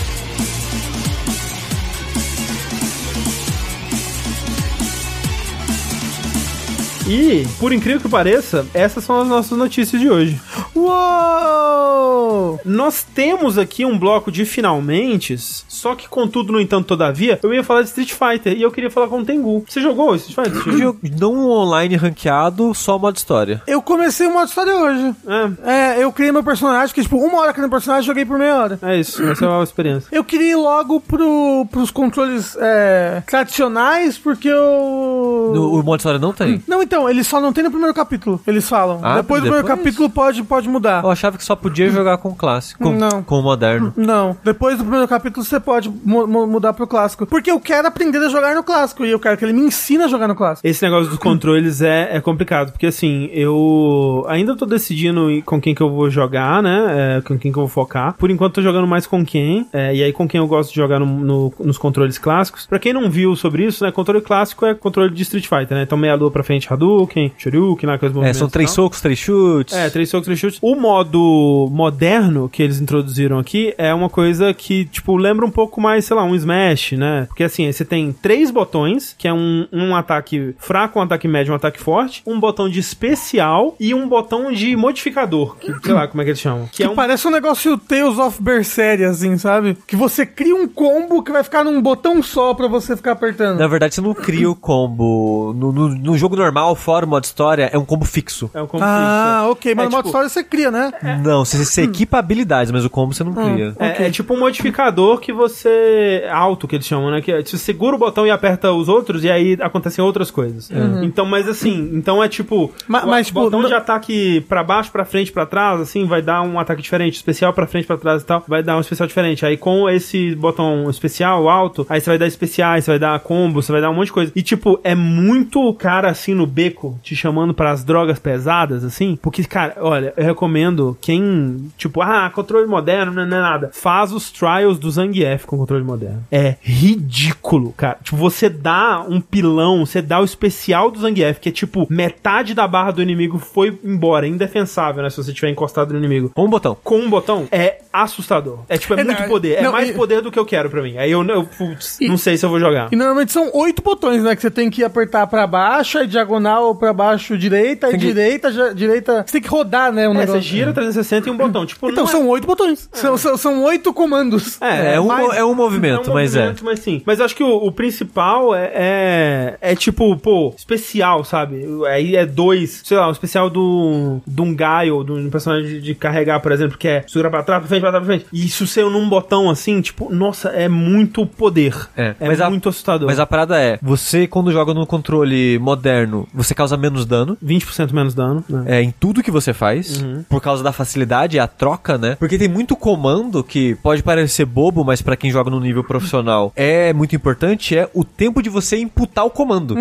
[7.06, 10.40] E, por incrível que pareça, essas são as nossas notícias de hoje.
[10.74, 12.60] Uou!
[12.64, 17.64] Nós temos aqui um bloco de finalmente, só que contudo, no entanto, todavia, eu ia
[17.64, 19.64] falar de Street Fighter e eu queria falar com o Tengu.
[19.68, 20.94] Você jogou Street Fighter?
[21.18, 23.62] Não um online ranqueado, só modo história.
[23.66, 25.14] Eu comecei o modo história hoje.
[25.26, 28.56] É, É, eu criei meu personagem, que tipo, uma hora criando personagem, joguei por meia
[28.56, 28.78] hora.
[28.82, 30.08] é isso, essa é a experiência.
[30.12, 35.50] Eu queria ir logo pro, pros controles é, tradicionais, porque eu.
[35.54, 36.62] No, o modo história não tem?
[36.66, 38.40] Não, então, eles só não tem no primeiro capítulo.
[38.46, 39.00] Eles falam.
[39.02, 41.02] Ah, depois do primeiro capítulo pode, pode mudar.
[41.04, 42.82] Eu achava que só podia jogar com o clássico.
[42.84, 43.22] Com, Não.
[43.22, 43.92] com o moderno.
[43.96, 47.26] Não, depois do primeiro capítulo você pode mu- mu- mudar pro clássico.
[47.26, 50.02] Porque eu quero aprender a jogar no clássico e eu quero que ele me ensine
[50.04, 50.66] a jogar no clássico.
[50.66, 55.74] Esse negócio dos controles é, é complicado, porque assim, eu ainda tô decidindo com quem
[55.74, 57.16] que eu vou jogar, né?
[57.18, 58.14] É, com quem que eu vou focar.
[58.18, 60.76] Por enquanto tô jogando mais com quem, é, e aí com quem eu gosto de
[60.76, 62.66] jogar no- no- nos controles clássicos.
[62.66, 63.90] Pra quem não viu sobre isso, né?
[63.92, 65.82] Controle clássico é controle de Street Fighter, né?
[65.82, 68.84] Então meia lua pra frente, Hadouken, Shoryuken, lá com os É, movimentos são três tal.
[68.84, 69.74] socos, três chutes.
[69.74, 70.58] É, três socos, três chutes.
[70.62, 75.80] O modo moderno que eles introduziram aqui é uma coisa que, tipo, lembra um pouco
[75.80, 77.26] mais, sei lá, um Smash, né?
[77.28, 81.52] Porque assim, você tem três botões, que é um, um ataque fraco, um ataque médio,
[81.52, 86.08] um ataque forte, um botão de especial e um botão de modificador, que, sei lá
[86.08, 86.66] como é que eles chamam.
[86.66, 89.76] Que Que é um parece um negócio Tales of Berseria, assim, sabe?
[89.86, 93.58] Que você cria um combo que vai ficar num botão só pra você ficar apertando.
[93.58, 95.52] Na verdade, você não cria o combo.
[95.56, 98.50] No, no- no jogo normal, fora o modo história, é um combo fixo.
[98.54, 99.52] É um combo Ah, fixo.
[99.52, 99.74] ok.
[99.74, 100.92] Mas É, modo tipo, história você cria, né?
[101.24, 103.74] Não, você, você equipa habilidades, mas o combo você não cria.
[103.78, 106.24] É, é tipo um modificador que você.
[106.30, 107.20] alto, que eles chamam, né?
[107.20, 110.70] Que é, você segura o botão e aperta os outros, e aí acontecem outras coisas.
[111.02, 112.72] Então, mas assim, então é tipo.
[112.88, 115.80] Ma- o, mas, o tipo, botão não- de ataque pra baixo, pra frente, pra trás,
[115.80, 117.14] assim, vai dar um ataque diferente.
[117.16, 119.44] Especial pra frente, pra trás e tal, vai dar um especial diferente.
[119.46, 123.62] Aí com esse botão especial, alto, aí você vai dar especiais, você vai dar combo,
[123.62, 124.32] você vai dar um monte de coisa.
[124.34, 129.18] E tipo, é muito cara assim no beco, te chamando pras drogas pesadas, assim.
[129.20, 133.70] Porque, cara, olha, eu recomendo quem, tipo, ah, controle moderno, não é nada.
[133.72, 136.24] Faz os trials do Zangief com controle moderno.
[136.30, 137.98] É ridículo, cara.
[138.02, 142.54] Tipo, você dá um pilão, você dá o especial do Zangief, que é tipo, metade
[142.54, 145.10] da barra do inimigo foi embora, indefensável, né?
[145.10, 146.30] Se você tiver encostado no inimigo.
[146.34, 146.76] Com um botão.
[146.82, 148.60] Com um botão, é assustador.
[148.68, 149.54] É tipo, é, É, muito não, poder.
[149.58, 150.96] É não, mais e- poder do que eu quero pra mim.
[150.96, 152.88] Aí eu, eu putz, não sei se eu vou jogar.
[152.92, 154.34] E normalmente são oito botões, né?
[154.36, 158.52] Que você tem que apertar pra baixo, aí diagonal pra baixo, direita, Tem que- direita,
[158.52, 159.24] ja- direita.
[159.26, 160.08] Você tem que rodar, né?
[160.08, 160.40] O É, você negócio.
[160.42, 161.66] gira 360 e um botão.
[161.66, 162.88] Tipo, Então não é- são oito botões.
[162.92, 164.60] São, são, são oito comandos.
[164.60, 166.38] É, é um, mais- é um movimento, É um mas é.
[166.40, 167.02] movimento, mas sim.
[167.04, 171.64] Mas eu acho que o, o principal é, é, é tipo, pô, especial, sabe?
[171.88, 175.80] Aí é dois, sei lá, o especial do, de um Gaio, de um personagem de,
[175.80, 178.26] de carregar, por exemplo, que é segura pra trás, pra frente, pra trás, pra frente.
[178.32, 181.74] E isso ser num botão assim, tipo, nossa, é muito poder.
[181.96, 183.06] É, É mas a- muito assustador.
[183.08, 187.36] Mas a parada é, você quando joga no controle moderno, você causa menos dano.
[187.44, 188.64] 20% menos dano, né?
[188.66, 192.16] É, em tudo que você faz, por causa da facilidade e a troca, né?
[192.18, 196.52] Porque tem muito comando que pode parecer bobo, mas pra quem joga no nível profissional
[196.56, 199.76] é muito importante, é o tempo de você imputar o comando.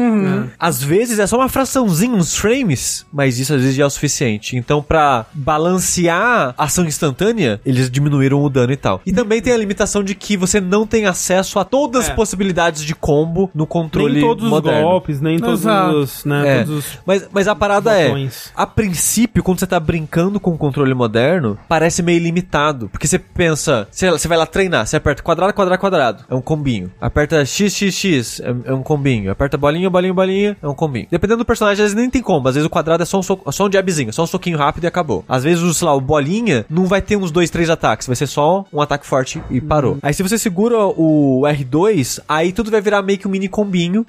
[0.60, 3.90] Às vezes é só uma fraçãozinha, uns frames, mas isso às vezes já é o
[3.90, 4.56] suficiente.
[4.56, 9.02] Então, pra balancear a ação instantânea, eles diminuíram o dano e tal.
[9.06, 12.14] E também tem a limitação de que você não tem acesso a todas as É.
[12.14, 14.80] possibilidades de combo no controle Nem todos moderno.
[14.80, 15.96] os golpes, nem todos Exato.
[15.96, 16.64] os, né, É.
[16.64, 18.48] todos os Mas, mas a parada botões.
[18.48, 22.90] é, a princípio, quando você tá brincando com o controle moderno, parece meio limitado.
[22.90, 26.92] Porque você pensa, você vai lá treinar, você aperta quadrado, quadrado, quadrado, é um combinho.
[27.00, 29.32] Aperta x, x, x, é, é um combinho.
[29.32, 31.08] Aperta bolinha, bolinha, bolinha, é um combinho.
[31.10, 32.48] Dependendo do personagem, às vezes nem tem combo.
[32.50, 34.84] Às vezes o quadrado é só um, soco- só um jabzinho, só um soquinho rápido
[34.84, 35.24] e acabou.
[35.28, 38.16] Às vezes, o, sei lá, o bolinha não vai ter uns dois, três ataques, vai
[38.16, 39.98] ser só um ataque forte e parou.
[40.02, 44.06] Aí se você segura o R2, aí tudo vai virar meio que um mini combinho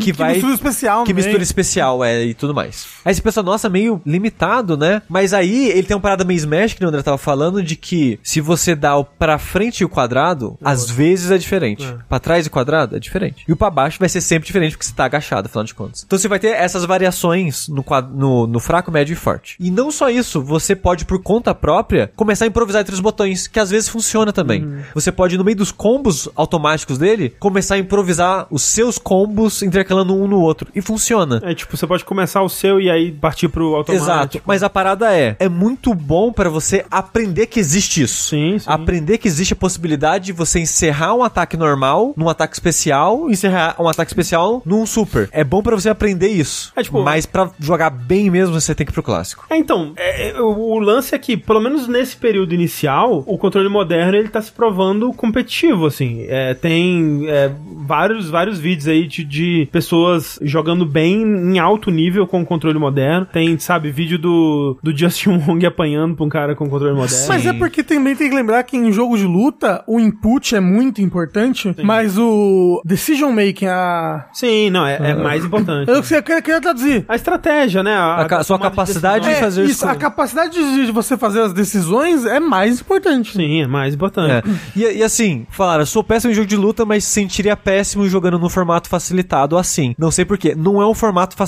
[0.00, 2.86] que, vai mistura especial que mistura especial, é, e tudo mais.
[3.04, 5.02] Aí você pensa, nossa, meio limitado, né?
[5.08, 8.18] Mas aí ele tem uma parada meio Smash, que o André tava falando, de que
[8.22, 11.86] se você dá o pra frente e o quadrado, às vezes é diferente.
[12.08, 13.44] Pra trás e quadrado é diferente.
[13.46, 16.02] E o pra baixo vai ser sempre diferente, porque você tá agachado, afinal de contas.
[16.06, 19.56] Então você vai ter essas variações no, no, no fraco, médio e forte.
[19.60, 23.46] E não só isso, você pode, por conta própria, começar a improvisar entre os botões,
[23.46, 24.66] que às vezes funciona também.
[24.94, 30.14] Você pode, no meio dos combos automáticos dele, começar a improvisar os seus combos intercalando
[30.14, 30.68] um no outro.
[30.74, 31.40] E funciona.
[31.42, 34.04] É tipo, você pode começar o seu e aí partir pro automático.
[34.04, 34.40] Exato.
[34.46, 38.28] Mas a parada é, é muito bom pra você aprender que existe isso.
[38.30, 38.64] Sim, sim.
[38.68, 43.76] Aprender que existe a possibilidade de você encerrar um ataque normal num ataque especial, encerrar
[43.78, 45.28] um ataque especial num super.
[45.32, 46.72] É bom pra você aprender isso.
[46.76, 49.44] É, tipo- Mas pra jogar bem mesmo, você tem que ir pro clássico.
[49.50, 53.38] É, então, é, é, o, o lance é que, pelo menos nesse período inicial, o
[53.38, 56.24] controle moderno ele tá se provando competitivo, assim.
[56.28, 57.50] É, tem é,
[57.86, 62.78] vários, vários vídeos aí de, de pessoas jogando bem em alto nível com o controle
[62.78, 63.26] moderno.
[63.26, 67.26] Tem, sabe, vídeo do, do Justin Wong apanhando pra um cara com controle moderno.
[67.28, 70.60] Mas é porque também tem que lembrar que em jogo de luta o input é
[70.60, 74.26] muito importante, mas o decision making, a.
[74.32, 75.88] Sim, não, é, é mais importante.
[75.88, 77.04] Eu, eu queria, queria traduzir.
[77.08, 77.94] A estratégia, né?
[77.96, 79.34] A ca- sua tomada de capacidade decisão.
[79.34, 82.80] de fazer É, isso com- a capacidade de, de você fazer as decisões é mais
[82.80, 83.32] importante.
[83.32, 83.96] Sim, é mais É.
[83.96, 84.48] importante.
[84.74, 88.38] E, e assim, falaram, eu sou péssimo em jogo de luta, mas sentiria péssimo jogando
[88.38, 89.94] no formato facilitado assim.
[89.98, 90.54] Não sei porquê.
[90.56, 91.45] Não é um formato facilitado.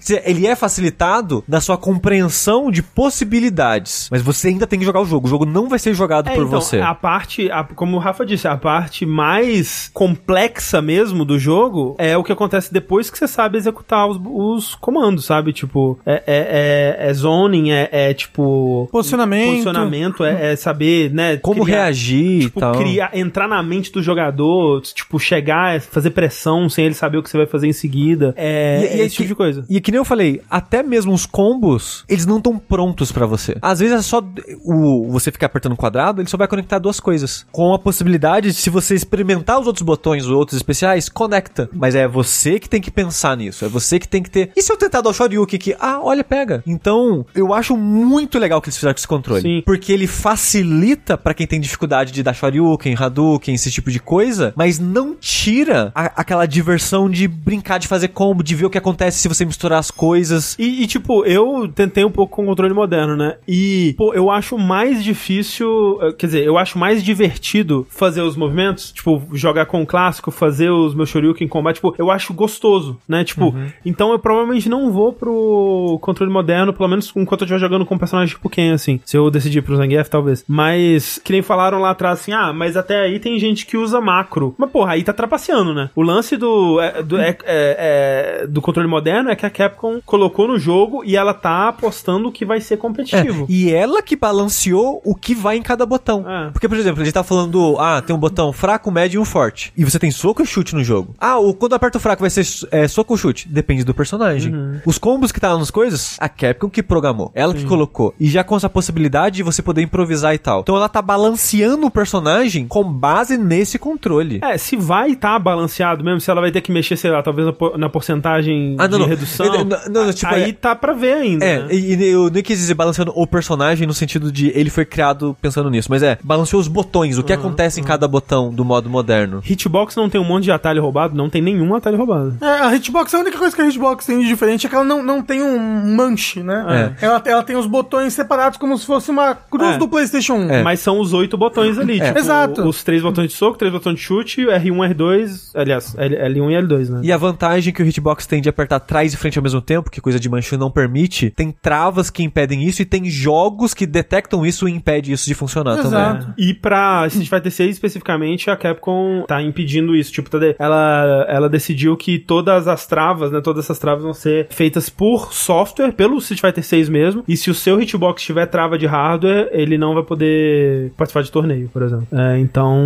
[0.00, 4.08] Se- Ele é facilitado na sua compreensão de possibilidades.
[4.10, 5.26] Mas você ainda tem que jogar o jogo.
[5.26, 6.80] O jogo não vai ser jogado É, por então, você.
[6.80, 12.16] A parte, a- como o Rafa disse, a parte mais complexa mesmo do jogo é
[12.16, 15.52] o que acontece depois que você sabe executar os, os comandos, sabe?
[15.52, 18.88] Tipo, é, é, é, é zoning, é, é, tipo.
[18.90, 19.50] Posicionamento.
[19.50, 21.36] Posicionamento, é, é saber, né?
[21.38, 22.72] Como criar- reagir Tipo, e tal.
[22.76, 27.30] criar, entrar na mente do jogador, tipo, chegar, fazer pressão sem ele saber o que
[27.30, 28.34] você vai fazer em seguida.
[28.36, 29.64] É, E- e é esse tipo de coisa.
[29.68, 33.56] E que nem eu falei, até mesmo os combos, eles não estão prontos pra você.
[33.60, 34.22] Às vezes é só
[34.64, 37.46] o você ficar apertando o quadrado, ele só vai conectar duas coisas.
[37.52, 41.68] Com a possibilidade de, se você experimentar os outros botões, os outros especiais, conecta.
[41.72, 43.64] Mas é você que tem que pensar nisso.
[43.64, 44.50] É você que tem que ter.
[44.56, 45.74] E se eu tentar dar o Shoryuken aqui?
[45.80, 46.62] Ah, olha, pega.
[46.66, 49.42] Então, eu acho muito legal que eles fizeram com esse controle.
[49.42, 49.62] Sim.
[49.64, 54.52] Porque ele facilita pra quem tem dificuldade de dar Shoryuken, Hadouken, esse tipo de coisa,
[54.56, 58.78] mas não tira a- aquela diversão de brincar de fazer combo, de ver o que
[58.78, 60.56] acontece se você misturar as coisas.
[60.58, 63.36] E, e, tipo, eu tentei um pouco com o controle moderno, né?
[63.46, 68.36] E, pô, eu acho mais difícil, eh, quer dizer, eu acho mais divertido fazer os
[68.36, 72.34] movimentos, tipo, jogar com o clássico, fazer os meus Shoryuken em combate, tipo, eu acho
[72.34, 73.24] gostoso, né?
[73.24, 77.86] Tipo, então eu provavelmente não vou pro controle moderno, pelo menos enquanto eu estiver jogando
[77.86, 79.00] com um personagem tipo Ken, assim.
[79.04, 80.44] Se eu decidir pro Zangief, talvez.
[80.46, 84.00] Mas, que nem falaram lá atrás, assim, ah, mas até aí tem gente que usa
[84.00, 84.54] macro.
[84.58, 85.90] Mas, porra, aí tá trapaceando, né?
[85.94, 90.00] O lance do, é, do, é, é, é, do controle moderno é que a Capcom
[90.04, 93.46] colocou no jogo e ela tá apostando que vai ser É, competitivo.
[93.48, 96.24] e ela que balanceou o que vai em cada botão.
[96.28, 96.50] É.
[96.50, 99.24] Porque, por exemplo, a gente tá falando, ah, tem um botão fraco, médio e um
[99.24, 99.72] forte.
[99.76, 101.14] E você tem soco e chute no jogo.
[101.18, 103.48] Ah, o, quando aperta o fraco vai ser é, soco ou chute?
[103.48, 104.54] Depende do personagem.
[104.54, 104.80] Uhum.
[104.84, 107.30] Os combos que tá nas coisas, a Capcom que programou.
[107.34, 108.14] Ela que colocou.
[108.18, 110.60] E já com essa possibilidade de você poder improvisar e tal.
[110.60, 114.40] Então ela tá balanceando o personagem com base nesse controle.
[114.42, 117.22] É, se vai estar tá balanceado mesmo, se ela vai ter que mexer, sei lá,
[117.22, 119.08] talvez na porcentagem Ah, não, de não.
[119.08, 119.46] redução.
[119.64, 121.44] Não, não, tipo, aí é- tá pra ver ainda.
[121.44, 121.68] É, né?
[121.70, 125.36] e, e eu nem quis dizer balanceando o personagem no sentido de ele foi criado
[125.40, 128.88] pensando nisso, mas é, balanceou os botões, o que acontece em cada botão do modo
[128.90, 129.40] moderno.
[129.48, 131.14] Hitbox não tem um monte de atalho roubado?
[131.16, 132.36] Não tem nenhum atalho roubado.
[132.40, 134.84] É, a Hitbox, a única coisa que a Hitbox tem de diferente é que ela
[134.84, 136.94] não, não tem um manche, né?
[137.00, 139.78] Ela, ela tem os botões separados como se fosse uma cruz É.
[139.78, 140.50] do PlayStation 1.
[140.50, 140.62] É.
[140.62, 142.00] Mas são os oito botões ali.
[142.00, 142.66] Tipo, Exato.
[142.66, 145.50] Os três botões de soco, três botões de chute, R1, R2.
[145.54, 147.00] Aliás, L- L1 e L2, né?
[147.02, 149.90] E a vantagem que o hitbox tem de apertar atrás e frente ao mesmo tempo,
[149.90, 153.84] que coisa de Manchu não permite, tem travas que impedem isso e tem jogos que
[153.86, 155.90] detectam isso e impedem isso de funcionar Exato.
[156.20, 156.34] também.
[156.38, 160.12] E pra Street Fighter 6 especificamente, a Capcom tá impedindo isso.
[160.12, 163.40] Tipo, tá de- ela, ela decidiu que todas as travas, né?
[163.40, 167.24] Todas essas travas vão ser feitas por software, pelo Street Fighter 6 mesmo.
[167.26, 171.32] E se o seu hitbox tiver trava de hardware, ele não vai poder participar de
[171.32, 172.06] torneio, por exemplo.
[172.12, 172.76] É, então.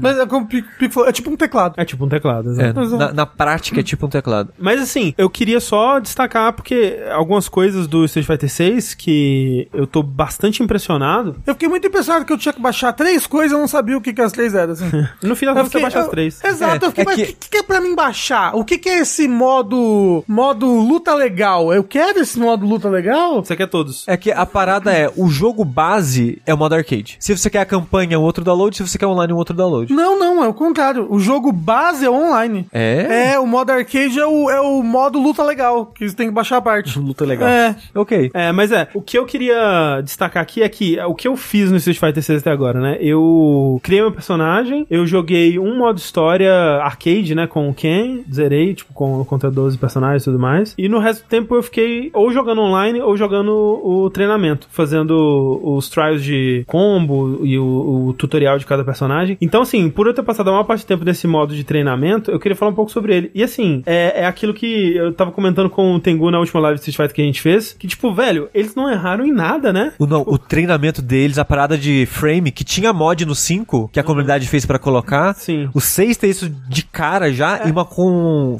[0.00, 1.74] Mas é como o Pico Pico falou, é tipo um teclado.
[1.76, 4.52] É tipo um teclado, É, na, na prática é tipo um teclado.
[4.58, 9.86] Mas assim, eu queria só destacar porque algumas coisas do Street Fighter 6 que eu
[9.86, 11.36] tô bastante impressionado.
[11.46, 13.96] Eu fiquei muito impressionado que eu tinha que baixar três coisas e eu não sabia
[13.96, 14.74] o que, que as três eram.
[14.74, 14.84] Assim.
[15.22, 16.44] No final Eu você fiquei- baixa as três.
[16.44, 18.54] Exato, É, eu fiquei, é mas o que- que, que é pra mim baixar?
[18.54, 21.72] O que, que é esse modo modo luta legal?
[21.72, 23.42] Eu quero esse modo luta legal?
[23.44, 24.06] Você quer todos.
[24.06, 27.16] É que a parada é, o jogo base é o modo arcade.
[27.18, 28.76] Se você quer a campanha, um outro download.
[28.76, 29.92] Se você quer online, um outro download.
[29.92, 31.06] Não, não, é o contrário.
[31.10, 32.66] O jogo base é online.
[32.72, 33.32] É?
[33.32, 36.34] É, o modo arcade é o, é o modo luta legal, que você tem que
[36.34, 36.98] baixar a parte.
[37.00, 37.48] Luta legal.
[37.48, 37.76] É.
[37.94, 38.30] Ok.
[38.34, 41.70] É, mas é, o que eu queria destacar aqui é que o que eu fiz
[41.70, 42.98] no Street Fighter 6 até agora, né?
[43.00, 46.52] Eu criei meu personagem, eu joguei um modo história
[46.82, 50.74] arcade, né, com o Ken, zerei, tipo, com, contra 12 personagens e tudo mais.
[50.76, 55.60] E no resto do tempo eu fiquei ou jogando online ou jogando o treinamento, fazendo
[55.62, 59.36] os trials de combo e o, o tutorial de cada personagem.
[59.40, 62.30] Então, assim, por eu ter passado a maior parte do tempo nesse modo de treinamento,
[62.30, 63.30] eu queria falar um pouco sobre ele.
[63.34, 66.78] E assim, é, é aquilo que eu tava comentando com o Tengu na última live
[66.78, 69.92] Street Fighter que a gente fez, que tipo, velho, eles não erraram em nada, né?
[69.98, 74.00] O, não, o treinamento deles, a parada de frame, que tinha mod no 5, que
[74.00, 75.34] a comunidade fez pra colocar.
[75.34, 75.68] Sim.
[75.74, 78.56] O 6 tem isso de cara já e uma com.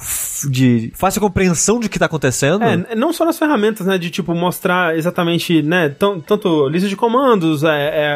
[0.48, 2.62] de fácil compreensão de o que tá acontecendo.
[2.64, 6.96] É, não só nas ferramentas, né, de tipo mostrar exatamente, né, tão- tanto lista de
[6.96, 7.68] comandos, é,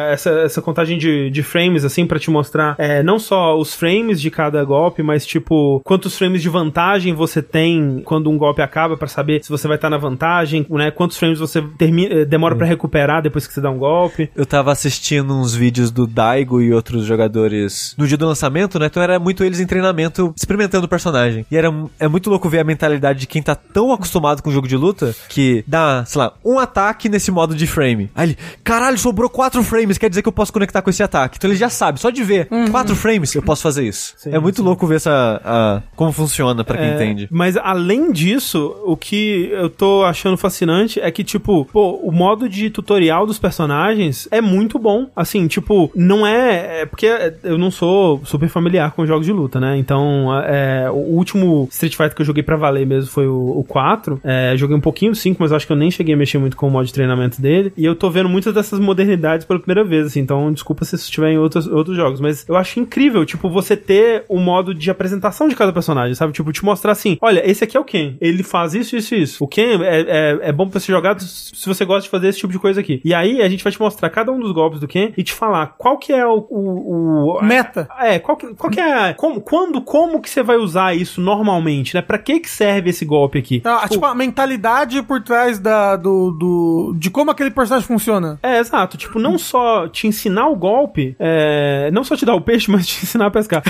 [0.09, 3.73] é, essa, essa contagem de, de frames, assim, pra te mostrar é, não só os
[3.73, 8.61] frames de cada golpe, mas tipo, quantos frames de vantagem você tem quando um golpe
[8.61, 12.25] acaba pra saber se você vai estar na vantagem, né, quantos frames você termina, eh,
[12.25, 14.29] demora pra recuperar depois que você dá um golpe.
[14.35, 18.87] Eu tava assistindo uns vídeos do Daigo e outros jogadores no dia do lançamento, né?
[18.87, 21.45] Então era muito eles em treinamento, experimentando o personagem.
[21.49, 24.53] E era é muito louco ver a mentalidade de quem tá tão acostumado com o
[24.53, 28.09] jogo de luta que dá, sei lá, um ataque nesse modo de frame.
[28.15, 31.37] Aí ele, caralho, sobrou quatro frames, quer dizer que eu posso conectar com esse ataque.
[31.37, 34.13] Então ele já sabe, só de ver quatro frames eu posso fazer isso.
[34.17, 37.27] Sim, é muito louco ver essa a- como funciona pra quem É, entende.
[37.31, 42.49] Mas além disso, o que eu tô achando fascinante é que, tipo, pô, o modo
[42.49, 45.07] de tutorial dos personagens é muito bom.
[45.15, 46.81] Assim, tipo, não é.
[46.81, 47.07] é porque
[47.43, 49.77] eu não sou super familiar com jogos de luta, né?
[49.77, 53.63] Então, é, o último Street Fighter que eu joguei pra valer mesmo foi o, o
[53.63, 54.19] 4.
[54.23, 56.55] É, joguei um pouquinho do 5, mas acho que eu nem cheguei a mexer muito
[56.55, 57.73] com o modo de treinamento dele.
[57.75, 60.21] E eu tô vendo muitas dessas modernidades pela primeira vez, assim.
[60.21, 62.21] Então, desculpa se isso estiver em outros, outros jogos.
[62.21, 66.33] Mas eu acho incrível, tipo, você ter o modo de apresentação de cada personagem, sabe?
[66.33, 68.04] Tipo, te mostrar assim: olha, esse aqui é o Ken.
[68.21, 69.43] Ele faz isso, isso e isso.
[69.43, 72.39] O Ken é, é, é bom pra ser jogado se você gosta de fazer esse
[72.39, 73.01] tipo de coisa aqui.
[73.03, 75.33] E aí a gente vai te mostrar cada um dos golpes do Ken e te
[75.33, 76.45] falar qual que é o.
[76.49, 77.87] o, o Meta.
[77.99, 79.13] é, qual que, qual que é.
[79.13, 82.01] Como, quando, como que você vai usar isso normalmente, né?
[82.01, 83.61] Pra que que serve esse golpe aqui?
[83.65, 88.39] Ah, tipo, a mentalidade por trás da, do, do, de como aquele personagem funciona.
[88.43, 88.97] É, exato.
[88.97, 92.85] Tipo, não só te ensinar o golpe, é, não só te dar o peixe, mas
[92.87, 93.63] te ensinar a pescar.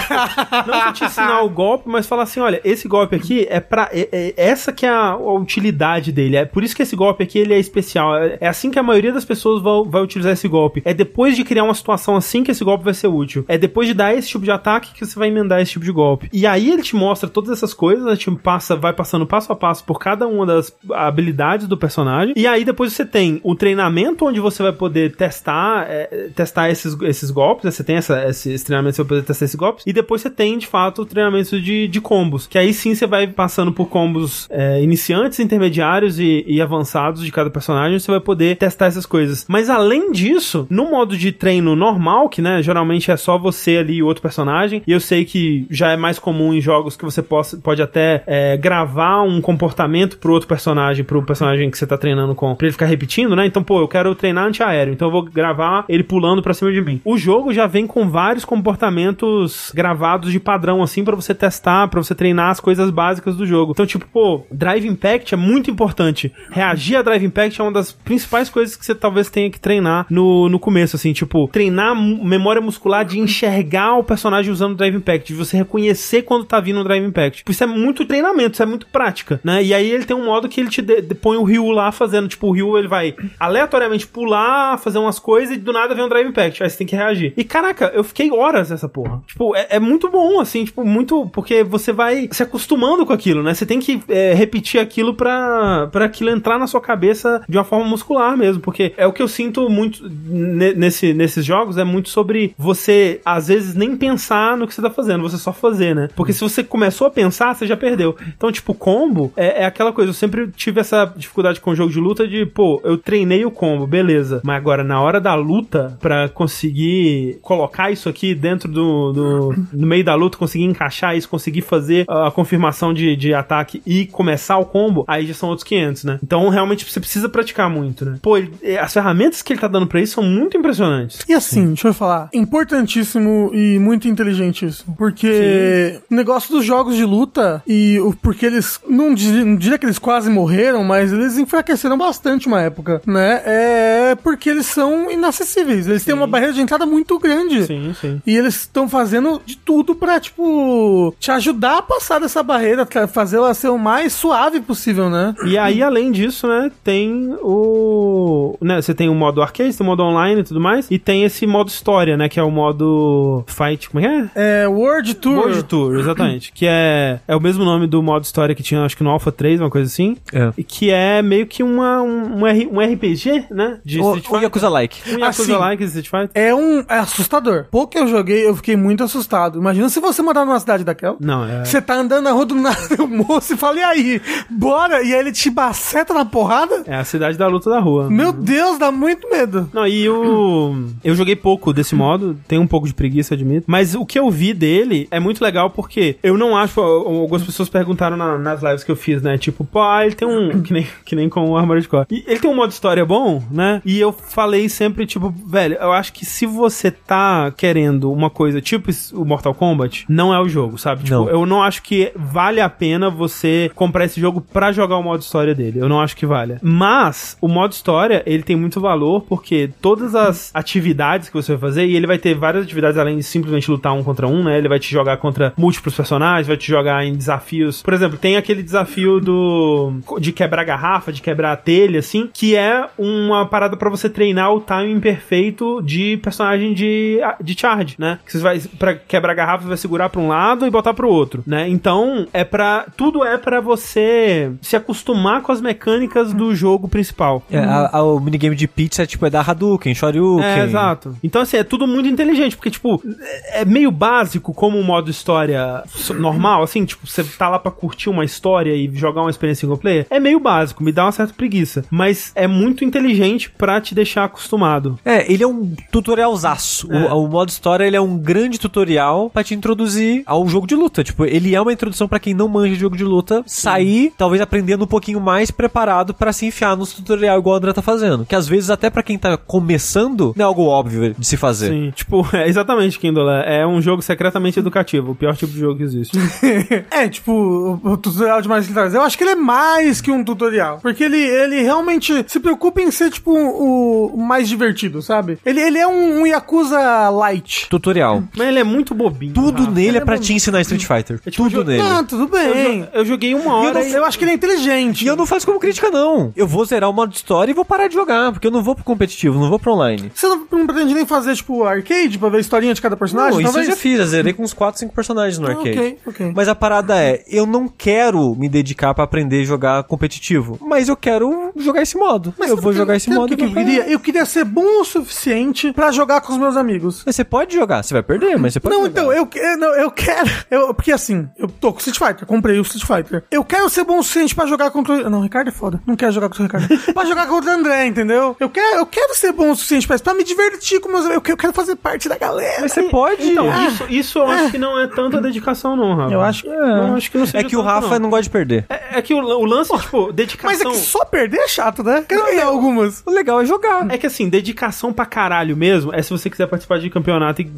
[0.67, 3.89] não só te ensinar o golpe, mas falar assim, olha, esse golpe aqui é pra...
[3.91, 6.37] é- é- essa que é a, a utilidade dele.
[6.37, 8.15] É por isso que esse golpe aqui, ele é especial.
[8.15, 10.81] É, é assim que a maioria das pessoas vai, vai utilizar esse golpe.
[10.85, 13.45] É depois de criar uma situação assim que esse golpe vai ser útil.
[13.47, 15.91] É depois de dar esse tipo de ataque que você vai emendar esse tipo de
[15.91, 16.29] golpe.
[16.31, 18.15] E aí ele te mostra todas essas coisas, né?
[18.15, 22.33] Te passa, vai passando passo a passo por cada uma das habilidades do personagem.
[22.37, 26.99] E aí depois você tem o treinamento onde você vai poder testar, é, testar esses,
[27.01, 27.65] esses golpes.
[27.65, 27.71] né?
[27.71, 29.83] Você tem essa, esse, esse treinamento, você vai poder testar esses golpes.
[29.85, 32.47] E depois você tem, de fato, o treinamento de, de combos.
[32.47, 34.14] Que aí sim você vai passando por combos
[34.49, 37.99] é, iniciantes, intermediários e, e avançados de cada personagem.
[37.99, 39.45] Você vai poder testar essas coisas.
[39.47, 43.95] Mas além disso, no modo de treino normal, que né, geralmente é só você ali
[43.95, 44.81] e outro personagem.
[44.85, 48.23] E eu sei que já é mais comum em jogos que você possa, pode até
[48.25, 52.67] é, gravar um comportamento pro outro personagem, pro personagem que você tá treinando com, pra
[52.67, 53.45] ele ficar repetindo, né?
[53.45, 56.81] Então, pô, eu quero treinar antiaéreo, então eu vou gravar ele pulando pra cima de
[56.81, 57.01] mim.
[57.03, 62.01] O jogo já vem com vários comportamentos gravados de padrão, assim, pra você testar, pra
[62.01, 63.71] você treinar as coisas básicas do jogo.
[63.71, 66.31] Então, tipo, pô, Drive Impact é muito importante.
[66.49, 70.05] Reagir a Drive Impact é uma das principais coisas que você talvez tenha que treinar
[70.09, 75.33] no, no começo, assim, tipo, treinar memória muscular de enxergar o personagem usando Drive Impact,
[75.33, 77.39] de você reconhecer quando tá vindo o Drive Impact.
[77.39, 79.63] Tipo, isso é muito treinamento, isso é muito prática, né?
[79.63, 80.81] E aí ele tem um modo que ele te
[81.21, 85.55] põe o Ryu lá fazendo, tipo, o Ryu ele vai aleatoriamente pular, fazer umas coisas
[85.55, 87.33] e do nada vem um Drive Impact, aí você tem que reagir.
[87.35, 89.21] E caraca, eu fiquei horas nessa porra.
[89.27, 93.43] Tipo, é, é muito bom, assim, tipo, muito, porque você vai se acostumando com aquilo,
[93.43, 93.53] né?
[93.53, 97.85] Você tem que é, repetir aquilo pra aquilo entrar na sua cabeça de uma forma
[97.85, 102.09] muscular mesmo, porque é o que eu sinto muito ne- nesse, nesses jogos, é muito
[102.09, 106.09] sobre você, às vezes, nem pensar no que você tá fazendo, você só fazer, né?
[106.15, 108.15] Porque se você começou a pensar, você já perdeu.
[108.35, 111.91] Então, tipo, combo é, é aquela coisa, eu sempre tive essa dificuldade com o jogo
[111.91, 115.97] de luta de, pô, eu treinei o combo, beleza, mas agora na hora da luta,
[115.99, 121.29] pra conseguir colocar isso aqui dentro do, do no meio da luta, conseguir encaixar isso,
[121.29, 125.63] conseguir fazer a confirmação de, de ataque e começar o combo, aí já são outros
[125.67, 126.19] 500, né?
[126.23, 128.17] Então, realmente, você precisa praticar muito, né?
[128.21, 131.19] Pô, ele- é, as ferramentas que ele tá dando pra isso são muito impressionantes.
[131.27, 134.85] E assim, deixa eu falar, importantíssimo e muito inteligente isso.
[134.97, 138.79] Porque o negócio dos jogos de luta e o porque eles.
[138.87, 143.41] Não diria, não diria que eles quase morreram, mas eles enfraqueceram bastante uma época, né?
[143.45, 145.87] É porque eles são inacessíveis.
[145.87, 147.65] Eles têm uma barreira de entrada muito grande.
[147.65, 148.21] Sim, sim.
[148.25, 153.37] E eles estão fazendo de tudo pra, tipo, te ajudar a passar dessa barreira, fazer
[153.37, 155.33] ela ser o mais suave possível, né?
[155.45, 158.57] E aí, além disso, né, tem o.
[158.61, 160.89] Né, você tem o modo arcade, tem o modo online e tudo mais.
[160.89, 162.29] E tem esse modo história, né?
[162.29, 163.89] Que é o modo Fight.
[163.89, 164.63] Como é que é?
[164.63, 165.37] É, World Tour.
[165.37, 166.51] World Tour, exatamente.
[166.53, 169.31] que é, é o mesmo nome do modo história que tinha, acho que no Alpha
[169.31, 170.17] 3, uma coisa assim.
[170.33, 170.51] É.
[170.57, 173.79] E que é meio que uma, um, um, R- um RPG, né?
[173.83, 174.43] De O, Street Fighter.
[174.43, 175.01] Yakuza-like.
[175.07, 176.29] Um Yakuza Assim, like de Street Fighter.
[176.33, 176.79] É um.
[176.87, 177.65] É assustador.
[177.71, 179.59] Pouco que eu joguei, eu fiquei muito assustado.
[179.59, 181.15] Imagina se você morar numa cidade daquela.
[181.19, 181.63] Não, é.
[181.65, 184.21] Você tá andando na rua do nada, o moço e fala, e aí?
[184.49, 185.01] Bora?
[185.03, 186.83] E aí ele te baceta na porrada?
[186.85, 188.09] É a cidade da luta da rua.
[188.09, 189.69] Meu Deus, dá muito medo.
[189.73, 190.85] Não, e o.
[191.03, 193.65] Eu joguei pouco desse modo, tenho um pouco de preguiça, admito.
[193.67, 196.79] Mas o que eu vi dele é muito legal porque eu não acho.
[196.79, 199.37] Algumas pessoas perguntaram na- nas lives que eu fiz, né?
[199.37, 200.61] Tipo, pô, ah, ele tem um.
[200.65, 202.07] Que nem, que nem com o Armored Core.
[202.09, 203.81] E ele tem um modo história bom, né?
[203.85, 208.59] E eu falei sempre, tipo, velho, eu acho que se você tá querendo uma coisa
[208.61, 211.03] tipo o Mortal Kombat, não é o jogo, sabe?
[211.03, 211.29] Tipo, Não.
[211.29, 215.21] eu não acho que vale a pena você comprar esse jogo pra jogar o modo
[215.21, 215.79] história dele.
[215.79, 216.59] Eu não acho que valha.
[216.61, 221.61] Mas o modo história, ele tem muito valor porque todas as atividades que você vai
[221.61, 224.57] fazer, e ele vai ter várias atividades além de simplesmente lutar um contra um, né?
[224.57, 227.81] Ele vai te jogar contra múltiplos personagens, vai te jogar em desafios.
[227.81, 232.87] Por exemplo, tem aquele desafio do de quebrar garrafa, de quebrar telha, assim, que é
[232.97, 238.19] uma parada pra você treinar o timing perfeito de personagem de, de charge, né?
[238.25, 241.09] Que você vai para quebrar garrafa, você vai segurar pra um lado e botar pro
[241.09, 241.67] outro, né?
[241.67, 247.43] Então, é para tudo é pra você se acostumar com as mecânicas do jogo principal.
[247.51, 250.43] É, a- a- o minigame de pizza tipo, é dar Hadouken, Shoryuken.
[250.45, 251.15] É, exato.
[251.23, 253.01] Então, assim, é tudo muito inteligente, porque, tipo,
[253.49, 255.81] é é meio básico como um modo história
[256.19, 259.77] normal, assim, tipo, você tá lá pra curtir uma história e jogar uma experiência single
[259.77, 260.05] player.
[260.09, 261.83] É meio básico, me dá uma certa preguiça.
[261.89, 264.99] Mas é muito inteligente pra te deixar acostumado.
[265.05, 266.91] É, ele é um tutorialzaço.
[266.91, 267.11] É.
[267.13, 270.75] O, o modo história ele é um grande tutorial pra te introduzir ao jogo de
[270.75, 271.03] luta.
[271.03, 274.41] Tipo, ele é uma introdução pra quem não manja de jogo de luta, sair, talvez
[274.41, 278.25] aprendendo um pouquinho mais preparado pra se enfiar nos tutorial igual o André tá fazendo.
[278.25, 281.69] Que às vezes até pra quem tá começando, não é algo óbvio de se fazer.
[281.69, 283.29] Sim, tipo, é exatamente, Kindle.
[283.29, 286.17] É um jogo secretamente educativo, o pior tipo de jogo que existe.
[286.91, 288.93] É, tipo, o, o tutorial de Miles Morales.
[288.93, 290.79] Eu acho que ele é mais que um tutorial.
[290.81, 295.37] Porque ele, ele realmente se preocupa em ser, tipo, o, mais divertido, sabe?
[295.45, 297.67] Ele, ele é um, um Yakuza light.
[297.69, 298.23] Tutorial.
[298.37, 299.33] Mas ele é muito bobinho.
[299.33, 299.71] Tudo Rafa.
[299.71, 300.21] nele é é pra bom.
[300.21, 301.19] te ensinar Street Fighter.
[301.19, 301.81] tipo, Tudo nele.
[301.81, 302.81] Ah, tudo Eu, bem.
[302.81, 303.93] jo- eu joguei uma Eu, hora não- e...
[303.93, 305.03] eu acho que ele é inteligente.
[305.03, 306.31] E eu não faço como crítica, não.
[306.35, 308.75] Eu vou zerar o modo história e vou parar de jogar, porque eu não vou
[308.75, 310.11] pro competitivo, não vou pro online.
[310.13, 313.41] Você não, não pretende nem fazer, tipo, arcade pra ver a historinha de cada personagem?
[313.41, 315.69] Não, isso eu já fiz, eu zerei com uns 4, 5 personagens no Ah, arcade.
[315.77, 316.33] ok, ok.
[316.35, 320.89] Mas a parada é, eu não quero me dedicar pra aprender a jogar competitivo, mas
[320.89, 322.33] eu quero jogar esse modo.
[322.39, 323.35] eu sabe vou que- jogar esse modo.
[323.35, 323.89] que, eu queria?
[323.89, 327.03] Eu queria ser bom o suficiente pra jogar com os meus amigos.
[327.05, 328.91] Mas você pode jogar, você vai perder, mas você pode Não, jogar.
[329.01, 330.29] então, eu, que- não, eu quero.
[330.51, 333.04] Eu, porque assim, eu tô com Street Fighter, comprei o Street Fighter.
[333.31, 335.09] Eu quero ser bom o suficiente pra jogar contra.
[335.09, 335.81] Não, o Ricardo é foda.
[335.85, 336.67] Não quero jogar contra o Ricardo.
[336.93, 338.35] pra jogar contra o André, entendeu?
[338.39, 341.15] Eu quero, eu quero ser bom o suficiente pra, pra me divertir com meus amigos.
[341.15, 342.61] Eu, que- eu quero fazer parte da galera.
[342.61, 343.23] Mas você pode.
[343.29, 346.13] Então, isso, isso eu acho que não é tanta dedicação, não, Rafa.
[346.13, 348.09] Eu acho que Não, acho que não seja é que o tanto, Rafa não.
[348.09, 348.65] gosta de perder.
[348.69, 350.49] É, é que o, o lance, tipo, dedicação...
[350.49, 352.03] Mas é que só perder é chato, né?
[352.07, 353.03] Quero ganhar algumas.
[353.05, 353.85] O legal é jogar.
[353.89, 357.51] É que assim, dedicação pra caralho mesmo é se você quiser participar de campeonato e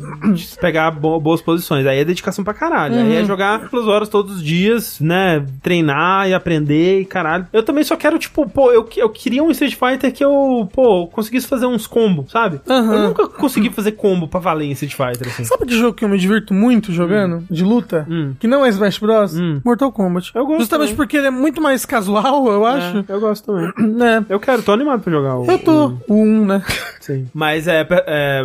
[0.59, 1.85] pegar bo- boas posições.
[1.85, 2.95] Aí é dedicação pra caralho.
[2.95, 3.13] Aí Uhum.
[3.19, 5.26] é jogar pelas horas todos os dias, né?
[5.61, 7.47] Treinar e aprender e caralho.
[7.51, 11.07] Eu também só quero, tipo, pô, eu, eu queria um Street Fighter que eu, pô,
[11.07, 12.59] conseguisse fazer uns combos, sabe?
[12.69, 12.93] Aham.
[12.93, 15.43] Eu nunca consegui fazer combo pra valer em Street Fighter, assim.
[15.43, 17.43] Sabe que jogo que eu me divirto muito jogando?
[17.49, 18.05] De luta?
[18.09, 18.33] Hum.
[18.39, 19.37] Que não é Smash Bros?
[19.37, 19.61] Hum.
[19.63, 20.31] Mortal Kombat.
[20.35, 20.95] Eu gosto Justamente também.
[20.97, 22.97] porque ele é muito mais casual, eu acho.
[22.99, 23.71] É, eu gosto também.
[24.07, 24.23] É.
[24.33, 25.49] Eu quero, tô animado pra jogar o.
[25.49, 25.87] Eu tô.
[25.87, 26.63] o- O 1, né?
[26.99, 27.27] Sim.
[27.33, 28.43] Mas é, é,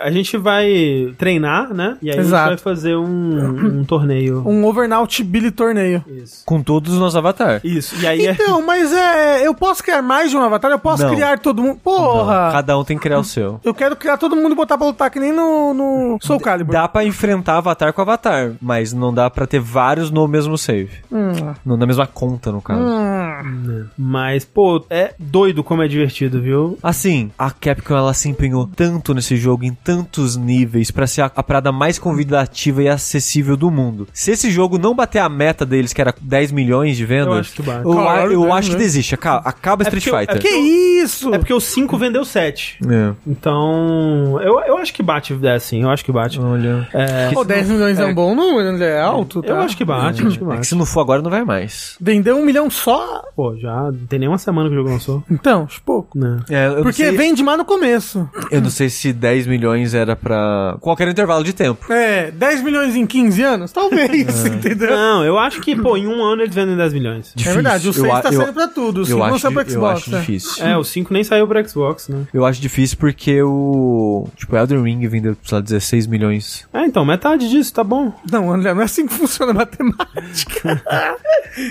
[0.00, 1.96] A gente vai treinar, né?
[2.00, 2.50] E aí a Exato.
[2.50, 4.42] gente vai fazer um, um torneio.
[4.46, 6.04] Um Overnight Billy torneio.
[6.22, 6.42] Isso.
[6.44, 7.62] Com todos os nossos avatares.
[7.64, 7.94] Isso.
[8.00, 8.32] E aí é.
[8.32, 9.46] Então, mas é.
[9.46, 10.70] Eu posso criar mais de um avatar?
[10.70, 11.10] Eu posso Não.
[11.14, 11.78] criar todo mundo.
[11.82, 12.50] Porra!
[12.52, 13.60] Cada um tem que criar o seu.
[13.64, 16.72] Eu quero criar todo mundo e botar pra lutar que nem no, no Soul Calibur.
[16.72, 20.90] Dá pra enfrentar avatar com avatar, mas não dá pra ter vários no mesmo save.
[21.10, 21.32] Hum.
[21.64, 22.80] Na mesma conta, no caso.
[22.80, 23.86] Hum.
[23.96, 26.78] Mas, pô, é doido como é divertido, viu?
[26.82, 31.26] Assim, a Capcom ela se empenhou tanto nesse jogo, em tantos níveis, pra ser a,
[31.34, 34.06] a parada mais convidativa e acessível do mundo.
[34.12, 37.40] Se esse jogo não bater a meta deles, que era 10 milhões de vendas, Eu
[37.40, 37.84] acho que bate.
[37.84, 38.42] eu, eu 10 acho que
[38.74, 38.74] milhões.
[38.76, 39.14] desiste.
[39.14, 40.42] Acaba, acaba É Street porque eu- é Fighter.
[40.42, 40.48] Que
[41.02, 41.34] isso?
[41.34, 42.78] É porque o 5 vendeu 7.
[42.88, 43.12] É.
[43.26, 46.40] Então, eu, eu acho que bate, é assim, eu acho que bate.
[46.40, 46.88] Olha.
[46.92, 48.84] É, Pô, 10 milhões é, um bom número, André.
[48.94, 49.48] É alto, tá?
[49.48, 50.66] eu acho que bate, acho que É que bate.
[50.66, 51.96] se não for agora, não vai mais.
[52.00, 53.22] Vendeu um milhão só?
[53.36, 55.22] Pô, já não tem nem uma semana que o jogo lançou.
[55.30, 56.18] Então, acho pouco.
[56.18, 56.40] Né?
[56.50, 58.28] É, eu, Porque sei, vende mais no começo.
[58.50, 61.92] eu não sei se 10 milhões era pra qualquer intervalo de tempo.
[61.92, 63.72] É, 10 milhões em 15 anos?
[63.72, 64.90] Talvez, entendeu?
[64.90, 67.34] Não, eu acho que, pô, em um ano eles vendem 10 milhões.
[67.44, 69.34] É verdade, o 6 Eu a- tá eu- saindo pra tudo, o 5 Eu não
[69.34, 70.20] acho, saiu pro eu Xbox, acho né?
[70.20, 70.64] difícil.
[70.66, 72.24] É, o 5 nem saiu pro Xbox, né?
[72.32, 74.28] Eu acho difícil porque o.
[74.36, 76.66] Tipo, Elden Ring vendeu, sei lá, 16 milhões.
[76.72, 78.12] É, então, metade disso, tá bom.
[78.30, 80.82] Não, André, não é assim que funciona a matemática.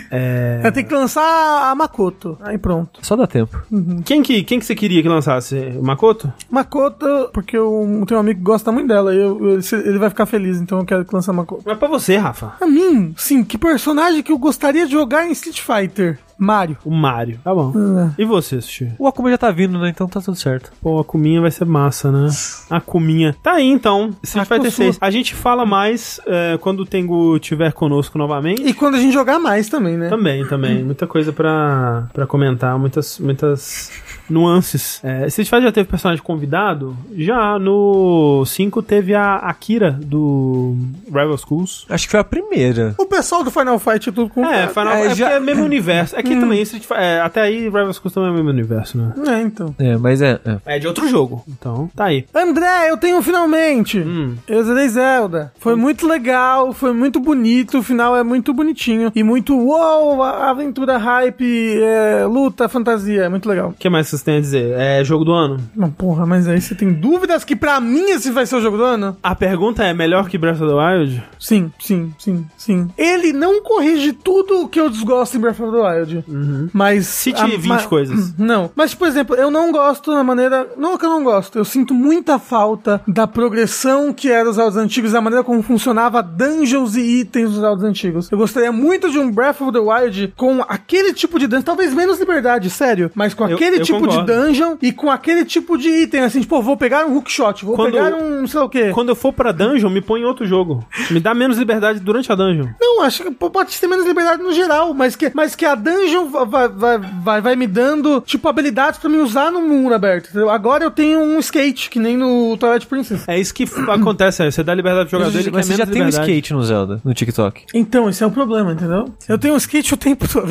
[0.09, 0.71] É...
[0.71, 2.37] Tem que lançar a Makoto.
[2.41, 2.99] Aí pronto.
[3.01, 3.61] Só dá tempo.
[4.05, 5.55] Quem que, quem que você queria que lançasse?
[5.77, 6.31] O Makoto?
[6.49, 9.99] Makoto, porque eu tenho um amigo que gosta muito dela e eu- eu- ele, ele
[9.99, 11.63] vai ficar feliz, então eu quero que lance a Makoto.
[11.65, 12.53] Mas pra você, Rafa.
[12.61, 16.19] A mim, sim, que personagem que eu gostaria de jogar em Street Fighter?
[16.37, 16.77] Mario.
[16.83, 17.39] O Mario.
[17.43, 17.73] Tá bom.
[18.17, 18.91] E você, Sushi?
[18.99, 19.89] O Akuma já tá vindo, né?
[19.89, 20.71] Então tá tudo certo.
[20.81, 22.27] Pô, a Kuminha vai ser massa, né?
[22.69, 23.35] A Kuminha.
[23.41, 24.15] Tá aí, então.
[24.23, 24.83] Street Fighter Kusu.
[24.83, 24.97] 6.
[24.99, 28.61] A gente fala mais é, quando o Tengu estiver conosco novamente.
[28.61, 30.09] E quando a gente jogar mais também, né?
[30.09, 30.83] Também, também.
[30.83, 33.91] Muita coisa pra, pra comentar, muitas, muitas
[34.29, 34.99] nuances.
[35.03, 36.95] É, Street Fighter já teve personagem convidado?
[37.15, 37.57] Já.
[37.59, 41.85] No 5 teve a Akira do Rival Schools.
[41.89, 42.95] Acho que foi a primeira.
[42.97, 44.45] O pessoal do Final Fight é tudo com.
[44.45, 46.15] É, Final, É, é, já- é mesmo universo.
[46.17, 49.13] Aqui também, Street Fighter, é, até aí Rival Schools também é o mesmo universo, né?
[49.27, 49.75] É, então.
[49.79, 50.39] É, mas é.
[50.45, 50.75] é.
[50.75, 51.43] É de outro jogo.
[51.47, 52.25] Então, tá aí.
[52.33, 53.99] André, eu tenho finalmente.
[53.99, 54.35] Hum.
[54.47, 55.51] Eu zerei Zelda.
[55.59, 59.11] Foi muito legal, foi muito bonito, o final é muito bonitinho.
[59.15, 63.69] E muito, uou, a- aventura, hype, é, luta, fantasia, é muito legal.
[63.69, 64.71] O que mais vocês têm a dizer?
[64.77, 65.57] É jogo do ano?
[65.75, 68.77] Não, porra, mas aí você tem dúvidas que pra mim esse vai ser o jogo
[68.77, 69.17] do ano?
[69.23, 71.23] A pergunta é melhor que Breath of the Wild?
[71.39, 72.87] Sim, sim, sim, sim.
[72.97, 76.25] Ele não corrige tudo que eu desgosto em Breath of the Wild.
[76.73, 77.07] Mas.
[77.07, 78.33] Cite a- 20 ma- coisas.
[78.37, 78.69] Não.
[78.75, 80.67] Mas, por exemplo, eu não gosto da maneira.
[80.77, 81.57] Não é que eu não gosto.
[81.57, 86.21] Eu sinto muita falta da progressão que era os Zeldas antigos, da maneira como funcionava
[86.21, 88.31] dungeons e itens dos Zeldas antigos.
[88.31, 91.93] Eu gostaria muito de um Breath of the Wild com aquele tipo de dungeon, talvez
[91.93, 94.31] menos liberdade, sério, mas com Eu- aquele eu tipo concordo.
[94.31, 97.75] de dungeon e com aquele tipo de item, assim, tipo, vou pegar um hookshot, vou
[97.75, 98.91] Quando- pegar um sei lá o quê.
[98.93, 100.85] Quando eu for pra dungeon, me põe em outro jogo.
[101.11, 102.67] Me dá menos liberdade durante a dungeon.
[102.79, 105.75] Não, não, acho que pode ter menos liberdade no geral, mas que, mas que a
[105.75, 110.29] dungeon vai, vai, vai, vai me dando, tipo, habilidades pra me usar no mundo aberto.
[110.29, 110.49] entendeu?
[110.49, 113.27] Agora eu tenho um skate, que nem no Twilight Princess.
[113.27, 116.03] É isso que acontece, é, você dá liberdade pro jogador, ele Mas você já tem
[116.03, 117.63] um skate no Zelda, no TikTok.
[117.73, 119.11] Então, esse é o problema, entendeu?
[119.27, 120.43] Eu tenho um skate o tempo todo.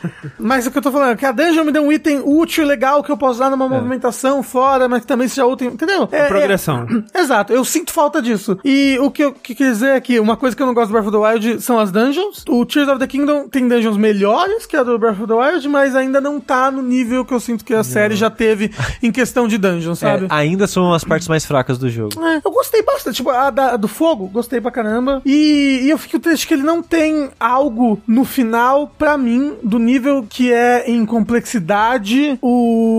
[0.38, 2.64] Mas o que eu tô falando é que a dungeon me deu um item útil,
[2.66, 6.08] legal, que eu posso usar numa movimentação fora, mas que também seja útil, entendeu?
[6.12, 6.86] É, Progressão.
[7.14, 8.58] é- exato, eu sinto falta disso.
[8.64, 10.88] E o que eu que quer dizer é que uma coisa que eu não gosto
[10.88, 12.44] do Breath of the Wild são as dungeons.
[12.48, 15.68] O Tears of the Kingdom tem dungeons melhores que a do Breath of the Wild,
[15.68, 18.70] mas ainda não tá no nível que eu sinto que a série já teve
[19.02, 20.24] em questão de dungeon, sabe?
[20.26, 22.10] É, ainda são as partes mais fracas do jogo.
[22.24, 23.16] É, eu gostei bastante.
[23.16, 25.20] Tipo, a da- do fogo, gostei pra caramba.
[25.24, 29.78] E, e eu fico triste que ele não tem algo no final, pra mim, do
[29.78, 32.89] nível que é em complexidade o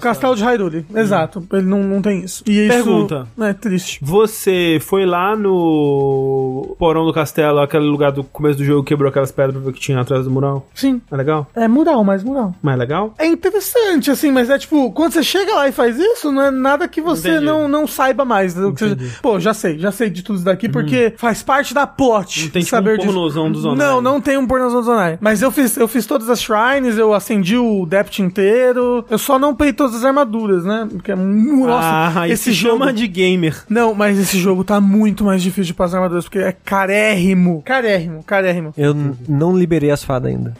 [0.00, 0.86] Castelo de Hyrule.
[0.94, 1.42] Exato.
[1.52, 2.42] Ele não, não tem isso.
[2.46, 3.26] E isso Pergunta.
[3.40, 3.98] é triste.
[4.02, 9.30] Você foi lá no porão do castelo, aquele lugar do começo do jogo, quebrou aquelas
[9.30, 10.66] pedras que tinha atrás do mural?
[10.74, 11.00] Sim.
[11.10, 11.46] É legal?
[11.54, 12.54] É mural, mais mural.
[12.62, 13.14] Mais legal?
[13.18, 16.50] É interessante, assim, mas é tipo, quando você chega lá e faz isso, não é
[16.50, 17.44] nada que você Entendi.
[17.46, 18.54] não, não saiba mais.
[18.54, 19.10] Que você- Entendi.
[19.22, 22.44] pô, já sei, já sei de tudo isso daqui, porque faz parte da plot.
[22.44, 23.86] Não tem, tipo, saber um pornozão do Zonai.
[23.86, 25.18] Não, não tem um pornozão do Zonai.
[25.20, 29.04] Mas eu fiz, eu fiz todas as shrines, eu acendi o depth inteiro.
[29.10, 30.88] Eu só não peguei todas as armaduras, né?
[30.90, 32.78] Porque, é nossa, ah, esse jogo...
[32.78, 33.62] chama de gamer.
[33.68, 37.62] Não, mas esse jogo tá muito mais difícil de passar armaduras, porque é carérrimo.
[37.62, 38.74] Carérrimo, carérrimo.
[38.76, 38.94] Eu
[39.28, 40.54] não liberei as fadas ainda.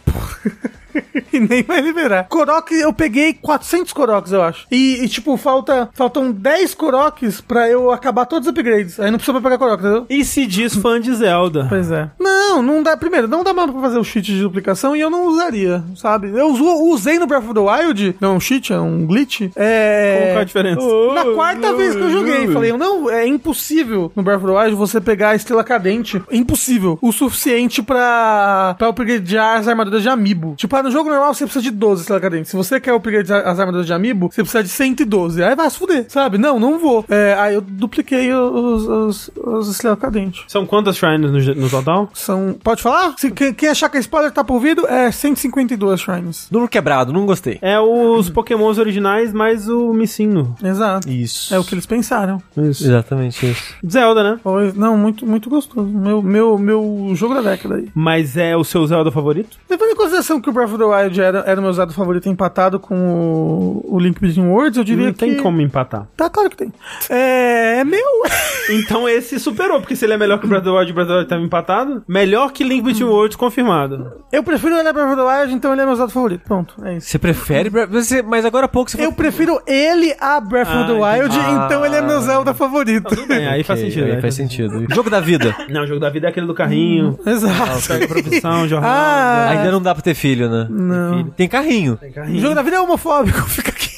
[1.32, 2.24] e nem vai liberar.
[2.28, 4.66] Korok, eu peguei 400 Koroks, eu acho.
[4.70, 8.98] E, e, tipo, falta, faltam 10 Koroks pra eu acabar todos os upgrades.
[8.98, 10.06] Aí não precisa mais pegar Korok, entendeu?
[10.08, 11.66] E se diz fã de Zelda.
[11.68, 12.10] Pois é.
[12.18, 12.96] Não, não dá.
[12.96, 16.28] Primeiro, não dá mais pra fazer o cheat de duplicação e eu não usaria, sabe?
[16.28, 16.48] Eu
[16.90, 19.42] usei no Breath of the Wild, não é um cheat, é um glitch.
[19.56, 20.30] É.
[20.32, 20.80] Qual é a diferença?
[21.14, 24.76] Na quarta vez que eu joguei, falei, não, é impossível no Breath of the Wild
[24.76, 26.22] você pegar a estrela cadente.
[26.30, 26.98] Impossível.
[27.00, 30.54] O suficiente pra, pra upgradear as armaduras de amiibo.
[30.56, 32.50] Tipo, no jogo normal você precisa de 12 estrelas cadentes.
[32.50, 35.42] Se você quer upgradear as armaduras de amiibo, você precisa de 112.
[35.42, 36.38] Aí vai se fuder, sabe?
[36.38, 37.04] Não, não vou.
[37.08, 40.42] É, aí eu dupliquei os, os, os estrelas cadentes.
[40.48, 42.10] São quantas shrines no, no total?
[42.14, 42.56] São.
[42.62, 43.14] Pode falar?
[43.18, 46.48] Se, quem, quem achar que é spoiler tá por ouvido, é 152 shrines.
[46.50, 47.58] Número quebrado, não gostei.
[47.62, 50.54] É os pokémons originais mais o missinho.
[50.62, 51.08] Exato.
[51.08, 51.54] Isso.
[51.54, 52.42] É o que eles pensaram.
[52.56, 52.84] Isso.
[52.84, 53.74] Exatamente isso.
[53.88, 54.40] Zelda, né?
[54.42, 55.86] Foi- Não, muito, muito gostoso.
[55.86, 57.88] Meu, meu, meu jogo da década aí.
[57.94, 59.58] Mas é o seu Zelda favorito?
[59.68, 62.28] Levando em consideração que o Breath of the Wild era, era o meu Zelda favorito
[62.28, 65.42] empatado com o, o Link Between Worlds, eu diria Não tem que...
[65.42, 66.06] como empatar.
[66.16, 66.72] Tá, claro que tem.
[67.08, 68.00] É, é meu.
[68.72, 70.92] Então esse superou, porque se ele é melhor que o Breath of the Wild e
[70.92, 74.12] o Breath of the Wild tava empatado, melhor que Link Between Worlds confirmado.
[74.30, 76.42] Eu prefiro ele a Breath of the Wild, então ele é meu Zelda favorito.
[76.44, 77.08] Pronto, é isso.
[77.08, 77.68] Você prefere.
[77.68, 81.14] Você, mas agora há pouco você Eu falou- prefiro ele a Breath of the Ah,
[81.16, 81.64] Wild, entendi.
[81.64, 83.08] então ele é meu Zelda favorito.
[83.08, 84.06] Tudo bem, aí faz Ok, sentido.
[84.06, 84.86] aí aí faz sentido.
[84.94, 85.52] Jogo da vida.
[85.68, 87.18] Não, o jogo da vida é aquele do carrinho.
[87.26, 87.88] Exato.
[87.88, 88.88] Pega profissão, jornal.
[88.88, 90.59] Ah, Ainda não dá pra ter filho, né?
[90.68, 91.24] Não.
[91.30, 91.96] Tem carrinho.
[91.96, 92.40] tem O carrinho.
[92.40, 93.90] jogo da vida é homofóbico, fica aqui.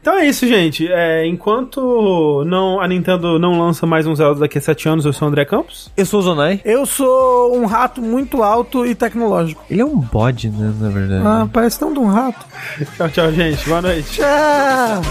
[0.00, 0.86] Então é isso, gente.
[0.90, 5.12] É, enquanto não, a Nintendo não lança mais um Zelda daqui a 7 anos, eu
[5.12, 5.90] sou o André Campos.
[5.96, 6.60] Eu sou o Zonai.
[6.64, 9.62] Eu sou um rato muito alto e tecnológico.
[9.68, 10.72] Ele é um bode, né?
[10.80, 11.22] Na verdade.
[11.26, 12.46] Ah, parece tão de um rato.
[12.96, 13.68] Tchau, tchau, gente.
[13.68, 14.12] Boa noite.
[14.12, 15.02] Tchau!